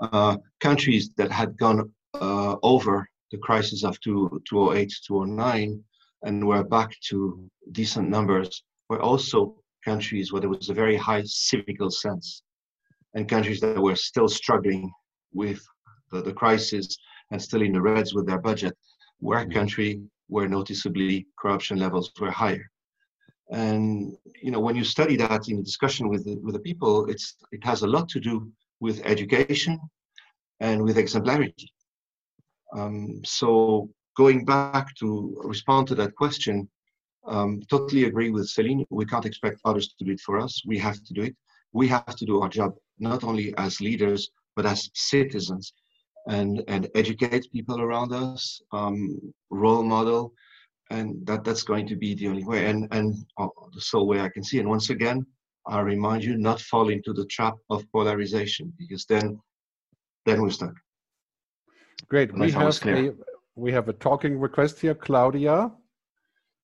uh, 0.00 0.36
countries 0.60 1.10
that 1.16 1.30
had 1.30 1.56
gone 1.56 1.90
uh, 2.14 2.56
over 2.62 3.08
the 3.30 3.38
crisis 3.38 3.84
of 3.84 3.98
2008, 4.00 4.92
2009 5.06 5.82
and 6.22 6.46
we're 6.46 6.62
back 6.62 6.98
to 7.00 7.48
decent 7.72 8.08
numbers, 8.08 8.62
were 8.88 9.00
also 9.00 9.56
countries 9.84 10.32
where 10.32 10.40
there 10.40 10.50
was 10.50 10.68
a 10.68 10.74
very 10.74 10.96
high 10.96 11.22
civical 11.22 11.90
sense, 11.90 12.42
and 13.14 13.28
countries 13.28 13.60
that 13.60 13.80
were 13.80 13.96
still 13.96 14.28
struggling 14.28 14.90
with 15.32 15.60
the, 16.10 16.22
the 16.22 16.32
crisis 16.32 16.96
and 17.30 17.40
still 17.40 17.62
in 17.62 17.72
the 17.72 17.80
reds 17.80 18.14
with 18.14 18.26
their 18.26 18.40
budget, 18.40 18.76
were 19.20 19.38
a 19.38 19.46
country 19.46 20.02
where 20.28 20.48
noticeably 20.48 21.26
corruption 21.38 21.78
levels 21.78 22.10
were 22.20 22.30
higher. 22.30 22.64
And 23.50 24.16
you 24.40 24.50
know, 24.52 24.60
when 24.60 24.76
you 24.76 24.84
study 24.84 25.16
that 25.16 25.48
in 25.48 25.62
discussion 25.62 26.08
with 26.08 26.24
the, 26.24 26.36
with 26.36 26.54
the 26.54 26.60
people, 26.60 27.10
it's 27.10 27.36
it 27.50 27.64
has 27.64 27.82
a 27.82 27.86
lot 27.86 28.08
to 28.10 28.20
do 28.20 28.50
with 28.78 29.04
education 29.04 29.78
and 30.60 30.82
with 30.82 30.98
exemplarity. 30.98 31.72
Um, 32.76 33.20
so 33.24 33.90
going 34.16 34.44
back 34.44 34.94
to 34.96 35.36
respond 35.44 35.88
to 35.88 35.94
that 35.96 36.14
question, 36.14 36.68
um, 37.26 37.60
totally 37.68 38.04
agree 38.04 38.30
with 38.30 38.48
Celine. 38.48 38.86
We 38.90 39.04
can't 39.04 39.26
expect 39.26 39.60
others 39.64 39.88
to 39.88 40.04
do 40.04 40.12
it 40.12 40.20
for 40.20 40.38
us. 40.38 40.62
We 40.64 40.78
have 40.78 41.02
to 41.02 41.12
do 41.12 41.22
it. 41.22 41.36
We 41.72 41.88
have 41.88 42.16
to 42.16 42.24
do 42.24 42.40
our 42.42 42.48
job 42.48 42.74
not 42.98 43.24
only 43.24 43.54
as 43.56 43.80
leaders 43.80 44.30
but 44.56 44.66
as 44.66 44.90
citizens, 44.94 45.72
and 46.28 46.62
and 46.68 46.88
educate 46.94 47.50
people 47.52 47.80
around 47.80 48.12
us, 48.12 48.60
um, 48.72 49.20
role 49.50 49.82
model, 49.82 50.32
and 50.90 51.24
that 51.26 51.44
that's 51.44 51.62
going 51.62 51.86
to 51.88 51.96
be 51.96 52.14
the 52.14 52.28
only 52.28 52.44
way, 52.44 52.66
and 52.66 52.88
and 52.90 53.14
uh, 53.38 53.48
the 53.74 53.80
sole 53.80 54.06
way 54.06 54.20
I 54.20 54.28
can 54.28 54.44
see. 54.44 54.58
And 54.58 54.68
once 54.68 54.90
again, 54.90 55.24
I 55.66 55.80
remind 55.80 56.24
you 56.24 56.36
not 56.36 56.60
fall 56.60 56.88
into 56.90 57.12
the 57.12 57.26
trap 57.26 57.54
of 57.70 57.90
polarization 57.92 58.72
because 58.78 59.04
then 59.06 59.40
then 60.26 60.42
we're 60.42 60.50
stuck. 60.50 60.74
Great. 62.08 62.32
We 62.36 62.50
have 62.50 62.86
a, 62.86 63.14
we 63.54 63.72
have 63.72 63.88
a 63.88 63.92
talking 63.92 64.38
request 64.38 64.80
here, 64.80 64.94
Claudia. 64.94 65.70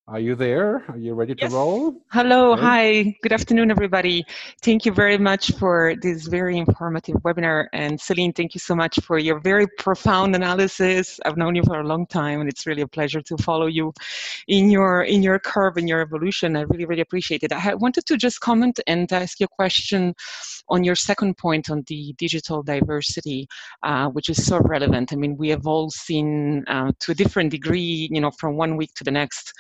Are 0.09 0.21
you 0.21 0.37
there? 0.37 0.85
Are 0.89 0.97
you 0.97 1.15
ready 1.15 1.35
to 1.35 1.43
yes. 1.43 1.53
roll? 1.53 2.01
Hello, 2.13 2.53
okay. 2.53 2.63
hi, 2.63 3.17
good 3.25 3.33
afternoon, 3.33 3.73
everybody. 3.73 4.25
Thank 4.63 4.87
you 4.87 4.93
very 4.93 5.19
much 5.19 5.51
for 5.59 5.97
this 6.01 6.29
very 6.29 6.59
informative 6.59 7.17
webinar. 7.25 7.67
And 7.73 8.01
Celine, 8.01 8.33
thank 8.33 8.55
you 8.55 8.61
so 8.61 8.77
much 8.77 9.01
for 9.03 9.19
your 9.19 9.41
very 9.41 9.67
profound 9.79 10.37
analysis. 10.37 11.19
I've 11.25 11.37
known 11.37 11.57
you 11.57 11.65
for 11.65 11.81
a 11.81 11.85
long 11.85 12.07
time, 12.07 12.41
and 12.41 12.49
it's 12.49 12.69
really 12.69 12.83
a 12.83 12.87
pleasure 12.87 13.21
to 13.21 13.37
follow 13.39 13.67
you 13.67 13.93
in 14.47 14.71
your 14.71 15.03
in 15.03 15.25
your 15.25 15.41
curve 15.41 15.77
and 15.77 15.89
your 15.89 16.03
evolution. 16.03 16.55
I 16.55 16.61
really, 16.61 16.85
really 16.85 17.03
appreciate 17.03 17.43
it. 17.43 17.51
I 17.51 17.75
wanted 17.75 18.07
to 18.07 18.17
just 18.17 18.39
comment 18.39 18.79
and 18.87 19.13
ask 19.13 19.41
you 19.41 19.47
a 19.47 19.57
question 19.57 20.15
on 20.69 20.85
your 20.85 20.95
second 20.95 21.37
point 21.37 21.69
on 21.69 21.83
the 21.89 22.15
digital 22.17 22.63
diversity, 22.63 23.49
uh, 23.83 24.07
which 24.11 24.29
is 24.29 24.47
so 24.47 24.61
relevant. 24.61 25.13
I 25.13 25.17
mean, 25.17 25.37
we 25.37 25.49
have 25.49 25.67
all 25.67 25.91
seen 25.91 26.63
uh, 26.69 26.93
to 27.01 27.11
a 27.11 27.15
different 27.17 27.51
degree, 27.51 28.09
you 28.13 28.21
know, 28.21 28.31
from 28.31 28.57
one 28.57 28.77
week 28.77 28.95
to 28.95 29.03
the 29.03 29.11
next 29.11 29.53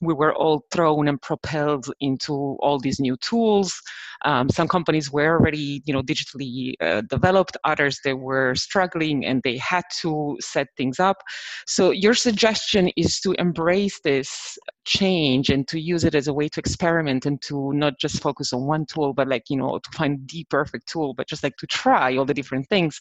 we 0.00 0.14
were 0.14 0.34
all 0.34 0.64
thrown 0.70 1.08
and 1.08 1.20
propelled 1.20 1.90
into 2.00 2.56
all 2.60 2.78
these 2.78 3.00
new 3.00 3.16
tools. 3.18 3.80
Um, 4.24 4.48
some 4.48 4.68
companies 4.68 5.10
were 5.10 5.38
already, 5.38 5.82
you 5.84 5.92
know, 5.92 6.02
digitally 6.02 6.74
uh, 6.80 7.02
developed. 7.02 7.56
Others 7.64 8.00
they 8.04 8.14
were 8.14 8.54
struggling 8.54 9.24
and 9.24 9.42
they 9.42 9.56
had 9.56 9.84
to 10.00 10.36
set 10.40 10.68
things 10.76 11.00
up. 11.00 11.22
So 11.66 11.90
your 11.90 12.14
suggestion 12.14 12.90
is 12.96 13.20
to 13.20 13.32
embrace 13.38 14.00
this 14.04 14.58
change 14.84 15.48
and 15.50 15.66
to 15.68 15.80
use 15.80 16.04
it 16.04 16.14
as 16.14 16.28
a 16.28 16.32
way 16.32 16.48
to 16.48 16.60
experiment 16.60 17.26
and 17.26 17.40
to 17.42 17.72
not 17.72 17.98
just 17.98 18.22
focus 18.22 18.52
on 18.52 18.66
one 18.66 18.86
tool, 18.86 19.12
but 19.12 19.28
like 19.28 19.44
you 19.48 19.56
know, 19.56 19.78
to 19.78 19.90
find 19.96 20.28
the 20.30 20.44
perfect 20.50 20.88
tool, 20.88 21.14
but 21.14 21.28
just 21.28 21.42
like 21.42 21.56
to 21.56 21.66
try 21.66 22.16
all 22.16 22.24
the 22.24 22.34
different 22.34 22.68
things. 22.68 23.00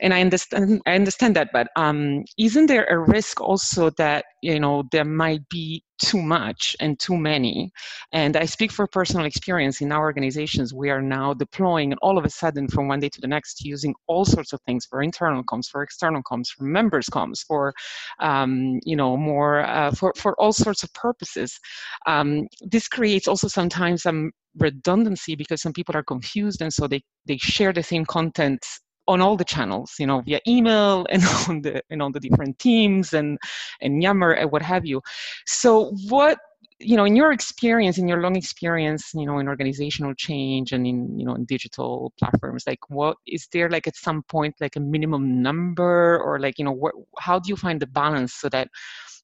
And 0.00 0.14
I 0.14 0.20
understand, 0.20 0.82
I 0.86 0.94
understand 0.94 1.36
that, 1.36 1.50
but 1.52 1.68
um, 1.76 2.24
isn't 2.38 2.66
there 2.66 2.84
a 2.84 2.98
risk 2.98 3.40
also 3.40 3.90
that 3.90 4.24
you 4.42 4.60
know 4.60 4.84
there 4.92 5.04
might 5.04 5.48
be 5.48 5.82
too 5.98 6.22
much 6.22 6.76
and 6.80 6.98
too 6.98 7.16
many. 7.16 7.70
And 8.12 8.36
I 8.36 8.44
speak 8.44 8.72
for 8.72 8.86
personal 8.86 9.26
experience 9.26 9.80
in 9.80 9.92
our 9.92 10.02
organizations. 10.02 10.72
We 10.74 10.90
are 10.90 11.02
now 11.02 11.34
deploying, 11.34 11.92
and 11.92 11.98
all 12.02 12.18
of 12.18 12.24
a 12.24 12.30
sudden, 12.30 12.68
from 12.68 12.88
one 12.88 13.00
day 13.00 13.08
to 13.10 13.20
the 13.20 13.26
next, 13.26 13.64
using 13.64 13.94
all 14.06 14.24
sorts 14.24 14.52
of 14.52 14.60
things 14.62 14.86
for 14.86 15.02
internal 15.02 15.44
comms, 15.44 15.68
for 15.68 15.82
external 15.82 16.22
comms, 16.22 16.48
for 16.48 16.64
members 16.64 17.06
comms, 17.06 17.44
for 17.46 17.74
um, 18.20 18.80
you 18.84 18.96
know 18.96 19.16
more 19.16 19.64
uh, 19.64 19.90
for 19.92 20.12
for 20.16 20.38
all 20.40 20.52
sorts 20.52 20.82
of 20.82 20.92
purposes. 20.94 21.58
Um, 22.06 22.46
this 22.60 22.88
creates 22.88 23.28
also 23.28 23.48
sometimes 23.48 24.02
some 24.02 24.30
redundancy 24.58 25.34
because 25.34 25.62
some 25.62 25.72
people 25.72 25.96
are 25.96 26.02
confused 26.02 26.62
and 26.62 26.72
so 26.72 26.88
they 26.88 27.02
they 27.26 27.36
share 27.36 27.72
the 27.72 27.82
same 27.82 28.04
content 28.04 28.64
on 29.08 29.20
all 29.20 29.36
the 29.36 29.44
channels, 29.44 29.94
you 29.98 30.06
know, 30.06 30.20
via 30.20 30.40
email 30.46 31.06
and 31.10 31.24
on 31.48 31.62
the 31.62 31.82
and 31.90 32.00
on 32.02 32.12
the 32.12 32.20
different 32.20 32.58
teams 32.58 33.12
and 33.14 33.38
and 33.80 34.02
Yammer 34.02 34.32
and 34.32 34.52
what 34.52 34.62
have 34.62 34.86
you. 34.86 35.00
So 35.46 35.92
what 36.08 36.38
you 36.80 36.96
know 36.96 37.04
in 37.04 37.16
your 37.16 37.32
experience 37.32 37.98
in 37.98 38.06
your 38.06 38.20
long 38.20 38.36
experience 38.36 39.10
you 39.14 39.26
know 39.26 39.38
in 39.38 39.48
organizational 39.48 40.14
change 40.14 40.72
and 40.72 40.86
in 40.86 41.18
you 41.18 41.26
know 41.26 41.34
in 41.34 41.44
digital 41.44 42.12
platforms 42.18 42.62
like 42.66 42.78
what 42.88 43.16
is 43.26 43.48
there 43.52 43.68
like 43.68 43.86
at 43.86 43.96
some 43.96 44.22
point 44.24 44.54
like 44.60 44.76
a 44.76 44.80
minimum 44.80 45.42
number 45.42 46.20
or 46.20 46.38
like 46.38 46.58
you 46.58 46.64
know 46.64 46.72
what 46.72 46.94
how 47.18 47.38
do 47.38 47.48
you 47.48 47.56
find 47.56 47.80
the 47.80 47.86
balance 47.86 48.34
so 48.34 48.48
that 48.48 48.68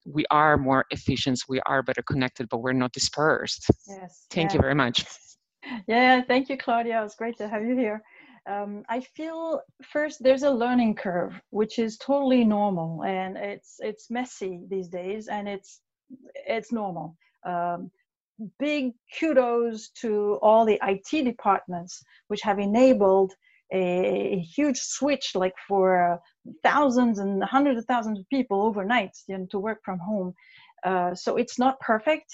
we 0.04 0.24
are 0.30 0.56
more 0.56 0.84
efficient 0.90 1.40
we 1.48 1.60
are 1.60 1.82
better 1.82 2.02
connected 2.02 2.48
but 2.48 2.58
we're 2.58 2.72
not 2.72 2.92
dispersed 2.92 3.66
yes 3.88 4.26
thank 4.30 4.50
yeah. 4.50 4.56
you 4.56 4.60
very 4.60 4.74
much 4.74 5.04
yeah 5.86 6.22
thank 6.22 6.48
you 6.48 6.56
claudia 6.56 7.04
it's 7.04 7.14
great 7.14 7.36
to 7.38 7.46
have 7.46 7.62
you 7.62 7.76
here 7.76 8.02
um, 8.46 8.84
I 8.88 9.00
feel 9.00 9.60
first 9.82 10.22
there's 10.22 10.42
a 10.42 10.50
learning 10.50 10.96
curve, 10.96 11.40
which 11.50 11.78
is 11.78 11.96
totally 11.98 12.44
normal, 12.44 13.04
and 13.04 13.36
it's 13.36 13.76
it's 13.80 14.10
messy 14.10 14.60
these 14.68 14.88
days, 14.88 15.28
and 15.28 15.48
it's 15.48 15.80
it's 16.34 16.72
normal. 16.72 17.16
Um, 17.46 17.90
big 18.58 18.92
kudos 19.18 19.90
to 19.90 20.38
all 20.42 20.64
the 20.64 20.78
IT 20.82 21.24
departments 21.24 22.02
which 22.28 22.40
have 22.42 22.58
enabled 22.58 23.32
a, 23.72 24.34
a 24.34 24.38
huge 24.40 24.78
switch, 24.78 25.34
like 25.34 25.54
for 25.66 26.20
thousands 26.62 27.18
and 27.18 27.42
hundreds 27.42 27.78
of 27.78 27.86
thousands 27.86 28.18
of 28.18 28.28
people 28.28 28.62
overnight, 28.62 29.10
you 29.28 29.38
know, 29.38 29.46
to 29.50 29.58
work 29.58 29.78
from 29.84 29.98
home. 29.98 30.34
Uh, 30.84 31.14
so 31.14 31.36
it's 31.36 31.58
not 31.58 31.80
perfect. 31.80 32.30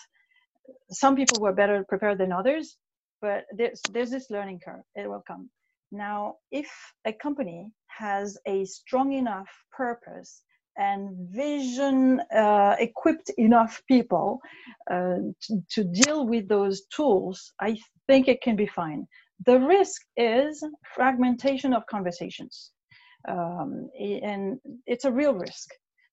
Some 0.90 1.14
people 1.16 1.38
were 1.38 1.52
better 1.52 1.84
prepared 1.88 2.18
than 2.18 2.32
others, 2.32 2.76
but 3.20 3.44
there's 3.56 3.84
there's 3.88 4.10
this 4.10 4.30
learning 4.30 4.60
curve. 4.64 4.82
It 4.96 5.08
will 5.08 5.22
come. 5.26 5.50
Now, 5.92 6.36
if 6.50 6.70
a 7.04 7.12
company 7.12 7.72
has 7.88 8.38
a 8.46 8.64
strong 8.64 9.12
enough 9.12 9.48
purpose 9.72 10.42
and 10.76 11.28
vision 11.30 12.20
uh, 12.34 12.76
equipped 12.78 13.30
enough 13.36 13.82
people 13.88 14.40
uh, 14.90 15.16
to, 15.42 15.62
to, 15.70 15.84
deal 15.84 16.26
with 16.26 16.48
those 16.48 16.82
tools, 16.94 17.52
I 17.60 17.76
think 18.06 18.28
it 18.28 18.40
can 18.40 18.56
be 18.56 18.66
fine. 18.66 19.06
the 19.46 19.58
risk 19.58 20.02
is 20.16 20.62
fragmentation 20.94 21.72
of 21.74 21.86
conversations, 21.86 22.72
um, 23.28 23.90
and 23.98 24.60
it's 24.86 25.06
a 25.06 25.12
real 25.12 25.34
risk. 25.34 25.68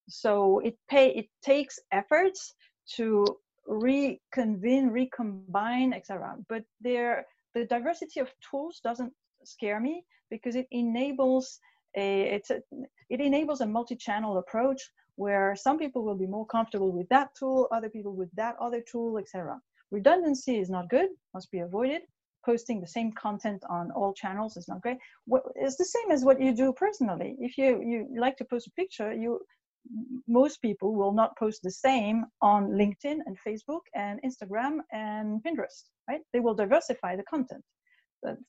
So 0.09 0.59
it 0.59 0.75
pay 0.89 1.09
it 1.09 1.27
takes 1.43 1.75
efforts 1.91 2.53
to 2.95 3.25
reconvene, 3.67 4.87
recombine, 4.89 5.93
etc. 5.93 6.37
But 6.47 6.63
there, 6.81 7.25
the 7.53 7.65
diversity 7.65 8.19
of 8.21 8.29
tools 8.49 8.79
doesn't 8.83 9.13
scare 9.47 9.79
me 9.79 10.03
because 10.29 10.55
it 10.55 10.67
enables 10.71 11.59
a, 11.95 12.23
it's 12.23 12.49
a, 12.49 12.61
it 13.09 13.21
enables 13.21 13.61
a 13.61 13.65
multi-channel 13.65 14.37
approach 14.37 14.81
where 15.15 15.55
some 15.55 15.79
people 15.79 16.03
will 16.03 16.17
be 16.17 16.27
more 16.27 16.45
comfortable 16.45 16.91
with 16.91 17.09
that 17.09 17.29
tool, 17.37 17.67
other 17.71 17.89
people 17.89 18.13
with 18.13 18.29
that 18.35 18.55
other 18.61 18.81
tool, 18.81 19.17
etc. 19.17 19.59
Redundancy 19.91 20.57
is 20.57 20.69
not 20.69 20.89
good, 20.89 21.09
must 21.33 21.49
be 21.51 21.59
avoided. 21.59 22.01
Posting 22.45 22.79
the 22.79 22.87
same 22.87 23.11
content 23.13 23.61
on 23.69 23.91
all 23.91 24.13
channels 24.13 24.55
is 24.55 24.67
not 24.67 24.81
great. 24.81 24.97
it's 25.55 25.75
the 25.75 25.83
same 25.83 26.11
as 26.11 26.23
what 26.23 26.39
you 26.39 26.55
do 26.55 26.71
personally. 26.71 27.35
If 27.39 27.57
you, 27.57 27.81
you 27.81 28.07
like 28.17 28.37
to 28.37 28.45
post 28.45 28.67
a 28.67 28.71
picture, 28.71 29.11
you 29.11 29.41
most 30.27 30.61
people 30.61 30.93
will 30.93 31.13
not 31.13 31.37
post 31.37 31.61
the 31.63 31.71
same 31.71 32.25
on 32.41 32.71
LinkedIn 32.71 33.19
and 33.25 33.37
Facebook 33.45 33.81
and 33.95 34.19
Instagram 34.23 34.79
and 34.91 35.41
Pinterest, 35.43 35.89
right? 36.09 36.21
They 36.33 36.39
will 36.39 36.53
diversify 36.53 37.15
the 37.15 37.23
content. 37.23 37.63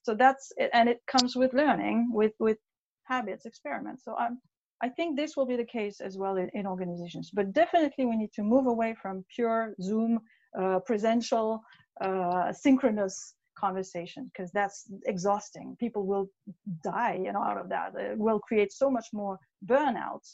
So 0.02 0.14
that's 0.14 0.52
it, 0.56 0.70
and 0.72 0.88
it 0.88 1.00
comes 1.06 1.36
with 1.36 1.52
learning, 1.52 2.10
with 2.12 2.32
with 2.38 2.58
habits, 3.04 3.46
experiments. 3.46 4.04
So 4.04 4.16
I'm, 4.16 4.40
I 4.82 4.88
think 4.88 5.16
this 5.16 5.36
will 5.36 5.46
be 5.46 5.56
the 5.56 5.64
case 5.64 6.00
as 6.00 6.16
well 6.16 6.36
in, 6.36 6.48
in 6.54 6.66
organizations. 6.66 7.30
But 7.32 7.52
definitely, 7.52 8.04
we 8.06 8.16
need 8.16 8.32
to 8.34 8.42
move 8.42 8.66
away 8.66 8.96
from 9.00 9.24
pure 9.34 9.74
Zoom, 9.82 10.20
uh, 10.58 10.80
presential, 10.80 11.60
uh, 12.00 12.52
synchronous 12.52 13.34
conversation 13.58 14.30
because 14.32 14.50
that's 14.52 14.90
exhausting. 15.06 15.76
People 15.80 16.06
will 16.06 16.28
die, 16.84 17.18
you 17.24 17.32
know, 17.32 17.42
out 17.42 17.58
of 17.58 17.68
that. 17.68 17.92
It 17.96 18.18
will 18.18 18.38
create 18.40 18.72
so 18.72 18.90
much 18.90 19.06
more 19.12 19.38
burnout 19.66 20.24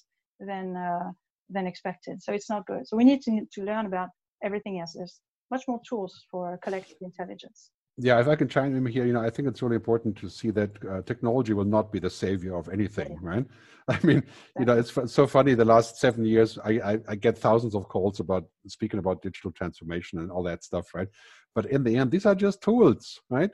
than 0.40 0.76
uh, 0.76 1.10
than 1.50 1.66
expected. 1.66 2.22
So 2.22 2.32
it's 2.32 2.50
not 2.50 2.66
good. 2.66 2.86
So 2.86 2.96
we 2.96 3.04
need 3.04 3.22
to 3.22 3.46
to 3.54 3.62
learn 3.62 3.86
about 3.86 4.10
everything 4.42 4.80
else. 4.80 4.92
There's 4.94 5.20
much 5.50 5.64
more 5.68 5.80
tools 5.88 6.24
for 6.30 6.58
collective 6.62 6.96
intelligence. 7.00 7.70
Yeah, 7.96 8.20
if 8.20 8.26
I 8.26 8.34
can 8.34 8.48
chime 8.48 8.74
in 8.74 8.84
here, 8.86 9.06
you 9.06 9.12
know, 9.12 9.22
I 9.22 9.30
think 9.30 9.46
it's 9.46 9.62
really 9.62 9.76
important 9.76 10.16
to 10.18 10.28
see 10.28 10.50
that 10.50 10.70
uh, 10.84 11.02
technology 11.02 11.52
will 11.52 11.64
not 11.64 11.92
be 11.92 12.00
the 12.00 12.10
savior 12.10 12.56
of 12.56 12.68
anything, 12.68 13.16
right? 13.22 13.46
I 13.88 13.98
mean, 14.02 14.24
you 14.58 14.64
know, 14.64 14.76
it's 14.76 15.12
so 15.12 15.26
funny. 15.28 15.54
The 15.54 15.64
last 15.64 15.98
seven 15.98 16.24
years, 16.24 16.58
I, 16.64 16.70
I, 16.70 16.98
I 17.06 17.14
get 17.14 17.38
thousands 17.38 17.76
of 17.76 17.88
calls 17.88 18.18
about 18.18 18.46
speaking 18.66 18.98
about 18.98 19.22
digital 19.22 19.52
transformation 19.52 20.18
and 20.18 20.32
all 20.32 20.42
that 20.44 20.64
stuff, 20.64 20.92
right? 20.92 21.06
But 21.54 21.66
in 21.66 21.84
the 21.84 21.96
end, 21.96 22.10
these 22.10 22.26
are 22.26 22.34
just 22.34 22.62
tools, 22.62 23.20
right? 23.30 23.50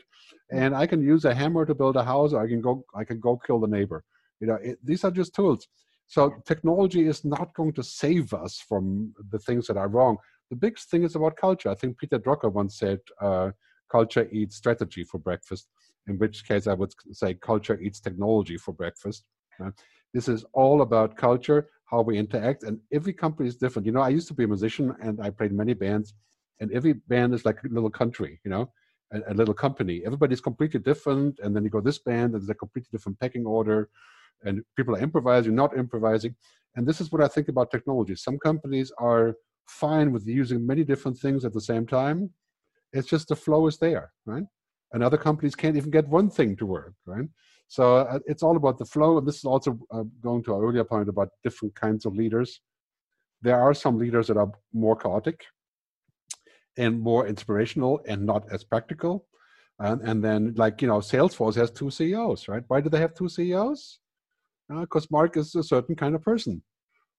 And 0.51 0.75
I 0.75 0.87
can 0.87 1.03
use 1.03 1.27
a 1.27 1.35
hammer 1.35 1.67
to 1.67 1.75
build 1.75 1.97
a 1.97 2.05
house, 2.05 2.33
or 2.33 2.43
I 2.43 2.49
can 2.49 2.63
go, 2.63 2.83
I 2.95 3.05
can 3.05 3.21
go 3.21 3.37
kill 3.37 3.61
the 3.61 3.69
neighbor. 3.69 4.05
You 4.41 4.47
know, 4.47 4.59
it, 4.63 4.79
these 4.83 5.05
are 5.05 5.11
just 5.11 5.35
tools. 5.35 5.69
So 6.07 6.35
technology 6.47 7.07
is 7.07 7.27
not 7.27 7.53
going 7.55 7.75
to 7.75 7.83
save 7.83 8.33
us 8.33 8.59
from 8.67 9.15
the 9.31 9.39
things 9.39 9.67
that 9.67 9.77
are 9.77 9.89
wrong. 9.89 10.17
The 10.49 10.57
big 10.57 10.79
thing 10.79 11.03
is 11.03 11.15
about 11.15 11.37
culture. 11.37 11.69
I 11.69 11.75
think 11.75 11.99
Peter 11.99 12.19
Drucker 12.19 12.51
once 12.51 12.79
said, 12.79 13.01
uh, 13.21 13.51
"Culture 13.91 14.29
eats 14.33 14.57
strategy 14.57 15.05
for 15.05 15.19
breakfast." 15.19 15.69
In 16.07 16.19
which 16.19 16.47
case, 16.47 16.67
I 16.67 16.75
would 16.75 16.93
say 17.13 17.35
culture 17.35 17.81
eats 17.81 18.01
technology 18.01 18.57
for 18.57 18.73
breakfast. 18.73 19.25
Uh, 19.63 19.71
this 20.15 20.29
is 20.29 20.45
all 20.53 20.83
about 20.83 21.17
culture, 21.17 21.69
how 21.85 22.01
we 22.03 22.19
interact, 22.19 22.63
and 22.63 22.81
every 22.93 23.13
company 23.13 23.49
is 23.49 23.57
different. 23.57 23.87
You 23.87 23.93
know, 23.93 24.01
I 24.01 24.09
used 24.09 24.29
to 24.29 24.35
be 24.35 24.45
a 24.45 24.49
musician 24.49 24.95
and 25.01 25.21
I 25.21 25.31
played 25.31 25.53
many 25.53 25.75
bands, 25.75 26.15
and 26.61 26.73
every 26.73 26.95
band 26.95 27.35
is 27.35 27.45
like 27.45 27.59
a 27.63 27.69
little 27.69 27.91
country. 27.91 28.41
You 28.45 28.51
know, 28.51 28.73
a, 29.13 29.33
a 29.33 29.35
little 29.35 29.55
company. 29.55 30.03
Everybody's 30.05 30.41
completely 30.41 30.81
different, 30.81 31.39
and 31.43 31.55
then 31.55 31.65
you 31.65 31.71
go 31.71 31.81
this 31.81 31.99
band, 31.99 32.35
and 32.35 32.43
there's 32.43 32.49
a 32.49 32.55
completely 32.55 32.89
different 32.93 33.21
pecking 33.21 33.47
order 33.47 33.91
and 34.45 34.63
people 34.77 34.95
are 34.97 35.01
improvising, 35.01 35.55
not 35.55 35.77
improvising. 35.77 36.35
And 36.77 36.87
this 36.87 37.01
is 37.01 37.11
what 37.11 37.23
I 37.23 37.29
think 37.29 37.49
about 37.49 37.71
technology. 37.71 38.15
Some 38.15 38.39
companies 38.39 38.93
are 38.99 39.35
fine 39.67 40.13
with 40.13 40.27
using 40.27 40.67
many 40.67 40.85
different 40.85 41.19
things 41.19 41.45
at 41.45 41.53
the 41.53 41.61
same 41.61 41.87
time. 41.87 42.31
It's 42.93 43.09
just 43.09 43.29
the 43.29 43.37
flow 43.37 43.67
is 43.67 43.79
there, 43.79 44.13
right? 44.27 44.45
And 44.93 45.03
other 45.03 45.17
companies 45.17 45.55
can't 45.55 45.77
even 45.77 45.91
get 45.91 46.09
one 46.09 46.31
thing 46.31 46.57
to 46.57 46.67
work, 46.67 46.95
right? 47.07 47.29
So 47.69 47.99
uh, 47.99 48.19
it's 48.27 48.43
all 48.43 48.57
about 48.57 48.79
the 48.79 48.85
flow. 48.85 49.19
And 49.19 49.27
this 49.27 49.37
is 49.37 49.45
also 49.45 49.79
uh, 49.93 50.03
going 50.21 50.43
to 50.45 50.55
our 50.55 50.65
earlier 50.65 50.85
point 50.85 51.09
about 51.09 51.29
different 51.45 51.75
kinds 51.77 52.05
of 52.05 52.17
leaders. 52.17 52.61
There 53.43 53.61
are 53.61 53.75
some 53.75 53.97
leaders 53.97 54.27
that 54.27 54.37
are 54.37 54.51
more 54.73 54.97
chaotic 54.97 55.45
and 56.77 57.01
more 57.01 57.29
inspirational 57.29 58.01
and 58.09 58.27
not 58.27 58.45
as 58.51 58.65
practical. 58.65 59.27
And, 59.79 60.03
and 60.03 60.23
then, 60.23 60.55
like, 60.57 60.83
you 60.83 60.89
know, 60.89 60.99
Salesforce 60.99 61.55
has 61.55 61.71
two 61.71 61.91
CEOs, 61.91 62.49
right? 62.49 62.65
Why 62.67 62.81
do 62.81 62.91
they 62.91 63.01
have 63.01 63.15
two 63.15 63.29
CEOs? 63.29 64.01
because 64.79 65.05
uh, 65.05 65.09
Mark 65.11 65.37
is 65.37 65.55
a 65.55 65.63
certain 65.63 65.97
kind 65.97 66.15
of 66.15 66.23
person. 66.23 66.63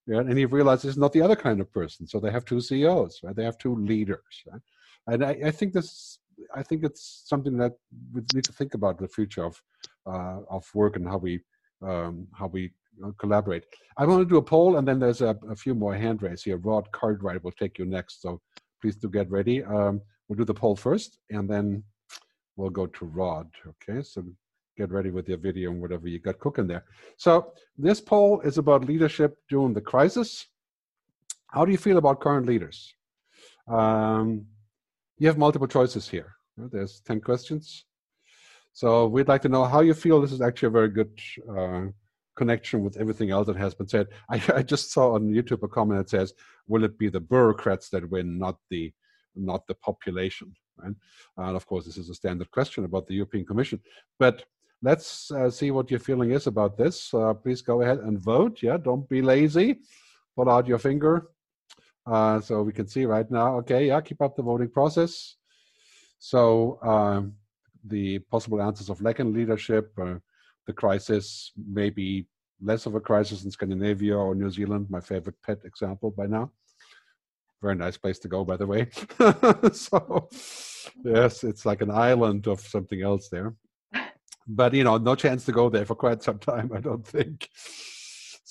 Yeah, 0.07 0.19
and 0.19 0.37
he 0.37 0.45
realizes 0.45 0.83
he's 0.83 0.97
not 0.97 1.13
the 1.13 1.21
other 1.21 1.35
kind 1.35 1.61
of 1.61 1.71
person. 1.71 2.07
So 2.07 2.19
they 2.19 2.31
have 2.31 2.45
two 2.45 2.61
CEOs, 2.61 3.19
right? 3.23 3.35
They 3.35 3.43
have 3.43 3.57
two 3.57 3.75
leaders. 3.75 4.43
Right? 4.51 4.61
And 5.07 5.25
I, 5.25 5.37
I, 5.45 5.51
think 5.51 5.73
this, 5.73 6.19
I 6.55 6.63
think 6.63 6.83
it's 6.83 7.23
something 7.25 7.57
that 7.57 7.73
we 8.13 8.21
need 8.33 8.43
to 8.45 8.53
think 8.53 8.73
about 8.73 8.99
the 8.99 9.07
future 9.07 9.43
of 9.43 9.61
uh, 10.05 10.39
of 10.49 10.67
work 10.73 10.95
and 10.95 11.07
how 11.07 11.17
we 11.17 11.39
um, 11.81 12.27
how 12.33 12.47
we 12.47 12.71
uh, 13.03 13.11
collaborate. 13.17 13.65
I 13.97 14.05
want 14.05 14.21
to 14.21 14.29
do 14.29 14.37
a 14.37 14.41
poll, 14.41 14.77
and 14.77 14.87
then 14.87 14.99
there's 14.99 15.21
a, 15.21 15.37
a 15.49 15.55
few 15.55 15.73
more 15.73 15.95
hand 15.95 16.21
raised 16.21 16.45
here. 16.45 16.57
Rod 16.57 16.91
Cartwright 16.91 17.43
will 17.43 17.51
take 17.51 17.77
you 17.79 17.85
next, 17.85 18.21
so 18.21 18.41
please 18.81 18.95
do 18.95 19.09
get 19.09 19.29
ready. 19.29 19.63
Um, 19.63 20.01
we'll 20.27 20.37
do 20.37 20.45
the 20.45 20.53
poll 20.53 20.75
first, 20.75 21.19
and 21.29 21.49
then 21.49 21.83
we'll 22.55 22.69
go 22.69 22.87
to 22.87 23.05
Rod. 23.05 23.49
Okay, 23.67 24.01
so 24.03 24.23
get 24.77 24.91
ready 24.91 25.11
with 25.11 25.27
your 25.27 25.37
video 25.37 25.71
and 25.71 25.81
whatever 25.81 26.07
you 26.07 26.19
got 26.19 26.39
cooking 26.39 26.67
there. 26.67 26.85
So 27.17 27.53
this 27.77 28.01
poll 28.01 28.41
is 28.41 28.57
about 28.57 28.85
leadership 28.85 29.37
during 29.49 29.73
the 29.73 29.81
crisis. 29.81 30.47
How 31.47 31.65
do 31.65 31.71
you 31.71 31.77
feel 31.77 31.97
about 31.97 32.21
current 32.21 32.45
leaders? 32.45 32.93
Um, 33.67 34.45
you 35.21 35.27
have 35.27 35.37
multiple 35.37 35.67
choices 35.67 36.09
here. 36.09 36.33
There's 36.57 36.99
10 37.01 37.21
questions. 37.21 37.85
So 38.73 39.05
we'd 39.05 39.27
like 39.27 39.43
to 39.43 39.49
know 39.49 39.65
how 39.65 39.81
you 39.81 39.93
feel. 39.93 40.19
This 40.19 40.31
is 40.31 40.41
actually 40.41 40.69
a 40.69 40.77
very 40.79 40.89
good 40.89 41.11
uh, 41.47 41.83
connection 42.35 42.83
with 42.83 42.97
everything 42.97 43.29
else 43.29 43.45
that 43.45 43.55
has 43.55 43.75
been 43.75 43.87
said. 43.87 44.07
I, 44.31 44.41
I, 44.55 44.63
just 44.63 44.91
saw 44.91 45.13
on 45.13 45.29
YouTube 45.29 45.61
a 45.61 45.67
comment 45.67 45.99
that 45.99 46.09
says, 46.09 46.33
"Will 46.67 46.83
it 46.83 46.97
be 46.97 47.07
the 47.09 47.19
bureaucrats 47.19 47.89
that 47.89 48.09
win, 48.09 48.39
not 48.39 48.57
the 48.71 48.91
not 49.35 49.67
the 49.67 49.75
population?" 49.75 50.55
Right? 50.77 50.95
And 51.37 51.55
of 51.55 51.67
course, 51.67 51.85
this 51.85 51.97
is 51.97 52.09
a 52.09 52.15
standard 52.15 52.49
question 52.49 52.83
about 52.85 53.05
the 53.05 53.13
European 53.13 53.45
Commission. 53.45 53.79
But 54.17 54.45
let's 54.81 55.29
uh, 55.29 55.51
see 55.51 55.69
what 55.69 55.91
your 55.91 55.99
feeling 55.99 56.31
is 56.31 56.47
about 56.47 56.79
this. 56.79 57.13
Uh, 57.13 57.35
please 57.35 57.61
go 57.61 57.83
ahead 57.83 57.99
and 57.99 58.19
vote. 58.19 58.63
Yeah, 58.63 58.77
don't 58.77 59.07
be 59.07 59.21
lazy. 59.21 59.81
Pull 60.35 60.49
out 60.49 60.65
your 60.65 60.79
finger. 60.79 61.27
Uh, 62.05 62.39
so 62.39 62.63
we 62.63 62.73
can 62.73 62.87
see 62.87 63.05
right 63.05 63.29
now. 63.29 63.57
Okay, 63.57 63.87
yeah, 63.87 64.01
keep 64.01 64.21
up 64.21 64.35
the 64.35 64.43
voting 64.43 64.69
process. 64.69 65.35
So 66.19 66.79
um, 66.83 67.33
the 67.83 68.19
possible 68.19 68.61
answers 68.61 68.89
of 68.89 69.01
lack 69.01 69.19
in 69.19 69.33
leadership, 69.33 69.91
uh, 69.99 70.15
the 70.67 70.73
crisis, 70.73 71.51
maybe 71.55 72.27
less 72.61 72.85
of 72.85 72.95
a 72.95 72.99
crisis 72.99 73.43
in 73.43 73.51
Scandinavia 73.51 74.15
or 74.15 74.35
New 74.35 74.49
Zealand, 74.49 74.87
my 74.89 74.99
favorite 74.99 75.35
pet 75.43 75.59
example 75.63 76.11
by 76.11 76.27
now. 76.27 76.51
Very 77.61 77.75
nice 77.75 77.97
place 77.97 78.19
to 78.19 78.27
go, 78.27 78.43
by 78.43 78.57
the 78.57 78.65
way. 78.65 78.89
so, 79.73 80.29
yes, 81.03 81.43
it's 81.43 81.65
like 81.65 81.81
an 81.81 81.91
island 81.91 82.47
of 82.47 82.59
something 82.59 83.01
else 83.01 83.29
there 83.29 83.55
but 84.47 84.73
you 84.73 84.83
know, 84.83 84.97
no 84.97 85.15
chance 85.15 85.45
to 85.45 85.51
go 85.51 85.69
there 85.69 85.85
for 85.85 85.95
quite 85.95 86.23
some 86.23 86.39
time, 86.39 86.71
I 86.73 86.79
don't 86.79 87.05
think. 87.05 87.49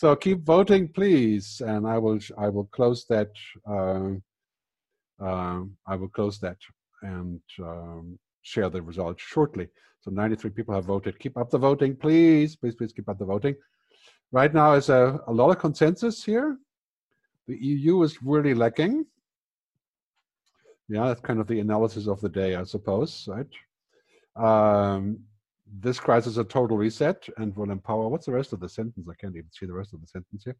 So 0.01 0.17
keep 0.17 0.41
voting, 0.47 0.89
please, 0.89 1.61
and 1.61 1.87
I 1.87 1.99
will 1.99 2.19
I 2.39 2.49
will 2.49 2.65
close 2.73 3.05
that. 3.11 3.33
Uh, 3.69 4.13
uh, 5.23 5.65
I 5.87 5.95
will 5.95 6.09
close 6.09 6.39
that 6.39 6.57
and 7.03 7.43
um, 7.59 8.19
share 8.41 8.71
the 8.71 8.81
results 8.81 9.23
shortly. 9.23 9.69
So 10.01 10.11
93 10.11 10.53
people 10.53 10.75
have 10.75 10.87
voted. 10.87 11.19
Keep 11.19 11.37
up 11.37 11.51
the 11.51 11.59
voting, 11.59 11.97
please. 11.97 12.57
Please, 12.57 12.75
please 12.77 12.95
keep 12.95 13.11
up 13.11 13.19
the 13.19 13.27
voting. 13.27 13.55
Right 14.33 14.55
now 14.55 14.73
is 14.73 14.89
a, 14.89 15.21
a 15.27 15.33
lot 15.35 15.51
of 15.51 15.59
consensus 15.59 16.25
here. 16.25 16.57
The 17.47 17.59
EU 17.63 18.03
is 18.03 18.23
really 18.23 18.55
lacking. 18.55 19.05
Yeah, 20.89 21.09
that's 21.09 21.21
kind 21.21 21.41
of 21.41 21.47
the 21.47 21.61
analysis 21.61 22.09
of 22.09 22.23
the 22.23 22.31
day, 22.31 22.55
I 22.55 22.65
suppose, 22.65 23.29
right? 23.29 23.53
Um, 24.35 25.25
this 25.79 26.01
crisis 26.01 26.37
a 26.37 26.45
total 26.45 26.77
reset 26.77 27.29
and 27.37 27.55
will 27.57 27.71
empower. 27.71 28.09
What's 28.09 28.27
the 28.27 28.33
rest 28.33 28.53
of 28.53 28.61
the 28.61 28.69
sentence? 28.69 29.07
I 29.09 29.15
can't 29.15 29.37
even 29.37 29.51
see 29.53 29.67
the 29.67 29.73
rest 29.73 29.93
of 29.93 30.01
the 30.01 30.07
sentence 30.07 30.45
here. 30.45 30.57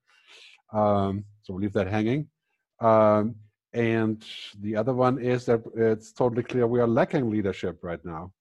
Um, 0.73 1.25
so 1.43 1.53
we'll 1.53 1.63
leave 1.63 1.73
that 1.73 1.89
hanging. 1.89 2.29
Um, 2.81 3.35
and 3.73 4.25
the 4.61 4.77
other 4.77 4.95
one 4.95 5.19
is 5.19 5.47
that 5.47 5.63
it's 5.77 6.13
totally 6.13 6.43
clear 6.43 6.67
we 6.67 6.81
are 6.81 6.87
lacking 6.87 7.31
leadership 7.31 7.79
right 7.83 8.05
now. 8.05 8.33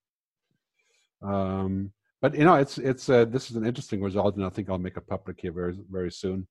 Um, 1.22 1.92
but 2.22 2.36
you 2.36 2.46
know, 2.46 2.56
it's 2.56 2.78
it's 2.78 3.10
uh, 3.10 3.26
this 3.26 3.50
is 3.50 3.56
an 3.56 3.66
interesting 3.66 4.02
result, 4.02 4.36
and 4.36 4.46
I 4.46 4.50
think 4.50 4.70
I'll 4.70 4.78
make 4.78 4.98
it 4.98 5.08
public 5.08 5.40
here 5.40 5.52
very 5.52 5.78
very 5.90 6.12
soon. 6.12 6.48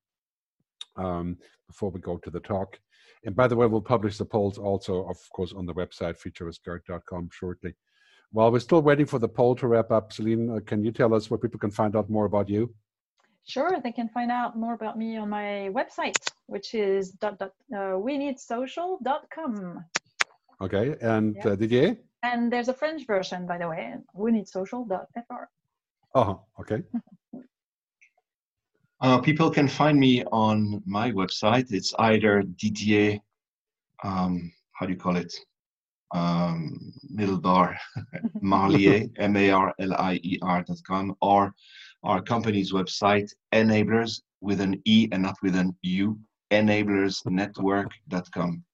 Um, 0.97 1.39
before 1.69 1.91
we 1.91 2.01
go 2.01 2.17
to 2.17 2.31
the 2.31 2.41
talk. 2.41 2.81
And 3.25 3.37
by 3.37 3.47
the 3.47 3.55
way, 3.55 3.67
we'll 3.67 3.81
publish 3.81 4.19
the 4.19 4.25
polls 4.25 4.59
also, 4.59 5.07
of 5.09 5.19
course, 5.31 5.53
on 5.53 5.67
the 5.67 5.75
website 5.75 6.17
futuristgerd.com 6.19 7.29
shortly. 7.31 7.75
While 8.33 8.53
we're 8.53 8.59
still 8.61 8.83
waiting 8.83 9.07
for 9.07 9.19
the 9.19 9.29
poll 9.29 9.55
to 9.57 9.67
wrap 9.67 9.91
up, 9.91 10.13
Celine, 10.13 10.51
uh, 10.51 10.61
can 10.65 10.85
you 10.85 10.93
tell 10.93 11.15
us 11.15 11.31
where 11.31 11.39
people 11.39 11.59
can 11.59 11.71
find 11.71 11.97
out 11.97 12.11
more 12.11 12.27
about 12.27 12.49
you? 12.49 12.75
Sure, 13.47 13.81
they 13.83 13.93
can 13.93 14.11
find 14.11 14.31
out 14.31 14.59
more 14.59 14.75
about 14.75 14.99
me 14.99 15.17
on 15.17 15.31
my 15.31 15.71
website, 15.73 16.17
which 16.47 16.75
is 16.75 17.13
dot, 17.13 17.39
dot, 17.39 17.53
uh, 17.73 17.97
weneedsocial.com. 17.97 19.85
Okay, 20.61 20.97
and 21.01 21.47
uh, 21.47 21.57
Didier? 21.57 21.97
And 22.23 22.53
there's 22.53 22.69
a 22.69 22.75
French 22.75 23.07
version, 23.07 23.47
by 23.47 23.57
the 23.57 23.69
way, 23.69 23.95
weneedsocial.fr. 24.15 25.45
Oh, 26.15 26.43
okay. 26.61 26.83
Uh, 29.01 29.21
people 29.21 29.49
can 29.49 29.69
find 29.69 29.97
me 29.97 30.25
on 30.33 30.83
my 30.85 31.13
website. 31.13 31.71
It's 31.71 31.95
either 32.01 32.43
Didier, 32.43 33.21
um, 34.03 34.51
how 34.73 34.87
do 34.87 34.93
you 34.93 34.99
call 34.99 35.15
it? 35.15 35.33
Um, 36.15 36.93
middle 37.11 37.39
bar, 37.39 37.77
Marlier, 38.43 39.11
M 39.19 39.37
A 39.37 39.51
R 39.51 39.75
L 39.79 39.95
I 39.95 40.15
E 40.23 40.39
R.com, 40.43 41.15
or 41.21 41.53
our 42.03 42.23
company's 42.23 42.73
website, 42.73 43.31
enablers 43.53 44.23
with 44.41 44.61
an 44.61 44.81
E 44.85 45.09
and 45.13 45.23
not 45.23 45.37
with 45.43 45.57
an 45.57 45.77
U, 45.83 46.19
enablersnetwork.com. 46.51 48.65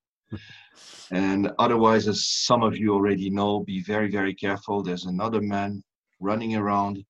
and 1.11 1.53
otherwise, 1.59 2.09
as 2.09 2.27
some 2.27 2.63
of 2.63 2.77
you 2.77 2.93
already 2.93 3.31
know, 3.31 3.61
be 3.61 3.83
very, 3.83 4.11
very 4.11 4.35
careful. 4.35 4.83
There's 4.83 5.07
another 5.07 5.41
man 5.41 5.83
running 6.21 6.57
around 6.57 7.05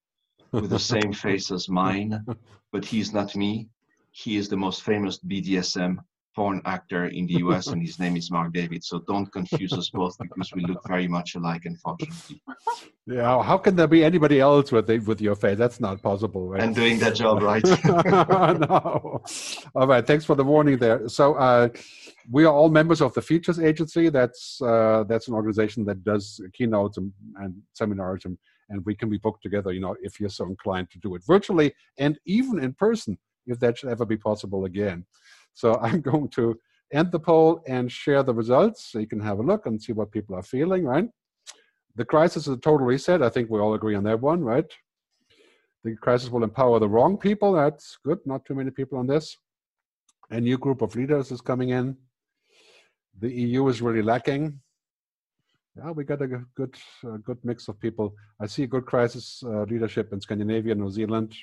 with 0.53 0.71
the 0.71 0.79
same 0.79 1.13
face 1.25 1.51
as 1.51 1.69
mine, 1.69 2.25
but 2.73 2.85
he's 2.85 3.13
not 3.13 3.37
me. 3.37 3.69
He 4.13 4.37
is 4.37 4.49
the 4.49 4.57
most 4.57 4.83
famous 4.83 5.19
BDSM 5.19 5.99
porn 6.35 6.61
actor 6.65 7.06
in 7.06 7.27
the 7.27 7.35
US, 7.44 7.69
and 7.69 7.81
his 7.82 7.98
name 7.98 8.16
is 8.16 8.31
Mark 8.31 8.52
David. 8.52 8.85
So 8.85 9.01
don't 9.01 9.31
confuse 9.32 9.73
us 9.73 9.90
both 9.90 10.16
because 10.19 10.52
we 10.55 10.65
look 10.65 10.82
very 10.86 11.09
much 11.09 11.35
alike, 11.35 11.62
unfortunately. 11.65 12.40
Yeah, 13.06 13.43
how 13.43 13.59
can 13.59 13.77
there 13.77 13.86
be 13.86 14.05
anybody 14.05 14.40
else 14.40 14.73
with 14.73 14.89
with 15.06 15.20
your 15.20 15.36
face? 15.36 15.59
That's 15.59 15.81
not 15.81 16.02
possible, 16.02 16.48
right? 16.48 16.62
And 16.62 16.74
doing 16.74 16.98
that 17.01 17.15
job 17.15 17.43
right. 17.43 17.62
no. 18.69 19.23
All 19.74 19.86
right. 19.86 20.06
Thanks 20.06 20.24
for 20.24 20.35
the 20.35 20.44
warning 20.44 20.78
there. 20.78 21.09
So 21.09 21.35
uh, 21.35 21.69
we 22.31 22.44
are 22.44 22.52
all 22.52 22.70
members 22.70 23.01
of 23.01 23.12
the 23.15 23.23
Futures 23.23 23.59
Agency. 23.59 24.09
That's 24.09 24.61
uh, 24.62 25.05
that's 25.09 25.28
an 25.28 25.35
organization 25.35 25.85
that 25.85 26.02
does 26.05 26.40
keynotes 26.52 26.97
and, 26.97 27.12
and 27.36 27.55
seminars, 27.74 28.24
and, 28.24 28.39
and 28.70 28.85
we 28.86 28.94
can 28.94 29.11
be 29.11 29.19
booked 29.19 29.43
together. 29.43 29.73
You 29.73 29.81
know, 29.81 29.97
if 30.01 30.19
you're 30.19 30.31
so 30.31 30.47
inclined 30.47 30.90
to 30.93 30.98
do 30.98 31.15
it 31.15 31.23
virtually 31.27 31.74
and 31.98 32.19
even 32.27 32.62
in 32.62 32.73
person, 32.73 33.19
if 33.47 33.61
that 33.61 33.78
should 33.78 33.90
ever 33.90 34.06
be 34.06 34.16
possible 34.16 34.65
again. 34.65 35.05
So 35.55 35.78
I'm 35.82 36.01
going 36.01 36.28
to 36.31 36.59
end 36.93 37.10
the 37.10 37.18
poll 37.18 37.62
and 37.66 37.90
share 37.90 38.22
the 38.22 38.35
results 38.35 38.93
so 38.93 38.98
you 38.98 39.06
can 39.06 39.20
have 39.20 39.39
a 39.39 39.43
look 39.43 39.66
and 39.66 39.81
see 39.81 39.93
what 39.93 40.12
people 40.12 40.36
are 40.36 40.43
feeling, 40.43 40.85
right? 40.85 41.09
The 41.97 42.05
crisis 42.05 42.47
is 42.47 42.55
a 42.55 42.59
total 42.59 42.86
reset. 42.86 43.22
I 43.22 43.28
think 43.31 43.51
we 43.51 43.60
all 43.60 43.74
agree 43.74 43.94
on 43.94 44.05
that 44.05 44.20
one, 44.20 44.43
right? 44.43 44.66
The 45.85 45.94
crisis 45.97 46.31
will 46.31 46.44
empower 46.44 46.78
the 46.78 46.89
wrong 46.89 47.16
people. 47.16 47.52
That's 47.52 47.98
good. 48.05 48.18
Not 48.24 48.44
too 48.44 48.55
many 48.55 48.70
people 48.70 48.98
on 48.98 49.06
this. 49.06 49.36
A 50.31 50.40
new 50.40 50.59
group 50.59 50.82
of 50.82 50.97
leaders 50.97 51.31
is 51.31 51.40
coming 51.40 51.70
in. 51.70 51.97
The 53.20 53.31
EU 53.31 53.68
is 53.68 53.82
really 53.82 54.02
lacking. 54.02 54.60
Yeah, 55.76 55.90
we 55.90 56.05
got 56.05 56.22
a 56.22 56.26
good, 56.26 56.74
a 57.05 57.18
good 57.18 57.39
mix 57.44 57.68
of 57.68 57.78
people. 57.81 58.14
I 58.40 58.47
see 58.47 58.62
a 58.62 58.66
good 58.66 58.86
crisis 58.86 59.43
uh, 59.44 59.64
leadership 59.64 60.12
in 60.12 60.20
Scandinavia, 60.20 60.74
New 60.74 60.90
Zealand, 60.90 61.35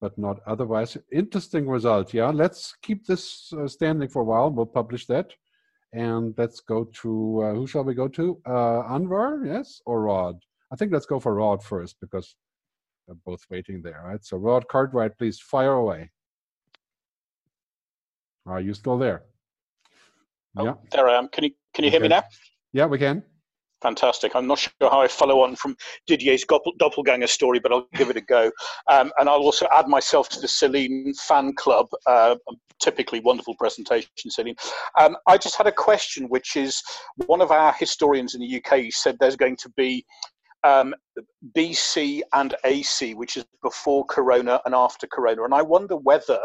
but 0.00 0.16
not 0.16 0.40
otherwise. 0.46 0.96
Interesting 1.12 1.68
result. 1.68 2.14
Yeah, 2.14 2.30
let's 2.30 2.74
keep 2.82 3.06
this 3.06 3.52
uh, 3.52 3.66
standing 3.66 4.08
for 4.08 4.22
a 4.22 4.24
while. 4.24 4.50
We'll 4.50 4.66
publish 4.66 5.06
that. 5.06 5.32
And 5.92 6.34
let's 6.36 6.60
go 6.60 6.84
to, 6.84 7.42
uh, 7.42 7.54
who 7.54 7.66
shall 7.66 7.84
we 7.84 7.94
go 7.94 8.08
to? 8.08 8.40
Uh, 8.44 8.82
Anwar, 8.94 9.46
yes, 9.46 9.80
or 9.86 10.02
Rod? 10.02 10.36
I 10.70 10.76
think 10.76 10.92
let's 10.92 11.06
go 11.06 11.18
for 11.18 11.34
Rod 11.34 11.62
first 11.62 11.96
because 12.00 12.36
they're 13.06 13.16
both 13.24 13.44
waiting 13.50 13.80
there, 13.82 14.02
right? 14.04 14.22
So 14.22 14.36
Rod 14.36 14.68
Cartwright, 14.68 15.16
please 15.16 15.40
fire 15.40 15.72
away. 15.72 16.10
Are 18.46 18.60
you 18.60 18.74
still 18.74 18.98
there? 18.98 19.22
Oh, 20.56 20.64
yeah. 20.64 20.74
There 20.90 21.08
I 21.08 21.16
am. 21.16 21.28
Can 21.28 21.44
you, 21.44 21.50
can 21.72 21.84
you 21.84 21.88
okay. 21.88 21.96
hear 21.96 22.02
me 22.02 22.08
now? 22.08 22.24
Yeah, 22.72 22.86
we 22.86 22.98
can. 22.98 23.22
Fantastic. 23.80 24.34
I'm 24.34 24.46
not 24.46 24.58
sure 24.58 24.72
how 24.80 25.00
I 25.00 25.08
follow 25.08 25.42
on 25.42 25.54
from 25.54 25.76
Didier's 26.08 26.44
doppelganger 26.78 27.28
story, 27.28 27.60
but 27.60 27.72
I'll 27.72 27.86
give 27.94 28.10
it 28.10 28.16
a 28.16 28.20
go. 28.20 28.50
Um, 28.90 29.12
and 29.18 29.28
I'll 29.28 29.38
also 29.38 29.68
add 29.72 29.86
myself 29.86 30.28
to 30.30 30.40
the 30.40 30.48
Celine 30.48 31.14
fan 31.14 31.54
club. 31.54 31.86
Uh, 32.06 32.36
typically 32.80 33.20
wonderful 33.20 33.54
presentation, 33.56 34.10
Celine. 34.28 34.56
Um, 34.98 35.16
I 35.26 35.36
just 35.36 35.56
had 35.56 35.66
a 35.66 35.72
question, 35.72 36.28
which 36.28 36.56
is 36.56 36.82
one 37.26 37.40
of 37.40 37.50
our 37.50 37.72
historians 37.72 38.34
in 38.34 38.40
the 38.40 38.62
UK 38.62 38.92
said 38.92 39.16
there's 39.18 39.36
going 39.36 39.56
to 39.56 39.68
be 39.76 40.04
um, 40.64 40.94
BC 41.56 42.22
and 42.34 42.54
AC, 42.64 43.14
which 43.14 43.36
is 43.36 43.44
before 43.62 44.04
Corona 44.06 44.60
and 44.64 44.74
after 44.74 45.06
Corona. 45.06 45.44
And 45.44 45.54
I 45.54 45.62
wonder 45.62 45.96
whether 45.96 46.40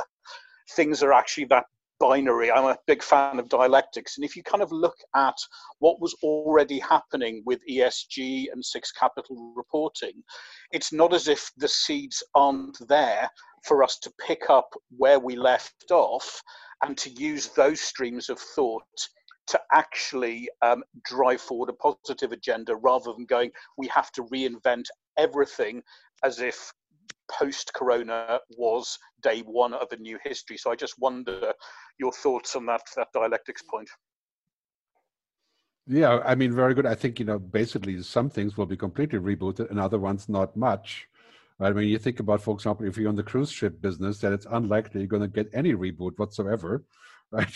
things 0.72 1.04
are 1.04 1.14
actually 1.14 1.46
that 1.46 1.66
binary. 2.04 2.52
I'm 2.52 2.66
a 2.66 2.78
big 2.86 3.02
fan 3.02 3.40
of 3.40 3.48
dialectics. 3.48 4.18
And 4.18 4.26
if 4.26 4.36
you 4.36 4.44
kind 4.44 4.62
of 4.62 4.74
look 4.74 4.98
at 5.16 5.38
what 5.80 6.02
was 6.02 6.14
already 6.22 6.78
happening 6.80 7.42
with 7.46 7.62
ESG 7.70 8.48
and 8.52 8.64
six 8.64 8.92
capital 8.92 9.54
reporting, 9.56 10.22
it's 10.74 10.92
not 10.92 11.14
as 11.14 11.30
if 11.30 11.50
the 11.56 11.68
seeds 11.70 12.22
aren't 12.36 12.78
there 12.90 13.30
for 13.64 13.82
us 13.84 14.00
to 14.00 14.12
pick 14.20 14.50
up 14.50 14.68
where 14.98 15.18
we 15.18 15.38
left 15.38 15.92
off 15.92 16.42
and 16.82 16.98
to 16.98 17.10
use 17.12 17.48
those 17.48 17.80
streams 17.80 18.30
of 18.30 18.38
thought 18.38 19.08
to 19.48 19.60
actually 19.72 20.50
um, 20.62 20.84
drive 21.06 21.40
forward 21.40 21.70
a 21.70 21.74
positive 21.74 22.34
agenda 22.34 22.76
rather 22.76 23.14
than 23.14 23.26
going, 23.26 23.50
we 23.78 23.88
have 23.88 24.12
to 24.12 24.24
reinvent 24.24 24.88
everything 25.18 25.82
as 26.26 26.42
if 26.42 26.74
post 27.32 27.72
corona 27.74 28.40
was 28.58 28.98
day 29.22 29.42
one 29.42 29.74
of 29.74 29.92
a 29.92 29.98
new 29.98 30.18
history. 30.24 30.58
So 30.58 30.72
I 30.72 30.76
just 30.76 31.00
wonder 31.00 31.54
your 32.00 32.12
thoughts 32.12 32.56
on 32.56 32.66
that, 32.68 32.82
that 32.96 33.08
dialectics 33.14 33.64
point. 33.70 33.90
Yeah, 35.86 36.20
I 36.26 36.36
mean, 36.36 36.54
very 36.54 36.74
good. 36.74 36.86
I 36.86 36.96
think, 36.96 37.20
you 37.20 37.26
know, 37.26 37.40
basically 37.40 38.02
some 38.04 38.30
things 38.30 38.58
will 38.58 38.66
be 38.66 38.78
completely 38.78 39.20
rebooted 39.20 39.70
and 39.70 39.80
other 39.80 40.00
ones 40.00 40.30
not 40.30 40.56
much. 40.56 41.08
I 41.60 41.72
mean, 41.72 41.90
you 41.90 41.98
think 41.98 42.20
about, 42.20 42.42
for 42.42 42.54
example, 42.54 42.88
if 42.88 42.98
you're 42.98 43.10
in 43.10 43.16
the 43.16 43.24
cruise 43.24 43.52
ship 43.52 43.82
business, 43.82 44.20
that 44.20 44.34
it's 44.34 44.48
unlikely 44.50 45.02
you're 45.02 45.08
going 45.08 45.22
to 45.22 45.28
get 45.28 45.50
any 45.54 45.74
reboot 45.74 46.18
whatsoever, 46.18 46.84
right? 47.32 47.54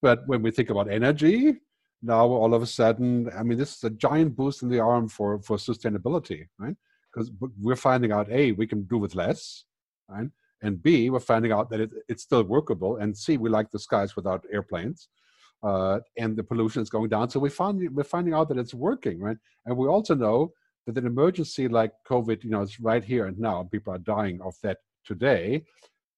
But 0.00 0.26
when 0.26 0.42
we 0.42 0.50
think 0.50 0.70
about 0.70 0.90
energy, 0.90 1.56
now 2.02 2.26
all 2.26 2.54
of 2.54 2.62
a 2.62 2.66
sudden, 2.66 3.30
I 3.36 3.42
mean, 3.42 3.58
this 3.58 3.76
is 3.76 3.84
a 3.84 3.90
giant 3.90 4.36
boost 4.36 4.62
in 4.62 4.68
the 4.68 4.80
arm 4.80 5.08
for 5.08 5.40
for 5.40 5.56
sustainability, 5.56 6.46
right? 6.58 6.76
Because 7.14 7.30
we're 7.60 7.76
finding 7.76 8.12
out 8.12 8.30
a 8.30 8.52
we 8.52 8.66
can 8.66 8.82
do 8.84 8.98
with 8.98 9.14
less 9.14 9.64
right? 10.08 10.28
And 10.62 10.82
b 10.82 11.10
we're 11.10 11.20
finding 11.20 11.52
out 11.52 11.70
that 11.70 11.80
it, 11.80 11.90
it's 12.08 12.22
still 12.22 12.42
workable 12.42 12.96
and 12.96 13.16
c 13.16 13.36
we 13.36 13.48
like 13.50 13.70
the 13.70 13.78
skies 13.78 14.16
without 14.16 14.44
airplanes 14.52 15.08
uh, 15.62 16.00
and 16.18 16.36
the 16.36 16.44
pollution 16.44 16.82
is 16.82 16.90
going 16.90 17.08
down. 17.08 17.30
So 17.30 17.40
we 17.40 17.48
find 17.48 17.88
we're 17.94 18.04
finding 18.04 18.34
out 18.34 18.48
that 18.48 18.58
it's 18.58 18.74
working 18.74 19.20
right? 19.20 19.36
And 19.66 19.76
we 19.76 19.88
also 19.88 20.14
know 20.14 20.52
that 20.86 20.98
an 20.98 21.06
emergency 21.06 21.68
like 21.68 21.92
covid 22.08 22.44
you 22.44 22.50
know 22.50 22.62
is 22.62 22.80
right 22.80 23.04
here 23.04 23.26
and 23.26 23.38
now 23.38 23.68
people 23.70 23.92
are 23.92 23.98
dying 23.98 24.40
of 24.42 24.54
that 24.62 24.78
today. 25.04 25.64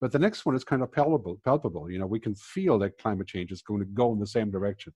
But 0.01 0.13
the 0.13 0.19
next 0.19 0.45
one 0.45 0.55
is 0.55 0.65
kind 0.65 0.83
of 0.83 0.93
palpable 0.93 1.41
palpable 1.45 1.91
you 1.91 1.99
know 1.99 2.07
we 2.07 2.21
can 2.21 2.35
feel 2.35 2.79
that 2.81 2.99
climate 2.99 3.27
change 3.27 3.53
is 3.53 3.63
going 3.63 3.81
to 3.81 3.87
go 3.87 4.13
in 4.13 4.19
the 4.19 4.27
same 4.27 4.51
direction. 4.51 4.93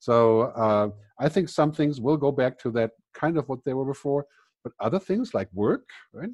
So 0.00 0.42
uh, 0.64 0.88
i 1.18 1.28
think 1.28 1.48
some 1.48 1.72
things 1.72 2.00
will 2.00 2.16
go 2.16 2.32
back 2.32 2.58
to 2.58 2.70
that 2.72 2.90
kind 3.14 3.38
of 3.38 3.48
what 3.48 3.64
they 3.64 3.74
were 3.74 3.90
before 3.96 4.26
but 4.64 4.72
other 4.80 4.98
things 4.98 5.34
like 5.34 5.48
work, 5.52 5.88
right? 6.12 6.30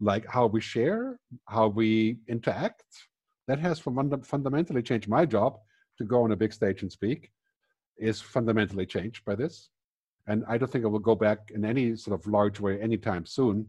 Like 0.00 0.26
how 0.26 0.46
we 0.46 0.60
share, 0.60 1.18
how 1.46 1.68
we 1.68 2.18
interact, 2.28 2.84
that 3.46 3.58
has 3.60 3.78
fundamentally 3.78 4.82
changed 4.82 5.08
my 5.08 5.24
job 5.24 5.58
to 5.98 6.04
go 6.04 6.24
on 6.24 6.32
a 6.32 6.36
big 6.36 6.52
stage 6.52 6.82
and 6.82 6.90
speak 6.90 7.30
is 7.96 8.20
fundamentally 8.20 8.84
changed 8.84 9.24
by 9.24 9.36
this. 9.36 9.70
And 10.26 10.44
I 10.48 10.58
don't 10.58 10.70
think 10.70 10.84
I 10.84 10.88
will 10.88 10.98
go 10.98 11.14
back 11.14 11.50
in 11.54 11.64
any 11.64 11.96
sort 11.96 12.18
of 12.18 12.26
large 12.26 12.58
way 12.58 12.80
anytime 12.80 13.24
soon, 13.26 13.66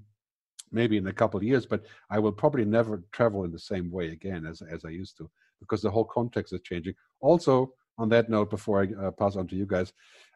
maybe 0.72 0.98
in 0.98 1.08
a 1.08 1.14
couple 1.14 1.38
of 1.38 1.44
years, 1.44 1.66
but 1.66 1.86
I 2.10 2.18
will 2.20 2.32
probably 2.32 2.66
never 2.66 3.04
travel 3.12 3.44
in 3.44 3.52
the 3.52 3.60
same 3.60 3.92
way 3.92 4.12
again 4.12 4.46
as, 4.46 4.62
as 4.62 4.86
I 4.86 4.90
used 4.90 5.18
to 5.18 5.30
because 5.60 5.82
the 5.82 5.92
whole 5.92 6.06
context 6.06 6.54
is 6.54 6.62
changing. 6.62 6.96
Also, 7.20 7.74
on 7.98 8.10
that 8.10 8.30
note, 8.30 8.50
before 8.50 8.82
I 8.82 9.06
uh, 9.06 9.12
pass 9.12 9.36
on 9.36 9.48
to 9.48 9.56
you 9.56 9.66
guys, 9.66 9.94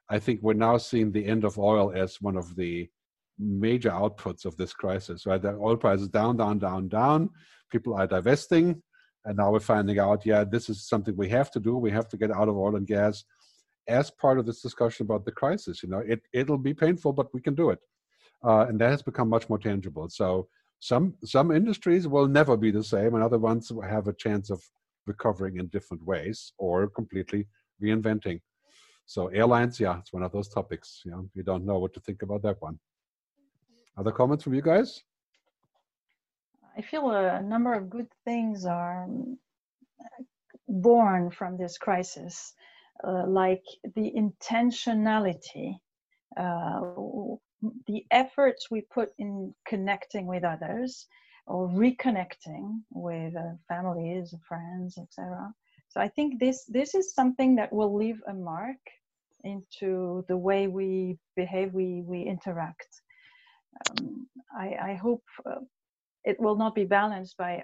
I 0.10 0.20
think 0.20 0.42
we're 0.42 0.54
now 0.54 0.78
seeing 0.78 1.12
the 1.12 1.26
end 1.26 1.44
of 1.44 1.58
oil 1.60 1.92
as 1.96 2.22
one 2.22 2.36
of 2.36 2.56
the 2.56 2.90
major 3.40 3.90
outputs 3.90 4.46
of 4.46 4.56
this 4.58 4.74
crisis, 4.74 5.26
right? 5.26 5.42
The 5.42 5.54
oil 5.56 5.78
price 5.78 6.02
is 6.02 6.10
down, 6.10 6.38
down, 6.38 6.60
down, 6.60 6.90
down. 6.90 7.30
People 7.72 7.96
are 7.96 8.08
divesting. 8.08 8.82
And 9.26 9.38
now 9.38 9.52
we're 9.52 9.60
finding 9.60 10.00
out, 10.00 10.26
yeah, 10.26 10.44
this 10.44 10.70
is 10.70 10.88
something 10.88 11.16
we 11.16 11.30
have 11.30 11.52
to 11.52 11.60
do. 11.60 11.78
We 11.78 11.92
have 11.92 12.08
to 12.10 12.18
get 12.18 12.32
out 12.32 12.50
of 12.50 12.58
oil 12.58 12.76
and 12.76 12.88
gas 12.88 13.24
as 13.88 14.12
part 14.12 14.40
of 14.40 14.46
this 14.46 14.62
discussion 14.62 15.06
about 15.06 15.26
the 15.26 15.32
crisis. 15.32 15.84
You 15.84 15.90
know, 15.90 16.00
it, 16.00 16.22
it'll 16.34 16.58
be 16.58 16.74
painful, 16.74 17.14
but 17.14 17.34
we 17.34 17.42
can 17.42 17.56
do 17.56 17.70
it. 17.72 17.80
Uh, 18.44 18.66
and 18.68 18.80
that 18.80 18.90
has 18.90 19.02
become 19.02 19.30
much 19.30 19.50
more 19.50 19.58
tangible. 19.58 20.10
So 20.10 20.48
some 20.80 21.16
some 21.26 21.52
industries 21.52 22.08
will 22.08 22.28
never 22.28 22.56
be 22.56 22.72
the 22.72 22.84
same, 22.84 23.14
and 23.14 23.24
other 23.24 23.38
ones 23.38 23.72
have 23.84 24.08
a 24.08 24.14
chance 24.14 24.50
of 24.50 24.64
recovering 25.06 25.58
in 25.58 25.68
different 25.68 26.04
ways 26.06 26.54
or 26.58 26.88
completely 26.88 27.48
reinventing. 27.84 28.40
So 29.06 29.28
airlines, 29.28 29.80
yeah, 29.80 30.00
it's 30.00 30.14
one 30.14 30.24
of 30.24 30.32
those 30.32 30.48
topics. 30.48 31.02
You 31.04 31.12
know, 31.12 31.30
you 31.34 31.44
don't 31.44 31.66
know 31.66 31.80
what 31.80 31.94
to 31.96 32.00
think 32.00 32.22
about 32.22 32.44
that 32.44 32.62
one. 32.62 32.80
Other 34.00 34.14
comments 34.14 34.46
from 34.46 34.54
you 34.54 34.62
guys? 34.62 35.04
I 36.78 36.82
feel 36.82 37.12
a 37.12 37.42
number 37.42 37.74
of 37.74 37.90
good 37.90 38.08
things 38.24 38.66
are 38.66 39.06
born 40.70 41.30
from 41.32 41.58
this 41.58 41.78
crisis, 41.78 42.54
uh, 43.04 43.26
like 43.28 43.64
the 43.96 44.10
intentionality, 44.16 45.76
uh, 46.38 46.80
the 47.88 48.06
efforts 48.12 48.72
we 48.72 48.82
put 48.84 49.10
in 49.18 49.54
connecting 49.68 50.28
with 50.28 50.46
others 50.46 51.06
or 51.46 51.68
reconnecting 51.68 52.80
with 52.92 53.36
uh, 53.36 53.56
families, 53.68 54.34
friends, 54.48 54.98
etc. 54.98 55.54
So 55.90 56.00
I 56.00 56.08
think 56.08 56.40
this 56.40 56.64
this 56.70 56.96
is 56.96 57.14
something 57.14 57.54
that 57.56 57.74
will 57.74 57.94
leave 57.94 58.22
a 58.28 58.34
mark 58.34 58.80
into 59.44 60.24
the 60.30 60.38
way 60.38 60.68
we 60.68 61.18
behave, 61.36 61.74
we 61.74 62.02
we 62.06 62.22
interact. 62.22 63.02
Um, 63.90 64.28
I, 64.58 64.92
I 64.92 64.94
hope 64.96 65.24
uh, 65.46 65.62
it 66.24 66.40
will 66.40 66.56
not 66.56 66.76
be 66.76 66.86
balanced 66.86 67.38
by 67.38 67.64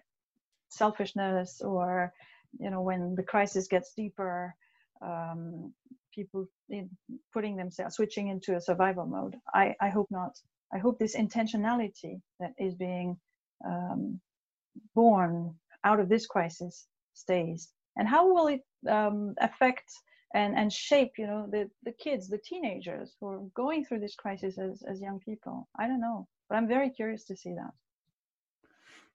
selfishness 0.70 1.62
or 1.62 2.12
you 2.60 2.70
know 2.70 2.82
when 2.82 3.16
the 3.16 3.24
crisis 3.24 3.68
gets 3.68 3.94
deeper 3.94 4.56
um, 5.02 5.74
people 6.14 6.48
in 6.70 6.90
putting 7.34 7.56
themselves 7.56 7.96
switching 7.96 8.30
into 8.30 8.56
a 8.56 8.62
survival 8.62 9.06
mode. 9.06 9.36
I, 9.54 9.76
I 9.82 9.90
hope 9.90 10.08
not. 10.10 10.38
I 10.74 10.78
hope 10.78 10.98
this 10.98 11.16
intentionality 11.16 12.22
that 12.40 12.54
is 12.58 12.74
being 12.76 13.18
um, 13.66 14.20
born 14.94 15.54
out 15.84 16.00
of 16.00 16.10
this 16.10 16.26
crisis 16.26 16.88
stays. 17.14 17.70
And 17.98 18.08
how 18.08 18.34
will 18.34 18.48
it 18.48 18.62
um, 18.90 19.36
affect 19.40 19.92
and, 20.36 20.56
and 20.56 20.72
shape 20.72 21.14
you 21.18 21.26
know 21.26 21.48
the, 21.50 21.70
the 21.84 21.94
kids 21.94 22.28
the 22.28 22.38
teenagers 22.38 23.16
who 23.20 23.28
are 23.28 23.42
going 23.56 23.84
through 23.84 24.00
this 24.00 24.16
crisis 24.16 24.58
as, 24.58 24.84
as 24.88 25.02
young 25.02 25.20
people 25.20 25.68
i 25.80 25.88
don't 25.88 26.02
know 26.02 26.28
but 26.48 26.56
i'm 26.56 26.68
very 26.68 26.90
curious 26.90 27.24
to 27.24 27.36
see 27.36 27.54
that 27.54 27.72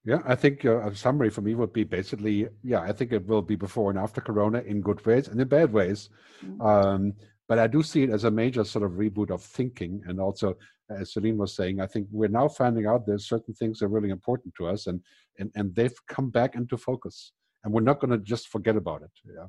yeah, 0.03 0.21
I 0.25 0.33
think 0.33 0.65
uh, 0.65 0.79
a 0.79 0.95
summary 0.95 1.29
for 1.29 1.41
me 1.41 1.53
would 1.53 1.73
be 1.73 1.83
basically, 1.83 2.47
yeah, 2.63 2.81
I 2.81 2.91
think 2.91 3.11
it 3.11 3.27
will 3.27 3.43
be 3.43 3.55
before 3.55 3.91
and 3.91 3.99
after 3.99 4.19
Corona 4.19 4.59
in 4.61 4.81
good 4.81 5.05
ways 5.05 5.27
and 5.27 5.39
in 5.39 5.47
bad 5.47 5.71
ways. 5.71 6.09
Mm-hmm. 6.43 6.61
Um, 6.61 7.13
but 7.47 7.59
I 7.59 7.67
do 7.67 7.83
see 7.83 8.03
it 8.03 8.09
as 8.09 8.23
a 8.23 8.31
major 8.31 8.63
sort 8.63 8.83
of 8.83 8.93
reboot 8.93 9.29
of 9.29 9.43
thinking. 9.43 10.01
And 10.07 10.19
also, 10.19 10.57
as 10.89 11.13
Celine 11.13 11.37
was 11.37 11.53
saying, 11.53 11.79
I 11.79 11.85
think 11.85 12.07
we're 12.11 12.29
now 12.29 12.47
finding 12.47 12.87
out 12.87 13.05
there's 13.05 13.27
certain 13.27 13.53
things 13.53 13.77
that 13.79 13.85
are 13.85 13.89
really 13.89 14.09
important 14.09 14.55
to 14.55 14.67
us 14.67 14.87
and, 14.87 15.01
and, 15.37 15.51
and 15.53 15.75
they've 15.75 15.93
come 16.07 16.31
back 16.31 16.55
into 16.55 16.77
focus. 16.77 17.33
And 17.63 17.73
we're 17.73 17.81
not 17.81 17.99
going 17.99 18.11
to 18.11 18.17
just 18.17 18.47
forget 18.47 18.75
about 18.75 19.03
it. 19.03 19.11
Yeah, 19.23 19.47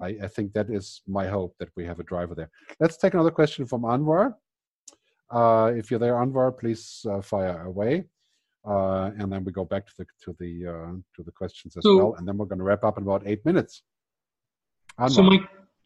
I, 0.00 0.24
I 0.24 0.28
think 0.28 0.52
that 0.52 0.68
is 0.70 1.00
my 1.06 1.26
hope 1.26 1.54
that 1.58 1.70
we 1.76 1.84
have 1.86 1.98
a 1.98 2.04
driver 2.04 2.34
there. 2.34 2.50
Let's 2.78 2.98
take 2.98 3.14
another 3.14 3.30
question 3.30 3.64
from 3.64 3.82
Anwar. 3.82 4.34
Uh, 5.30 5.72
if 5.74 5.90
you're 5.90 6.00
there, 6.00 6.14
Anwar, 6.14 6.58
please 6.58 7.04
uh, 7.10 7.22
fire 7.22 7.64
away 7.64 8.04
uh, 8.66 9.10
and 9.18 9.30
then 9.30 9.44
we 9.44 9.52
go 9.52 9.64
back 9.64 9.86
to 9.86 9.92
the 9.98 10.06
to 10.22 10.36
the 10.38 10.66
uh, 10.66 10.92
to 11.14 11.22
the 11.22 11.30
questions 11.30 11.76
as 11.76 11.82
so, 11.82 11.96
well, 11.96 12.14
and 12.16 12.26
then 12.26 12.36
we're 12.36 12.46
going 12.46 12.58
to 12.58 12.64
wrap 12.64 12.84
up 12.84 12.96
in 12.96 13.02
about 13.02 13.22
eight 13.26 13.44
minutes. 13.44 13.82
So 15.08 15.22
my 15.22 15.38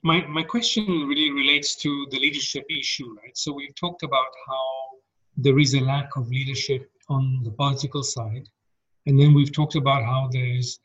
my 0.03 0.25
my 0.27 0.43
question 0.43 0.87
really 1.09 1.31
relates 1.31 1.75
to 1.77 2.07
the 2.11 2.19
leadership 2.19 2.65
issue, 2.71 3.17
right? 3.23 3.37
So 3.37 3.53
we've 3.53 3.75
talked 3.75 4.03
about 4.05 4.31
how 4.47 4.65
there 5.37 5.59
is 5.59 5.75
a 5.75 5.81
lack 5.81 6.17
of 6.17 6.29
leadership 6.29 6.91
on 7.09 7.41
the 7.43 7.51
political 7.51 8.03
side, 8.03 8.47
and 9.07 9.19
then 9.19 9.35
we've 9.35 9.53
talked 9.53 9.75
about 9.75 10.05
how 10.05 10.29
there's 10.31 10.79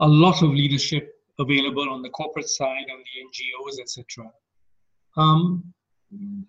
a 0.00 0.08
lot 0.08 0.42
of 0.42 0.50
leadership 0.50 1.14
available 1.38 1.88
on 1.90 2.02
the 2.02 2.10
corporate 2.10 2.48
side, 2.48 2.86
on 2.90 2.98
the 2.98 3.14
NGOs, 3.26 3.80
etc. 3.80 4.30
Um, 5.16 5.72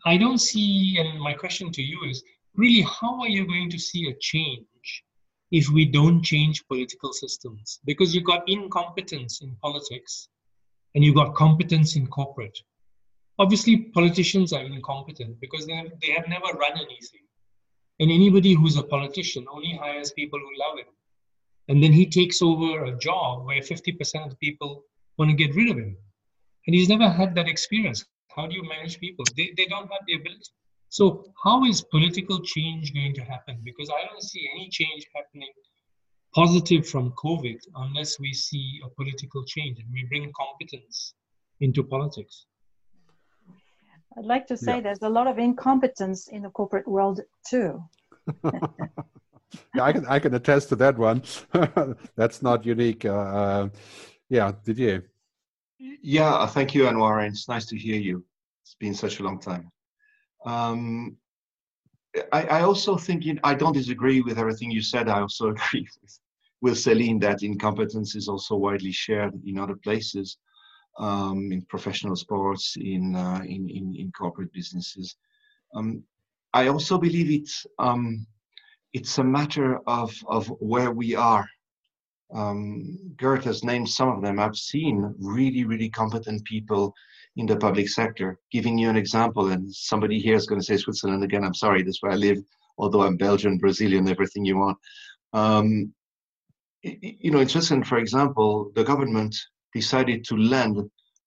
I 0.05 0.17
don't 0.17 0.39
see, 0.39 0.97
and 0.99 1.19
my 1.19 1.33
question 1.33 1.71
to 1.71 1.81
you 1.81 2.03
is 2.09 2.23
really, 2.55 2.81
how 2.81 3.19
are 3.21 3.29
you 3.29 3.45
going 3.47 3.69
to 3.69 3.79
see 3.79 4.09
a 4.09 4.15
change 4.19 5.03
if 5.51 5.69
we 5.69 5.85
don't 5.85 6.21
change 6.21 6.65
political 6.67 7.13
systems? 7.13 7.79
Because 7.85 8.13
you've 8.13 8.25
got 8.25 8.47
incompetence 8.47 9.41
in 9.41 9.55
politics 9.61 10.27
and 10.95 11.03
you've 11.03 11.15
got 11.15 11.35
competence 11.35 11.95
in 11.95 12.07
corporate. 12.07 12.57
Obviously 13.39 13.77
politicians 13.93 14.53
are 14.53 14.63
incompetent 14.63 15.39
because 15.39 15.65
they 15.65 15.73
have, 15.73 15.91
they 16.01 16.11
have 16.11 16.27
never 16.27 16.57
run 16.57 16.73
anything. 16.73 17.21
And 17.99 18.11
anybody 18.11 18.53
who's 18.53 18.77
a 18.77 18.83
politician 18.83 19.45
only 19.51 19.77
hires 19.81 20.11
people 20.11 20.39
who 20.39 20.59
love 20.59 20.79
him 20.79 20.93
and 21.69 21.81
then 21.81 21.93
he 21.93 22.05
takes 22.05 22.41
over 22.41 22.85
a 22.85 22.97
job 22.97 23.45
where 23.45 23.61
50% 23.61 24.23
of 24.23 24.29
the 24.29 24.35
people 24.37 24.83
want 25.17 25.31
to 25.31 25.37
get 25.37 25.55
rid 25.55 25.69
of 25.69 25.77
him 25.77 25.95
and 26.67 26.75
he's 26.75 26.89
never 26.89 27.09
had 27.09 27.35
that 27.35 27.47
experience 27.47 28.05
how 28.35 28.47
do 28.47 28.55
you 28.55 28.63
manage 28.63 28.99
people 28.99 29.25
they, 29.37 29.53
they 29.57 29.65
don't 29.65 29.91
have 29.91 30.01
the 30.07 30.15
ability 30.15 30.51
so, 30.93 31.25
how 31.43 31.65
is 31.65 31.81
political 31.81 32.39
change 32.43 32.93
going 32.93 33.15
to 33.15 33.23
happen? 33.23 33.57
Because 33.63 33.89
I 33.89 34.05
don't 34.05 34.21
see 34.21 34.47
any 34.53 34.69
change 34.69 35.07
happening 35.15 35.49
positive 36.35 36.87
from 36.87 37.13
COVID 37.13 37.57
unless 37.77 38.19
we 38.19 38.31
see 38.31 38.79
a 38.85 38.89
political 38.89 39.43
change 39.43 39.79
and 39.79 39.87
we 39.91 40.05
bring 40.07 40.31
competence 40.37 41.15
into 41.61 41.83
politics. 41.83 42.45
I'd 44.15 44.25
like 44.25 44.45
to 44.45 44.55
say 44.55 44.75
yeah. 44.75 44.81
there's 44.81 45.01
a 45.01 45.09
lot 45.09 45.25
of 45.25 45.39
incompetence 45.39 46.27
in 46.27 46.43
the 46.43 46.51
corporate 46.51 46.87
world 46.87 47.21
too. 47.49 47.83
yeah, 49.75 49.83
I 49.83 49.93
can 49.93 50.05
I 50.07 50.19
can 50.19 50.33
attest 50.33 50.69
to 50.69 50.75
that 50.77 50.97
one. 50.97 51.23
That's 52.15 52.41
not 52.41 52.65
unique. 52.65 53.05
Uh, 53.05 53.13
uh, 53.13 53.69
yeah, 54.29 54.51
Didier? 54.63 55.09
Yeah, 55.79 56.45
thank 56.47 56.73
you, 56.73 56.83
Anwar. 56.83 57.27
It's 57.27 57.47
nice 57.47 57.65
to 57.67 57.77
hear 57.77 57.99
you. 57.99 58.23
It's 58.63 58.75
been 58.79 58.93
such 58.93 59.19
a 59.19 59.23
long 59.23 59.39
time. 59.39 59.69
Um, 60.45 61.17
I, 62.31 62.43
I, 62.43 62.61
also 62.61 62.97
think 62.97 63.25
you 63.25 63.35
know, 63.35 63.41
I 63.43 63.55
don't 63.55 63.73
disagree 63.73 64.21
with 64.21 64.37
everything 64.37 64.71
you 64.71 64.81
said. 64.81 65.09
I 65.09 65.21
also 65.21 65.49
agree 65.55 65.87
with, 66.01 66.19
with 66.61 66.79
Celine 66.79 67.19
that 67.19 67.43
incompetence 67.43 68.15
is 68.15 68.27
also 68.27 68.55
widely 68.55 68.91
shared 68.91 69.33
in 69.45 69.57
other 69.57 69.75
places, 69.75 70.37
um, 70.99 71.51
in 71.51 71.61
professional 71.63 72.15
sports, 72.15 72.75
in, 72.79 73.15
uh, 73.15 73.41
in, 73.43 73.69
in, 73.69 73.95
in 73.97 74.11
corporate 74.11 74.53
businesses. 74.53 75.15
Um, 75.75 76.03
I 76.53 76.67
also 76.67 76.97
believe 76.97 77.31
it's 77.31 77.65
um, 77.79 78.27
it's 78.93 79.17
a 79.17 79.23
matter 79.23 79.79
of 79.87 80.15
of 80.27 80.47
where 80.59 80.91
we 80.91 81.15
are. 81.15 81.47
Um, 82.33 82.97
Gerd 83.17 83.43
has 83.43 83.63
named 83.63 83.89
some 83.89 84.09
of 84.09 84.21
them. 84.21 84.39
I've 84.39 84.55
seen 84.55 85.13
really 85.19 85.65
really 85.65 85.89
competent 85.89 86.43
people 86.45 86.93
in 87.35 87.45
the 87.45 87.57
public 87.57 87.89
sector. 87.89 88.39
Giving 88.51 88.77
you 88.77 88.89
an 88.89 88.95
example, 88.97 89.51
and 89.51 89.73
somebody 89.73 90.19
here 90.19 90.35
is 90.35 90.45
going 90.45 90.61
to 90.61 90.65
say 90.65 90.77
Switzerland 90.77 91.23
again. 91.23 91.43
I'm 91.43 91.53
sorry, 91.53 91.83
that's 91.83 92.01
where 92.01 92.11
I 92.11 92.15
live, 92.15 92.37
although 92.77 93.03
I'm 93.03 93.17
Belgian, 93.17 93.57
Brazilian, 93.57 94.07
everything 94.07 94.45
you 94.45 94.57
want. 94.57 94.77
Um, 95.33 95.93
you 96.83 97.31
know, 97.31 97.39
in 97.39 97.49
Switzerland, 97.49 97.87
for 97.87 97.97
example, 97.97 98.71
the 98.75 98.83
government 98.83 99.35
decided 99.73 100.23
to 100.25 100.35
lend 100.35 100.77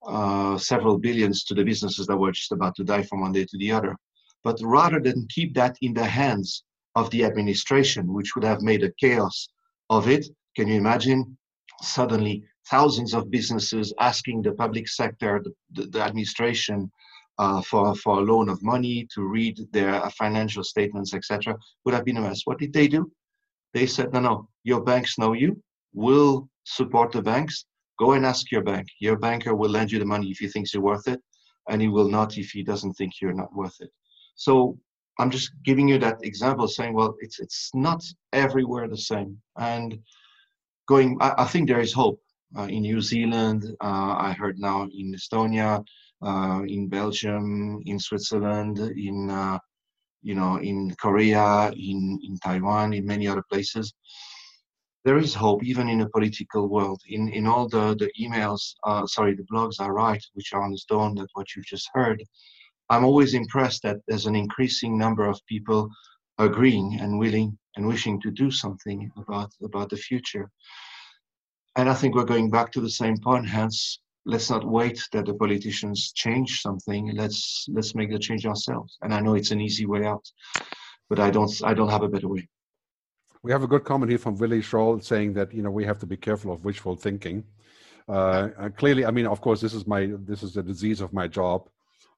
uh, 0.07 0.57
several 0.57 0.97
billions 0.97 1.43
to 1.43 1.53
the 1.53 1.63
businesses 1.63 2.07
that 2.07 2.15
were 2.15 2.31
just 2.31 2.51
about 2.51 2.75
to 2.75 2.83
die 2.83 3.03
from 3.03 3.21
one 3.21 3.33
day 3.33 3.43
to 3.43 3.57
the 3.57 3.71
other. 3.71 3.95
But 4.43 4.59
rather 4.61 4.99
than 5.01 5.27
keep 5.29 5.53
that 5.55 5.75
in 5.81 5.93
the 5.93 6.05
hands 6.05 6.63
of 6.97 7.11
the 7.11 7.23
administration, 7.23 8.11
which 8.11 8.33
would 8.33 8.43
have 8.51 8.61
made 8.61 8.83
a 8.83 8.91
chaos 8.99 9.49
of 9.91 10.09
it, 10.15 10.25
can 10.55 10.67
you 10.67 10.75
imagine? 10.75 11.37
Suddenly, 11.81 12.43
thousands 12.71 13.13
of 13.13 13.29
businesses 13.29 13.93
asking 13.99 14.41
the 14.41 14.53
public 14.53 14.87
sector, 14.87 15.43
the, 15.75 15.85
the, 15.93 16.01
administration, 16.01 16.91
uh, 17.37 17.61
for, 17.61 17.93
for 18.03 18.17
a 18.17 18.27
loan 18.31 18.49
of 18.49 18.63
money 18.63 19.07
to 19.13 19.21
read 19.21 19.55
their 19.71 20.09
financial 20.21 20.63
statements, 20.63 21.13
etc., 21.13 21.55
would 21.85 21.93
have 21.93 22.03
been 22.03 22.17
a 22.17 22.21
mess. 22.21 22.41
What 22.45 22.57
did 22.57 22.73
they 22.73 22.87
do? 22.87 23.11
They 23.75 23.85
said, 23.85 24.11
no, 24.11 24.19
no, 24.19 24.49
your 24.63 24.81
banks 24.81 25.19
know 25.19 25.33
you. 25.33 25.61
We'll 25.93 26.49
support 26.63 27.11
the 27.11 27.21
banks. 27.21 27.65
Go 27.99 28.13
and 28.13 28.25
ask 28.25 28.51
your 28.51 28.63
bank. 28.63 28.87
Your 28.99 29.17
banker 29.17 29.53
will 29.55 29.69
lend 29.69 29.91
you 29.91 29.99
the 29.99 30.13
money 30.13 30.31
if 30.31 30.39
he 30.39 30.47
thinks 30.47 30.73
you're 30.73 30.89
worth 30.91 31.07
it, 31.07 31.21
and 31.69 31.79
he 31.79 31.89
will 31.89 32.09
not 32.09 32.39
if 32.39 32.49
he 32.49 32.63
doesn't 32.63 32.93
think 32.93 33.13
you're 33.21 33.41
not 33.43 33.53
worth 33.55 33.77
it. 33.81 33.91
So 34.35 34.79
I'm 35.19 35.31
just 35.31 35.51
giving 35.63 35.87
you 35.87 35.97
that 35.99 36.19
example, 36.23 36.67
saying, 36.67 36.93
well, 36.93 37.15
it's 37.19 37.39
it's 37.39 37.71
not 37.73 38.03
everywhere 38.33 38.87
the 38.87 38.97
same. 38.97 39.41
And 39.57 39.99
going, 40.87 41.17
I, 41.19 41.33
I 41.39 41.45
think 41.45 41.67
there 41.67 41.81
is 41.81 41.93
hope. 41.93 42.21
Uh, 42.57 42.63
in 42.63 42.83
New 42.83 43.01
Zealand, 43.01 43.65
uh, 43.81 44.15
I 44.17 44.31
heard 44.31 44.57
now 44.57 44.83
in 44.83 45.13
Estonia, 45.13 45.83
uh, 46.21 46.61
in 46.65 46.87
Belgium, 46.87 47.81
in 47.85 47.99
Switzerland, 47.99 48.79
in 48.79 49.29
you 50.21 50.35
know, 50.35 50.57
in 50.57 50.93
Korea, 50.95 51.71
in, 51.71 52.19
in 52.23 52.37
Taiwan, 52.43 52.93
in 52.93 53.05
many 53.05 53.27
other 53.27 53.43
places. 53.49 53.93
There 55.05 55.17
is 55.17 55.33
hope, 55.33 55.63
even 55.63 55.87
in 55.87 55.99
the 55.99 56.09
political 56.09 56.67
world. 56.67 57.01
In 57.07 57.29
in 57.29 57.47
all 57.47 57.69
the 57.69 57.95
the 57.95 58.11
emails, 58.19 58.73
uh, 58.83 59.05
sorry, 59.05 59.35
the 59.35 59.47
blogs 59.51 59.79
I 59.79 59.87
write, 59.87 60.25
which 60.33 60.53
are 60.53 60.63
on 60.63 60.71
the 60.71 60.77
stone, 60.77 61.15
that 61.15 61.29
what 61.33 61.47
you've 61.55 61.65
just 61.65 61.89
heard, 61.93 62.21
I'm 62.89 63.05
always 63.05 63.33
impressed 63.33 63.83
that 63.83 63.97
there's 64.07 64.25
an 64.25 64.35
increasing 64.35 64.97
number 64.97 65.25
of 65.25 65.45
people 65.45 65.89
agreeing 66.37 66.99
and 66.99 67.19
willing 67.19 67.57
and 67.75 67.87
wishing 67.87 68.21
to 68.21 68.31
do 68.31 68.51
something 68.51 69.11
about 69.17 69.51
about 69.63 69.89
the 69.89 69.97
future. 69.97 70.49
And 71.75 71.89
I 71.89 71.93
think 71.93 72.15
we're 72.15 72.33
going 72.35 72.49
back 72.49 72.71
to 72.71 72.81
the 72.81 72.89
same 72.89 73.17
point, 73.17 73.47
hence 73.47 73.99
let's 74.27 74.49
not 74.49 74.65
wait 74.65 75.01
that 75.13 75.25
the 75.25 75.33
politicians 75.33 76.11
change 76.13 76.61
something. 76.61 77.11
Let's 77.15 77.65
let's 77.69 77.95
make 77.95 78.11
the 78.11 78.19
change 78.19 78.45
ourselves. 78.45 78.97
And 79.01 79.13
I 79.13 79.19
know 79.21 79.35
it's 79.35 79.51
an 79.51 79.61
easy 79.61 79.85
way 79.85 80.05
out, 80.05 80.25
but 81.09 81.19
I 81.19 81.31
don't 81.31 81.51
I 81.63 81.73
don't 81.73 81.89
have 81.89 82.03
a 82.03 82.09
better 82.09 82.27
way. 82.27 82.47
We 83.41 83.51
have 83.51 83.63
a 83.63 83.67
good 83.67 83.85
comment 83.85 84.09
here 84.09 84.19
from 84.19 84.35
Willie 84.37 84.61
Schroll 84.61 85.03
saying 85.03 85.33
that 85.33 85.53
you 85.53 85.63
know 85.63 85.71
we 85.71 85.85
have 85.85 85.99
to 85.99 86.05
be 86.05 86.17
careful 86.17 86.51
of 86.51 86.65
wishful 86.65 86.95
thinking. 86.95 87.43
Uh, 88.07 88.69
clearly, 88.77 89.05
I 89.05 89.11
mean, 89.11 89.27
of 89.27 89.41
course, 89.41 89.59
this 89.61 89.73
is 89.73 89.87
my 89.87 90.11
this 90.19 90.43
is 90.43 90.53
the 90.53 90.63
disease 90.63 91.01
of 91.01 91.13
my 91.13 91.27
job. 91.27 91.69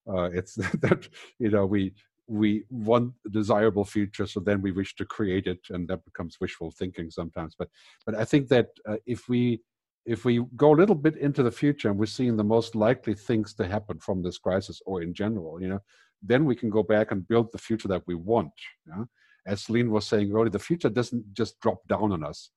Uh, 0.08 0.30
it's 0.32 0.56
that 0.82 1.08
you 1.40 1.50
know 1.50 1.66
we 1.66 1.94
we 2.28 2.64
want 2.70 3.14
desirable 3.32 3.84
future, 3.84 4.28
so 4.28 4.40
then 4.40 4.62
we 4.62 4.72
wish 4.72 4.96
to 4.96 5.06
create 5.06 5.48
it, 5.48 5.60
and 5.70 5.88
that 5.88 6.06
becomes 6.06 6.38
wishful 6.40 6.72
thinking 6.72 7.10
sometimes. 7.10 7.56
But 7.58 7.70
but 8.06 8.16
I 8.16 8.26
think 8.26 8.48
that 8.50 8.70
uh, 8.88 8.98
if 9.06 9.28
we 9.28 9.62
if 10.06 10.26
we 10.26 10.44
go 10.56 10.74
a 10.74 10.80
little 10.80 10.96
bit 10.96 11.18
into 11.18 11.44
the 11.44 11.52
future 11.52 11.90
and 11.90 11.98
we're 11.98 12.06
seeing 12.06 12.38
the 12.38 12.44
most 12.44 12.76
likely 12.76 13.14
things 13.14 13.54
to 13.54 13.68
happen 13.68 14.00
from 14.00 14.24
this 14.24 14.38
crisis 14.38 14.82
or 14.86 15.02
in 15.02 15.14
general, 15.14 15.62
you 15.62 15.68
know, 15.68 15.80
then 16.22 16.46
we 16.46 16.56
can 16.56 16.70
go 16.70 16.82
back 16.82 17.12
and 17.12 17.28
build 17.28 17.52
the 17.52 17.58
future 17.58 17.88
that 17.88 18.04
we 18.08 18.16
want. 18.16 18.52
Know? 18.88 19.08
As 19.46 19.62
Celine 19.62 19.92
was 19.92 20.08
saying 20.08 20.32
earlier, 20.32 20.50
the 20.50 20.60
future 20.60 20.90
doesn't 20.90 21.34
just 21.34 21.60
drop 21.60 21.88
down 21.88 22.12
on 22.12 22.24
us 22.24 22.50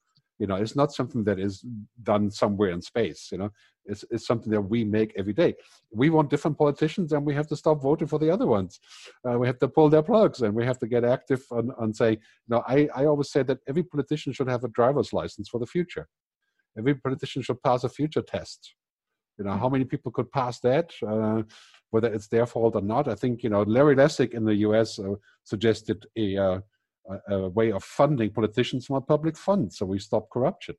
you 0.42 0.48
know 0.48 0.56
it's 0.56 0.74
not 0.74 0.92
something 0.92 1.22
that 1.22 1.38
is 1.38 1.64
done 2.02 2.24
somewhere 2.42 2.70
in 2.70 2.82
space 2.82 3.22
you 3.32 3.38
know. 3.38 3.50
It's, 3.84 4.04
it's 4.12 4.26
something 4.28 4.52
that 4.52 4.60
we 4.60 4.84
make 4.84 5.12
every 5.16 5.32
day. 5.32 5.54
We 5.92 6.08
want 6.10 6.30
different 6.30 6.56
politicians 6.56 7.12
and 7.12 7.26
we 7.26 7.34
have 7.34 7.48
to 7.48 7.56
stop 7.56 7.82
voting 7.82 8.06
for 8.06 8.20
the 8.20 8.30
other 8.30 8.46
ones. 8.46 8.78
Uh, 9.28 9.36
we 9.40 9.48
have 9.48 9.58
to 9.58 9.66
pull 9.66 9.88
their 9.88 10.04
plugs 10.04 10.40
and 10.42 10.54
we 10.54 10.64
have 10.64 10.78
to 10.78 10.86
get 10.86 11.04
active 11.04 11.42
and, 11.50 11.72
and 11.80 11.94
say 12.02 12.18
no 12.48 12.62
I, 12.66 12.88
I 12.94 13.06
always 13.06 13.30
say 13.30 13.42
that 13.44 13.58
every 13.68 13.84
politician 13.84 14.32
should 14.32 14.48
have 14.48 14.64
a 14.64 14.74
driver's 14.80 15.12
license 15.12 15.48
for 15.48 15.58
the 15.60 15.72
future. 15.76 16.06
Every 16.78 16.94
politician 16.94 17.42
should 17.42 17.62
pass 17.62 17.84
a 17.84 17.88
future 17.88 18.22
test. 18.22 18.74
You 19.38 19.44
know 19.46 19.56
how 19.62 19.68
many 19.68 19.84
people 19.84 20.10
could 20.12 20.30
pass 20.30 20.60
that? 20.60 20.88
Uh, 21.06 21.42
whether 21.92 22.12
it's 22.12 22.28
their 22.28 22.46
fault 22.46 22.74
or 22.74 22.80
not 22.94 23.06
i 23.06 23.14
think 23.14 23.42
you 23.44 23.50
know 23.50 23.62
larry 23.62 23.94
lessig 23.94 24.32
in 24.32 24.44
the 24.44 24.54
us 24.54 24.98
uh, 24.98 25.14
suggested 25.44 26.06
a 26.16 26.36
uh, 26.36 26.58
a, 27.08 27.34
a, 27.34 27.48
way 27.48 27.72
of 27.72 27.82
funding 27.82 28.30
politicians 28.30 28.86
from 28.86 28.96
a 28.96 29.00
public 29.00 29.36
fund 29.36 29.72
so 29.72 29.86
we 29.86 29.98
stop 29.98 30.30
corruption. 30.30 30.74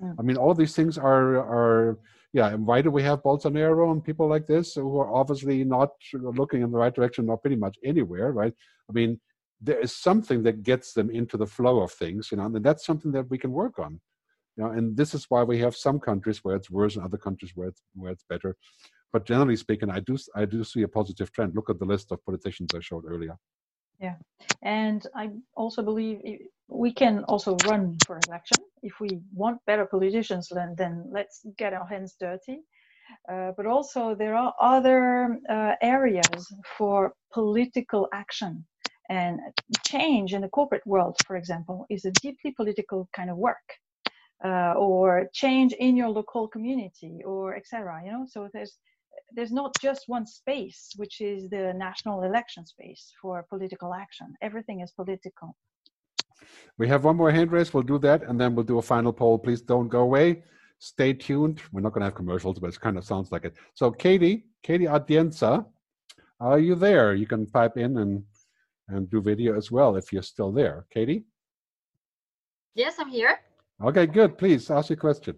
Yeah. 0.00 0.12
i 0.18 0.22
mean 0.22 0.36
all 0.36 0.54
these 0.54 0.74
things 0.74 0.96
are 0.96 1.38
are 1.38 1.98
yeah 2.32 2.48
and 2.48 2.66
why 2.66 2.82
do 2.82 2.90
we 2.90 3.02
have 3.02 3.22
bolsonaro 3.22 3.90
and 3.92 4.04
people 4.04 4.28
like 4.28 4.46
this 4.46 4.74
who 4.74 4.98
are 4.98 5.12
obviously 5.12 5.64
not 5.64 5.90
looking 6.12 6.62
in 6.62 6.70
the 6.70 6.78
right 6.78 6.94
direction 6.94 7.26
not 7.26 7.42
pretty 7.42 7.56
much 7.56 7.76
anywhere 7.84 8.32
right? 8.32 8.54
I 8.88 8.92
mean 8.92 9.20
there 9.60 9.80
is 9.80 9.92
something 9.94 10.44
that 10.44 10.62
gets 10.62 10.92
them 10.92 11.10
into 11.10 11.36
the 11.36 11.46
flow 11.46 11.80
of 11.80 11.92
things 11.92 12.28
you 12.30 12.36
know 12.36 12.46
and 12.46 12.64
that's 12.64 12.86
something 12.86 13.12
that 13.12 13.28
we 13.30 13.38
can 13.38 13.52
work 13.52 13.78
on. 13.78 14.00
You 14.56 14.64
know 14.64 14.70
and 14.70 14.96
this 14.96 15.14
is 15.14 15.26
why 15.28 15.42
we 15.42 15.58
have 15.58 15.76
some 15.76 15.98
countries 15.98 16.38
where 16.44 16.56
it's 16.56 16.70
worse 16.70 16.96
and 16.96 17.04
other 17.04 17.18
countries 17.18 17.52
where 17.54 17.68
it's 17.68 17.82
where 17.94 18.12
it's 18.12 18.24
better. 18.28 18.56
But 19.12 19.24
generally 19.24 19.56
speaking 19.56 19.90
i 19.90 20.00
do 20.00 20.16
i 20.34 20.44
do 20.44 20.62
see 20.64 20.82
a 20.82 20.88
positive 20.88 21.32
trend. 21.32 21.54
Look 21.54 21.70
at 21.70 21.78
the 21.78 21.90
list 21.94 22.12
of 22.12 22.24
politicians 22.24 22.70
i 22.74 22.80
showed 22.80 23.04
earlier 23.06 23.36
yeah, 24.00 24.16
and 24.62 25.06
I 25.14 25.30
also 25.56 25.82
believe 25.82 26.20
we 26.68 26.92
can 26.92 27.24
also 27.24 27.56
run 27.56 28.00
for 28.06 28.20
election 28.20 28.62
if 28.82 28.94
we 29.00 29.20
want 29.34 29.60
better 29.66 29.86
politicians. 29.86 30.48
Then, 30.50 30.74
then 30.76 31.04
let's 31.10 31.42
get 31.58 31.72
our 31.74 31.86
hands 31.86 32.16
dirty. 32.20 32.60
Uh, 33.30 33.52
but 33.56 33.66
also 33.66 34.14
there 34.14 34.36
are 34.36 34.54
other 34.60 35.38
uh, 35.48 35.74
areas 35.82 36.52
for 36.76 37.14
political 37.32 38.08
action 38.12 38.66
and 39.08 39.40
change 39.86 40.34
in 40.34 40.42
the 40.42 40.48
corporate 40.48 40.86
world, 40.86 41.16
for 41.26 41.36
example, 41.36 41.86
is 41.90 42.04
a 42.04 42.12
deeply 42.22 42.52
political 42.52 43.08
kind 43.16 43.30
of 43.30 43.38
work. 43.38 43.56
Uh, 44.44 44.74
or 44.78 45.28
change 45.34 45.72
in 45.72 45.96
your 45.96 46.08
local 46.10 46.46
community 46.46 47.22
or 47.26 47.56
etc 47.56 48.00
you 48.04 48.12
know 48.12 48.24
so 48.28 48.48
there's 48.52 48.78
there's 49.32 49.52
not 49.52 49.74
just 49.80 50.08
one 50.08 50.26
space, 50.26 50.92
which 50.96 51.20
is 51.20 51.48
the 51.48 51.72
national 51.74 52.22
election 52.22 52.66
space 52.66 53.12
for 53.20 53.44
political 53.48 53.94
action. 53.94 54.34
Everything 54.42 54.80
is 54.80 54.90
political. 54.92 55.56
We 56.78 56.88
have 56.88 57.04
one 57.04 57.16
more 57.16 57.30
hand 57.30 57.50
raise. 57.50 57.72
We'll 57.74 57.82
do 57.82 57.98
that, 57.98 58.22
and 58.22 58.40
then 58.40 58.54
we'll 58.54 58.64
do 58.64 58.78
a 58.78 58.82
final 58.82 59.12
poll. 59.12 59.38
Please 59.38 59.60
don't 59.60 59.88
go 59.88 60.00
away. 60.00 60.42
Stay 60.78 61.12
tuned. 61.12 61.60
We're 61.72 61.80
not 61.80 61.92
going 61.92 62.02
to 62.02 62.06
have 62.06 62.14
commercials, 62.14 62.58
but 62.58 62.68
it 62.68 62.80
kind 62.80 62.96
of 62.96 63.04
sounds 63.04 63.32
like 63.32 63.44
it. 63.44 63.54
So, 63.74 63.90
Katie, 63.90 64.46
Katie 64.62 64.86
Atienza, 64.86 65.66
are 66.40 66.60
you 66.60 66.76
there? 66.76 67.14
You 67.14 67.26
can 67.26 67.46
pipe 67.46 67.76
in 67.76 67.98
and 67.98 68.22
and 68.88 69.10
do 69.10 69.20
video 69.20 69.56
as 69.56 69.70
well 69.70 69.96
if 69.96 70.12
you're 70.12 70.22
still 70.22 70.52
there. 70.52 70.86
Katie? 70.90 71.24
Yes, 72.74 72.94
I'm 72.98 73.08
here. 73.08 73.40
Okay, 73.82 74.06
good. 74.06 74.38
Please 74.38 74.70
ask 74.70 74.88
your 74.88 74.96
question. 74.96 75.36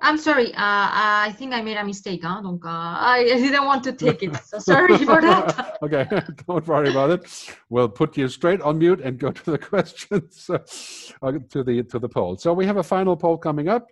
I'm 0.00 0.16
sorry. 0.16 0.52
Uh, 0.54 0.88
I 1.26 1.34
think 1.36 1.52
I 1.52 1.62
made 1.62 1.76
a 1.76 1.84
mistake. 1.84 2.22
Huh? 2.22 2.40
Donc, 2.42 2.64
uh, 2.64 2.68
I 2.68 3.24
didn't 3.26 3.64
want 3.64 3.82
to 3.84 3.92
take 3.92 4.22
it. 4.22 4.36
So 4.44 4.58
sorry 4.58 4.96
for 5.10 5.20
that. 5.20 5.78
okay, 5.82 6.06
don't 6.46 6.66
worry 6.66 6.90
about 6.90 7.10
it. 7.10 7.26
We'll 7.68 7.88
put 7.88 8.16
you 8.16 8.28
straight 8.28 8.60
on 8.62 8.78
mute 8.78 9.00
and 9.00 9.18
go 9.18 9.32
to 9.32 9.50
the 9.50 9.58
questions 9.58 10.48
uh, 10.50 11.32
to 11.50 11.64
the 11.64 11.82
to 11.84 11.98
the 11.98 12.08
poll. 12.08 12.36
So 12.36 12.52
we 12.52 12.66
have 12.66 12.76
a 12.76 12.82
final 12.82 13.16
poll 13.16 13.38
coming 13.38 13.68
up, 13.68 13.86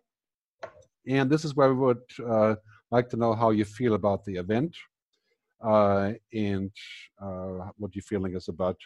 and 1.06 1.28
this 1.28 1.44
is 1.44 1.54
where 1.54 1.74
we 1.74 1.80
would 1.80 2.02
uh, 2.28 2.54
like 2.90 3.08
to 3.10 3.16
know 3.16 3.34
how 3.34 3.50
you 3.50 3.64
feel 3.64 3.94
about 3.94 4.24
the 4.24 4.36
event, 4.36 4.76
uh, 5.64 6.12
and 6.32 6.70
uh, 7.20 7.70
what 7.78 7.94
your 7.94 8.02
feeling 8.02 8.36
is 8.36 8.48
about 8.48 8.76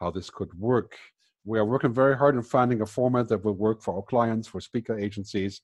how 0.00 0.10
this 0.10 0.30
could 0.30 0.52
work. 0.58 0.96
We 1.44 1.58
are 1.58 1.64
working 1.64 1.92
very 1.92 2.16
hard 2.16 2.36
in 2.36 2.42
finding 2.42 2.80
a 2.82 2.86
format 2.86 3.28
that 3.28 3.44
will 3.44 3.54
work 3.54 3.82
for 3.82 3.96
our 3.96 4.02
clients, 4.02 4.48
for 4.48 4.60
speaker 4.60 4.96
agencies 4.96 5.60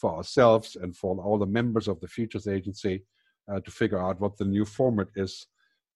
for 0.00 0.16
ourselves 0.16 0.76
and 0.76 0.96
for 0.96 1.16
all 1.20 1.38
the 1.38 1.46
members 1.46 1.86
of 1.88 2.00
the 2.00 2.08
Futures 2.08 2.48
Agency 2.48 3.02
uh, 3.50 3.60
to 3.60 3.70
figure 3.70 4.00
out 4.00 4.20
what 4.20 4.36
the 4.38 4.44
new 4.44 4.64
format 4.64 5.08
is 5.16 5.46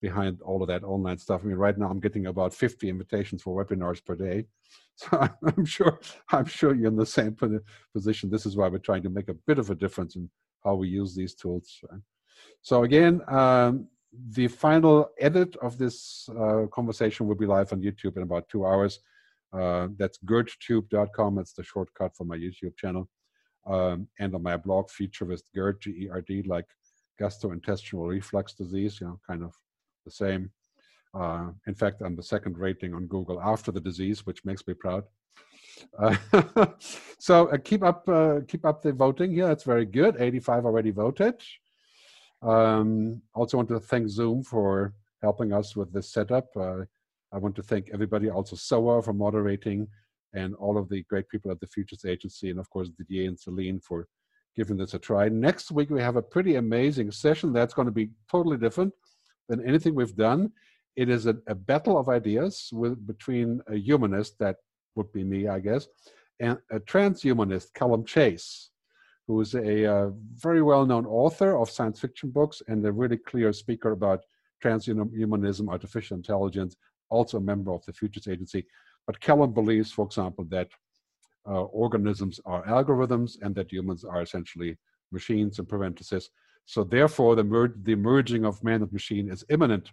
behind 0.01 0.41
all 0.41 0.61
of 0.61 0.67
that 0.67 0.83
online 0.83 1.17
stuff. 1.17 1.41
I 1.43 1.47
mean, 1.47 1.57
right 1.57 1.77
now 1.77 1.89
I'm 1.89 1.99
getting 1.99 2.27
about 2.27 2.53
50 2.53 2.89
invitations 2.89 3.41
for 3.41 3.63
webinars 3.63 4.03
per 4.03 4.15
day. 4.15 4.45
So 4.97 5.27
I'm 5.57 5.65
sure 5.65 5.99
I'm 6.31 6.45
sure 6.45 6.73
you're 6.73 6.87
in 6.87 6.95
the 6.95 7.05
same 7.05 7.35
position. 7.93 8.29
This 8.29 8.45
is 8.45 8.55
why 8.55 8.69
we're 8.69 8.77
trying 8.77 9.03
to 9.03 9.09
make 9.09 9.27
a 9.27 9.33
bit 9.33 9.59
of 9.59 9.69
a 9.69 9.75
difference 9.75 10.15
in 10.15 10.29
how 10.63 10.75
we 10.75 10.87
use 10.87 11.13
these 11.13 11.35
tools. 11.35 11.83
So 12.61 12.83
again, 12.83 13.21
um, 13.27 13.89
the 14.39 14.47
final 14.47 15.09
edit 15.19 15.57
of 15.57 15.77
this 15.77 16.29
uh, 16.29 16.67
conversation 16.71 17.27
will 17.27 17.35
be 17.35 17.45
live 17.45 17.73
on 17.73 17.81
YouTube 17.81 18.15
in 18.15 18.23
about 18.23 18.47
two 18.47 18.65
hours. 18.65 19.01
Uh, 19.51 19.89
that's 19.97 20.17
gerdtube.com. 20.19 21.39
It's 21.39 21.51
the 21.51 21.63
shortcut 21.63 22.15
for 22.15 22.23
my 22.23 22.37
YouTube 22.37 22.77
channel 22.77 23.09
um, 23.65 24.07
and 24.19 24.35
on 24.35 24.43
my 24.43 24.57
blog 24.57 24.89
feature 24.89 25.25
with 25.25 25.43
GERD, 25.53 25.81
G-E-R-D, 25.81 26.43
like 26.43 26.67
gastrointestinal 27.19 28.09
reflux 28.09 28.53
disease, 28.53 28.99
you 28.99 29.07
know, 29.07 29.19
kind 29.27 29.43
of 29.43 29.53
the 30.05 30.11
same. 30.11 30.51
Uh, 31.13 31.51
in 31.67 31.73
fact, 31.73 32.01
I'm 32.01 32.15
the 32.15 32.23
second 32.23 32.57
rating 32.57 32.93
on 32.93 33.07
Google 33.07 33.41
after 33.41 33.71
the 33.71 33.79
disease, 33.79 34.25
which 34.25 34.43
makes 34.43 34.67
me 34.67 34.73
proud. 34.73 35.05
Uh, 35.97 36.15
so 37.19 37.47
uh, 37.47 37.57
keep 37.57 37.83
up, 37.83 38.07
uh, 38.09 38.41
keep 38.47 38.65
up 38.65 38.81
the 38.81 38.91
voting 38.91 39.31
here. 39.31 39.47
That's 39.47 39.63
very 39.63 39.85
good. 39.85 40.17
85 40.19 40.65
already 40.65 40.91
voted. 40.91 41.41
Um, 42.41 43.21
also 43.33 43.57
want 43.57 43.69
to 43.69 43.79
thank 43.79 44.09
Zoom 44.09 44.43
for 44.43 44.93
helping 45.21 45.53
us 45.53 45.75
with 45.75 45.91
this 45.91 46.11
setup. 46.11 46.47
Uh, 46.55 46.81
I 47.31 47.37
want 47.37 47.55
to 47.55 47.63
thank 47.63 47.89
everybody, 47.91 48.29
also 48.29 48.55
SOA 48.55 49.01
for 49.01 49.13
moderating 49.13 49.87
and 50.35 50.53
all 50.55 50.77
of 50.77 50.89
the 50.89 51.01
great 51.09 51.27
people 51.29 51.49
at 51.51 51.59
the 51.59 51.67
Futures 51.67 52.05
Agency, 52.05 52.49
and 52.51 52.59
of 52.59 52.69
course 52.69 52.89
Didier 52.89 53.27
and 53.27 53.39
Celine 53.39 53.79
for 53.79 54.07
giving 54.55 54.77
this 54.77 54.93
a 54.93 54.99
try. 54.99 55.27
Next 55.29 55.71
week 55.71 55.89
we 55.89 56.01
have 56.01 56.17
a 56.17 56.21
pretty 56.21 56.55
amazing 56.55 57.11
session 57.11 57.51
that's 57.51 57.73
going 57.73 57.87
to 57.87 57.91
be 57.91 58.09
totally 58.29 58.57
different 58.57 58.93
than 59.49 59.65
anything 59.67 59.95
we've 59.95 60.15
done. 60.15 60.51
It 60.95 61.09
is 61.09 61.25
a, 61.25 61.35
a 61.47 61.55
battle 61.55 61.97
of 61.97 62.07
ideas 62.09 62.69
with 62.71 63.05
between 63.05 63.61
a 63.67 63.75
humanist, 63.75 64.39
that 64.39 64.57
would 64.95 65.11
be 65.11 65.23
me, 65.23 65.47
I 65.47 65.59
guess, 65.59 65.87
and 66.39 66.57
a 66.71 66.79
transhumanist, 66.79 67.73
Calum 67.73 68.05
Chace, 68.05 68.71
who 69.27 69.41
is 69.41 69.55
a 69.55 69.85
uh, 69.93 70.09
very 70.35 70.61
well-known 70.61 71.05
author 71.05 71.57
of 71.57 71.69
science 71.69 71.99
fiction 71.99 72.29
books 72.29 72.61
and 72.67 72.85
a 72.85 72.91
really 72.91 73.17
clear 73.17 73.51
speaker 73.53 73.91
about 73.91 74.21
transhumanism, 74.63 75.69
artificial 75.69 76.15
intelligence, 76.15 76.75
also 77.09 77.37
a 77.37 77.41
member 77.41 77.71
of 77.73 77.85
the 77.85 77.93
Futures 77.93 78.27
Agency. 78.27 78.65
But 79.07 79.19
Calum 79.19 79.53
believes, 79.53 79.91
for 79.91 80.05
example, 80.05 80.45
that 80.49 80.69
uh, 81.47 81.63
organisms 81.63 82.39
are 82.45 82.65
algorithms 82.65 83.37
and 83.41 83.53
that 83.55 83.71
humans 83.71 84.03
are 84.03 84.21
essentially 84.21 84.77
machines 85.11 85.59
and 85.59 85.67
parentheses. 85.67 86.29
So 86.65 86.83
therefore, 86.83 87.35
the, 87.35 87.43
mer 87.43 87.73
the 87.83 87.95
merging 87.95 88.45
of 88.45 88.63
man 88.63 88.81
and 88.81 88.91
machine 88.91 89.29
is 89.29 89.43
imminent. 89.49 89.91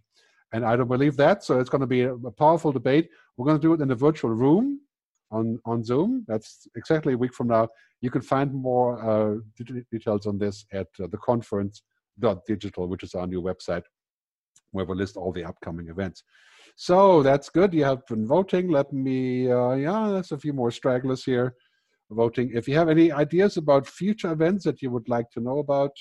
And 0.55 0.65
I 0.65 0.77
don't 0.77 0.89
believe 0.89 1.17
that. 1.17 1.45
So 1.45 1.61
it's 1.61 1.71
going 1.71 1.81
to 1.83 1.87
be 1.87 2.03
a, 2.03 2.15
a 2.15 2.31
powerful 2.31 2.73
debate. 2.73 3.11
We're 3.37 3.47
going 3.47 3.59
to 3.59 3.63
do 3.63 3.75
it 3.75 3.81
in 3.81 3.91
a 3.91 3.95
virtual 3.95 4.31
room 4.31 4.81
on, 5.31 5.59
on 5.65 5.85
Zoom. 5.85 6.25
That's 6.29 6.67
exactly 6.77 7.15
a 7.15 7.19
week 7.19 7.35
from 7.35 7.49
now. 7.49 7.69
You 8.01 8.11
can 8.11 8.23
find 8.23 8.53
more 8.53 9.03
uh, 9.03 9.39
details 9.91 10.27
on 10.27 10.39
this 10.39 10.65
at 10.73 10.89
uh, 11.01 11.07
the 11.11 11.19
which 12.89 13.03
is 13.03 13.15
our 13.15 13.27
new 13.27 13.43
website, 13.43 13.83
where 14.73 14.85
we 14.85 14.95
list 14.95 15.17
all 15.17 15.33
the 15.33 15.45
upcoming 15.45 15.89
events. 15.89 16.23
So 16.77 17.23
that's 17.23 17.49
good. 17.49 17.75
You 17.75 17.85
have 17.85 18.07
been 18.07 18.27
voting. 18.27 18.69
Let 18.69 18.93
me, 18.93 19.51
uh, 19.51 19.73
yeah, 19.73 20.09
there's 20.11 20.33
a 20.33 20.39
few 20.39 20.53
more 20.53 20.71
stragglers 20.71 21.25
here 21.25 21.55
voting. 22.13 22.51
If 22.55 22.69
you 22.69 22.77
have 22.77 22.89
any 22.89 23.11
ideas 23.11 23.57
about 23.57 23.87
future 23.87 24.33
events 24.33 24.65
that 24.65 24.83
you 24.83 24.91
would 24.91 25.09
like 25.09 25.31
to 25.31 25.41
know 25.41 25.59
about, 25.59 25.93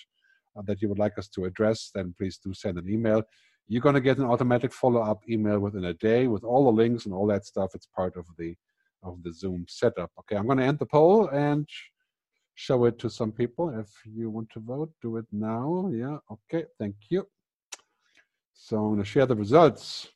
uh, 0.58 0.62
that 0.66 0.82
you 0.82 0.90
would 0.90 1.00
like 1.00 1.18
us 1.18 1.30
to 1.30 1.46
address, 1.46 1.92
then 1.94 2.14
please 2.18 2.40
do 2.44 2.54
send 2.54 2.78
an 2.78 2.90
email. 2.90 3.24
You're 3.68 3.82
going 3.82 3.96
to 3.96 4.02
get 4.02 4.18
an 4.18 4.26
automatic 4.26 4.74
follow-up 4.74 5.22
email 5.30 5.60
within 5.60 5.86
a 5.86 5.94
day 5.94 6.28
with 6.28 6.44
all 6.44 6.66
the 6.66 6.72
links 6.72 7.06
and 7.06 7.14
all 7.14 7.28
that 7.28 7.46
stuff. 7.46 7.72
It's 7.74 7.88
part 7.96 8.18
of 8.18 8.26
the 8.38 8.56
of 9.04 9.24
the 9.24 9.34
Zoom 9.34 9.66
setup. 9.68 10.12
Okay, 10.20 10.36
I'm 10.36 10.46
going 10.46 10.60
to 10.60 10.64
end 10.64 10.78
the 10.78 10.86
poll 10.86 11.28
and 11.30 11.68
show 12.54 12.86
it 12.86 13.00
to 13.00 13.10
some 13.10 13.32
people. 13.32 13.70
If 13.80 13.90
you 14.06 14.30
want 14.30 14.50
to 14.52 14.60
vote, 14.60 14.92
do 15.02 15.18
it 15.18 15.26
now. 15.32 15.90
Yeah, 15.92 16.18
okay, 16.32 16.66
thank 16.78 16.96
you. 17.10 17.26
So 18.54 18.78
I'm 18.78 18.94
going 18.94 19.00
to 19.00 19.06
share 19.06 19.26
the 19.26 19.36
results. 19.36 20.08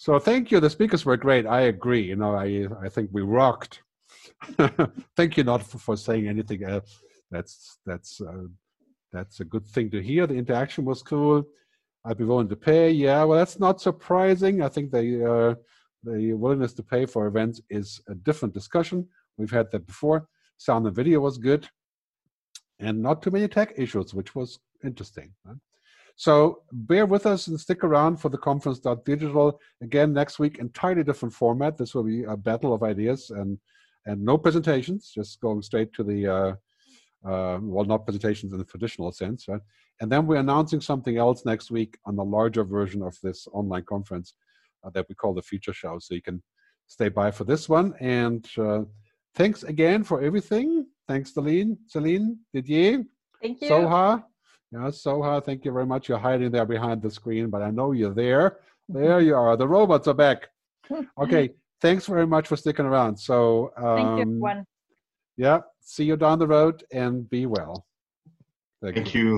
So 0.00 0.16
thank 0.20 0.52
you. 0.52 0.60
The 0.60 0.70
speakers 0.70 1.04
were 1.04 1.16
great. 1.16 1.44
I 1.44 1.62
agree. 1.62 2.02
You 2.02 2.14
know, 2.14 2.32
I 2.32 2.68
I 2.80 2.88
think 2.88 3.10
we 3.12 3.22
rocked. 3.22 3.82
thank 5.16 5.36
you 5.36 5.42
not 5.42 5.60
for, 5.60 5.78
for 5.78 5.96
saying 5.96 6.28
anything 6.28 6.62
else. 6.62 7.02
That's 7.32 7.78
that's 7.84 8.20
uh, 8.20 8.46
that's 9.12 9.40
a 9.40 9.44
good 9.44 9.66
thing 9.66 9.90
to 9.90 10.00
hear. 10.00 10.28
The 10.28 10.36
interaction 10.36 10.84
was 10.84 11.02
cool. 11.02 11.42
I'd 12.04 12.16
be 12.16 12.22
willing 12.22 12.48
to 12.48 12.54
pay. 12.54 12.92
Yeah, 12.92 13.24
well, 13.24 13.38
that's 13.38 13.58
not 13.58 13.80
surprising. 13.80 14.62
I 14.62 14.68
think 14.68 14.92
the 14.92 15.06
uh, 15.34 15.54
the 16.04 16.32
willingness 16.32 16.74
to 16.74 16.84
pay 16.84 17.04
for 17.04 17.26
events 17.26 17.60
is 17.68 18.00
a 18.08 18.14
different 18.14 18.54
discussion. 18.54 19.08
We've 19.36 19.50
had 19.50 19.68
that 19.72 19.84
before. 19.84 20.28
Sound 20.58 20.86
and 20.86 20.94
video 20.94 21.18
was 21.18 21.38
good, 21.38 21.68
and 22.78 23.02
not 23.02 23.20
too 23.20 23.32
many 23.32 23.48
tech 23.48 23.72
issues, 23.76 24.14
which 24.14 24.36
was 24.36 24.60
interesting. 24.84 25.34
Right? 25.44 25.56
So 26.18 26.62
bear 26.72 27.06
with 27.06 27.26
us 27.26 27.46
and 27.46 27.58
stick 27.58 27.84
around 27.84 28.16
for 28.16 28.28
the 28.28 28.38
conference.digital. 28.38 29.60
Again, 29.80 30.12
next 30.12 30.40
week, 30.40 30.58
entirely 30.58 31.04
different 31.04 31.32
format. 31.32 31.78
This 31.78 31.94
will 31.94 32.02
be 32.02 32.24
a 32.24 32.36
battle 32.36 32.74
of 32.74 32.82
ideas 32.82 33.30
and 33.30 33.56
and 34.04 34.24
no 34.24 34.36
presentations, 34.36 35.12
just 35.14 35.40
going 35.40 35.62
straight 35.62 35.92
to 35.92 36.02
the 36.02 36.26
uh, 36.26 36.52
uh, 37.28 37.58
well, 37.62 37.84
not 37.84 38.04
presentations 38.04 38.52
in 38.52 38.58
the 38.58 38.64
traditional 38.64 39.12
sense, 39.12 39.46
right? 39.46 39.60
And 40.00 40.10
then 40.10 40.26
we're 40.26 40.36
announcing 40.36 40.80
something 40.80 41.18
else 41.18 41.44
next 41.44 41.70
week 41.70 41.96
on 42.04 42.16
the 42.16 42.24
larger 42.24 42.64
version 42.64 43.02
of 43.02 43.16
this 43.22 43.46
online 43.52 43.84
conference 43.84 44.34
uh, 44.82 44.90
that 44.94 45.06
we 45.08 45.14
call 45.14 45.34
the 45.34 45.42
Future 45.42 45.72
Show. 45.72 45.98
So 46.00 46.14
you 46.14 46.22
can 46.22 46.42
stay 46.88 47.10
by 47.10 47.30
for 47.30 47.44
this 47.44 47.68
one. 47.68 47.94
And 48.00 48.48
uh, 48.58 48.82
thanks 49.36 49.62
again 49.62 50.02
for 50.02 50.20
everything. 50.20 50.86
Thanks, 51.06 51.34
Celine. 51.34 51.78
Celine, 51.86 52.38
Didier. 52.52 53.04
Thank 53.40 53.60
you. 53.60 53.68
Soha. 53.68 54.24
Yeah, 54.70 54.88
Soha, 54.90 55.42
thank 55.44 55.64
you 55.64 55.72
very 55.72 55.86
much. 55.86 56.08
You're 56.08 56.18
hiding 56.18 56.50
there 56.50 56.66
behind 56.66 57.00
the 57.00 57.10
screen, 57.10 57.48
but 57.48 57.62
I 57.62 57.70
know 57.70 57.92
you're 57.92 58.12
there. 58.14 58.58
There 58.88 59.20
you 59.20 59.34
are. 59.34 59.56
The 59.56 59.68
robots 59.68 60.08
are 60.08 60.14
back. 60.14 60.48
Okay. 61.20 61.50
thanks 61.82 62.06
very 62.06 62.26
much 62.26 62.48
for 62.48 62.56
sticking 62.56 62.86
around. 62.86 63.16
So, 63.18 63.72
um, 63.76 63.96
thank 63.96 64.08
you, 64.16 64.20
everyone. 64.22 64.64
Yeah. 65.36 65.60
See 65.80 66.04
you 66.04 66.16
down 66.16 66.38
the 66.38 66.46
road 66.46 66.82
and 66.92 67.28
be 67.28 67.46
well. 67.46 67.86
Thank, 68.82 68.94
Thank 68.96 69.14
you. 69.14 69.20
you. 69.20 69.26